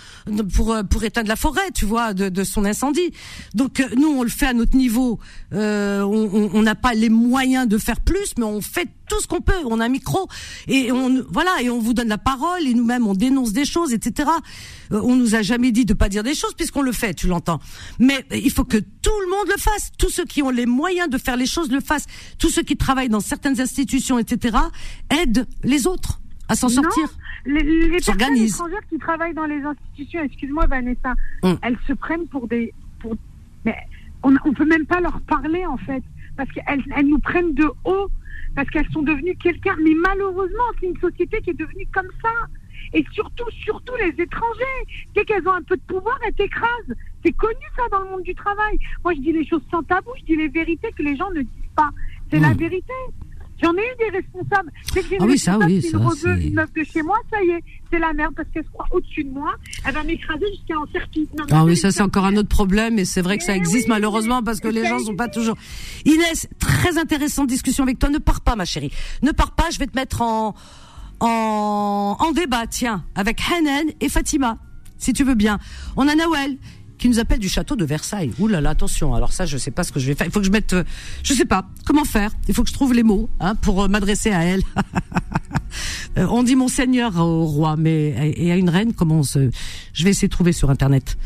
pour 0.54 0.76
pour 0.90 1.04
éteindre 1.04 1.30
la 1.30 1.36
forêt, 1.36 1.72
tu 1.74 1.86
vois, 1.86 2.14
de, 2.14 2.30
de 2.30 2.44
son 2.44 2.66
incendie. 2.66 3.12
Donc 3.54 3.84
nous, 3.98 4.08
on 4.08 4.24
le 4.24 4.30
fait 4.30 4.48
à 4.48 4.54
notre 4.54 4.76
niveau. 4.76 5.20
Euh, 5.54 6.02
on 6.02 6.62
n'a 6.62 6.76
pas 6.76 6.94
les 6.94 7.10
moyens 7.10 7.68
de 7.68 7.78
faire 7.78 8.02
plus, 8.02 8.34
mais 8.38 8.46
on 8.46 8.62
fait 8.62 8.90
tout 9.08 9.20
ce 9.20 9.28
qu'on 9.28 9.42
peut. 9.42 9.54
On 9.66 9.80
a 9.80 9.86
un 9.86 9.90
micro 9.90 10.28
et 10.68 10.92
on 10.92 11.24
voilà 11.30 11.62
et 11.62 11.70
on 11.70 11.80
vous 11.80 11.94
donne 11.94 12.08
la 12.08 12.18
parole 12.18 12.66
et 12.66 12.74
nous-mêmes 12.74 13.08
on 13.08 13.14
dénonce 13.14 13.54
des 13.54 13.66
choses, 13.66 13.94
etc. 13.94 14.30
Euh, 14.92 15.02
on 15.04 15.16
nous 15.16 15.36
a 15.36 15.42
jamais 15.42 15.72
dit 15.72 15.86
de 15.86 15.94
pas 15.94 16.10
dire 16.10 16.24
des 16.24 16.36
choses 16.36 16.54
puisqu'on 16.54 16.82
le 16.82 16.92
fait, 16.92 17.14
tu 17.14 17.28
l'entends. 17.28 17.60
Mais 18.00 18.26
euh, 18.32 18.38
il 18.38 18.52
faut 18.52 18.66
que 18.66 18.78
tout 18.78 19.20
le 19.26 19.30
monde 19.30 19.48
le 19.48 19.60
fasse. 19.62 19.92
Tous 19.98 20.10
ceux 20.10 20.26
qui 20.26 20.42
ont 20.42 20.50
les 20.50 20.66
moyens 20.66 21.10
de 21.10 21.18
faire 21.18 21.38
les 21.38 21.46
choses 21.46 21.72
le 21.72 21.80
fassent. 21.82 22.08
Tous 22.40 22.50
ceux 22.50 22.64
qui 22.64 22.78
travaillent 22.78 23.10
dans 23.10 23.20
certaines 23.20 23.60
institutions, 23.62 24.18
etc. 24.20 24.58
aident 25.10 25.48
les 25.64 25.88
autres 25.88 26.20
à 26.48 26.56
s'en 26.56 26.70
sortir. 26.70 27.04
Les, 27.46 27.62
les 27.64 27.90
personnes 27.90 28.38
étrangères 28.38 28.88
qui 28.90 28.98
travaillent 28.98 29.34
dans 29.34 29.46
les 29.46 29.62
institutions, 29.64 30.22
excuse-moi 30.24 30.66
Vanessa, 30.68 31.14
Hum. 31.44 31.58
elles 31.62 31.78
se 31.88 31.94
prennent 31.94 32.28
pour 32.28 32.48
des... 32.48 32.74
Pour, 33.00 33.16
mais 33.66 33.76
on 34.24 34.32
ne 34.32 34.56
peut 34.56 34.66
même 34.66 34.86
pas 34.86 35.00
leur 35.00 35.20
parler 35.22 35.66
en 35.66 35.78
fait, 35.78 36.04
parce 36.38 36.50
qu'elles 36.52 36.84
elles 36.96 37.08
nous 37.08 37.20
prennent 37.20 37.54
de 37.54 37.66
haut, 37.84 38.10
parce 38.56 38.70
qu'elles 38.70 38.90
sont 38.92 39.02
devenues 39.02 39.36
quelqu'un. 39.38 39.76
Mais 39.82 39.94
malheureusement, 39.94 40.64
c'est 40.80 40.88
une 40.88 41.00
société 41.00 41.42
qui 41.42 41.52
est 41.52 41.60
devenue 41.60 41.88
comme 41.94 42.10
ça. 42.22 42.32
Et 42.94 43.06
surtout, 43.12 43.50
surtout 43.64 43.94
les 43.96 44.22
étrangers. 44.22 44.82
Dès 45.16 45.26
qu'elles 45.26 45.48
ont 45.48 45.54
un 45.54 45.64
peu 45.64 45.76
de 45.76 45.82
pouvoir, 45.82 46.18
elles 46.26 46.34
t'écrasent. 46.34 46.96
C'est 47.24 47.34
connu 47.34 47.66
ça 47.76 47.84
dans 47.92 48.00
le 48.00 48.10
monde 48.10 48.24
du 48.24 48.36
travail. 48.36 48.78
Moi, 49.04 49.14
je 49.16 49.20
dis 49.22 49.34
les 49.34 49.46
choses 49.46 49.64
sans 49.72 49.84
tabou, 49.84 50.12
je 50.20 50.26
dis 50.26 50.36
les 50.36 50.48
vérités 50.48 50.92
que 50.92 51.04
les 51.04 51.16
gens 51.16 51.30
ne 51.32 51.42
disent 51.42 51.74
pas. 51.76 51.90
C'est 52.32 52.40
la 52.40 52.54
vérité. 52.54 52.94
J'en 53.62 53.72
ai 53.74 53.78
eu 53.78 54.12
des 54.12 54.18
responsables. 54.18 54.72
Dès 54.94 55.02
que 55.02 55.08
j'ai 55.10 55.16
une 55.16 55.22
Ah 55.22 55.26
oui, 55.26 55.38
ça, 55.40 55.58
oui, 55.60 55.82
ça, 55.82 55.98
une 55.98 56.54
meuf 56.54 56.74
de 56.74 56.84
chez 56.84 57.02
moi, 57.02 57.18
ça 57.32 57.42
y 57.42 57.50
est, 57.52 57.64
c'est 57.92 58.00
la 58.00 58.12
merde 58.14 58.34
parce 58.36 58.50
qu'elle 58.54 58.66
se 58.66 58.70
croit 58.70 58.88
au-dessus 58.92 59.24
de 59.24 59.30
moi. 59.32 59.54
Elle 59.86 59.94
va 59.94 60.04
m'écraser 60.04 60.46
jusqu'à 60.58 60.78
en 60.78 60.86
faire 60.88 61.08
tout. 61.14 61.22
Non, 61.38 61.46
mais 61.48 61.54
Ah 61.56 61.64
oui, 61.64 61.78
ça 61.78 61.92
c'est 61.92 62.02
encore 62.02 62.26
un 62.26 62.36
autre 62.36 62.50
problème 62.50 63.00
et 63.00 63.06
c'est 63.06 63.22
vrai 63.22 63.38
que 63.38 63.44
ça 63.44 63.54
Eh 63.54 63.58
existe 63.58 63.86
oui, 63.86 63.90
malheureusement 63.94 64.44
parce 64.44 64.60
que 64.60 64.68
les 64.68 64.86
gens 64.86 65.00
sont 65.00 65.16
pas 65.16 65.30
toujours. 65.30 65.56
Inès, 66.06 66.48
très 66.60 66.98
intéressante 66.98 67.48
discussion 67.48 67.84
avec 67.84 67.98
toi. 68.00 68.10
Ne 68.10 68.18
pars 68.18 68.42
pas, 68.42 68.56
ma 68.56 68.66
chérie. 68.66 68.92
Ne 69.22 69.32
pars 69.32 69.52
pas. 69.56 69.70
Je 69.72 69.80
vais 69.80 69.88
te 69.88 69.96
mettre 69.96 70.22
en 70.22 70.54
en, 71.22 72.18
en 72.20 72.32
débat, 72.34 72.68
tiens, 72.68 73.06
avec 73.16 73.40
Hanan 73.50 73.86
et 74.02 74.10
Fatima, 74.10 74.58
si 74.98 75.14
tu 75.14 75.24
veux 75.24 75.34
bien. 75.36 75.60
On 75.96 76.08
a 76.08 76.16
Nawel 76.16 76.58
qui 76.98 77.10
nous 77.10 77.20
appelle 77.20 77.40
du 77.40 77.50
château 77.50 77.76
de 77.76 77.86
Versailles. 77.86 78.32
Ouh 78.40 78.48
là 78.48 78.62
là, 78.62 78.72
attention. 78.72 79.14
Alors 79.14 79.34
ça, 79.34 79.46
je 79.46 79.58
sais 79.58 79.72
pas 79.72 79.84
ce 79.84 79.92
que 79.92 80.00
je 80.00 80.08
vais 80.08 80.16
faire. 80.16 80.28
Il 80.28 80.32
faut 80.32 80.40
que 80.40 80.46
je 80.46 80.52
mette, 80.52 80.74
euh, 80.74 80.84
je 81.24 81.34
sais 81.34 81.46
pas 81.46 81.68
comment 81.86 82.06
faire? 82.06 82.32
Il 82.48 82.54
faut 82.54 82.64
que 82.64 82.70
je 82.70 82.74
trouve 82.74 82.94
les 82.94 83.04
mots 83.04 83.30
hein, 83.40 83.56
pour 83.56 83.84
euh, 83.84 83.88
m'adresser 83.88 84.32
à 84.32 84.44
elle. 84.44 84.62
Euh, 86.18 86.26
on 86.30 86.44
dit 86.44 86.56
monseigneur 86.56 87.18
au 87.18 87.46
roi, 87.46 87.76
mais 87.78 88.34
et 88.38 88.50
à 88.50 88.56
une 88.56 88.70
reine, 88.70 88.94
comment 88.94 89.24
se... 89.24 89.50
Je 89.92 90.04
vais 90.06 90.12
essayer 90.12 90.30
de 90.30 90.34
trouver 90.34 90.54
sur 90.54 90.70
internet. 90.70 91.18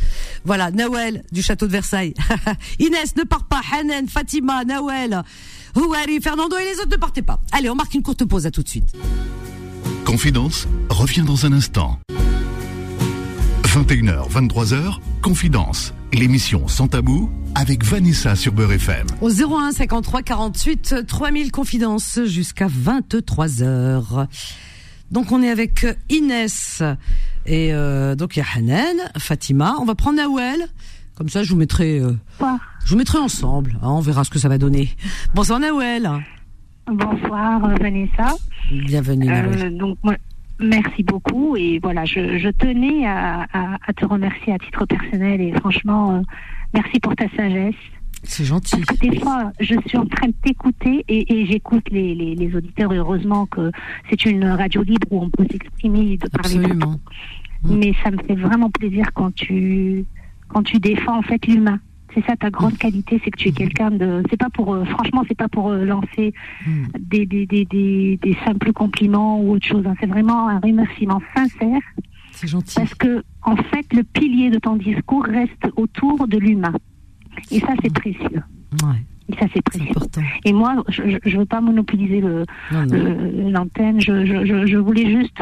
Voilà, 0.44 0.72
Nawel 0.72 1.24
du 1.32 1.44
château 1.44 1.68
de 1.68 1.72
Versailles. 1.72 2.16
Inès, 2.80 3.16
ne 3.16 3.24
pars 3.24 3.44
pas. 3.44 3.62
Hanan, 3.72 4.08
Fatima, 4.08 4.66
Nawel, 4.66 5.22
Houari, 5.76 6.20
Fernando 6.22 6.58
et 6.58 6.64
les 6.66 6.80
autres, 6.80 6.90
ne 6.90 6.96
partez 6.96 7.22
pas. 7.22 7.40
Allez, 7.52 7.70
on 7.70 7.76
marque 7.76 7.94
une 7.94 8.02
courte 8.02 8.26
pause. 8.26 8.48
À 8.48 8.52
tout 8.52 8.64
de 8.64 8.70
suite. 8.70 8.92
Confidence 10.06 10.68
revient 10.90 11.22
dans 11.22 11.46
un 11.46 11.54
instant. 11.54 12.00
21h, 13.70 14.32
23h, 14.32 14.98
Confidence, 15.22 15.94
l'émission 16.12 16.68
sans 16.68 16.88
tabou 16.88 17.30
avec 17.54 17.86
Vanessa 17.86 18.36
sur 18.36 18.52
Beurre 18.52 18.72
FM. 18.72 19.06
Au 19.22 19.30
01 19.30 19.74
53 19.74 20.24
48 20.24 21.06
3000 21.06 21.52
confidences 21.52 22.20
jusqu'à 22.26 22.66
23 22.68 23.62
heures. 23.62 24.26
Donc 25.12 25.32
on 25.32 25.44
est 25.44 25.52
avec 25.52 25.86
Inès 26.10 26.82
et 27.46 27.72
euh, 27.72 28.16
donc 28.16 28.38
il 28.38 28.40
y 28.40 28.42
a 28.42 28.46
Hanan, 28.56 28.98
Fatima. 29.20 29.76
On 29.80 29.86
va 29.86 29.94
prendre 29.94 30.18
Nawel. 30.18 30.66
Comme 31.14 31.30
ça, 31.30 31.44
je 31.44 31.52
vous 31.52 31.58
mettrai, 31.58 32.00
euh, 32.00 32.14
je 32.86 32.90
vous 32.90 32.98
mettrai 32.98 33.20
ensemble. 33.20 33.78
hein, 33.84 33.90
on 33.90 34.00
verra 34.00 34.24
ce 34.24 34.32
que 34.32 34.40
ça 34.40 34.50
va 34.50 34.58
donner. 34.58 34.90
Bonsoir 35.36 35.60
Nawel. 35.60 36.10
Bonsoir 36.92 37.60
Vanessa. 37.80 38.36
Bienvenue 38.72 39.28
Nawel. 39.28 39.64
Euh, 39.64 39.78
donc 39.78 40.00
moi, 40.04 40.16
merci 40.60 41.04
beaucoup 41.04 41.56
et 41.56 41.80
voilà, 41.82 42.06
je, 42.06 42.38
je 42.38 42.50
tenais 42.50 43.06
à, 43.06 43.46
à- 43.54 43.78
à 43.86 43.94
te 43.94 44.06
remercier 44.06 44.54
à 44.54 44.58
titre 44.60 44.86
personnel 44.86 45.42
et 45.42 45.52
franchement, 45.60 46.16
euh, 46.16 46.22
merci 46.74 47.00
pour 47.00 47.16
ta 47.16 47.28
sagesse. 47.36 47.76
C'est 48.24 48.44
gentil. 48.44 48.82
Parce 48.86 49.00
que 49.00 49.08
des 49.08 49.20
fois, 49.20 49.52
je 49.62 49.76
suis 49.88 49.98
en 49.98 50.06
train 50.06 50.28
de 50.28 50.34
t'écouter 50.44 51.06
et, 51.08 51.34
et 51.42 51.46
j'écoute 51.46 51.86
les, 51.90 52.14
les, 52.14 52.36
les 52.36 52.54
auditeurs. 52.56 52.92
Et 52.92 52.98
heureusement 52.98 53.46
que 53.46 53.72
c'est 54.10 54.26
une 54.26 54.44
radio 54.46 54.84
libre 54.84 55.08
où 55.12 55.22
on 55.24 55.30
peut 55.30 55.46
s'exprimer 55.50 56.12
et 56.14 56.18
de 56.18 56.28
parler 56.28 56.58
Absolument. 56.58 57.00
Mais 57.64 57.94
ça 58.04 58.12
me 58.12 58.18
fait 58.24 58.36
vraiment 58.36 58.70
plaisir 58.70 59.06
quand 59.14 59.34
tu 59.34 60.06
quand 60.50 60.64
tu 60.64 60.80
défends 60.80 61.20
en 61.20 61.22
fait 61.22 61.46
l'humain. 61.48 61.80
C'est 62.16 62.26
ça 62.26 62.36
ta 62.36 62.50
grande 62.50 62.78
qualité, 62.78 63.22
c'est 63.24 63.30
que 63.32 63.38
tu 63.38 63.50
es 63.50 63.52
quelqu'un 63.52 63.92
de. 63.92 64.24
C'est 64.30 64.38
pas 64.38 64.50
pour, 64.50 64.74
euh, 64.74 64.84
franchement, 64.86 65.24
c'est 65.28 65.38
pas 65.38 65.48
pour 65.48 65.70
euh, 65.70 65.86
lancer 65.86 66.34
Mm. 66.66 66.86
des, 67.00 67.26
des, 67.26 67.46
des, 67.46 67.66
des, 67.66 68.18
des 68.22 68.38
simples 68.46 68.74
compliments 68.74 69.40
ou 69.42 69.52
autre 69.52 69.66
chose. 69.68 69.86
hein. 69.86 69.94
C'est 70.00 70.08
vraiment 70.08 70.48
un 70.50 70.60
remerciement 70.60 71.22
sincère 71.36 71.82
C'est 72.32 72.48
gentil. 72.48 72.76
Parce 72.76 72.96
que, 72.96 73.24
en 73.44 73.56
fait, 73.56 73.86
le 73.94 74.04
pilier 74.04 74.50
de 74.50 74.58
ton 74.60 74.76
discours 74.76 75.24
reste 75.24 75.68
autour 75.76 76.28
de 76.28 76.38
l'humain. 76.38 76.74
Et 77.52 77.60
ça, 77.60 77.74
c'est 77.82 77.94
précieux. 77.94 78.42
Ouais, 78.84 79.02
Et 79.30 79.34
ça, 79.40 79.46
c'est 79.54 79.62
précieux. 79.62 79.90
important. 79.92 80.22
Et 80.46 80.52
moi, 80.54 80.84
je 80.90 81.04
ne 81.04 81.38
veux 81.38 81.46
pas 81.46 81.62
monopoliser 81.62 82.22
le- 82.22 82.46
non. 82.72 82.86
le- 82.92 83.52
l'antenne. 83.52 84.02
Je, 84.02 84.26
je, 84.26 84.78
voulais 84.78 85.10
juste 85.12 85.42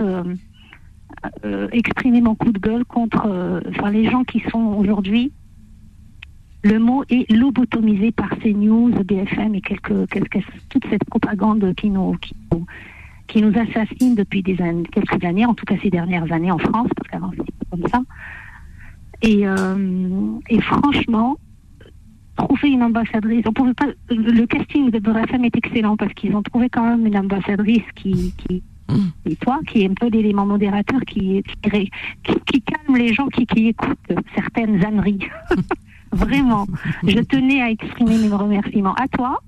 euh, 1.45 1.67
exprimer 1.71 2.21
mon 2.21 2.35
coup 2.35 2.51
de 2.51 2.59
gueule 2.59 2.85
contre 2.85 3.61
enfin, 3.69 3.89
les 3.89 4.09
gens 4.09 4.23
qui 4.23 4.41
sont 4.51 4.59
aujourd'hui. 4.77 5.31
Le 6.63 6.79
mot 6.79 7.03
est 7.09 7.31
lobotomisé 7.31 8.11
par 8.11 8.29
CNews, 8.39 8.91
BFM 9.03 9.55
et 9.55 9.61
quelques, 9.61 10.09
quelques, 10.09 10.43
toute 10.69 10.85
cette 10.89 11.05
propagande 11.05 11.73
qui 11.75 11.89
nous, 11.89 12.17
qui, 12.17 12.35
nous, 12.51 12.65
qui 13.27 13.41
nous 13.41 13.53
assassine 13.57 14.15
depuis 14.15 14.41
des 14.41 14.59
années, 14.61 14.83
quelques 14.91 15.23
années, 15.23 15.45
en 15.45 15.53
tout 15.53 15.65
cas 15.65 15.75
ces 15.81 15.89
dernières 15.89 16.31
années 16.31 16.51
en 16.51 16.57
France, 16.57 16.89
parce 16.95 17.09
qu'avant 17.09 17.31
c'était 17.31 17.53
comme 17.69 17.87
ça. 17.89 18.01
Et, 19.21 19.47
euh, 19.47 20.39
et 20.49 20.61
franchement, 20.61 21.37
trouver 22.37 22.69
une 22.69 22.83
ambassadrice. 22.83 23.45
On 23.47 23.53
pouvait 23.53 23.73
pas. 23.73 23.87
Le 24.09 24.45
casting 24.45 24.89
de 24.89 24.99
BFM 24.99 25.45
est 25.45 25.55
excellent 25.55 25.97
parce 25.97 26.13
qu'ils 26.13 26.35
ont 26.35 26.43
trouvé 26.43 26.69
quand 26.69 26.87
même 26.87 27.05
une 27.05 27.17
ambassadrice 27.17 27.85
qui, 27.95 28.33
qui, 28.37 28.63
et 29.25 29.35
toi, 29.37 29.59
qui 29.67 29.83
est 29.83 29.89
un 29.89 29.93
peu 29.93 30.07
l'élément 30.07 30.45
modérateur, 30.45 31.01
qui 31.01 31.43
calme 31.61 32.97
les 32.97 33.13
gens 33.13 33.27
qui, 33.27 33.45
qui 33.45 33.67
écoutent 33.67 34.13
certaines 34.35 34.83
âneries. 34.83 35.27
Vraiment. 36.11 36.65
Je 37.05 37.19
tenais 37.19 37.61
à 37.61 37.69
exprimer 37.69 38.17
mes 38.17 38.29
remerciements 38.35 38.95
à 38.95 39.07
toi. 39.07 39.41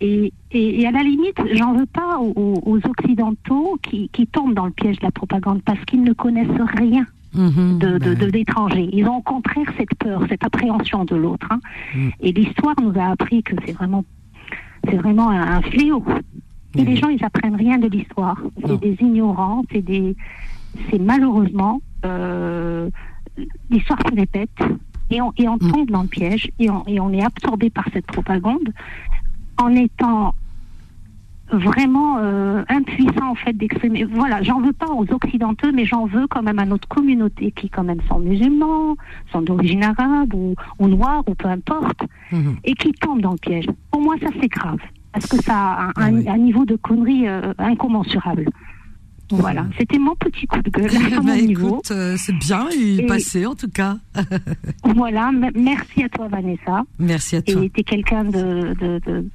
Et, 0.00 0.32
et, 0.52 0.80
et 0.80 0.86
à 0.86 0.90
la 0.92 1.02
limite, 1.02 1.38
j'en 1.54 1.72
veux 1.74 1.86
pas 1.86 2.18
aux, 2.20 2.62
aux 2.64 2.78
Occidentaux 2.86 3.78
qui, 3.82 4.08
qui 4.12 4.26
tombent 4.28 4.54
dans 4.54 4.66
le 4.66 4.70
piège 4.70 4.98
de 5.00 5.04
la 5.04 5.10
propagande 5.10 5.60
parce 5.64 5.84
qu'ils 5.86 6.02
ne 6.02 6.12
connaissent 6.12 6.60
rien 6.76 7.06
Mhm, 7.34 7.78
de, 7.78 7.98
de, 7.98 8.14
de- 8.14 8.30
d'étrangers. 8.30 8.88
Ils 8.90 9.06
ont 9.06 9.16
au 9.18 9.22
contraire 9.22 9.66
cette 9.76 9.94
peur, 9.98 10.22
cette 10.30 10.42
appréhension 10.44 11.04
de 11.04 11.14
l'autre. 11.14 11.46
hein. 11.50 11.60
Mm. 11.94 12.08
Et 12.20 12.32
l'histoire 12.32 12.74
nous 12.80 12.92
a 12.98 13.10
appris 13.10 13.42
que 13.42 13.54
c'est 13.66 13.72
vraiment, 13.72 14.02
c'est 14.88 14.96
vraiment 14.96 15.28
un, 15.28 15.56
un 15.58 15.60
fléau. 15.60 16.02
Et 16.74 16.80
Mhm. 16.82 16.86
les 16.88 16.96
gens, 16.96 17.08
ils 17.08 17.22
apprennent 17.22 17.54
rien 17.56 17.76
de 17.76 17.86
l'histoire. 17.86 18.40
C'est 18.66 18.80
des 18.80 18.96
ignorants, 19.00 19.62
c'est 19.70 19.82
des, 19.82 20.16
c'est 20.90 20.98
malheureusement 20.98 21.82
euh, 22.06 22.88
l'histoire 23.70 23.98
se 24.08 24.14
répète. 24.14 24.48
Et 25.10 25.20
on, 25.22 25.32
et 25.38 25.48
on 25.48 25.56
Mm. 25.56 25.72
tombe 25.72 25.90
dans 25.90 26.02
le 26.02 26.08
piège 26.08 26.50
et 26.58 26.68
on, 26.70 26.84
et 26.86 27.00
on 27.00 27.10
est 27.12 27.22
absorbé 27.24 27.70
par 27.70 27.84
cette 27.92 28.06
propagande 28.06 28.72
en 29.56 29.74
étant 29.74 30.34
vraiment 31.50 32.18
euh, 32.18 32.62
impuissant 32.68 33.30
en 33.30 33.34
fait 33.34 33.54
d'exprimer. 33.54 34.04
Voilà, 34.04 34.42
j'en 34.42 34.60
veux 34.60 34.74
pas 34.74 34.90
aux 34.92 35.10
occidentaux, 35.10 35.68
mais 35.72 35.86
j'en 35.86 36.04
veux 36.04 36.26
quand 36.26 36.42
même 36.42 36.58
à 36.58 36.66
notre 36.66 36.86
communauté 36.88 37.52
qui 37.52 37.70
quand 37.70 37.84
même 37.84 38.02
sont 38.06 38.18
musulmans, 38.18 38.96
sont 39.32 39.40
d'origine 39.40 39.82
arabe 39.82 40.34
ou, 40.34 40.54
ou 40.78 40.88
noire 40.88 41.22
ou 41.26 41.34
peu 41.34 41.48
importe, 41.48 42.02
mhm. 42.32 42.56
et 42.64 42.74
qui 42.74 42.92
tombent 42.92 43.22
dans 43.22 43.32
le 43.32 43.38
piège. 43.38 43.66
Pour 43.90 44.02
moi, 44.02 44.16
ça 44.22 44.28
c'est 44.40 44.48
grave 44.48 44.78
parce 45.12 45.26
que 45.26 45.42
ça 45.42 45.54
a 45.56 45.84
un, 45.86 45.92
Ah 45.96 46.02
un- 46.04 46.12
oui. 46.16 46.28
un 46.28 46.36
niveau 46.36 46.66
de 46.66 46.76
connerie 46.76 47.26
euh, 47.26 47.54
incommensurable. 47.58 48.44
Voilà, 49.30 49.66
c'était 49.78 49.98
mon 49.98 50.14
petit 50.16 50.46
coup 50.46 50.60
de 50.62 50.70
gueule 50.70 50.90
à 51.16 51.20
Bah, 51.22 51.36
écoute, 51.36 51.90
euh, 51.90 52.16
c'est 52.18 52.34
bien, 52.36 52.66
il 52.74 53.00
est 53.00 53.06
passé 53.06 53.44
en 53.46 53.54
tout 53.54 53.68
cas. 53.68 53.98
Voilà, 54.96 55.30
merci 55.54 56.02
à 56.04 56.08
toi 56.08 56.28
Vanessa. 56.28 56.82
Merci 56.98 57.36
à 57.36 57.42
toi. 57.42 57.62
Et 57.62 57.70
t'es 57.70 57.82
quelqu'un 57.82 58.24
de, 58.24 58.74
de, 58.80 59.00
de- 59.06 59.26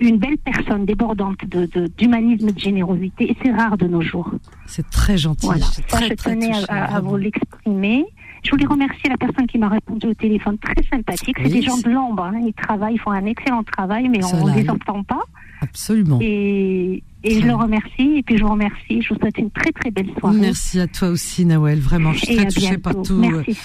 une 0.00 0.18
belle 0.18 0.38
personne 0.38 0.84
débordante 0.86 1.38
de 1.46 1.66
de- 1.66 1.86
d'humanisme, 1.98 2.50
de, 2.50 2.58
générosité, 2.58 3.30
et 3.30 3.36
c'est 3.42 3.52
rare 3.52 3.76
de 3.76 3.86
nos 3.86 4.00
jours. 4.00 4.30
C'est 4.66 4.88
très 4.90 5.16
gentil. 5.16 5.46
Voilà, 5.46 5.64
ça 5.66 5.82
très, 5.88 6.08
je 6.08 6.14
tenais 6.14 6.50
à- 6.68 7.00
vous 7.00 7.16
l'exprimer. 7.16 8.04
Je 8.42 8.50
voulais 8.50 8.66
remercier 8.66 9.08
la 9.08 9.16
personne 9.16 9.46
qui 9.46 9.56
m'a 9.58 9.68
répondu 9.68 10.06
au 10.06 10.14
téléphone, 10.14 10.58
très 10.58 10.82
sympathique. 10.90 11.36
C'est 11.42 11.48
des 11.48 11.62
gens 11.62 11.78
de 11.78 11.88
l'ombre, 11.90 12.24
hein. 12.24 12.40
ils 12.44 12.52
travaillent, 12.52 12.94
ils 12.94 13.00
font 13.00 13.12
un 13.12 13.24
excellent 13.24 13.62
travail, 13.62 14.08
mais 14.10 14.22
on 14.24 14.46
ne 14.48 14.54
les 14.54 14.68
entend 14.68 15.02
pas. 15.02 15.22
Absolument. 15.62 16.18
Et, 16.20 17.02
et 17.24 17.40
je 17.40 17.46
le 17.46 17.54
remercie, 17.54 18.16
et 18.18 18.22
puis 18.22 18.36
je 18.36 18.42
vous 18.44 18.50
remercie. 18.52 19.00
Je 19.02 19.12
vous 19.14 19.18
souhaite 19.20 19.38
une 19.38 19.50
très 19.50 19.72
très 19.72 19.90
belle 19.90 20.08
soirée. 20.20 20.36
Merci 20.40 20.78
à 20.80 20.86
toi 20.86 21.08
aussi, 21.08 21.44
Nawel. 21.44 21.80
Vraiment, 21.80 22.12
je 22.12 22.18
suis 22.20 22.34
Et 22.34 22.36
très 22.36 22.46
touchée 22.48 22.78
par 22.78 22.92
tout, 23.02 23.14
euh, 23.14 23.42
Merci. 23.46 23.58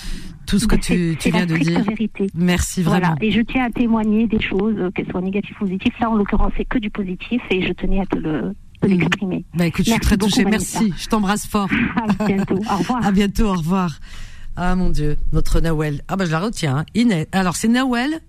tout 0.47 0.57
ce 0.60 0.68
que 0.68 0.76
tu, 0.76 1.16
viens 1.30 1.41
la 1.41 1.45
de 1.45 1.57
dire. 1.57 1.84
vérité. 1.84 2.28
Merci 2.34 2.82
vraiment. 2.82 3.07
Voilà, 3.07 3.16
et 3.22 3.32
je 3.32 3.41
tiens 3.41 3.66
à 3.66 3.70
témoigner 3.70 4.28
des 4.28 4.41
choses, 4.41 4.76
euh, 4.78 4.89
qu'elles 4.91 5.07
soient 5.12 5.22
négatives 5.22 5.55
ou 5.62 5.66
positives. 5.66 5.91
Là, 6.01 6.10
en 6.10 6.16
l'occurrence, 6.16 6.51
c'est 6.57 6.66
que 6.66 6.80
du 6.80 6.89
positif, 6.89 7.41
et 7.51 7.62
je 7.62 7.74
tenais 7.74 7.99
à 8.01 8.05
te 8.05 8.18
le 8.18 8.53
Mhm. 8.82 8.89
l'exprimer. 8.91 9.43
Bah 9.55 9.66
écoute, 9.68 9.84
je 9.86 9.91
suis 9.91 9.99
très 9.99 10.16
touchée. 10.18 10.45
Merci. 10.45 10.93
Je 10.97 11.07
t'embrasse 11.07 11.45
fort. 11.45 11.68
À 12.20 12.26
bientôt. 12.26 12.55
Au 12.72 12.78
revoir. 12.78 13.05
À 13.05 13.12
bientôt. 13.12 13.47
Au 13.47 13.53
revoir. 13.55 13.99
Ah 14.55 14.74
mon 14.76 14.89
Dieu, 14.89 15.18
notre 15.34 15.60
Nawel. 15.60 16.01
Ah 16.07 16.16
bah 16.16 16.26
je 16.26 16.32
la 16.32 16.39
retiens. 16.39 16.78
hein. 16.80 16.86
Inès. 16.95 17.28
Alors 17.34 17.55
c'est 17.57 17.68
Nawel 17.68 18.20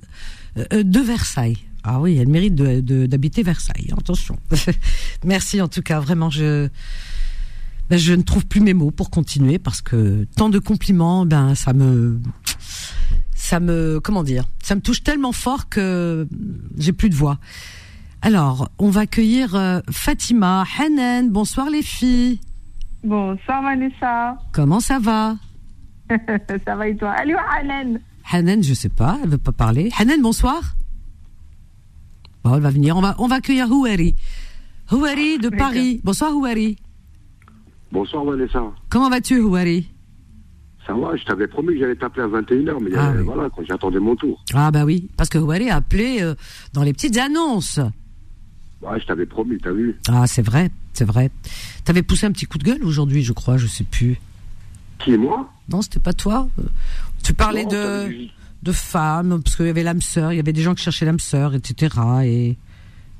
euh, 0.72 0.82
de 0.82 1.00
Versailles. 1.00 1.56
Ah 1.82 2.00
oui, 2.00 2.16
elle 2.18 2.28
mérite 2.28 2.54
de- 2.54 2.80
de- 2.80 3.06
d'habiter 3.06 3.42
Versailles. 3.42 3.90
Attention. 3.96 4.36
Merci 5.24 5.60
en 5.62 5.68
tout 5.68 5.82
cas. 5.82 6.00
Vraiment, 6.00 6.30
je 6.30 6.68
ben, 7.88 7.96
je 7.98 8.12
ne 8.12 8.22
trouve 8.22 8.46
plus 8.46 8.60
mes 8.60 8.74
mots 8.74 8.90
pour 8.92 9.10
continuer 9.10 9.58
parce 9.58 9.80
que 9.82 10.24
tant 10.36 10.48
de 10.48 10.58
compliments, 10.58 11.26
ben 11.26 11.54
ça 11.54 11.72
me 11.72 12.20
ça 13.34 13.58
me 13.60 13.98
comment 14.02 14.22
dire, 14.22 14.44
ça 14.62 14.74
me 14.74 14.80
touche 14.80 15.02
tellement 15.02 15.32
fort 15.32 15.68
que 15.68 16.28
j'ai 16.78 16.92
plus 16.92 17.08
de 17.10 17.14
voix. 17.16 17.38
Alors, 18.22 18.70
on 18.78 18.90
va 18.90 19.00
accueillir 19.00 19.54
euh, 19.54 19.80
Fatima, 19.90 20.64
Hanan. 20.78 21.30
Bonsoir 21.30 21.70
les 21.70 21.82
filles. 21.82 22.38
Bonsoir 23.02 23.62
Vanessa. 23.62 24.36
Comment 24.52 24.80
ça 24.80 24.98
va? 24.98 25.36
Ça 26.66 26.76
va 26.76 26.88
et 26.88 26.96
toi? 26.96 27.12
Allô 27.12 27.36
Alan 27.58 27.94
Hanan, 28.30 28.62
je 28.62 28.74
sais 28.74 28.88
pas, 28.90 29.18
elle 29.22 29.30
veut 29.30 29.38
pas 29.38 29.52
parler. 29.52 29.90
Hanan, 29.98 30.20
bonsoir. 30.20 30.74
Bon, 32.44 32.54
elle 32.56 32.62
va 32.62 32.70
venir. 32.70 32.96
On 32.96 33.00
va, 33.00 33.14
on 33.18 33.26
va 33.26 33.36
accueillir 33.36 33.70
Houari. 33.70 34.14
Houari 34.90 35.38
de 35.38 35.48
Paris. 35.50 36.00
Bonsoir 36.04 36.34
Houari. 36.34 36.76
Bonsoir 37.92 38.24
Vanessa. 38.24 38.62
Comment 38.88 39.10
vas-tu 39.10 39.40
Houari 39.40 39.88
Ça 40.86 40.94
va, 40.94 41.16
je 41.16 41.24
t'avais 41.24 41.48
promis 41.48 41.74
que 41.74 41.80
j'allais 41.80 41.96
t'appeler 41.96 42.22
à 42.22 42.28
21h, 42.40 42.76
mais 42.82 42.90
Ah 42.96 43.08
euh, 43.10 43.18
oui. 43.18 43.24
voilà, 43.24 43.48
quand 43.54 43.62
j'attendais 43.66 43.98
mon 43.98 44.14
tour. 44.16 44.42
Ah 44.54 44.70
bah 44.70 44.84
oui, 44.84 45.08
parce 45.16 45.28
que 45.28 45.38
Houari 45.38 45.70
a 45.70 45.76
appelé 45.76 46.18
euh, 46.22 46.34
dans 46.72 46.82
les 46.82 46.92
petites 46.92 47.16
annonces. 47.18 47.80
Ouais, 48.80 48.98
je 49.00 49.06
t'avais 49.06 49.26
promis, 49.26 49.58
t'as 49.58 49.72
vu 49.72 49.98
Ah, 50.08 50.26
c'est 50.26 50.42
vrai, 50.42 50.70
c'est 50.92 51.04
vrai. 51.04 51.30
T'avais 51.84 52.02
poussé 52.02 52.26
un 52.26 52.32
petit 52.32 52.46
coup 52.46 52.58
de 52.58 52.64
gueule 52.64 52.82
aujourd'hui, 52.84 53.22
je 53.22 53.32
crois, 53.32 53.56
je 53.58 53.66
sais 53.66 53.84
plus. 53.84 54.18
Qui, 55.00 55.16
moi? 55.18 55.50
Non, 55.68 55.82
c'était 55.82 56.00
pas 56.00 56.12
toi. 56.12 56.48
Euh, 56.58 56.62
Tu 57.22 57.34
parlais 57.34 57.64
Non, 57.64 57.68
de, 57.70 58.08
de 58.62 58.72
femmes, 58.72 59.40
parce 59.42 59.56
qu'il 59.56 59.66
y 59.66 59.70
avait 59.70 59.82
l'âme 59.82 60.00
sœur, 60.02 60.32
il 60.32 60.36
y 60.36 60.40
avait 60.40 60.52
des 60.52 60.62
gens 60.62 60.74
qui 60.74 60.82
cherchaient 60.82 61.06
l'âme 61.06 61.18
sœur, 61.20 61.54
etc. 61.54 61.96
Et 62.24 62.56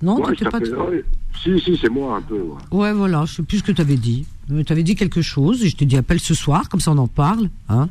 non, 0.03 0.17
Ouais, 0.21 0.35
pas. 0.51 0.59
ouais. 0.59 1.05
Si, 1.43 1.59
si, 1.61 1.77
c'est 1.81 1.89
moi 1.89 2.17
un 2.17 2.23
peu. 2.23 2.35
ouais. 2.41 2.59
Ouais, 2.73 2.93
voilà, 2.93 3.25
je 3.27 3.35
sais 3.37 3.43
plus 3.43 3.59
ce 3.59 3.63
que 3.63 3.73
tu 3.73 3.81
avais 3.81 3.97
dit. 3.97 4.27
Tu 4.49 4.73
avais 4.73 4.83
dit 4.83 4.95
quelque 4.97 5.23
chose, 5.23 5.65
et 5.65 5.69
je 5.69 5.77
t'ai 5.77 5.87
dit 5.87 5.97
appelle 5.97 6.21
ce 6.21 6.35
soir, 6.35 6.69
comme 6.69 6.81
ça 6.81 6.91
on 6.93 6.99
en 6.99 7.07
parle. 7.09 7.49
Hein 7.69 7.89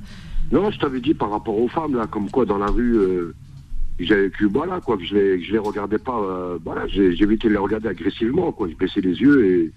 Non, 0.51 0.69
je 0.71 0.77
t'avais 0.79 1.01
dit 1.01 1.13
par 1.13 1.31
rapport 1.31 1.57
aux 1.57 1.67
femmes, 1.69 1.95
là, 1.95 2.05
comme 2.07 2.29
quoi 2.29 2.45
dans 2.45 2.57
la 2.57 2.67
rue, 2.67 2.97
euh, 2.97 3.33
j'avais 3.99 4.29
que 4.29 4.45
voilà, 4.45 4.79
quoi, 4.81 4.97
que 4.97 5.05
je 5.05 5.15
les, 5.15 5.39
que 5.39 5.45
je 5.45 5.51
les 5.53 5.57
regardais 5.57 5.97
pas, 5.97 6.19
euh, 6.19 6.59
voilà, 6.63 6.85
évité 6.87 7.47
de 7.47 7.53
les 7.53 7.59
regarder 7.59 7.87
agressivement, 7.87 8.51
quoi. 8.51 8.67
Je 8.69 8.75
baissais 8.75 9.01
les 9.01 9.15
yeux 9.17 9.45
et 9.45 9.71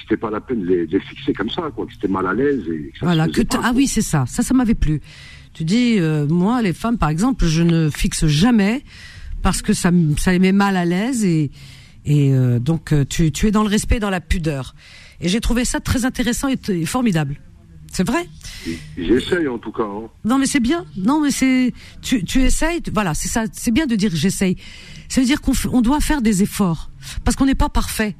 c'était 0.00 0.16
pas 0.16 0.30
la 0.30 0.40
peine 0.40 0.60
de 0.62 0.66
les, 0.66 0.86
de 0.86 0.92
les 0.92 1.00
fixer 1.00 1.32
comme 1.32 1.50
ça, 1.50 1.62
quoi, 1.74 1.86
que 1.86 1.92
c'était 1.92 2.08
mal 2.08 2.26
à 2.26 2.34
l'aise 2.34 2.62
et 2.68 2.90
que 2.92 2.98
ça 3.00 3.06
voilà, 3.06 3.24
se 3.24 3.30
que 3.30 3.34
faisait 3.36 3.44
t'as- 3.46 3.58
pas, 3.58 3.64
ah 3.66 3.70
quoi. 3.70 3.78
oui, 3.78 3.86
c'est 3.88 4.02
ça, 4.02 4.24
ça, 4.26 4.42
ça 4.42 4.54
m'avait 4.54 4.74
plu. 4.74 5.00
Tu 5.58 5.64
dis, 5.64 5.96
euh, 5.98 6.24
moi, 6.28 6.62
les 6.62 6.72
femmes, 6.72 6.98
par 6.98 7.08
exemple, 7.08 7.44
je 7.46 7.64
ne 7.64 7.90
fixe 7.90 8.26
jamais 8.28 8.84
parce 9.42 9.60
que 9.60 9.72
ça, 9.72 9.90
me- 9.90 10.16
ça 10.16 10.30
les 10.30 10.38
met 10.38 10.52
mal 10.52 10.76
à 10.76 10.84
l'aise 10.84 11.24
et, 11.24 11.50
et 12.04 12.32
euh, 12.32 12.60
donc 12.60 12.92
euh, 12.92 13.04
tu, 13.04 13.32
tu 13.32 13.48
es 13.48 13.50
dans 13.50 13.64
le 13.64 13.68
respect, 13.68 13.96
et 13.96 14.00
dans 14.00 14.08
la 14.08 14.20
pudeur. 14.20 14.76
Et 15.20 15.28
j'ai 15.28 15.40
trouvé 15.40 15.64
ça 15.64 15.80
très 15.80 16.04
intéressant 16.04 16.46
et, 16.46 16.86
formidable. 16.86 17.40
C'est 17.92 18.06
vrai? 18.06 18.28
J'essaye 18.96 19.48
en 19.48 19.58
tout 19.58 19.72
cas, 19.72 19.82
hein. 19.82 20.08
Non, 20.24 20.38
mais 20.38 20.46
c'est 20.46 20.60
bien. 20.60 20.84
Non, 20.96 21.20
mais 21.20 21.32
c'est 21.32 21.72
tu, 22.02 22.22
tu 22.22 22.42
essayes. 22.42 22.80
tu- 22.80 22.92
Voilà, 22.92 23.14
c'est 23.14 23.26
ça. 23.28 23.44
C'est 23.52 23.72
bien 23.72 23.86
de 23.86 23.96
dire 23.96 24.12
j'essaye. 24.14 24.56
Ça 25.08 25.20
veut 25.20 25.26
dire 25.26 25.40
qu'on 25.40 25.52
f- 25.52 25.70
on 25.72 25.80
doit 25.80 25.98
faire 25.98 26.22
des 26.22 26.44
efforts 26.44 26.92
parce 27.24 27.34
qu'on 27.36 27.46
n'est 27.46 27.56
pas 27.56 27.68
parfait. 27.68 28.14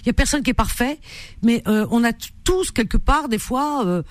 Il 0.00 0.06
y 0.06 0.10
a 0.10 0.14
personne 0.14 0.42
qui 0.42 0.50
est 0.50 0.54
parfait, 0.54 0.98
mais 1.44 1.62
euh, 1.68 1.86
on 1.92 2.02
a 2.02 2.12
tous 2.42 2.72
quelque 2.72 2.96
part 2.96 3.28
des 3.28 3.38
fois, 3.38 3.86
euh, 3.86 4.02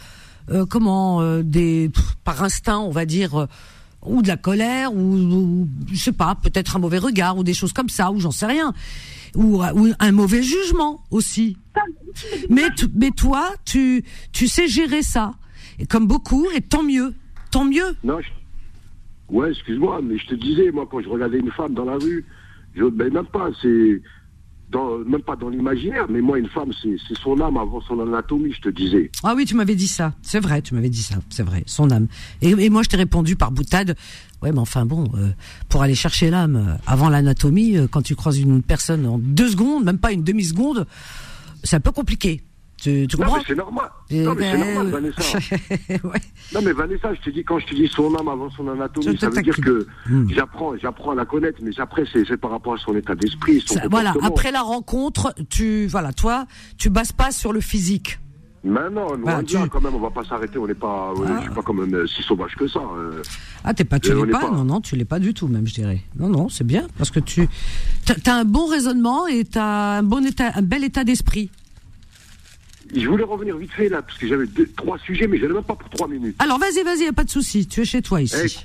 euh, 0.49 0.65
comment, 0.65 1.21
euh, 1.21 1.41
des 1.43 1.89
par 2.23 2.43
instinct, 2.43 2.79
on 2.79 2.91
va 2.91 3.05
dire. 3.05 3.39
euh, 3.41 3.45
ou 4.07 4.21
de 4.21 4.27
la 4.27 4.37
colère, 4.37 4.93
ou, 4.93 5.15
ou 5.15 5.67
je 5.91 5.95
sais 5.97 6.11
pas, 6.11 6.35
peut-être 6.35 6.75
un 6.75 6.79
mauvais 6.79 6.99
regard, 6.99 7.37
ou 7.39 7.43
des 7.43 7.55
choses 7.55 7.73
comme 7.73 7.89
ça, 7.89 8.11
ou 8.11 8.19
j'en 8.19 8.29
sais 8.29 8.45
rien, 8.45 8.71
ou, 9.33 9.63
un 9.63 10.11
mauvais 10.11 10.43
jugement 10.43 11.03
aussi. 11.09 11.57
Mais, 12.51 12.67
mais 12.93 13.09
toi, 13.09 13.49
tu, 13.65 14.03
tu 14.31 14.47
sais 14.47 14.67
gérer 14.67 15.01
ça, 15.01 15.33
comme 15.89 16.05
beaucoup, 16.05 16.45
et 16.55 16.61
tant 16.61 16.83
mieux, 16.83 17.15
tant 17.49 17.65
mieux. 17.65 17.95
Non, 18.03 18.19
je- 18.21 19.35
ouais, 19.35 19.49
excuse-moi, 19.49 20.01
mais 20.03 20.19
je 20.19 20.27
te 20.27 20.35
disais, 20.35 20.69
moi, 20.69 20.87
quand 20.91 21.01
je 21.01 21.09
regardais 21.09 21.39
une 21.39 21.51
femme 21.53 21.73
dans 21.73 21.85
la 21.85 21.95
rue, 21.95 22.23
je, 22.75 22.83
ben 22.85 23.11
même 23.11 23.25
pas, 23.25 23.49
c'est 23.59 24.03
même 25.05 25.21
pas 25.21 25.35
dans 25.35 25.49
l'imaginaire, 25.49 26.05
mais 26.09 26.21
moi, 26.21 26.37
une 26.37 26.47
femme, 26.47 26.71
c'est 26.81 27.15
son 27.15 27.39
âme 27.41 27.57
avant 27.57 27.81
son 27.81 27.99
anatomie, 27.99 28.53
je 28.53 28.61
te 28.61 28.69
disais. 28.69 29.11
Ah 29.23 29.33
oui, 29.35 29.45
tu 29.45 29.55
m'avais 29.55 29.75
dit 29.75 29.87
ça. 29.87 30.13
C'est 30.21 30.39
vrai, 30.39 30.61
tu 30.61 30.73
m'avais 30.73 30.89
dit 30.89 31.01
ça. 31.01 31.15
C'est 31.29 31.43
vrai, 31.43 31.63
son 31.65 31.91
âme. 31.91 32.07
Et, 32.41 32.69
moi, 32.69 32.83
je 32.83 32.89
t'ai 32.89 32.97
répondu 32.97 33.35
par 33.35 33.51
boutade. 33.51 33.95
Ouais, 34.41 34.51
mais 34.51 34.59
enfin 34.59 34.85
bon, 34.85 35.05
euh, 35.15 35.29
pour 35.69 35.81
aller 35.81 35.95
chercher 35.95 36.29
l'âme 36.29 36.55
euh, 36.55 36.75
avant 36.85 37.09
l'anatomie, 37.09 37.77
euh, 37.77 37.87
quand 37.87 38.01
tu 38.01 38.15
croises 38.15 38.37
une 38.37 38.61
personne 38.61 39.07
en 39.07 39.17
deux 39.17 39.49
secondes, 39.49 39.83
même 39.85 39.97
pas 39.97 40.11
une 40.11 40.23
demi 40.23 40.43
seconde, 40.43 40.85
c'est 41.63 41.75
un 41.75 41.79
peu 41.79 41.91
compliqué. 41.91 42.43
Tu, 42.77 43.07
tu 43.07 43.17
Non, 43.17 43.23
comprends 43.23 43.37
mais 43.39 43.43
c'est 43.47 43.55
normal. 43.55 43.89
Eh 44.09 44.21
Non, 44.23 44.35
mais 44.35 44.51
c'est 44.51 44.57
ben, 44.57 44.73
normal, 44.75 44.87
Vanessa. 44.87 45.37
ouais. 46.03 46.21
Non, 46.53 46.59
mais 46.63 46.73
Vanessa, 46.73 47.13
je 47.15 47.21
te 47.21 47.29
dis, 47.29 47.43
quand 47.43 47.57
je 47.59 47.65
te 47.67 47.73
dis 47.73 47.87
son 47.87 48.13
âme 48.15 48.27
avant 48.27 48.49
son 48.51 48.67
anatomie, 48.67 49.17
ça 49.17 49.29
veut 49.29 49.41
dire 49.41 49.55
que 49.57 49.87
Hmm. 50.07 50.27
j'apprends, 50.29 50.75
j'apprends 50.77 51.11
à 51.11 51.15
la 51.15 51.25
connaître, 51.25 51.59
mais 51.63 51.71
après, 51.79 52.03
c'est 52.11 52.37
par 52.37 52.51
rapport 52.51 52.73
à 52.73 52.77
son 52.77 52.95
état 52.95 53.15
d'esprit, 53.15 53.63
voilà. 53.89 54.13
Après 54.21 54.51
la 54.51 54.61
rencontre, 54.61 55.33
tu, 55.49 55.87
voilà, 55.87 56.11
toi, 56.13 56.45
tu 56.77 56.89
bases 56.89 57.11
pas 57.13 57.31
sur 57.31 57.53
le 57.53 57.61
physique. 57.61 58.19
Maintenant, 58.63 59.13
loin 59.13 59.17
Bah, 59.23 59.41
de 59.43 59.47
tu- 59.47 59.53
là, 59.55 59.67
quand 59.69 59.79
même, 59.81 59.93
on 59.95 59.99
va 59.99 60.09
pas 60.09 60.23
s'arrêter, 60.23 60.57
on 60.57 60.65
n'est 60.67 60.73
pas, 60.73 61.13
Ah. 61.15 61.35
je 61.37 61.41
suis 61.43 61.51
pas 61.53 61.61
quand 61.61 61.73
même 61.73 61.93
euh, 61.93 62.07
si 62.07 62.23
sauvage 62.23 62.55
que 62.55 62.67
ça. 62.67 62.79
euh. 62.79 63.21
Ah, 63.63 63.73
t'es 63.75 63.83
pas, 63.83 63.99
tu 63.99 64.09
Euh, 64.11 64.21
on 64.21 64.23
l'es 64.23 64.31
pas, 64.31 64.39
pas- 64.39 64.49
non, 64.51 64.63
non, 64.63 64.81
tu 64.81 64.95
l'es 64.95 65.05
pas 65.05 65.19
du 65.19 65.33
tout, 65.35 65.47
même, 65.47 65.67
je 65.67 65.75
dirais. 65.75 66.01
Non, 66.17 66.29
non, 66.29 66.49
c'est 66.49 66.63
bien, 66.65 66.87
parce 66.97 67.11
que 67.11 67.19
tu, 67.19 67.47
t'as 68.05 68.15
t'as 68.15 68.33
un 68.35 68.43
bon 68.43 68.65
raisonnement 68.65 69.27
et 69.27 69.45
t'as 69.45 69.99
un 69.99 70.03
bon 70.03 70.25
état, 70.25 70.51
un 70.55 70.61
bel 70.63 70.83
état 70.83 71.03
d'esprit. 71.03 71.51
Je 72.95 73.07
voulais 73.09 73.23
revenir 73.23 73.57
vite 73.57 73.71
fait 73.73 73.89
là, 73.89 74.01
parce 74.01 74.17
que 74.17 74.27
j'avais 74.27 74.47
deux- 74.47 74.69
trois 74.77 74.97
sujets, 74.99 75.27
mais 75.27 75.37
j'en 75.37 75.45
ai 75.49 75.53
même 75.53 75.63
pas 75.63 75.75
pour 75.75 75.89
trois 75.89 76.07
minutes. 76.07 76.35
Alors, 76.39 76.57
vas-y, 76.59 76.83
vas-y, 76.83 77.03
y 77.03 77.07
a 77.07 77.13
pas 77.13 77.23
de 77.25 77.29
souci. 77.29 77.67
Tu 77.67 77.81
es 77.81 77.85
chez 77.85 78.01
toi 78.01 78.21
ici. 78.21 78.57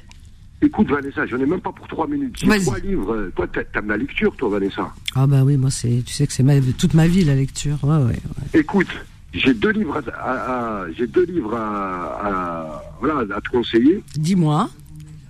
Eh, 0.62 0.66
écoute, 0.66 0.88
Vanessa, 0.88 1.26
j'en 1.26 1.38
ai 1.38 1.46
même 1.46 1.60
pas 1.60 1.72
pour 1.72 1.88
trois 1.88 2.06
minutes. 2.06 2.36
J'ai 2.40 2.46
Vas-y. 2.46 2.60
trois 2.64 2.78
livres. 2.78 3.30
Toi, 3.34 3.48
t'a- 3.48 3.64
t'aimes 3.64 3.88
la 3.88 3.96
lecture, 3.96 4.34
toi, 4.36 4.48
Vanessa. 4.50 4.92
Ah 5.16 5.26
bah 5.26 5.42
oui, 5.44 5.56
moi 5.56 5.70
c'est, 5.70 6.02
tu 6.06 6.12
sais 6.12 6.26
que 6.26 6.32
c'est 6.32 6.42
ma, 6.44 6.60
toute 6.60 6.94
ma 6.94 7.08
vie 7.08 7.24
la 7.24 7.34
lecture. 7.34 7.78
Ouais, 7.82 7.96
ouais. 7.96 8.04
ouais. 8.04 8.60
Écoute, 8.60 8.88
j'ai 9.32 9.54
deux 9.54 9.70
livres 9.70 9.96
à, 9.96 10.10
à- 10.12 10.82
à- 10.84 10.92
j'ai 10.92 11.06
deux 11.08 11.24
livres 11.24 11.54
à, 11.54 12.26
à- 12.26 12.82
voilà, 13.00 13.34
à 13.34 13.40
te 13.40 13.48
conseiller. 13.48 14.02
Dis-moi. 14.16 14.70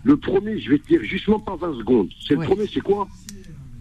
Le 0.05 0.17
premier, 0.17 0.59
je 0.61 0.71
vais 0.71 0.79
te 0.79 0.87
dire 0.89 1.01
justement 1.05 1.39
pas 1.41 1.57
20 1.57 1.79
secondes. 1.79 2.09
C'est 2.27 2.35
Ouais. 2.35 2.47
le 2.47 2.55
premier, 2.55 2.69
c'est 2.73 2.81
quoi? 2.81 3.07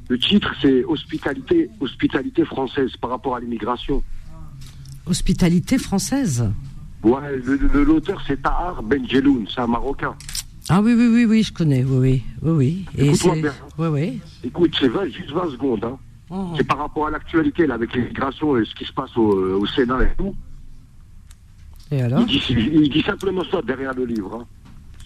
Le 0.10 0.18
titre, 0.18 0.54
c'est 0.62 0.84
hospitalité, 0.86 1.70
hospitalité 1.80 2.44
française 2.46 2.92
par 3.00 3.10
rapport 3.12 3.36
à 3.36 3.40
l'immigration. 3.40 4.02
Hospitalité 5.10 5.78
française. 5.78 6.50
Ouais, 7.04 7.38
l'auteur, 7.74 8.22
c'est 8.28 8.42
Tahar 8.42 8.84
Benjeloun, 8.84 9.46
c'est 9.54 9.62
un 9.62 9.68
Marocain. 9.68 10.14
Ah 10.70 10.82
oui, 10.82 10.94
oui, 10.94 11.08
oui, 11.12 11.26
oui, 11.26 11.44
je 11.44 11.52
connais. 11.52 11.84
Oui, 11.84 11.98
oui, 11.98 12.24
oui, 12.44 12.52
oui. 12.52 12.86
Et 12.98 13.08
Écoute-moi 13.08 13.36
c'est, 13.36 13.42
bien. 13.42 13.54
oui, 13.80 13.88
oui. 13.88 14.22
Écoute, 14.44 14.72
c'est 14.80 14.88
20, 14.88 15.06
juste 15.08 15.32
20 15.32 15.50
secondes. 15.52 15.84
Hein. 15.84 15.98
Oh. 16.30 16.54
C'est 16.58 16.64
par 16.68 16.78
rapport 16.78 17.08
à 17.08 17.10
l'actualité, 17.12 17.66
là, 17.66 17.74
avec 17.76 17.94
l'immigration 17.96 18.56
et 18.58 18.66
ce 18.66 18.76
qui 18.76 18.86
se 18.86 18.94
passe 18.94 19.16
au, 19.18 19.32
au 19.60 19.66
Sénat 19.66 20.04
et 20.04 20.16
tout. 20.16 20.36
Et 21.92 22.02
alors 22.04 22.20
Il 22.22 22.28
dit, 22.28 22.44
il 22.72 22.90
dit 22.90 23.02
simplement 23.02 23.42
ça 23.50 23.64
derrière 23.64 23.96
le 23.96 24.06
livre. 24.06 24.36
hein. 24.42 24.46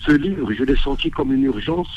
Ce 0.05 0.11
livre, 0.11 0.51
je 0.51 0.63
l'ai 0.65 0.75
senti 0.75 1.09
comme 1.11 1.31
une 1.31 1.43
urgence, 1.43 1.87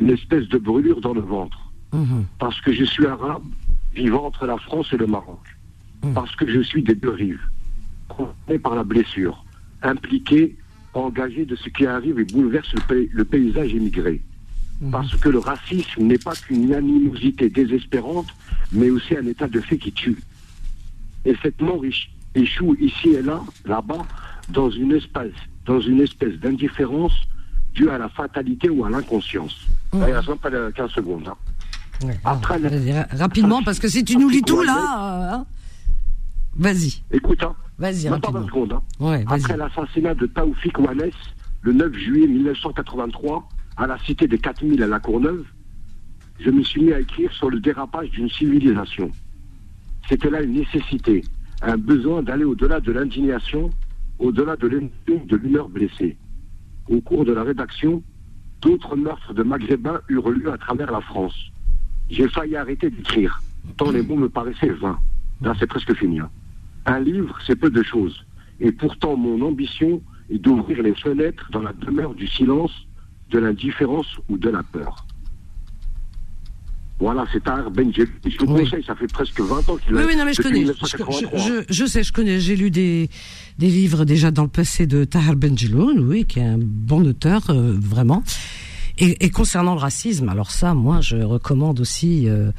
une 0.00 0.10
espèce 0.10 0.48
de 0.48 0.58
brûlure 0.58 1.00
dans 1.00 1.14
le 1.14 1.20
ventre. 1.20 1.58
Mhm. 1.92 2.24
Parce 2.40 2.60
que 2.62 2.72
je 2.72 2.82
suis 2.84 3.06
arabe, 3.06 3.44
vivant 3.94 4.26
entre 4.26 4.46
la 4.46 4.56
France 4.58 4.88
et 4.92 4.96
le 4.96 5.06
Maroc. 5.06 5.38
Mhm. 6.02 6.14
Parce 6.14 6.34
que 6.36 6.46
je 6.50 6.60
suis 6.60 6.82
des 6.82 6.94
deux 6.94 7.10
rives, 7.10 7.40
concerné 8.08 8.58
par 8.58 8.74
la 8.74 8.82
blessure, 8.84 9.44
impliqué, 9.82 10.56
engagé 10.94 11.44
de 11.46 11.56
ce 11.56 11.68
qui 11.68 11.86
arrive 11.86 12.18
et 12.18 12.24
bouleverse 12.24 12.72
le, 12.90 13.08
le 13.12 13.24
paysage 13.24 13.72
émigré. 13.72 14.20
Mhm. 14.80 14.90
Parce 14.90 15.14
que 15.16 15.28
le 15.28 15.38
racisme 15.38 16.02
n'est 16.02 16.18
pas 16.18 16.34
qu'une 16.34 16.74
animosité 16.74 17.48
désespérante, 17.48 18.26
mais 18.72 18.90
aussi 18.90 19.16
un 19.16 19.26
état 19.26 19.46
de 19.48 19.60
fait 19.60 19.78
qui 19.78 19.92
tue. 19.92 20.18
Et 21.24 21.34
cette 21.42 21.60
mort 21.60 21.82
éch- 21.84 22.08
échoue 22.34 22.74
ici 22.80 23.10
et 23.10 23.22
là, 23.22 23.40
là-bas, 23.64 24.04
dans 24.48 24.70
une 24.70 24.92
espèce, 24.92 25.32
dans 25.66 25.80
une 25.80 26.00
espèce 26.00 26.34
d'indifférence 26.40 27.12
due 27.74 27.88
à 27.90 27.96
la 27.98 28.08
fatalité 28.08 28.68
ou 28.68 28.84
à 28.84 28.90
l'inconscience. 28.90 29.54
Il 29.94 30.02
reste 30.02 30.34
pas 30.34 30.50
de 30.50 30.72
15 30.74 30.90
secondes. 30.90 31.28
hein. 31.28 31.36
Ouais. 32.04 32.18
Après, 32.24 32.54
Alors, 32.56 32.72
la- 32.72 33.06
rapidement, 33.16 33.62
parce 33.62 33.78
que 33.78 33.86
si 33.88 34.04
tu 34.04 34.16
nous 34.16 34.28
lis 34.28 34.42
tout 34.42 34.62
là, 34.62 34.74
euh, 34.74 35.34
hein. 35.36 35.46
Vas-y, 36.56 37.02
Écoute, 37.10 37.42
hein, 37.42 37.54
vas-y, 37.78 38.08
même 38.10 38.20
pas 38.20 38.30
20 38.30 38.38
rapidement. 38.40 38.46
secondes. 38.46 38.72
hein. 38.72 38.82
Ouais, 39.00 39.24
Après 39.26 39.56
l'assassinat 39.56 40.14
de 40.14 40.26
Taoufik 40.26 40.78
Ouanes, 40.78 41.10
le 41.62 41.72
9 41.72 41.92
juillet 41.94 42.26
1983, 42.26 43.48
à 43.76 43.86
la 43.86 43.98
cité 44.00 44.26
des 44.28 44.38
4000 44.38 44.82
à 44.82 44.86
La 44.86 45.00
Courneuve, 45.00 45.44
je 46.40 46.50
me 46.50 46.62
suis 46.62 46.82
mis 46.82 46.92
à 46.92 47.00
écrire 47.00 47.32
sur 47.32 47.50
le 47.50 47.60
dérapage 47.60 48.10
d'une 48.10 48.28
civilisation. 48.28 49.10
C'était 50.08 50.30
là 50.30 50.42
une 50.42 50.54
nécessité, 50.54 51.22
un 51.62 51.76
besoin 51.76 52.22
d'aller 52.22 52.44
au-delà 52.44 52.80
de 52.80 52.90
l'indignation, 52.92 53.70
au-delà 54.18 54.56
de 54.56 54.66
l'humeur 55.36 55.68
blessée. 55.68 56.16
Au 56.88 57.00
cours 57.00 57.24
de 57.24 57.32
la 57.32 57.44
rédaction, 57.44 58.02
d'autres 58.60 58.96
meurtres 58.96 59.32
de 59.34 59.42
Maghrébins 59.42 60.00
eurent 60.08 60.30
lieu 60.30 60.52
à 60.52 60.58
travers 60.58 60.90
la 60.90 61.00
France. 61.00 61.34
J'ai 62.10 62.28
failli 62.28 62.56
arrêter 62.56 62.90
d'écrire, 62.90 63.40
tant 63.76 63.90
les 63.92 64.02
mots 64.02 64.16
me 64.16 64.28
paraissaient 64.28 64.68
vains. 64.70 64.98
Là, 65.40 65.54
c'est 65.58 65.66
presque 65.66 65.94
fini. 65.94 66.20
hein. 66.20 66.30
Un 66.86 67.00
livre, 67.00 67.36
c'est 67.46 67.56
peu 67.56 67.70
de 67.70 67.82
choses. 67.82 68.24
Et 68.60 68.72
pourtant, 68.72 69.16
mon 69.16 69.40
ambition 69.46 70.02
est 70.30 70.38
d'ouvrir 70.38 70.82
les 70.82 70.94
fenêtres 70.94 71.48
dans 71.52 71.62
la 71.62 71.72
demeure 71.72 72.14
du 72.14 72.26
silence, 72.26 72.72
de 73.30 73.38
l'indifférence 73.38 74.06
ou 74.28 74.36
de 74.36 74.48
la 74.50 74.62
peur. 74.62 75.06
Voilà, 76.98 77.24
c'est 77.32 77.42
Tahar 77.42 77.70
Benjelloun. 77.70 78.12
Je 78.24 78.36
Oui. 78.46 78.62
conseille, 78.64 78.84
ça 78.84 78.94
fait 78.94 79.08
presque 79.12 79.40
20 79.40 79.68
ans 79.68 79.76
qu'il 79.76 79.94
Oui, 79.94 80.02
a 80.02 80.06
oui, 80.06 80.16
non, 80.16 80.24
mais 80.24 80.34
je 80.34 80.42
connais. 80.42 80.60
Je, 80.60 80.72
1983. 80.72 81.38
je- 81.40 81.64
je 81.68 81.84
sais, 81.86 82.04
je 82.04 82.12
connais. 82.12 82.38
J'ai 82.38 82.54
lu 82.54 82.70
des, 82.70 83.10
des 83.58 83.66
livres 83.68 84.04
déjà 84.04 84.30
dans 84.30 84.44
le 84.44 84.48
passé 84.48 84.86
de 84.86 85.02
Tahar 85.04 85.34
Benjeloun, 85.34 85.98
oui, 86.00 86.24
qui 86.26 86.38
est 86.38 86.44
un 86.44 86.58
bon 86.60 87.04
auteur, 87.06 87.42
euh, 87.50 87.74
vraiment. 87.76 88.22
Et, 88.98 89.24
et 89.24 89.30
concernant 89.30 89.74
le 89.74 89.80
racisme, 89.80 90.28
alors 90.28 90.52
ça, 90.52 90.74
moi, 90.74 91.00
je 91.00 91.16
recommande 91.16 91.80
aussi, 91.80 92.28
euh, 92.28 92.52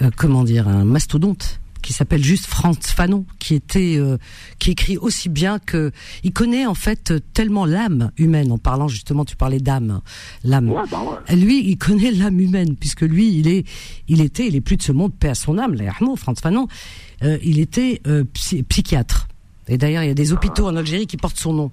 euh, 0.00 0.10
comment 0.16 0.44
dire, 0.44 0.68
un 0.68 0.84
mastodonte 0.86 1.60
qui 1.86 1.92
s'appelle 1.92 2.24
juste 2.24 2.46
Franz 2.46 2.80
Fanon, 2.82 3.24
qui 3.38 3.54
était, 3.54 3.94
euh, 3.96 4.18
qui 4.58 4.72
écrit 4.72 4.98
aussi 4.98 5.28
bien 5.28 5.60
que, 5.60 5.92
il 6.24 6.32
connaît 6.32 6.66
en 6.66 6.74
fait 6.74 7.14
tellement 7.32 7.64
l'âme 7.64 8.10
humaine. 8.16 8.50
En 8.50 8.58
parlant 8.58 8.88
justement, 8.88 9.24
tu 9.24 9.36
parlais 9.36 9.60
d'âme, 9.60 10.00
l'âme. 10.42 10.68
Ouais, 10.70 10.82
bah 10.90 11.00
ouais. 11.02 11.36
Lui, 11.36 11.70
il 11.70 11.78
connaît 11.78 12.10
l'âme 12.10 12.40
humaine, 12.40 12.74
puisque 12.74 13.02
lui, 13.02 13.38
il 13.38 13.46
est, 13.46 13.64
il 14.08 14.20
était, 14.20 14.48
il 14.48 14.56
est 14.56 14.60
plus 14.60 14.76
de 14.76 14.82
ce 14.82 14.90
monde, 14.90 15.14
paix 15.14 15.28
à 15.28 15.36
son 15.36 15.58
âme, 15.58 15.74
l'Arnaud, 15.74 16.16
Franz 16.16 16.40
Fanon, 16.42 16.66
euh, 17.22 17.38
il 17.44 17.60
était 17.60 18.00
euh, 18.08 18.24
psy- 18.34 18.64
psychiatre. 18.64 19.28
Et 19.68 19.78
d'ailleurs, 19.78 20.02
il 20.02 20.08
y 20.08 20.10
a 20.10 20.14
des 20.14 20.32
hôpitaux 20.32 20.66
en 20.66 20.74
Algérie 20.74 21.06
qui 21.06 21.16
portent 21.16 21.38
son 21.38 21.52
nom, 21.52 21.70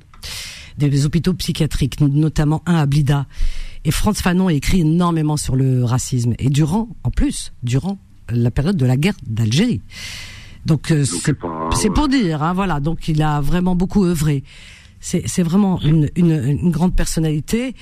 des, 0.77 0.89
des 0.89 1.05
hôpitaux 1.07 1.33
psychiatriques, 1.33 1.99
notamment 2.01 2.61
un 2.67 2.75
à 2.75 2.85
Blida. 2.85 3.25
Et 3.83 3.89
Franz 3.89 4.21
Fanon 4.21 4.47
a 4.47 4.53
écrit 4.53 4.81
énormément 4.81 5.37
sur 5.37 5.55
le 5.55 5.83
racisme, 5.83 6.35
et 6.37 6.49
durant, 6.49 6.87
en 7.03 7.09
plus, 7.09 7.51
durant 7.63 7.97
la 8.29 8.51
période 8.51 8.77
de 8.77 8.85
la 8.85 8.97
guerre 8.97 9.15
d'Algérie. 9.25 9.81
Donc, 10.65 10.91
euh, 10.91 11.03
c'est 11.75 11.89
pour 11.89 12.07
dire, 12.07 12.41
hein, 12.41 12.53
voilà. 12.53 12.79
Donc, 12.79 13.07
il 13.07 13.21
a 13.21 13.41
vraiment 13.41 13.75
beaucoup 13.75 14.05
œuvré. 14.05 14.43
C'est 14.99 15.23
c'est 15.25 15.43
vraiment 15.43 15.81
une, 15.81 16.09
une, 16.15 16.31
une 16.31 16.71
grande 16.71 16.95
personnalité. 16.95 17.75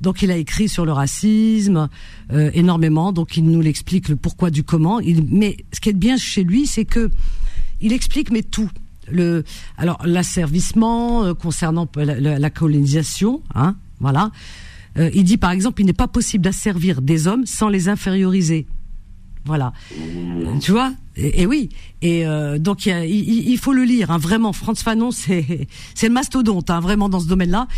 Donc, 0.00 0.22
il 0.22 0.30
a 0.32 0.36
écrit 0.36 0.68
sur 0.68 0.84
le 0.84 0.92
racisme 0.92 1.88
euh, 2.32 2.50
énormément. 2.54 3.12
Donc, 3.12 3.36
il 3.36 3.44
nous 3.44 3.60
l'explique 3.60 4.08
le 4.08 4.16
pourquoi 4.16 4.50
du 4.50 4.64
comment. 4.64 4.98
Il, 4.98 5.24
mais 5.30 5.56
ce 5.72 5.80
qui 5.80 5.90
est 5.90 5.92
bien 5.92 6.16
chez 6.16 6.42
lui, 6.42 6.66
c'est 6.66 6.84
que 6.84 7.10
il 7.80 7.92
explique 7.92 8.32
mais 8.32 8.42
tout. 8.42 8.70
Le, 9.12 9.44
alors 9.76 9.98
l'asservissement 10.04 11.24
euh, 11.24 11.34
concernant 11.34 11.86
la, 11.94 12.18
la- 12.18 12.38
la 12.38 12.50
colonisation, 12.50 13.42
hein, 13.54 13.76
voilà. 14.00 14.30
Euh, 14.96 15.10
il 15.14 15.24
dit 15.24 15.36
par 15.36 15.50
exemple, 15.50 15.82
il 15.82 15.84
n'est 15.86 15.92
pas 15.92 16.08
possible 16.08 16.42
d'asservir 16.42 17.02
des 17.02 17.26
hommes 17.28 17.46
sans 17.46 17.68
les 17.68 17.88
inférioriser. 17.88 18.66
Voilà. 19.46 19.72
Tu 20.60 20.70
vois 20.72 20.92
et, 21.16 21.42
et 21.42 21.46
oui. 21.46 21.68
Et 22.02 22.26
euh, 22.26 22.58
donc 22.58 22.86
il, 22.86 23.58
faut 23.58 23.72
le 23.72 23.84
lire. 23.84 24.10
Hein, 24.10 24.18
vraiment, 24.18 24.52
Franz 24.52 24.82
Fanon, 24.82 25.10
c'est 25.12 25.68
c'est 25.94 26.08
le 26.08 26.14
mastodonte, 26.14 26.70
hein, 26.70 26.80
vraiment 26.80 27.08
dans 27.08 27.20
ce 27.20 27.26
domaine-là. 27.26 27.68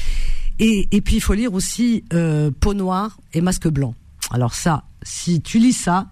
Et, 0.58 0.88
et 0.92 1.00
puis 1.00 1.16
il 1.16 1.20
faut 1.20 1.34
lire 1.34 1.52
aussi 1.52 2.04
euh, 2.12 2.50
Peau 2.60 2.72
noire 2.74 3.18
et 3.34 3.40
Masque 3.40 3.68
blanc. 3.68 3.94
Alors 4.30 4.54
ça, 4.54 4.84
si 5.02 5.40
tu 5.42 5.58
lis 5.58 5.72
ça, 5.74 6.06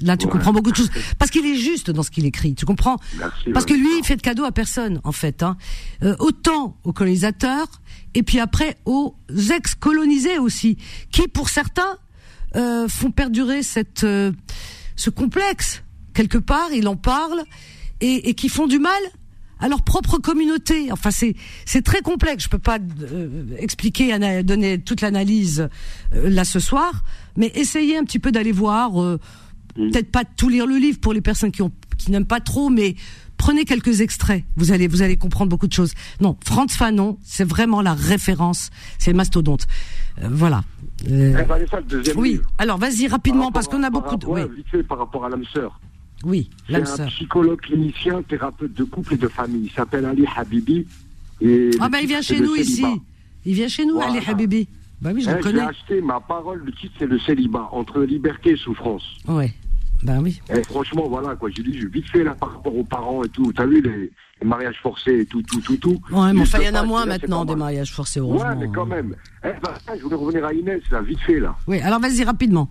là 0.00 0.16
tu 0.16 0.26
Ouais. 0.26 0.32
comprends 0.32 0.52
beaucoup 0.52 0.70
de 0.70 0.76
choses 0.76 0.90
parce 1.18 1.30
qu'il 1.32 1.44
est 1.44 1.56
juste 1.56 1.90
dans 1.90 2.02
ce 2.04 2.10
qu'il 2.10 2.24
écrit. 2.24 2.54
Tu 2.54 2.64
comprends 2.64 2.96
Merci, 3.18 3.50
Parce 3.52 3.66
que 3.66 3.74
lui, 3.74 3.88
il 3.98 4.04
fait 4.04 4.16
de 4.16 4.22
cadeau 4.22 4.44
à 4.44 4.52
personne, 4.52 5.00
en 5.04 5.12
fait. 5.12 5.42
Hein. 5.42 5.56
Euh, 6.04 6.14
autant 6.20 6.76
aux 6.84 6.92
colonisateurs, 6.92 7.66
et 8.14 8.22
puis 8.22 8.38
après 8.38 8.76
aux 8.84 9.16
ex-colonisés 9.50 10.38
aussi, 10.38 10.76
qui, 11.10 11.26
pour 11.28 11.48
certains, 11.48 11.98
euh, 12.56 12.88
font 12.88 13.10
perdurer 13.10 13.62
cette, 13.62 14.04
euh, 14.04 14.32
ce 14.98 15.10
complexe. 15.10 15.82
Quelque 16.12 16.38
part, 16.38 16.68
il 16.74 16.86
en 16.88 16.96
parle, 16.96 17.42
et, 18.00 18.28
et 18.28 18.34
qui 18.34 18.48
font 18.48 18.66
du 18.66 18.78
mal 18.78 19.00
à 19.60 19.68
leur 19.68 19.82
propre 19.82 20.18
communauté. 20.18 20.92
Enfin, 20.92 21.10
c'est 21.10 21.34
c'est 21.64 21.82
très 21.82 22.02
complexe. 22.02 22.44
Je 22.44 22.48
peux 22.48 22.58
pas 22.58 22.78
euh, 22.78 23.56
expliquer, 23.58 24.16
donner 24.42 24.78
toute 24.78 25.00
l'analyse 25.00 25.68
euh, 26.14 26.28
là 26.28 26.44
ce 26.44 26.60
soir, 26.60 27.02
mais 27.36 27.50
essayez 27.54 27.96
un 27.96 28.04
petit 28.04 28.18
peu 28.18 28.30
d'aller 28.32 28.52
voir. 28.52 29.00
euh, 29.02 29.18
Mm. 29.76 29.90
peut-être 29.92 30.10
pas 30.10 30.24
tout 30.24 30.48
lire 30.48 30.66
le 30.66 30.76
livre 30.76 30.98
pour 30.98 31.12
les 31.12 31.20
personnes 31.20 31.52
qui 31.52 31.62
ont 31.62 31.70
qui 31.98 32.10
n'aiment 32.10 32.26
pas 32.26 32.40
trop, 32.40 32.68
mais 32.68 32.96
prenez 33.36 33.64
quelques 33.64 34.00
extraits. 34.00 34.42
Vous 34.56 34.72
allez 34.72 34.88
vous 34.88 35.02
allez 35.02 35.16
comprendre 35.16 35.50
beaucoup 35.50 35.68
de 35.68 35.72
choses. 35.72 35.92
Non, 36.20 36.36
Franz 36.44 36.74
Fanon, 36.76 37.18
c'est 37.22 37.44
vraiment 37.44 37.80
la 37.82 37.94
référence. 37.94 38.70
C'est 38.98 39.10
le 39.12 39.16
mastodonte. 39.16 39.66
Euh, 40.22 40.28
voilà. 40.30 40.62
Euh, 41.08 41.36
Eh, 41.38 41.44
Vanessa, 41.44 41.80
deuxième 41.82 42.18
oui. 42.18 42.30
livre. 42.32 42.50
Alors 42.58 42.78
vas-y 42.78 43.06
rapidement 43.06 43.44
Par 43.44 43.52
parce 43.52 43.68
qu'on 43.68 43.82
a 43.82 43.90
beaucoup 43.90 44.16
de. 44.16 44.26
Oui, 44.26 44.40
fait, 44.70 44.82
par 44.82 44.98
rapport 44.98 45.24
à 45.24 45.28
l'âme 45.28 45.44
sœur. 45.52 45.78
oui, 46.24 46.50
l'âme 46.68 46.84
un 46.98 47.06
psychologue 47.06 47.60
clinicien, 47.60 48.22
thérapeute 48.22 48.72
de 48.74 48.84
couple 48.84 49.14
et 49.14 49.16
de 49.18 49.28
famille. 49.28 49.66
Il 49.66 49.70
s'appelle 49.72 50.04
Ali 50.06 50.24
Habibi. 50.36 50.86
Et 51.40 51.70
Ah 51.80 51.88
bah 51.88 52.00
il 52.00 52.08
vient 52.08 52.22
chez 52.22 52.40
nous 52.40 52.56
ici. 52.56 52.84
Il 53.46 53.54
vient 53.54 53.68
chez 53.68 53.86
nous, 53.86 53.94
Voilà. 53.94 54.10
Ali 54.14 54.18
Habibi. 54.26 54.66
Bah 55.00 55.10
oui, 55.14 55.22
je 55.22 55.30
Eh, 55.30 55.34
le 55.34 55.36
J'ai 55.38 55.42
connais. 55.42 55.60
acheté 55.60 56.00
ma 56.00 56.18
parole, 56.18 56.62
le 56.64 56.72
titre 56.72 56.94
c'est 56.98 57.06
le 57.06 57.20
célibat, 57.20 57.68
entre 57.70 58.00
liberté 58.02 58.50
et 58.50 58.56
souffrance. 58.56 59.04
Ouais. 59.28 59.52
Bah 60.04 60.18
oui. 60.22 60.40
Et 60.54 60.62
franchement, 60.62 61.08
voilà, 61.08 61.34
quoi, 61.36 61.50
j'ai 61.50 61.62
dit, 61.62 61.84
vite 61.86 62.08
fait 62.10 62.22
là 62.22 62.34
par 62.34 62.52
rapport 62.54 62.76
aux 62.76 62.84
parents 62.84 63.24
et 63.24 63.28
tout. 63.28 63.52
T'as 63.52 63.66
vu 63.66 63.80
les, 63.82 64.10
les 64.40 64.46
mariages 64.46 64.78
forcés 64.80 65.20
et 65.20 65.26
tout, 65.26 65.42
tout, 65.42 65.60
tout, 65.60 65.76
tout. 65.76 66.00
Ouais, 66.12 66.32
mais 66.32 66.42
enfin, 66.42 66.58
il 66.60 66.66
y 66.66 66.70
en 66.70 66.74
a 66.76 66.84
moins 66.84 67.00
là, 67.04 67.14
maintenant 67.14 67.44
des 67.44 67.56
mariages 67.56 67.92
forcés, 67.92 68.20
Ouais, 68.20 68.28
heureusement. 68.28 68.56
mais 68.60 68.68
quand 68.72 68.86
même. 68.86 69.16
Eh 69.44 69.48
ben, 69.48 69.94
je 69.96 70.02
voulais 70.02 70.16
revenir 70.16 70.44
à 70.44 70.52
Inès, 70.54 70.80
là, 70.90 71.02
vite 71.02 71.18
fait, 71.20 71.40
là. 71.40 71.56
Oui, 71.66 71.80
alors 71.80 71.98
vas-y 72.00 72.22
rapidement. 72.22 72.68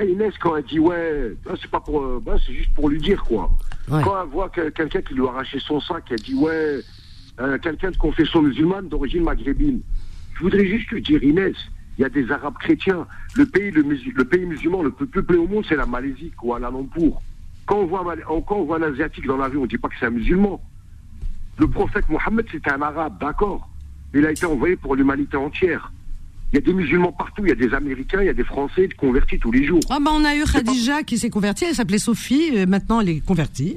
Eh, 0.00 0.10
Inès, 0.10 0.32
quand 0.40 0.56
elle 0.56 0.64
dit, 0.64 0.78
ouais, 0.80 1.36
là, 1.46 1.52
c'est 1.60 1.70
pas 1.70 1.78
pour, 1.80 2.00
euh, 2.02 2.20
bah, 2.24 2.36
c'est 2.44 2.54
juste 2.54 2.74
pour 2.74 2.88
lui 2.88 2.98
dire, 2.98 3.22
quoi. 3.22 3.50
Ouais. 3.90 4.00
Quand 4.02 4.20
elle 4.22 4.28
voit 4.30 4.48
que- 4.48 4.70
quelqu'un 4.70 5.02
qui 5.02 5.14
lui 5.14 5.26
a 5.26 5.30
arraché 5.30 5.58
son 5.60 5.80
sac, 5.80 6.04
elle 6.10 6.18
dit, 6.20 6.34
ouais, 6.34 6.80
euh, 7.40 7.58
quelqu'un 7.58 7.90
de 7.92 7.96
confession 7.98 8.42
musulmane 8.42 8.88
d'origine 8.88 9.22
maghrébine. 9.22 9.80
Je 10.34 10.40
voudrais 10.40 10.66
juste 10.66 10.88
lui 10.90 11.02
dire, 11.02 11.22
Inès, 11.22 11.54
il 12.02 12.06
y 12.06 12.06
a 12.06 12.08
des 12.08 12.32
Arabes 12.32 12.58
chrétiens. 12.58 13.06
Le 13.36 13.46
pays, 13.46 13.70
le, 13.70 14.24
pays 14.24 14.44
musulman 14.44 14.82
le 14.82 14.90
plus 14.90 15.06
peuplé 15.06 15.38
au 15.38 15.46
monde, 15.46 15.64
c'est 15.68 15.76
la 15.76 15.86
Malaisie, 15.86 16.32
Kuala 16.36 16.68
Lumpur. 16.68 17.22
Quand 17.64 17.76
on, 17.76 17.86
voit, 17.86 18.04
quand 18.26 18.56
on 18.56 18.64
voit 18.64 18.78
un 18.78 18.92
Asiatique 18.92 19.26
dans 19.26 19.36
la 19.36 19.46
rue, 19.46 19.58
on 19.58 19.62
ne 19.62 19.66
dit 19.68 19.78
pas 19.78 19.88
que 19.88 19.94
c'est 20.00 20.06
un 20.06 20.10
musulman. 20.10 20.60
Le 21.58 21.68
prophète 21.68 22.08
Mohammed, 22.08 22.44
c'était 22.50 22.72
un 22.72 22.82
Arabe, 22.82 23.18
d'accord. 23.20 23.68
Il 24.14 24.26
a 24.26 24.32
été 24.32 24.46
envoyé 24.46 24.74
pour 24.74 24.96
l'humanité 24.96 25.36
entière. 25.36 25.92
Il 26.52 26.56
y 26.56 26.58
a 26.58 26.60
des 26.60 26.74
musulmans 26.74 27.12
partout, 27.12 27.46
il 27.46 27.50
y 27.50 27.52
a 27.52 27.54
des 27.54 27.72
Américains, 27.72 28.20
il 28.20 28.26
y 28.26 28.30
a 28.30 28.34
des 28.34 28.44
Français 28.44 28.88
convertis 28.98 29.38
tous 29.38 29.52
les 29.52 29.64
jours. 29.64 29.80
Ah 29.88 29.98
bah 30.00 30.10
on 30.12 30.24
a 30.24 30.34
eu 30.34 30.42
Khadija 30.42 31.04
qui 31.04 31.18
s'est 31.18 31.30
convertie, 31.30 31.66
elle 31.66 31.74
s'appelait 31.74 31.98
Sophie, 31.98 32.50
et 32.52 32.66
maintenant 32.66 33.00
elle 33.00 33.08
est 33.10 33.20
convertie. 33.24 33.76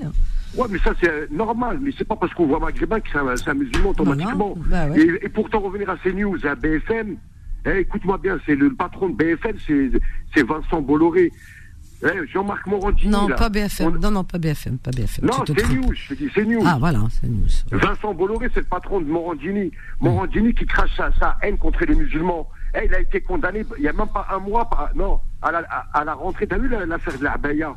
Ouais, 0.58 0.66
mais 0.70 0.80
ça 0.80 0.94
c'est 1.00 1.10
euh, 1.10 1.28
normal, 1.32 1.80
mais 1.82 1.92
c'est 1.98 2.08
pas 2.08 2.16
parce 2.16 2.34
qu'on 2.34 2.48
voit 2.48 2.60
maghrébin 2.60 3.00
que 3.00 3.08
c'est 3.12 3.50
un, 3.50 3.54
musulman 3.54 3.92
automatiquement. 3.92 4.58
Bah 4.70 4.88
ouais. 4.88 5.00
et, 5.00 5.26
et 5.26 5.30
pourtant 5.30 5.60
revenir 5.60 5.90
à 5.90 5.96
CNews, 5.98 6.46
à 6.46 6.56
BFM, 6.56 7.18
eh, 7.66 7.80
écoute-moi 7.80 8.18
bien, 8.18 8.38
c'est 8.46 8.56
le, 8.56 8.74
patron 8.74 9.10
de 9.10 9.16
BFM, 9.16 9.58
c'est 10.34 10.44
Vincent 10.44 10.82
Bolloré. 10.82 11.32
Eh, 12.04 12.28
Jean-Marc 12.28 12.68
Morandini. 12.68 13.10
Non, 13.10 13.28
là. 13.28 13.36
pas 13.36 13.50
BFM. 13.50 13.88
On- 13.88 14.00
Non, 14.00 14.12
non, 14.12 14.24
pas 14.26 14.38
BFM, 14.38 14.78
pas 14.78 14.92
BFM. 14.92 15.26
Non, 15.26 15.44
c'est. 15.48 15.70
News, 15.74 15.94
je 15.94 16.10
te 16.10 16.14
dis, 16.14 16.30
c'est 16.36 16.46
News. 16.46 16.62
Ah 16.66 16.76
voilà, 16.80 17.00
c'est 17.10 17.28
news. 17.28 17.48
Vincent 17.72 18.14
Bolloré, 18.14 18.50
c'est 18.54 18.60
le 18.60 18.66
patron 18.66 19.00
de 19.00 19.06
Morandini. 19.06 19.72
Morandini 20.02 20.54
qui 20.54 20.66
crache 20.66 20.92
sa, 20.98 21.12
sa 21.20 21.38
haine 21.42 21.58
contre 21.58 21.86
les 21.86 21.96
musulmans. 21.96 22.48
Eh, 22.76 22.86
il 22.86 22.94
a 22.94 23.00
été 23.00 23.22
condamné 23.22 23.64
il 23.78 23.82
n'y 23.84 23.88
a 23.88 23.94
même 23.94 24.08
pas 24.14 24.28
un 24.30 24.40
mois, 24.40 24.70
par- 24.70 24.92
non, 24.94 25.20
à 25.42 25.52
la, 25.54 25.60
à, 25.70 26.00
à 26.00 26.04
la 26.04 26.14
rentrée. 26.14 26.46
T'as 26.46 26.58
vu 26.58 26.68
la- 26.68 26.86
l'affaire 26.86 27.18
de 27.18 27.24
l'Abaya? 27.24 27.74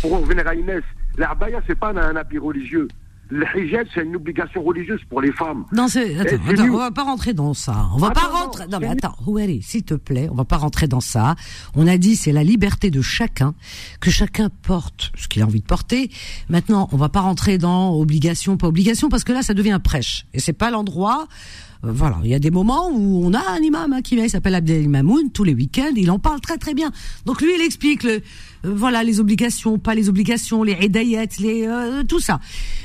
Pour 0.00 0.14
en 0.14 0.18
revenir 0.18 0.46
à 0.46 0.54
Inès, 0.54 0.82
l'Abaya, 1.16 1.60
c'est 1.66 1.78
pas 1.78 1.90
un, 1.90 1.96
un 1.96 2.16
habit 2.16 2.38
religieux. 2.38 2.88
Le 3.34 3.46
hijab, 3.56 3.86
c'est 3.94 4.02
une 4.02 4.16
obligation 4.16 4.62
religieuse 4.62 5.00
pour 5.08 5.22
les 5.22 5.32
femmes. 5.32 5.64
Non, 5.72 5.88
c'est 5.88 6.18
attends, 6.18 6.36
attends, 6.50 6.64
on 6.64 6.76
va 6.76 6.90
pas 6.90 7.04
rentrer 7.04 7.32
dans 7.32 7.54
ça. 7.54 7.88
On 7.94 7.96
va 7.96 8.08
Attends, 8.08 8.20
pas 8.20 8.26
rentrer. 8.26 8.66
Non, 8.66 8.78
mais 8.78 8.88
attends, 8.88 9.14
Houari, 9.26 9.62
s'il 9.62 9.84
te 9.84 9.94
plaît, 9.94 10.28
on 10.30 10.34
va 10.34 10.44
pas 10.44 10.58
rentrer 10.58 10.86
dans 10.86 11.00
ça. 11.00 11.34
On 11.74 11.86
a 11.86 11.96
dit 11.96 12.14
c'est 12.14 12.32
la 12.32 12.44
liberté 12.44 12.90
de 12.90 13.00
chacun 13.00 13.54
que 14.00 14.10
chacun 14.10 14.50
porte 14.50 15.12
ce 15.16 15.28
qu'il 15.28 15.40
a 15.40 15.46
envie 15.46 15.60
de 15.60 15.66
porter. 15.66 16.10
Maintenant, 16.50 16.90
on 16.92 16.98
va 16.98 17.08
pas 17.08 17.20
rentrer 17.20 17.56
dans 17.56 17.94
obligation 17.94 18.58
pas 18.58 18.66
obligation 18.66 19.08
parce 19.08 19.24
que 19.24 19.32
là 19.32 19.42
ça 19.42 19.54
devient 19.54 19.70
un 19.72 19.80
prêche 19.80 20.26
et 20.34 20.38
c'est 20.38 20.52
pas 20.52 20.70
l'endroit 20.70 21.26
voilà, 21.82 22.18
il 22.22 22.30
y 22.30 22.34
a 22.34 22.38
des 22.38 22.50
moments 22.50 22.88
où 22.90 23.26
on 23.26 23.34
a 23.34 23.40
un 23.50 23.58
imam 23.58 23.92
hein, 23.92 24.02
qui 24.02 24.14
vient, 24.14 24.24
il 24.24 24.30
s'appelle 24.30 24.54
Abdel 24.54 24.88
Mamoun, 24.88 25.32
tous 25.32 25.42
les 25.42 25.52
week-ends, 25.52 25.92
il 25.96 26.10
en 26.12 26.20
parle 26.20 26.40
très 26.40 26.56
très 26.56 26.74
bien. 26.74 26.92
Donc 27.26 27.40
lui, 27.40 27.52
il 27.56 27.60
explique 27.60 28.04
le, 28.04 28.10
euh, 28.12 28.20
voilà 28.64 29.02
les 29.02 29.18
obligations, 29.18 29.78
pas 29.78 29.94
les 29.94 30.08
obligations, 30.08 30.62
les 30.62 30.76
hidayat, 30.80 31.26
les 31.40 31.66
euh, 31.66 32.04
tout 32.04 32.20
ça. 32.20 32.38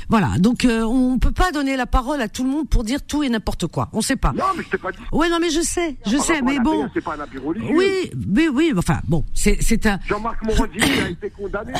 Voilà, 0.08 0.38
donc 0.38 0.64
euh, 0.64 0.82
on 0.82 1.18
peut 1.18 1.30
pas 1.30 1.52
donner 1.52 1.76
la 1.76 1.86
parole 1.86 2.20
à 2.20 2.28
tout 2.28 2.42
le 2.42 2.50
monde 2.50 2.68
pour 2.68 2.82
dire 2.82 3.00
tout 3.06 3.22
et 3.22 3.28
n'importe 3.28 3.68
quoi. 3.68 3.88
On 3.92 4.00
sait 4.00 4.16
pas. 4.16 4.32
Non, 4.32 4.44
mais 4.56 4.64
je 4.64 4.70
t'ai 4.70 4.78
pas 4.78 4.90
dit. 4.90 4.98
Ouais, 5.12 5.28
non, 5.28 5.38
mais 5.40 5.50
je 5.50 5.60
sais, 5.60 5.96
je 6.04 6.16
Par 6.16 6.26
sais, 6.26 6.42
mais 6.42 6.58
bon. 6.58 6.88
C'est 6.92 7.04
pas 7.04 7.14
un 7.14 7.40
religieux. 7.40 7.74
Oui, 7.76 8.10
mais 8.26 8.48
oui, 8.48 8.72
enfin 8.76 9.00
bon, 9.06 9.24
c'est 9.32 9.58
c'est 9.60 9.86
un. 9.86 10.00
Jean-Marc 10.08 10.42
Morandini 10.44 11.00
a 11.04 11.08
été 11.10 11.30
condamné 11.30 11.72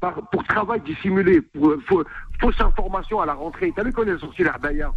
par, 0.00 0.14
pour 0.30 0.44
travail 0.44 0.80
dissimulé, 0.80 1.40
pour 1.40 1.70
euh, 1.70 1.82
fausse 2.40 2.60
information 2.60 3.20
à 3.20 3.26
la 3.26 3.34
rentrée. 3.34 3.72
T'as 3.74 3.84
vu 3.84 3.92
qu'on 3.92 4.06
est 4.06 4.18
sorti 4.18 4.42
l'Abaya 4.42 4.92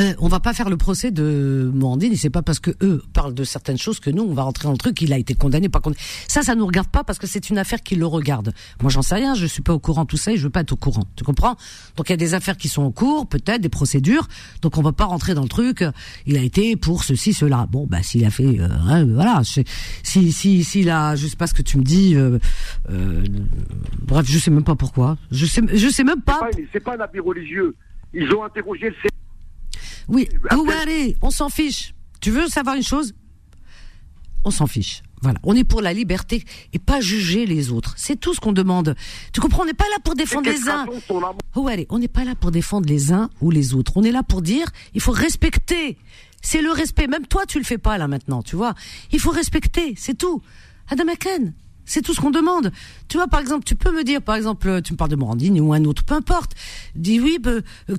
Euh, 0.00 0.14
on 0.18 0.28
va 0.28 0.38
pas 0.38 0.52
faire 0.54 0.70
le 0.70 0.76
procès 0.76 1.10
de 1.10 1.70
Morandine 1.74 2.12
et 2.12 2.16
c'est 2.16 2.30
pas 2.30 2.42
parce 2.42 2.60
que 2.60 2.70
eux 2.82 3.02
parlent 3.12 3.34
de 3.34 3.42
certaines 3.42 3.78
choses 3.78 3.98
que 3.98 4.10
nous 4.10 4.22
on 4.22 4.32
va 4.32 4.42
rentrer 4.42 4.64
dans 4.64 4.72
le 4.72 4.78
truc. 4.78 5.00
Il 5.02 5.12
a 5.12 5.18
été 5.18 5.34
condamné, 5.34 5.68
pas 5.68 5.80
condamné. 5.80 6.00
Ça, 6.28 6.42
ça 6.42 6.54
nous 6.54 6.66
regarde 6.66 6.88
pas 6.88 7.02
parce 7.02 7.18
que 7.18 7.26
c'est 7.26 7.50
une 7.50 7.58
affaire 7.58 7.82
qui 7.82 7.96
le 7.96 8.06
regarde. 8.06 8.52
Moi, 8.80 8.90
j'en 8.90 9.02
sais 9.02 9.16
rien. 9.16 9.34
Je 9.34 9.46
suis 9.46 9.62
pas 9.62 9.72
au 9.74 9.78
courant 9.80 10.04
tout 10.06 10.16
ça 10.16 10.32
et 10.32 10.36
je 10.36 10.44
veux 10.44 10.50
pas 10.50 10.60
être 10.60 10.72
au 10.72 10.76
courant. 10.76 11.04
Tu 11.16 11.24
comprends? 11.24 11.56
Donc 11.96 12.08
il 12.08 12.12
y 12.12 12.14
a 12.14 12.16
des 12.16 12.34
affaires 12.34 12.56
qui 12.56 12.68
sont 12.68 12.82
en 12.82 12.92
cours, 12.92 13.26
peut-être 13.26 13.60
des 13.60 13.68
procédures. 13.68 14.28
Donc 14.62 14.78
on 14.78 14.82
va 14.82 14.92
pas 14.92 15.04
rentrer 15.06 15.34
dans 15.34 15.42
le 15.42 15.48
truc. 15.48 15.84
Il 16.26 16.36
a 16.36 16.42
été 16.42 16.76
pour 16.76 17.02
ceci, 17.02 17.32
cela. 17.32 17.66
Bon, 17.70 17.86
bah 17.86 18.02
s'il 18.02 18.24
a 18.24 18.30
fait, 18.30 18.60
euh, 18.60 18.68
hein, 18.88 19.04
voilà. 19.06 19.42
c'est- 19.44 19.66
Si 20.04 20.30
si 20.32 20.62
s'il 20.64 20.90
a, 20.90 21.16
je 21.16 21.26
sais 21.26 21.36
pas 21.36 21.46
ce 21.48 21.54
que 21.54 21.62
tu 21.62 21.76
me 21.78 21.82
dis. 21.82 22.14
euh, 22.14 22.38
euh, 22.90 23.24
bref, 24.06 24.26
je 24.28 24.38
sais 24.38 24.50
même 24.50 24.64
pas 24.64 24.76
pourquoi. 24.76 25.16
Je 25.32 25.44
sais 25.46 25.62
je 25.72 25.88
sais 25.88 26.04
même 26.04 26.22
pas. 26.22 26.40
C'est 26.72 26.80
pas, 26.80 26.92
pas 26.96 27.02
un 27.02 27.04
habit 27.04 27.20
religieux. 27.20 27.74
Ils 28.14 28.32
ont 28.32 28.44
interrogé 28.44 28.90
le 28.90 28.94
Oui, 30.08 30.28
Ouari, 30.52 31.16
on 31.22 31.30
s'en 31.30 31.48
fiche. 31.48 31.94
Tu 32.20 32.30
veux 32.30 32.48
savoir 32.48 32.76
une 32.76 32.82
chose? 32.82 33.14
On 34.44 34.50
s'en 34.50 34.66
fiche. 34.66 35.02
Voilà, 35.20 35.38
on 35.42 35.54
est 35.56 35.64
pour 35.64 35.82
la 35.82 35.92
liberté 35.92 36.44
et 36.72 36.78
pas 36.78 37.00
juger 37.00 37.44
les 37.44 37.70
autres. 37.72 37.94
C'est 37.96 38.16
tout 38.16 38.34
ce 38.34 38.40
qu'on 38.40 38.52
demande. 38.52 38.94
Tu 39.32 39.40
comprends? 39.40 39.62
On 39.62 39.66
n'est 39.66 39.74
pas 39.74 39.88
là 39.90 39.96
pour 40.02 40.14
défendre 40.14 40.48
les 40.48 40.68
uns. 40.68 40.86
on 41.56 41.98
n'est 41.98 42.08
pas 42.08 42.24
là 42.24 42.34
pour 42.34 42.50
défendre 42.50 42.88
les 42.88 43.12
uns 43.12 43.28
ou 43.40 43.50
les 43.50 43.74
autres. 43.74 43.92
On 43.96 44.04
est 44.04 44.12
là 44.12 44.22
pour 44.22 44.42
dire, 44.42 44.68
il 44.94 45.00
faut 45.00 45.12
respecter. 45.12 45.98
C'est 46.40 46.62
le 46.62 46.70
respect. 46.70 47.08
Même 47.08 47.26
toi, 47.26 47.46
tu 47.46 47.58
le 47.58 47.64
fais 47.64 47.78
pas 47.78 47.98
là 47.98 48.06
maintenant, 48.06 48.42
tu 48.42 48.54
vois. 48.54 48.74
Il 49.10 49.18
faut 49.18 49.30
respecter, 49.30 49.94
c'est 49.96 50.16
tout. 50.16 50.40
Adam 50.88 51.08
Aken, 51.08 51.52
c'est 51.88 52.02
tout 52.02 52.14
ce 52.14 52.20
qu'on 52.20 52.30
demande. 52.30 52.70
Tu 53.08 53.16
vois, 53.16 53.26
par 53.26 53.40
exemple, 53.40 53.64
tu 53.64 53.74
peux 53.74 53.90
me 53.90 54.04
dire, 54.04 54.22
par 54.22 54.36
exemple, 54.36 54.82
tu 54.82 54.92
me 54.92 54.98
parles 54.98 55.10
de 55.10 55.16
Morandine 55.16 55.58
ou 55.60 55.72
un 55.72 55.84
autre, 55.84 56.04
peu 56.04 56.14
importe. 56.14 56.52
Dis 56.94 57.18
oui, 57.18 57.38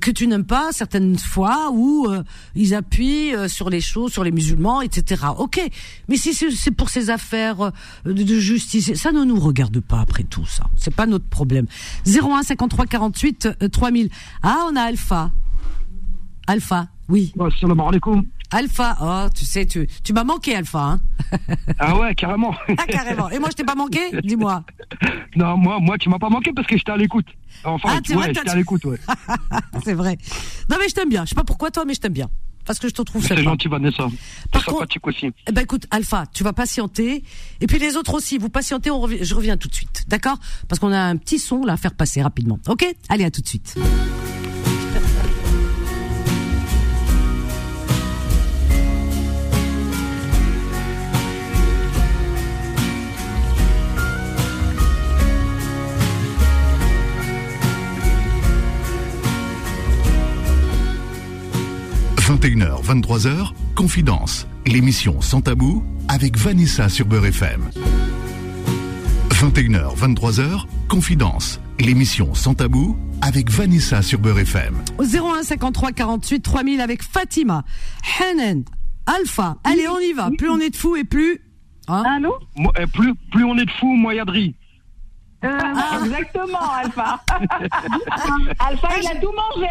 que 0.00 0.10
tu 0.10 0.26
n'aimes 0.26 0.44
pas 0.44 0.70
certaines 0.72 1.18
fois 1.18 1.70
où 1.72 2.06
euh, 2.08 2.22
ils 2.54 2.74
appuient 2.74 3.34
euh, 3.34 3.48
sur 3.48 3.68
les 3.68 3.80
choses, 3.80 4.12
sur 4.12 4.24
les 4.24 4.30
musulmans, 4.30 4.80
etc. 4.80 5.24
Ok, 5.36 5.60
mais 6.08 6.16
si 6.16 6.32
c'est 6.34 6.70
pour 6.70 6.88
ces 6.88 7.10
affaires 7.10 7.60
euh, 7.62 7.70
de, 8.04 8.38
justice, 8.38 8.94
ça 8.94 9.12
ne 9.12 9.24
nous 9.24 9.38
regarde 9.40 9.80
pas 9.80 10.00
après 10.00 10.22
tout 10.22 10.46
ça. 10.46 10.64
C'est 10.76 10.94
pas 10.94 11.06
notre 11.06 11.26
problème. 11.26 11.66
01 12.06 12.44
53 12.44 12.86
48 12.86 13.48
euh, 13.62 13.68
3000. 13.68 14.08
Ah, 14.42 14.66
on 14.70 14.76
a 14.76 14.82
Alpha. 14.82 15.32
Alpha, 16.46 16.88
oui. 17.10 17.32
Assalamu 17.38 17.82
alaikum. 17.82 18.24
Alpha, 18.52 18.96
oh, 19.00 19.28
tu 19.32 19.44
sais, 19.44 19.64
tu, 19.64 19.86
tu 20.02 20.12
m'as 20.12 20.24
manqué, 20.24 20.56
Alpha. 20.56 20.80
Hein 20.80 21.00
Ah 21.78 21.96
ouais, 21.96 22.14
carrément. 22.16 22.52
ah, 22.78 22.86
carrément. 22.86 23.30
Et 23.30 23.38
moi, 23.38 23.48
je 23.50 23.56
t'ai 23.56 23.64
pas 23.64 23.76
manqué 23.76 24.00
Dis-moi. 24.24 24.64
non, 25.36 25.56
moi, 25.56 25.78
moi, 25.80 25.96
tu 25.98 26.08
m'as 26.08 26.18
pas 26.18 26.28
manqué 26.30 26.52
parce 26.52 26.66
que 26.66 26.76
j'étais 26.76 26.90
à 26.90 26.96
l'écoute. 26.96 27.26
Enfin, 27.62 27.90
Ah, 27.92 28.00
c'est 28.04 28.14
vrai, 28.14 28.28
ouais, 28.28 28.34
j'étais 28.34 28.50
à 28.50 28.56
l'écoute, 28.56 28.84
ouais. 28.86 28.98
C'est 29.84 29.94
vrai. 29.94 30.18
Non, 30.68 30.76
mais 30.80 30.88
je 30.88 30.94
t'aime 30.94 31.08
bien. 31.08 31.24
Je 31.24 31.28
sais 31.30 31.34
pas 31.36 31.44
pourquoi 31.44 31.70
toi, 31.70 31.84
mais 31.84 31.94
je 31.94 32.00
t'aime 32.00 32.12
bien. 32.12 32.28
Parce 32.66 32.78
que 32.78 32.88
je 32.88 32.94
te 32.94 33.02
trouve 33.02 33.24
C'est 33.24 33.42
gentil, 33.42 33.68
Vanessa. 33.68 34.06
Par 34.52 34.64
contre- 34.64 34.78
sympathique 34.80 35.06
aussi. 35.06 35.30
Eh 35.48 35.52
ben 35.52 35.62
écoute, 35.62 35.86
Alpha, 35.90 36.24
tu 36.32 36.44
vas 36.44 36.52
patienter. 36.52 37.24
Et 37.60 37.66
puis 37.66 37.78
les 37.78 37.96
autres 37.96 38.14
aussi, 38.14 38.36
vous 38.38 38.48
patientez, 38.50 38.90
on 38.90 39.06
je 39.08 39.34
reviens 39.34 39.56
tout 39.56 39.68
de 39.68 39.74
suite. 39.74 40.04
D'accord? 40.08 40.38
Parce 40.68 40.78
qu'on 40.78 40.92
a 40.92 40.98
un 41.00 41.16
petit 41.16 41.38
son 41.38 41.64
là 41.64 41.74
à 41.74 41.76
faire 41.76 41.94
passer 41.94 42.20
rapidement. 42.22 42.58
Ok? 42.68 42.84
Allez, 43.08 43.24
à 43.24 43.30
tout 43.30 43.40
de 43.40 43.48
suite. 43.48 43.76
21h, 62.30 62.84
23h, 62.84 63.50
Confidence, 63.74 64.46
l'émission 64.64 65.20
Sans 65.20 65.40
Tabou 65.40 65.82
avec 66.06 66.36
Vanessa 66.38 66.88
sur 66.88 67.04
Beurre 67.04 67.26
FM. 67.26 67.70
21h, 69.30 69.96
23h, 69.96 70.64
Confidence, 70.88 71.60
l'émission 71.80 72.32
Sans 72.36 72.54
Tabou 72.54 72.96
avec 73.20 73.50
Vanessa 73.50 74.00
sur 74.02 74.20
Beurre 74.20 74.38
FM. 74.38 74.76
Au 74.98 75.02
01 75.02 75.42
53 75.42 75.90
48 75.90 76.40
3000 76.40 76.80
avec 76.80 77.02
Fatima, 77.02 77.64
Hanan, 78.20 78.62
Alpha. 79.06 79.56
Allez, 79.64 79.88
on 79.88 79.98
y 79.98 80.12
va. 80.12 80.30
Plus 80.38 80.50
on 80.50 80.60
est 80.60 80.70
de 80.70 80.76
fous 80.76 80.94
et 80.94 81.02
plus 81.02 81.40
Hein 81.88 82.04
Allô? 82.06 82.38
Moi, 82.54 82.72
euh, 82.78 82.86
plus, 82.86 83.12
plus 83.32 83.42
on 83.42 83.58
est 83.58 83.64
de 83.64 83.70
fous, 83.72 84.08
a 84.08 84.24
de 84.24 84.30
riz. 84.30 84.54
Euh, 85.44 86.04
Exactement, 86.04 86.70
Alpha. 86.82 87.20
Alpha, 88.58 88.88
il 89.00 89.06
a 89.08 89.14
tout 89.20 89.32
mangé. 89.32 89.70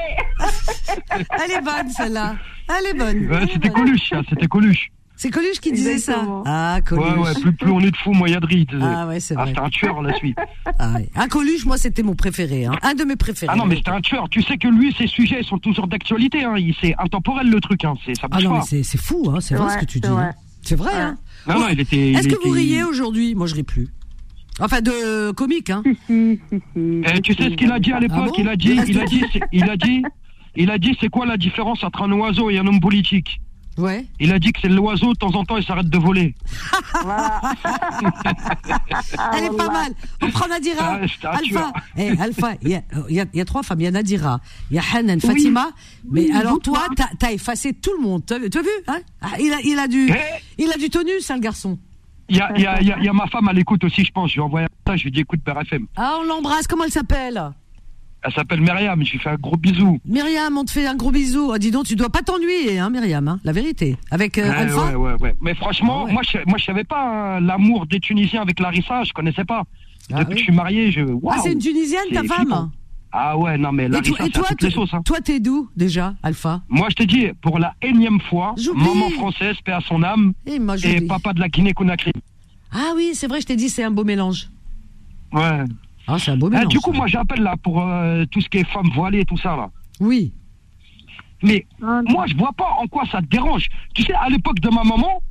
Elle 1.44 1.52
est 1.52 1.62
bonne, 1.62 1.90
celle-là. 1.90 2.36
Elle 2.70 2.88
est 2.88 2.98
bonne. 2.98 3.28
Ouais, 3.32 3.48
c'était 3.52 3.70
Coluche, 3.70 4.10
ça, 4.10 4.22
c'était 4.30 4.48
Coluche. 4.48 4.92
C'est 5.16 5.32
Coluche 5.32 5.60
qui 5.60 5.72
disait 5.74 5.98
ça. 5.98 6.24
Ah, 6.46 6.80
Coluche. 6.86 7.06
Ouais, 7.12 7.18
ouais, 7.20 7.34
plus, 7.42 7.52
plus 7.54 7.72
on 7.72 7.82
est 7.82 7.92
de 7.92 7.98
fous, 7.98 8.14
moins 8.14 8.28
il 8.30 8.34
y 8.34 8.38
a 8.38 8.40
de 8.40 8.46
riz. 8.46 8.66
Ah 8.82 9.06
ouais, 9.08 9.20
c'est 9.20 9.36
Ah, 9.38 9.42
vrai. 9.42 9.50
c'était 9.50 9.60
un 9.60 9.70
tueur, 9.70 10.02
la 10.02 10.14
suite. 10.14 10.38
Ah, 10.80 10.94
ouais. 10.94 11.10
Un 11.14 11.28
Coluche, 11.28 11.66
moi, 11.66 11.78
c'était 11.78 12.04
mon 12.04 12.16
préféré. 12.16 12.66
Hein. 12.66 12.72
Un 12.82 12.94
de 12.94 13.04
mes 13.04 13.18
préférés. 13.18 13.52
Ah 13.54 13.58
non, 13.58 13.66
mais 13.66 13.76
c'était 13.76 13.92
un 13.92 14.00
tueur. 14.02 14.30
Tu 14.30 14.42
sais 14.42 14.58
que 14.58 14.68
lui, 14.70 14.94
ses 14.98 15.08
sujets 15.08 15.44
sont 15.44 15.58
toujours 15.58 15.88
d'actualité. 15.88 16.46
Hein. 16.46 16.56
Il- 16.58 16.74
C'est 16.80 16.96
intemporel, 16.98 17.50
le 17.50 17.60
truc. 17.60 17.84
Hein. 17.84 17.96
C'est, 18.06 18.16
ça 18.16 18.28
Ah 18.32 18.40
non, 18.42 18.52
mais 18.54 18.60
pas. 18.60 18.66
c'est 18.66 18.84
c'est 18.84 18.98
fou, 19.00 19.30
hein. 19.36 19.40
c'est 19.42 19.56
vrai 19.56 19.68
Ouais, 19.68 19.74
ce 19.74 19.78
que 19.80 19.86
tu 19.92 20.00
dis. 20.00 20.08
c'est 20.64 20.76
vrai. 20.76 20.94
hein. 20.96 21.18
Hein. 21.48 21.54
Non, 21.54 21.60
non, 21.62 21.68
il 21.70 21.80
était. 21.82 22.12
Est-ce 22.14 22.28
que 22.30 22.42
vous 22.48 22.52
riez 22.54 22.84
aujourd'hui? 22.84 23.36
Moi, 23.36 23.48
je 23.48 23.56
ris 23.56 23.64
plus. 23.64 23.90
Enfin, 24.60 24.82
de 24.82 25.32
comique, 25.32 25.70
hein. 25.70 25.84
Si. 26.08 26.40
Eh, 26.76 27.22
tu 27.22 27.34
sais 27.34 27.44
ce 27.50 27.56
qu'il 27.56 27.72
a 27.72 27.80
dit 27.80 27.92
à 27.94 28.00
l'époque? 28.00 28.18
Ah 28.22 28.26
bon? 28.28 28.34
Il 28.38 28.48
a 28.50 28.56
dit, 28.56 28.78
il 28.88 29.00
a 29.00 29.06
dit, 29.06 29.24
c'est- 29.34 29.40
il 29.52 29.70
a 29.70 29.78
dit, 29.78 30.04
il 30.56 30.70
a 30.72 30.78
dit, 30.78 30.96
c'est 31.00 31.10
quoi 31.10 31.26
la 31.26 31.38
différence 31.38 31.84
entre 31.84 32.02
un 32.04 32.12
oiseau 32.12 32.50
et 32.50 32.58
un 32.58 32.68
homme 32.68 32.80
politique? 32.82 33.40
Ouais. 33.78 34.06
Il 34.20 34.34
a 34.34 34.40
dit 34.40 34.52
que 34.52 34.60
c'est 34.62 34.68
l'oiseau, 34.68 35.14
de 35.14 35.18
temps 35.18 35.34
en 35.36 35.46
temps, 35.46 35.56
il 35.56 35.64
s'arrête 35.64 35.90
de 35.90 35.98
voler. 35.98 36.36
Voilà. 37.04 37.40
Elle 39.38 39.46
est 39.46 39.56
pas 39.58 39.70
mal. 39.72 39.94
On 40.22 40.30
prend 40.32 40.48
Nadira. 40.50 41.00
Ah, 41.24 41.30
Alpha. 41.38 41.72
Eh, 41.98 42.10
Alpha, 42.20 42.54
il 42.62 42.70
y, 42.70 42.76
a, 42.76 42.82
y 43.10 43.40
y 43.40 43.46
trois 43.46 43.64
femmes. 43.64 43.80
Il 43.80 43.84
y 43.86 43.88
a 43.88 43.92
Nadira, 43.92 44.42
il 44.70 44.76
y 44.76 44.80
a 44.80 44.84
Hanan, 44.94 45.20
Fatima. 45.22 45.70
Mais 46.10 46.26
Oui, 46.26 46.32
alors, 46.36 46.60
toi, 46.60 46.88
t'as 46.96 47.28
as 47.28 47.32
effacé 47.32 47.74
tout 47.74 47.92
le 47.98 48.04
monde. 48.04 48.26
Tu 48.26 48.34
as 48.34 48.40
vu, 48.40 48.50
tu 48.50 48.58
as 48.58 48.62
vu 48.64 48.68
hein? 48.88 49.00
Ah, 49.22 49.30
il, 49.40 49.54
a, 49.54 49.62
il, 49.64 49.80
a 49.80 49.88
du, 49.88 50.10
Eh 50.10 50.62
il 50.64 50.70
a 50.72 50.78
du 50.78 50.90
tonus, 50.90 51.30
hein, 51.32 51.36
le 51.36 51.42
garçon. 51.42 51.78
Il 52.30 52.38
y 52.38 52.42
a, 52.42 52.58
y, 52.60 52.66
a, 52.66 52.82
y 52.82 52.92
a- 52.92 53.00
y 53.00 53.08
a 53.08 53.14
ma 53.14 53.28
femme 53.28 53.48
à 53.48 53.54
l'écoute 53.54 53.84
aussi, 53.84 54.04
je 54.06 54.12
pense. 54.12 54.30
Je 54.30 54.36
lui 54.36 54.42
ai 54.42 54.44
envoyé 54.44 54.66
un 54.66 54.70
message, 54.92 55.00
je 55.00 55.04
lui 55.06 55.10
ai 55.10 55.12
dit 55.14 55.20
écoute, 55.22 55.42
Père 55.44 55.60
FM. 55.60 55.88
Ah, 55.96 56.18
on 56.22 56.24
l'embrasse. 56.26 56.68
Comment 56.68 56.84
elle 56.86 56.92
s'appelle? 56.92 57.42
Elle 58.22 58.34
s'appelle 58.34 58.60
Myriam, 58.60 59.02
je 59.06 59.14
lui 59.14 59.20
fais 59.20 59.30
un 59.30 59.36
gros 59.36 59.56
bisou. 59.56 59.98
Myriam, 60.06 60.58
on 60.58 60.66
te 60.66 60.72
fait 60.72 60.86
un 60.86 60.96
gros 60.96 61.10
bisou. 61.12 61.52
Ah, 61.54 61.58
dis 61.58 61.72
donc, 61.72 61.86
tu 61.86 61.96
dois 61.96 62.10
pas 62.10 62.22
t'ennuyer, 62.22 62.78
hein, 62.78 62.90
Myriam, 62.90 63.26
hein, 63.30 63.40
la 63.46 63.54
vérité. 63.54 63.96
Avec 64.12 64.38
euh, 64.38 64.50
Ouais, 64.50 64.74
ouais, 64.74 64.96
ouais, 64.96 65.22
ouais. 65.22 65.36
Mais 65.42 65.56
franchement, 65.56 66.02
Ah 66.02 66.06
ouais. 66.06 66.14
moi, 66.14 66.22
je, 66.30 66.38
moi, 66.46 66.58
je 66.58 66.66
savais 66.66 66.84
pas 66.84 67.38
hein, 67.38 67.40
l'amour 67.40 67.86
des 67.86 68.00
Tunisiens 68.02 68.42
avec 68.42 68.60
Larissa, 68.60 69.04
je 69.06 69.14
connaissais 69.14 69.46
pas. 69.46 69.64
Ah 70.12 70.20
Depuis 70.20 70.26
oui. 70.28 70.34
que 70.34 70.40
je 70.40 70.44
suis 70.44 70.54
marié, 70.54 70.92
je. 70.92 71.00
Ah, 71.02 71.06
waouh. 71.22 71.42
c'est 71.44 71.54
une 71.54 71.60
Tunisienne, 71.60 72.02
ta 72.12 72.24
femme? 72.24 72.72
Ah 73.12 73.38
ouais, 73.38 73.58
non, 73.58 73.72
mais 73.72 73.86
Et, 73.86 73.90
Larissa, 73.90 74.16
toi- 74.16 74.26
et 74.26 74.30
toi, 74.30 74.44
toutes 74.50 74.62
les 74.62 74.70
t- 74.70 74.76
sauces. 74.76 74.94
Hein. 74.94 75.02
toi, 75.04 75.20
t'es 75.20 75.40
d'où, 75.40 75.70
déjà, 75.76 76.14
Alpha 76.22 76.62
Moi, 76.70 76.88
je 76.92 76.96
te 76.96 77.04
dis, 77.04 77.28
pour 77.42 77.58
la 77.58 77.74
énième 77.82 78.20
fois, 78.22 78.54
maman 78.76 79.10
française, 79.12 79.56
paix 79.66 79.72
à 79.72 79.82
son 79.82 80.04
âme, 80.04 80.34
Et 80.46 80.60
moi, 80.60 80.76
et 80.84 81.02
papa 81.02 81.34
de 81.34 81.40
la 81.40 81.50
Guinée-Conakry. 81.50 82.12
Ah 82.72 82.92
oui, 82.96 83.12
c'est 83.16 83.28
vrai, 83.28 83.42
je 83.42 83.48
t'ai 83.48 83.56
dit, 83.56 83.70
c'est 83.70 83.84
un 83.84 83.90
beau 83.92 84.04
mélange. 84.04 84.50
Ouais. 85.34 85.64
Ah, 86.08 86.18
c'est 86.20 86.32
un 86.32 86.38
beau 86.38 86.48
Ah, 86.54 86.58
mélange. 86.58 86.68
du 86.72 86.80
coup, 86.80 86.92
moi, 86.92 87.08
j'appelle 87.08 87.42
là 87.42 87.56
pour 87.64 87.82
euh, 87.82 88.26
tout 88.30 88.42
ce 88.42 88.50
qui 88.50 88.60
est 88.60 88.68
femmes 88.68 88.90
voilées 88.94 89.22
et 89.22 89.26
tout 89.26 89.38
ça, 89.38 89.56
là. 89.56 89.70
Oui. 90.00 90.32
Mais 91.42 91.66
Ah, 91.82 92.02
moi, 92.08 92.26
je 92.28 92.36
vois 92.36 92.52
pas 92.54 92.68
en 92.80 92.86
quoi 92.88 93.06
ça 93.12 93.22
te 93.22 93.28
dérange. 93.28 93.68
Tu 93.96 94.04
sais, 94.04 94.14
à 94.14 94.30
l'époque 94.30 94.60
de 94.60 94.70
ma 94.70 94.84
maman, 94.84 95.22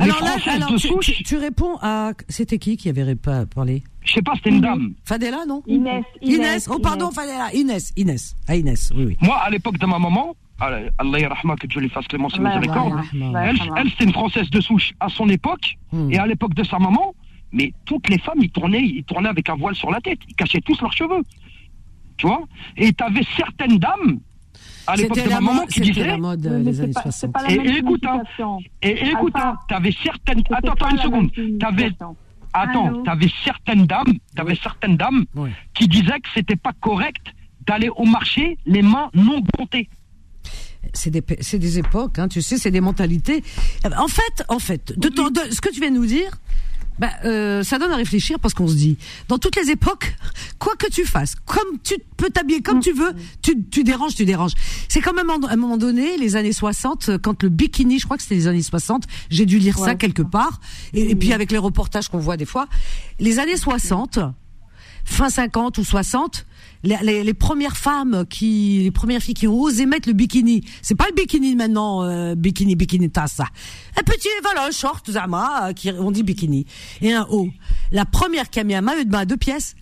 les 0.00 0.04
Alors 0.06 0.20
là, 0.20 0.36
alors, 0.46 0.72
de 0.72 0.78
tu, 0.78 0.88
souche, 0.88 1.12
tu- 1.16 1.22
tu 1.22 1.36
réponds 1.36 1.76
à. 1.80 2.12
C'était 2.28 2.58
qui 2.58 2.76
qui 2.76 2.88
avait 2.88 3.14
pas 3.14 3.46
parlé? 3.46 3.84
Je 4.04 4.12
sais 4.12 4.22
pas, 4.22 4.32
c'était 4.36 4.50
une 4.50 4.60
dame. 4.60 4.94
Fadela, 5.04 5.44
non? 5.46 5.62
Inès, 5.66 6.04
Inès. 6.20 6.36
Inès, 6.36 6.68
Oh, 6.70 6.78
pardon, 6.78 7.06
Inès. 7.06 7.14
Fadela. 7.14 7.54
Inès. 7.54 7.92
Inès. 7.96 8.36
Ah, 8.48 8.56
Inès, 8.56 8.90
oui, 8.96 9.04
oui. 9.06 9.16
Moi, 9.20 9.36
à 9.36 9.48
l'époque 9.50 9.78
de 9.78 9.86
ma 9.86 9.98
maman, 9.98 10.34
Allah 10.60 10.90
Allah 10.98 11.18
yarahma, 11.18 11.56
que 11.56 11.66
Dieu 11.66 11.80
lui 11.80 11.88
fasse 11.88 12.06
clémence 12.06 12.34
et 12.36 12.40
miséricorde, 12.40 13.00
elle, 13.12 13.56
elle 13.76 13.90
c'était 13.90 14.04
une 14.04 14.12
Française 14.12 14.48
de 14.50 14.60
souche 14.60 14.92
à 15.00 15.08
son 15.08 15.28
époque, 15.28 15.76
Hmm. 15.92 16.10
et 16.12 16.18
à 16.18 16.26
l'époque 16.26 16.54
de 16.54 16.62
sa 16.64 16.78
maman, 16.78 17.14
mais 17.52 17.72
toutes 17.84 18.08
les 18.08 18.18
femmes, 18.18 18.38
ils 18.40 18.50
tournaient, 18.50 18.82
ils 18.82 19.04
tournaient 19.04 19.28
avec 19.28 19.48
un 19.48 19.56
voile 19.56 19.74
sur 19.74 19.90
la 19.90 20.00
tête, 20.00 20.18
ils 20.28 20.34
cachaient 20.34 20.60
tous 20.60 20.80
leurs 20.80 20.92
cheveux. 20.92 21.22
Tu 22.16 22.26
vois? 22.26 22.42
Et 22.76 22.92
t'avais 22.92 23.22
certaines 23.36 23.78
dames, 23.78 24.20
à 24.86 24.94
l'époque 24.96 25.18
de 25.24 25.28
ma 25.28 25.40
maman, 25.40 25.66
qui 25.66 25.74
c'était 25.80 25.90
disaient, 25.92 26.06
la 26.06 26.18
mode 26.18 26.46
euh, 26.46 26.56
années 26.60 26.72
pas- 26.92 27.02
c'est 27.10 27.28
60. 27.28 27.32
pas 27.32 27.42
la 27.42 27.50
Et- 27.52 27.56
même 27.58 27.66
et 27.66 27.78
écoute, 27.78 28.04
hein, 28.06 28.22
et, 28.82 29.08
écoute, 29.10 29.32
hein, 29.36 29.56
t'avais 29.68 29.92
certaines, 30.02 30.38
C'était 30.38 30.54
attends, 30.54 30.72
attends 30.72 30.90
une 30.90 30.98
seconde, 30.98 31.30
signification. 31.34 32.16
Attends, 32.52 33.02
t'avais 33.04 33.30
certaines 33.44 33.86
dames, 33.86 34.14
t'avais 34.36 34.56
certaines 34.56 34.96
dames 34.96 35.24
qui 35.74 35.88
disaient 35.88 36.20
que 36.20 36.28
c'était 36.34 36.56
pas 36.56 36.72
correct 36.80 37.26
d'aller 37.66 37.88
au 37.96 38.04
marché 38.04 38.58
les 38.66 38.82
mains 38.82 39.10
non 39.14 39.42
comptées. 39.56 39.88
C'est 40.94 41.10
des, 41.10 41.20
des 41.22 41.78
époques, 41.78 42.18
hein, 42.18 42.28
tu 42.28 42.42
sais, 42.42 42.58
c'est 42.58 42.70
des 42.70 42.80
mentalités. 42.80 43.42
En 43.96 44.08
fait, 44.08 44.44
en 44.48 44.58
fait, 44.58 44.98
de, 44.98 45.08
ton- 45.08 45.30
de- 45.30 45.50
ce 45.50 45.60
que 45.60 45.70
tu 45.72 45.80
viens 45.80 45.90
de 45.90 45.96
nous 45.96 46.06
dire, 46.06 46.30
bah, 46.98 47.10
euh, 47.24 47.62
ça 47.62 47.78
donne 47.78 47.90
à 47.90 47.96
réfléchir 47.96 48.38
parce 48.38 48.54
qu'on 48.54 48.68
se 48.68 48.74
dit, 48.74 48.96
dans 49.28 49.38
toutes 49.38 49.56
les 49.56 49.70
époques, 49.70 50.14
quoi 50.58 50.74
que 50.76 50.88
tu 50.90 51.04
fasses, 51.04 51.34
comme 51.46 51.78
tu 51.82 51.94
peux 52.16 52.30
t'habiller 52.30 52.62
comme 52.62 52.80
tu 52.80 52.92
veux, 52.92 53.12
tu, 53.42 53.62
tu 53.70 53.84
déranges, 53.84 54.14
tu 54.14 54.24
déranges. 54.24 54.52
C'est 54.88 55.00
quand 55.00 55.14
même 55.14 55.30
à 55.30 55.34
un 55.34 55.56
moment 55.56 55.76
donné, 55.76 56.16
les 56.16 56.36
années 56.36 56.52
60, 56.52 57.08
euh, 57.08 57.18
quand 57.18 57.42
le 57.42 57.48
bikini, 57.48 57.98
je 57.98 58.04
crois 58.04 58.16
que 58.16 58.22
c'était 58.22 58.36
les 58.36 58.46
années 58.46 58.62
60, 58.62 59.04
j'ai 59.30 59.46
dû 59.46 59.58
lire 59.58 59.78
ça 59.78 59.94
quelque 59.94 60.22
part, 60.22 60.60
et, 60.92 61.10
et 61.10 61.16
puis 61.16 61.32
avec 61.32 61.50
les 61.50 61.58
reportages 61.58 62.08
qu'on 62.08 62.18
voit 62.18 62.36
des 62.36 62.44
fois, 62.44 62.66
les 63.18 63.38
années 63.38 63.56
60, 63.56 64.18
fin 65.04 65.30
50 65.30 65.78
ou 65.78 65.84
60, 65.84 66.46
les, 66.84 66.96
les, 67.02 67.24
les 67.24 67.34
premières 67.34 67.76
femmes 67.76 68.24
qui, 68.28 68.80
les 68.82 68.90
premières 68.90 69.22
filles 69.22 69.34
qui 69.34 69.46
ont 69.46 69.58
osé 69.60 69.86
mettre 69.86 70.08
le 70.08 70.14
bikini, 70.14 70.64
c'est 70.80 70.94
pas 70.94 71.06
le 71.08 71.14
bikini 71.14 71.54
maintenant, 71.54 72.02
euh, 72.02 72.34
bikini, 72.34 72.76
bikini 72.76 73.10
tasse, 73.10 73.32
ça. 73.32 73.46
Un 73.98 74.02
petit, 74.02 74.28
voilà, 74.42 74.66
un 74.66 74.70
short, 74.70 75.10
zama, 75.10 75.68
euh, 75.68 75.72
qui, 75.72 75.90
on 75.90 76.10
dit 76.10 76.22
bikini, 76.22 76.66
et 77.00 77.12
un 77.12 77.26
haut. 77.30 77.48
La 77.92 78.04
première 78.04 78.50
qui 78.50 78.60
a 78.60 78.64
mis 78.64 78.74
un 78.74 78.80
maillot 78.80 79.04
de 79.04 79.10
bain 79.10 79.20
à 79.20 79.24
deux 79.24 79.36
pièces, 79.36 79.74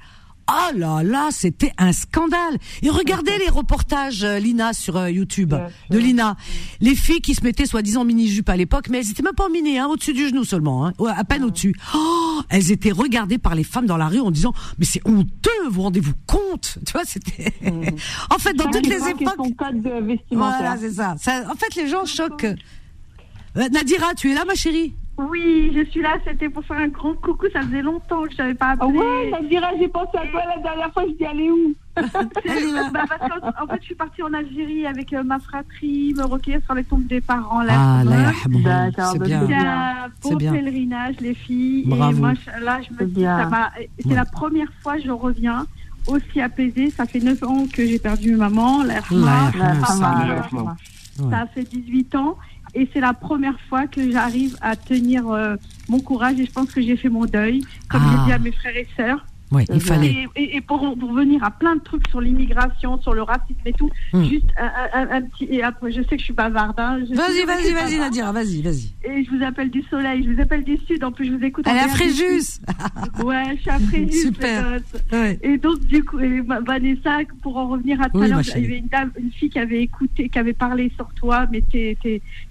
Oh 0.51 0.77
là 0.77 1.03
là, 1.05 1.29
c'était 1.31 1.73
un 1.79 1.93
scandale. 1.93 2.59
Et 2.83 2.91
regardez 2.91 3.33
les 3.39 3.49
reportages, 3.49 4.25
euh, 4.25 4.39
Lina, 4.39 4.73
sur 4.73 4.97
euh, 4.97 5.11
YouTube, 5.11 5.55
de 5.91 5.99
Lina. 5.99 6.37
Les 6.81 6.97
filles 6.97 7.21
qui 7.21 7.35
se 7.35 7.45
mettaient 7.45 7.67
soi-disant 7.67 8.05
mini-jupe 8.05 8.49
à 8.49 8.57
l'époque, 8.57 8.89
mais 8.91 8.99
elles 8.99 9.11
étaient 9.11 9.23
même 9.23 9.35
pas 9.35 9.47
en 9.47 9.51
mini, 9.51 9.79
hein, 9.79 9.87
au-dessus 9.87 10.13
du 10.13 10.29
genou 10.29 10.45
seulement, 10.45 10.87
hein, 10.87 10.93
à 11.17 11.25
peine 11.25 11.45
au-dessus. 11.45 11.75
Oh, 11.95 12.41
elles 12.49 12.73
étaient 12.73 12.91
regardées 12.91 13.39
par 13.39 13.55
les 13.55 13.65
femmes 13.65 13.87
dans 13.87 13.97
la 13.97 14.09
rue 14.09 14.21
en 14.21 14.31
disant, 14.31 14.53
mais 14.79 14.87
c'est 14.87 15.07
honteux, 15.07 15.69
vous 15.71 15.83
rendez-vous 15.83 16.15
compte? 16.27 16.79
Tu 16.87 16.93
vois, 16.93 17.05
c'était... 17.05 17.53
en 18.31 18.39
fait, 18.39 18.55
dans 18.55 18.69
toutes 18.71 18.87
les 18.87 19.09
époques... 19.09 19.35
son 19.37 19.53
code 19.53 19.83
Voilà, 20.33 20.77
c'est 20.79 20.93
ça. 20.93 21.15
ça. 21.21 21.45
En 21.49 21.55
fait, 21.55 21.77
les 21.77 21.89
gens 21.89 22.05
choquent. 22.05 22.45
Euh, 23.57 23.69
Nadira, 23.69 24.15
tu 24.15 24.31
es 24.31 24.35
là, 24.35 24.45
ma 24.45 24.55
chérie? 24.55 24.95
Oui, 25.29 25.73
je 25.75 25.85
suis 25.91 26.01
là, 26.03 26.17
c'était 26.25 26.49
pour 26.49 26.65
faire 26.65 26.79
un 26.79 26.89
grand 26.89 27.15
coucou, 27.15 27.47
ça 27.53 27.63
faisait 27.63 27.83
longtemps 27.83 28.23
que 28.23 28.33
je 28.33 28.39
n'avais 28.39 28.55
pas 28.55 28.69
Ah 28.79 28.85
appelé. 28.85 28.99
ouais, 28.99 29.31
ça 29.31 29.41
dira, 29.43 29.69
j'ai 29.79 29.89
pensé 29.89 30.17
à 30.17 30.27
toi 30.29 30.43
la 30.57 30.63
dernière 30.63 30.93
fois, 30.93 31.05
je 31.07 31.13
dis, 31.13 31.25
est 31.45 31.51
où. 31.51 31.75
Bah, 31.97 33.05
parce 33.09 33.63
en 33.63 33.67
fait, 33.67 33.79
je 33.81 33.85
suis 33.87 33.95
partie 33.95 34.23
en 34.23 34.33
Algérie 34.33 34.87
avec 34.87 35.13
euh, 35.13 35.23
ma 35.23 35.39
fratrie, 35.39 36.15
me 36.17 36.23
recueillir 36.25 36.61
sur 36.65 36.75
les 36.75 36.85
tombes 36.85 37.07
des 37.07 37.21
parents. 37.21 37.63
Là, 37.63 37.73
Ah, 38.01 38.05
là. 38.05 38.33
c'est 38.43 38.49
bien. 38.51 38.91
C'est 39.13 39.19
bien. 39.19 40.09
un 40.33 40.37
bien. 40.37 40.53
pèlerinage, 40.53 41.17
les 41.21 41.35
filles. 41.35 41.85
Bravo. 41.87 42.17
Et 42.17 42.21
moi, 42.21 42.33
je- 42.35 42.65
là, 42.65 42.81
je 42.81 42.93
me 42.93 42.99
C'est 43.01 43.07
dis, 43.07 43.21
bien. 43.21 43.39
ça 43.39 43.47
m'a. 43.47 43.71
C'est 43.99 44.07
Ouais. 44.09 44.15
la 44.15 44.25
première 44.25 44.73
fois 44.83 44.97
que 44.97 45.03
je 45.03 45.11
reviens 45.11 45.67
aussi 46.07 46.41
apaisée. 46.41 46.91
Ça 46.91 47.05
fait 47.05 47.21
9 47.21 47.43
ans 47.43 47.67
que 47.71 47.85
j'ai 47.87 47.99
perdu 47.99 48.37
maman. 48.37 48.83
La 48.83 48.95
Allah 49.11 49.51
yarhamha, 49.55 49.81
papa, 49.81 50.77
ça, 51.17 51.31
ça 51.31 51.47
fait 51.55 51.65
18 51.65 52.15
ans. 52.15 52.39
Et 52.75 52.89
c'est 52.93 53.01
la 53.01 53.13
première 53.15 53.59
fois 53.69 53.87
que 53.87 54.11
j'arrive 54.11 54.57
à 54.61 54.77
tenir 54.77 55.29
euh, 55.29 55.57
mon 55.89 56.01
courage. 56.01 56.39
Et 56.39 56.47
je 56.47 56.53
pense 56.53 56.71
que 56.73 56.81
j'ai 56.81 56.97
fait 56.97 57.09
mon 57.09 57.25
deuil, 57.27 57.63
comme 57.89 58.03
Ah. 58.05 58.11
j'ai 58.19 58.25
dit 58.27 58.33
à 58.33 58.39
mes 58.39 58.53
frères 58.53 58.77
et 58.77 58.87
sœurs. 58.97 59.25
Oui, 59.53 59.65
il 59.75 59.81
fallait. 59.81 60.15
Et, 60.37 60.43
et- 60.45 60.57
et 60.59 60.61
pour, 60.61 60.97
pour 60.97 61.13
venir 61.13 61.43
à 61.43 61.51
plein 61.51 61.75
de 61.75 61.81
trucs 61.81 62.07
sur 62.09 62.21
l'immigration, 62.21 63.03
sur 63.03 63.15
le 63.15 63.23
racisme 63.23 63.59
et 63.67 63.73
tout, 63.73 63.91
Hmm. 64.13 64.23
juste 64.23 64.47
un, 64.57 64.71
un- 65.01 65.11
un 65.11 65.23
petit. 65.23 65.49
Et 65.51 65.65
après, 65.65 65.91
je 65.91 66.03
sais 66.03 66.11
que 66.11 66.19
je 66.19 66.25
suis 66.27 66.33
bavarde. 66.33 66.79
hein, 66.79 67.01
Vas-y, 67.13 67.45
vas-y, 67.45 67.73
vas-y, 67.73 67.99
Nadira, 67.99 68.31
vas-y, 68.31 68.63
vas-y. 68.63 68.93
Et 69.05 69.25
je 69.25 69.31
vous 69.37 69.43
appelle 69.43 69.71
du 69.71 69.83
soleil, 69.91 70.23
je 70.23 70.31
vous 70.31 70.41
appelle 70.41 70.63
du 70.63 70.77
sud. 70.87 71.03
En 71.03 71.11
plus, 71.11 71.25
je 71.27 71.33
vous 71.33 71.43
écoute. 71.45 71.65
Elle 71.69 71.79
est 71.79 71.81
à. 71.81 71.89
Fréjus. 71.89 72.61
Ouais, 73.25 73.43
je 73.57 73.61
suis 73.63 73.71
à 73.71 73.79
Fréjus. 73.81 74.13
Super. 74.23 74.79
Ouais. 75.13 75.39
Et 75.43 75.59
donc, 75.59 75.81
du 75.81 76.05
coup, 76.05 76.21
et 76.21 76.43
Va- 76.43 76.61
Vanessa, 76.61 77.19
pour 77.43 77.57
en 77.57 77.67
revenir 77.71 78.01
à 78.01 78.09
tout 78.09 78.21
à 78.23 78.29
l'heure, 78.29 78.43
il 78.55 78.63
y 78.63 78.65
avait 78.67 78.79
une, 78.79 78.87
dame, 78.87 79.11
une 79.21 79.33
fille 79.33 79.51
qui 79.51 79.59
avait 79.59 79.83
écouté, 79.83 80.29
qui 80.29 80.39
avait 80.39 80.53
parlé 80.53 80.93
sur 80.95 81.09
toi, 81.15 81.47
mais 81.51 81.61
t'es, 81.73 81.97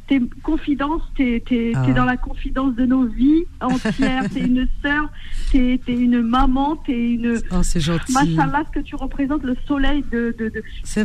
t'es, 0.10 0.20
confidence, 0.44 1.02
t'es, 1.16 1.42
t'es, 1.48 1.72
Ah. 1.76 1.92
dans 1.94 2.04
la 2.04 2.18
confidence 2.18 2.76
de 2.76 2.86
nos 2.86 3.06
vies 3.06 3.44
entières. 3.62 4.24
t'es 4.34 4.42
une 4.42 4.68
sœur, 4.82 5.10
t'es, 5.52 5.80
t'es 5.86 5.94
une 5.94 6.22
maman, 6.22 6.76
t'es 6.86 7.14
une. 7.14 7.40
Oh, 7.52 7.62
c'est 7.64 7.80
gentil. 7.80 8.12
Machallah, 8.12 8.64
ce 8.68 8.72
que 8.80 8.84
tu 8.84 8.96
représentes, 8.96 9.44
le 9.44 9.56
soleil 9.68 10.04
de, 10.12 10.36
de, 10.38 10.50
de 10.50 10.62
C'est 10.84 11.04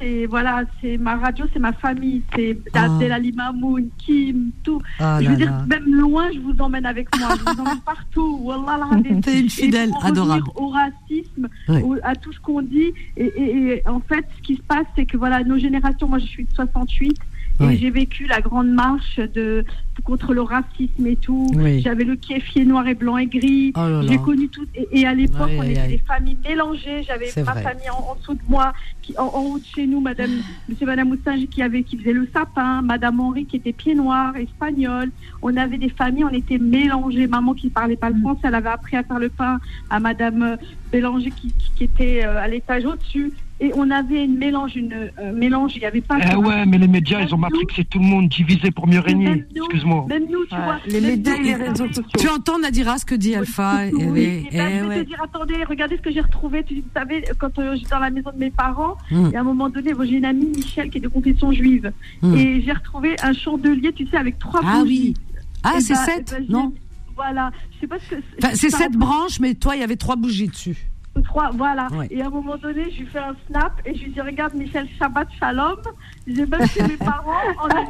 c'est 0.00 0.26
voilà, 0.26 0.64
c'est 0.80 0.98
ma 0.98 1.16
radio, 1.16 1.46
c'est 1.52 1.58
ma 1.60 1.72
famille, 1.72 2.22
c'est 2.34 2.58
Ah. 2.74 2.84
Abdelali 2.84 3.32
Mamoun, 3.32 3.88
Kim, 3.98 4.50
tout. 4.64 4.80
Ah 4.98 5.18
je 5.20 5.24
là 5.24 5.30
veux 5.30 5.36
dire, 5.36 5.50
là. 5.50 5.64
même 5.68 5.94
loin, 5.94 6.30
je 6.34 6.40
vous 6.40 6.54
emmène 6.58 6.86
avec 6.86 7.08
moi, 7.18 7.28
je 7.38 7.42
vous 7.54 7.60
emmène 7.60 7.80
partout. 7.84 8.38
Wallah. 8.42 8.88
T'es 9.22 9.38
une 9.40 9.46
Et 9.46 9.48
fidèle, 9.48 9.90
revenir 9.90 10.06
adorable. 10.06 10.48
Au 10.56 10.68
racisme, 10.68 11.48
au- 11.68 11.96
à 12.02 12.14
tout 12.16 12.32
ce 12.32 12.40
qu'on 12.40 12.62
dit, 12.62 12.92
et, 13.16 13.24
et- 13.24 13.68
et 13.76 13.88
en 13.88 14.00
fait, 14.00 14.24
ce 14.36 14.42
qui 14.42 14.56
se 14.56 14.62
passe, 14.62 14.86
c'est 14.96 15.06
que 15.06 15.16
voilà, 15.16 15.44
nos 15.44 15.56
générations, 15.58 16.08
moi 16.08 16.18
je 16.18 16.26
suis 16.26 16.44
de 16.44 16.52
68, 16.52 17.16
Et 17.60 17.76
j'ai 17.76 17.90
vécu 17.90 18.26
la 18.26 18.40
grande 18.40 18.68
marche 18.68 19.18
de 19.18 19.64
contre 20.04 20.32
le 20.32 20.42
racisme 20.42 21.06
et 21.06 21.16
tout. 21.16 21.50
Oui. 21.54 21.80
J'avais 21.80 22.04
le 22.04 22.16
kéfier 22.16 22.64
noir 22.64 22.86
et 22.86 22.94
blanc 22.94 23.16
et 23.16 23.26
gris. 23.26 23.72
Oh. 23.76 24.00
J'ai 24.02 24.18
connu 24.18 24.48
tout. 24.48 24.64
Et, 24.74 24.88
et 24.92 25.06
à 25.06 25.14
l'époque, 25.14 25.50
on 25.58 25.62
était 25.62 25.88
des 25.88 25.98
familles 25.98 26.38
mélangées. 26.48 27.02
J'avais 27.02 27.30
ma 27.36 27.52
vrai. 27.52 27.62
famille 27.62 27.90
en, 27.90 28.12
en 28.12 28.14
dessous 28.14 28.34
de 28.34 28.40
moi, 28.48 28.72
qui, 29.02 29.16
en, 29.18 29.24
en 29.24 29.40
haut 29.42 29.58
de 29.58 29.64
chez 29.64 29.86
nous, 29.86 30.00
Madame, 30.00 30.30
Monsieur, 30.68 30.86
Madame 30.86 31.08
Moussinge 31.08 31.46
qui 31.48 31.62
avait, 31.62 31.82
qui 31.82 31.98
faisait 31.98 32.12
le 32.12 32.28
sapin, 32.32 32.82
Madame 32.82 33.20
Henri 33.20 33.46
qui 33.46 33.56
était 33.56 33.72
pied 33.72 33.94
noir, 33.94 34.36
espagnol. 34.36 35.10
On 35.42 35.56
avait 35.56 35.78
des 35.78 35.90
familles, 35.90 36.24
on 36.24 36.34
était 36.34 36.58
mélangées. 36.58 37.26
Maman 37.26 37.54
qui 37.54 37.70
parlait 37.70 37.96
pas 37.96 38.10
le 38.10 38.20
français, 38.20 38.42
elle 38.44 38.54
avait 38.54 38.68
appris 38.68 38.96
à 38.96 39.02
faire 39.02 39.18
le 39.18 39.28
pain 39.30 39.58
à 39.90 39.98
Madame 40.00 40.42
euh, 40.42 40.56
Bélanger 40.92 41.30
qui, 41.30 41.52
qui, 41.52 41.72
qui 41.74 41.84
était 41.84 42.24
euh, 42.24 42.40
à 42.40 42.46
l'étage 42.48 42.84
au-dessus. 42.84 43.32
Et 43.60 43.72
on 43.74 43.90
avait 43.90 44.24
une 44.24 44.38
mélange, 44.38 44.76
une 44.76 44.92
euh, 45.18 45.32
mélange. 45.32 45.72
Il 45.74 45.80
n'y 45.80 45.84
avait 45.86 46.00
pas. 46.00 46.18
Eh 46.30 46.36
ouais, 46.36 46.64
mais 46.64 46.78
les 46.78 46.86
médias, 46.86 47.20
ils 47.22 47.34
ont 47.34 47.38
matrixé 47.38 47.84
tout 47.84 47.98
le 47.98 48.04
monde, 48.04 48.28
divisé 48.28 48.70
pour 48.70 48.86
mieux 48.86 49.00
régner. 49.00 49.24
Même 49.30 49.44
nous, 49.56 49.64
Excuse-moi. 49.64 50.06
Même 50.08 50.24
nous, 50.30 50.44
tu 50.46 50.54
vois. 50.54 50.78
les 50.86 51.00
médias 51.00 51.34
et 51.34 51.42
les 51.42 51.54
réseaux 51.54 51.88
sociaux. 51.88 52.02
Tu 52.18 52.28
entends 52.28 52.58
Nadira 52.60 52.98
ce 52.98 53.04
que 53.04 53.16
dit 53.16 53.34
Alpha 53.34 53.86
Eh 53.86 53.94
Oui, 53.94 54.04
oui, 54.08 54.20
et 54.52 54.56
ben, 54.56 54.68
eh 54.70 54.78
je 54.78 54.82
vais 54.84 54.88
ouais. 54.88 55.02
te 55.02 55.08
dire, 55.08 55.22
attendez, 55.22 55.64
regardez 55.64 55.96
ce 55.96 56.02
que 56.02 56.12
j'ai 56.12 56.20
retrouvé. 56.20 56.62
Tu 56.62 56.82
savais, 56.94 57.24
quand 57.38 57.58
euh, 57.58 57.74
j'étais 57.74 57.90
dans 57.90 57.98
la 57.98 58.10
maison 58.10 58.30
de 58.32 58.38
mes 58.38 58.50
parents, 58.50 58.96
Mm. 59.10 59.30
et 59.32 59.36
à 59.36 59.40
un 59.40 59.44
moment 59.44 59.68
donné, 59.68 59.92
bon, 59.92 60.04
j'ai 60.04 60.16
une 60.18 60.24
amie, 60.24 60.46
Michel, 60.54 60.88
qui 60.90 60.98
est 60.98 61.00
de 61.00 61.08
confession 61.08 61.50
juive. 61.50 61.90
Mm. 62.22 62.34
Et 62.36 62.60
j'ai 62.62 62.72
retrouvé 62.72 63.16
un 63.22 63.32
chandelier, 63.32 63.92
tu 63.92 64.06
sais, 64.06 64.16
avec 64.18 64.38
trois 64.38 64.60
Ah 64.64 64.80
bougies. 64.80 65.14
oui. 65.16 65.40
Ah, 65.64 65.74
Et 65.76 65.80
c'est 65.80 65.94
ben- 65.94 66.04
sept, 66.04 66.36
eh 66.38 66.40
ben, 66.42 66.46
non 66.52 66.72
Voilà. 67.16 67.50
Je 67.74 67.80
sais 67.80 67.86
pas 67.88 67.96
ce 67.98 68.14
que 68.14 68.56
c'est 68.56 68.70
sept 68.70 68.92
branches, 68.92 69.40
mais 69.40 69.54
toi, 69.54 69.74
il 69.74 69.80
y 69.80 69.82
avait 69.82 69.96
trois 69.96 70.14
bougies 70.16 70.46
dessus. 70.48 70.76
Trois, 71.22 71.50
voilà. 71.52 71.88
Ouais. 71.92 72.06
Et 72.10 72.22
à 72.22 72.26
un 72.26 72.30
moment 72.30 72.56
donné, 72.56 72.90
je 72.90 73.00
lui 73.00 73.06
fais 73.06 73.18
un 73.18 73.36
snap 73.46 73.72
et 73.84 73.94
je 73.94 74.04
lui 74.04 74.12
dis 74.12 74.20
Regarde, 74.20 74.54
Michel, 74.54 74.88
Shabbat 74.98 75.28
Shalom. 75.38 75.80
J'ai 76.26 76.46
même 76.46 76.66
chez 76.68 76.82
mes 76.82 76.96
parents, 76.96 77.40
on 77.62 77.68
a 77.68 77.84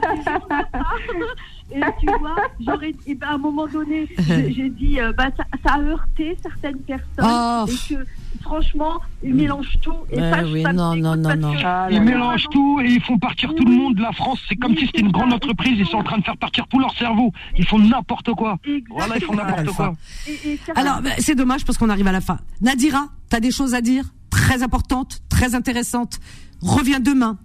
Et 1.71 1.81
tu 2.01 2.07
vois, 2.19 2.37
j'aurais. 2.61 2.93
Et 3.07 3.15
ben, 3.15 3.27
à 3.29 3.35
un 3.35 3.39
moment 3.39 3.67
donné, 3.67 4.09
j'ai 4.27 4.71
dit 4.71 5.01
euh, 5.01 5.13
bah, 5.13 5.27
ça, 5.37 5.45
ça 5.67 5.75
a 5.75 5.81
heurté 5.81 6.37
certaines 6.43 6.79
personnes. 6.79 7.05
Oh. 7.23 7.65
Et 7.69 7.95
que, 7.95 8.01
franchement, 8.43 8.95
ils 9.23 9.35
mélangent 9.35 9.79
tout. 9.83 9.93
Et 10.11 10.19
Ouais, 10.21 10.31
ça, 10.31 10.43
oui, 10.45 10.63
ça 10.63 10.73
non, 10.73 10.97
non, 10.97 11.17
non, 11.17 11.37
non. 11.37 11.55
Ah, 11.63 11.89
Ils 11.91 12.01
mélangent 12.01 12.47
tout 12.51 12.81
et 12.81 12.87
ils 12.91 13.03
font 13.03 13.19
partir 13.19 13.55
tout 13.55 13.65
le 13.65 13.73
monde. 13.73 13.99
La 13.99 14.13
France, 14.13 14.41
c'est 14.49 14.57
comme 14.57 14.77
si 14.77 14.87
c'était 14.87 15.01
une 15.01 15.13
grande 15.13 15.33
entreprise. 15.33 15.79
Ils 15.79 15.87
sont 15.87 15.99
en 15.99 16.05
train 16.05 16.19
de 16.19 16.25
faire 16.25 16.37
partir 16.39 16.67
tout 16.69 16.79
leur 16.79 16.95
cerveau. 16.97 17.33
Ils 17.59 17.67
font 17.67 17.79
n'importe 17.79 18.33
quoi. 18.33 18.59
Voilà, 18.91 19.17
ils 19.17 19.25
font 19.25 19.35
n'importe 19.35 19.67
quoi. 19.77 19.95
Et- 20.27 20.33
et 20.53 20.61
certains- 20.65 20.81
Alors, 20.81 21.03
ben, 21.03 21.13
c'est 21.19 21.35
dommage 21.35 21.65
parce 21.67 21.77
qu'on 21.77 21.91
arrive 21.91 22.07
à 22.09 22.13
la 22.13 22.21
fin. 22.23 22.39
Nadira, 22.63 23.09
t'as 23.29 23.41
des 23.41 23.51
choses 23.51 23.75
à 23.75 23.81
dire 23.83 24.05
très 24.31 24.63
importantes, 24.63 25.21
très 25.29 25.55
intéressantes. 25.55 26.19
Reviens 26.63 27.01
demain. 27.01 27.39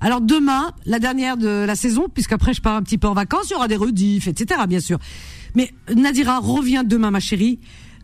Alors 0.00 0.20
demain, 0.20 0.72
la 0.86 0.98
dernière 0.98 1.36
de 1.36 1.64
la 1.66 1.74
saison, 1.74 2.08
puisqu'après 2.12 2.54
je 2.54 2.60
pars 2.60 2.76
un 2.76 2.82
petit 2.82 2.98
peu 2.98 3.08
en 3.08 3.14
vacances, 3.14 3.50
il 3.50 3.52
y 3.52 3.56
aura 3.56 3.68
des 3.68 3.76
rediffs, 3.76 4.28
etc. 4.28 4.62
Bien 4.68 4.80
sûr. 4.80 4.98
Mais 5.54 5.72
Nadira, 5.94 6.38
reviens 6.40 6.84
demain, 6.84 7.10
ma 7.10 7.20
chérie. 7.20 7.58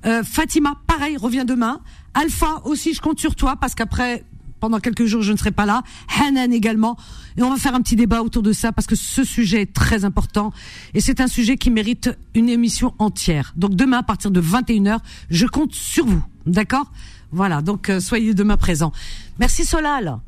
Euh, 0.07 0.23
Fatima, 0.23 0.75
pareil, 0.87 1.17
reviens 1.17 1.45
demain. 1.45 1.81
Alpha 2.15 2.63
aussi, 2.65 2.95
je 2.95 3.01
compte 3.01 3.21
sur 3.21 3.35
toi 3.35 3.57
parce 3.57 3.75
qu'après, 3.75 4.25
pendant 4.61 4.79
quelques 4.79 5.05
jours, 5.07 5.23
je 5.23 5.33
ne 5.33 5.37
serai 5.37 5.51
pas 5.51 5.67
là. 5.67 5.83
Hanan 6.21 6.53
également. 6.53 6.97
Et 7.37 7.43
on 7.43 7.51
va 7.51 7.57
faire 7.57 7.75
un 7.75 7.81
petit 7.81 7.97
débat 7.97 8.23
autour 8.23 8.43
de 8.43 8.53
ça 8.53 8.73
parce 8.73 8.87
que 8.87 8.97
ce 8.97 9.25
sujet 9.25 9.63
est 9.63 9.73
très 9.73 10.05
important 10.05 10.53
et 10.95 11.01
c'est 11.01 11.21
un 11.21 11.27
sujet 11.27 11.57
qui 11.57 11.71
mérite 11.71 12.11
une 12.35 12.49
émission 12.49 12.95
entière. 12.99 13.53
Donc 13.57 13.75
demain, 13.75 13.99
à 13.99 14.03
partir 14.03 14.31
de 14.31 14.41
21h, 14.41 14.99
je 15.31 15.47
compte 15.47 15.75
sur 15.75 16.07
vous. 16.07 16.23
D'accord? 16.47 16.93
Voilà, 17.33 17.63
donc 17.63 17.89
euh, 17.91 18.01
soyez 18.01 18.35
demain 18.35 18.57
présents. 18.57 18.93
Merci 19.39 19.65
Solal. 19.65 20.19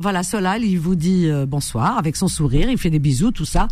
Voilà, 0.00 0.22
Solal, 0.22 0.62
il 0.62 0.78
vous 0.78 0.94
dit 0.94 1.26
euh, 1.26 1.44
bonsoir 1.44 1.98
avec 1.98 2.14
son 2.14 2.28
sourire, 2.28 2.70
il 2.70 2.78
fait 2.78 2.88
des 2.88 3.00
bisous, 3.00 3.32
tout 3.32 3.44
ça. 3.44 3.66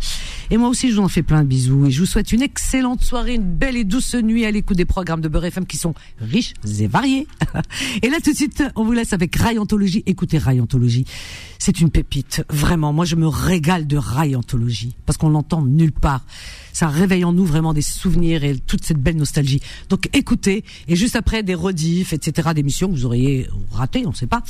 Et 0.51 0.57
moi 0.57 0.67
aussi, 0.67 0.91
je 0.91 0.97
vous 0.97 1.01
en 1.01 1.07
fais 1.07 1.23
plein 1.23 1.41
de 1.41 1.47
bisous. 1.47 1.85
Et 1.85 1.91
je 1.91 2.01
vous 2.01 2.05
souhaite 2.05 2.33
une 2.33 2.41
excellente 2.41 3.01
soirée, 3.01 3.35
une 3.35 3.49
belle 3.49 3.77
et 3.77 3.85
douce 3.85 4.13
nuit 4.13 4.45
à 4.45 4.51
l'écoute 4.51 4.75
des 4.75 4.83
programmes 4.83 5.21
de 5.21 5.29
Beurre 5.29 5.45
FM 5.45 5.65
qui 5.65 5.77
sont 5.77 5.93
riches 6.19 6.53
et 6.79 6.87
variés. 6.87 7.27
et 8.01 8.09
là, 8.09 8.17
tout 8.21 8.33
de 8.33 8.35
suite, 8.35 8.61
on 8.75 8.83
vous 8.83 8.91
laisse 8.91 9.13
avec 9.13 9.33
Rayantologie. 9.37 10.03
Écoutez 10.05 10.37
Rayantologie, 10.37 11.05
c'est 11.59 11.79
une 11.79 11.89
pépite. 11.89 12.43
Vraiment, 12.49 12.91
moi, 12.91 13.05
je 13.05 13.15
me 13.15 13.27
régale 13.29 13.87
de 13.87 13.95
Rayantologie 13.95 14.95
parce 15.05 15.17
qu'on 15.17 15.29
l'entend 15.29 15.61
nulle 15.61 15.93
part. 15.93 16.25
Ça 16.73 16.89
réveille 16.89 17.23
en 17.23 17.31
nous 17.31 17.45
vraiment 17.45 17.73
des 17.73 17.81
souvenirs 17.81 18.43
et 18.43 18.59
toute 18.59 18.83
cette 18.83 19.01
belle 19.01 19.15
nostalgie. 19.15 19.61
Donc, 19.87 20.09
écoutez. 20.11 20.65
Et 20.89 20.97
juste 20.97 21.15
après, 21.15 21.41
des 21.41 21.55
rediffs, 21.55 22.11
etc., 22.11 22.49
d'émissions 22.53 22.89
que 22.89 22.95
vous 22.95 23.05
auriez 23.05 23.47
ratées, 23.71 24.05
on 24.05 24.09
ne 24.09 24.15
sait 24.15 24.27
pas. 24.27 24.43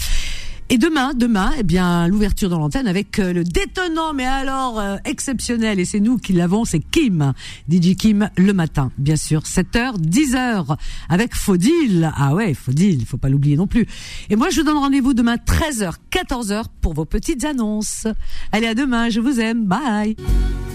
Et 0.69 0.77
demain, 0.77 1.14
demain, 1.14 1.53
eh 1.57 1.64
bien, 1.64 2.10
l'ouverture 2.10 2.49
dans 2.49 2.60
l'antenne 2.60 2.89
avec 2.89 3.19
euh, 3.19 3.31
le 3.31 3.45
détonnant, 3.45 4.14
mais 4.14 4.26
alors 4.26 4.81
euh, 4.81 4.98
exceptionnel, 5.06 5.80
et 5.80 5.85
c'est 5.85 6.02
nous 6.02 6.18
qui 6.18 6.34
l'avons, 6.34 6.65
c'est 6.65 6.81
Kim, 6.81 7.31
DJ 7.72 7.95
Kim, 7.95 8.30
le 8.35 8.52
matin, 8.52 8.91
bien 8.98 9.15
sûr, 9.15 9.44
7h, 9.44 9.98
10h, 9.98 10.76
avec 11.07 11.35
Faudil. 11.35 12.11
Ah 12.18 12.35
ouais, 12.35 12.53
Faudil, 12.53 12.99
il 12.99 13.06
faut 13.06 13.18
pas 13.18 13.30
l'oublier 13.30 13.56
non 13.56 13.65
plus. 13.65 13.88
Et 14.30 14.35
moi, 14.35 14.49
je 14.49 14.60
vous 14.60 14.65
donne 14.65 14.77
rendez-vous 14.77 15.14
demain, 15.14 15.35
13h, 15.38 15.94
14h, 16.11 16.65
pour 16.81 16.94
vos 16.94 17.06
petites 17.06 17.45
annonces. 17.45 18.06
Allez, 18.52 18.68
à 18.68 18.76
demain, 18.76 19.10
je 19.10 19.22
vous 19.22 19.39
aime, 19.39 19.65
bye 19.65 20.18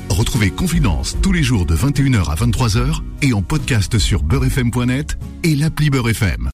Retrouvez 0.08 0.50
Confidence 0.50 1.18
tous 1.20 1.32
les 1.32 1.42
jours 1.42 1.66
de 1.66 1.76
21h 1.76 2.30
à 2.30 2.34
23h 2.34 3.02
et 3.20 3.34
en 3.34 3.42
podcast 3.42 3.98
sur 3.98 4.22
beurrefm.net 4.22 5.18
et 5.42 5.54
l'appli 5.54 5.90
Beurre 5.90 6.10
FM. 6.10 6.50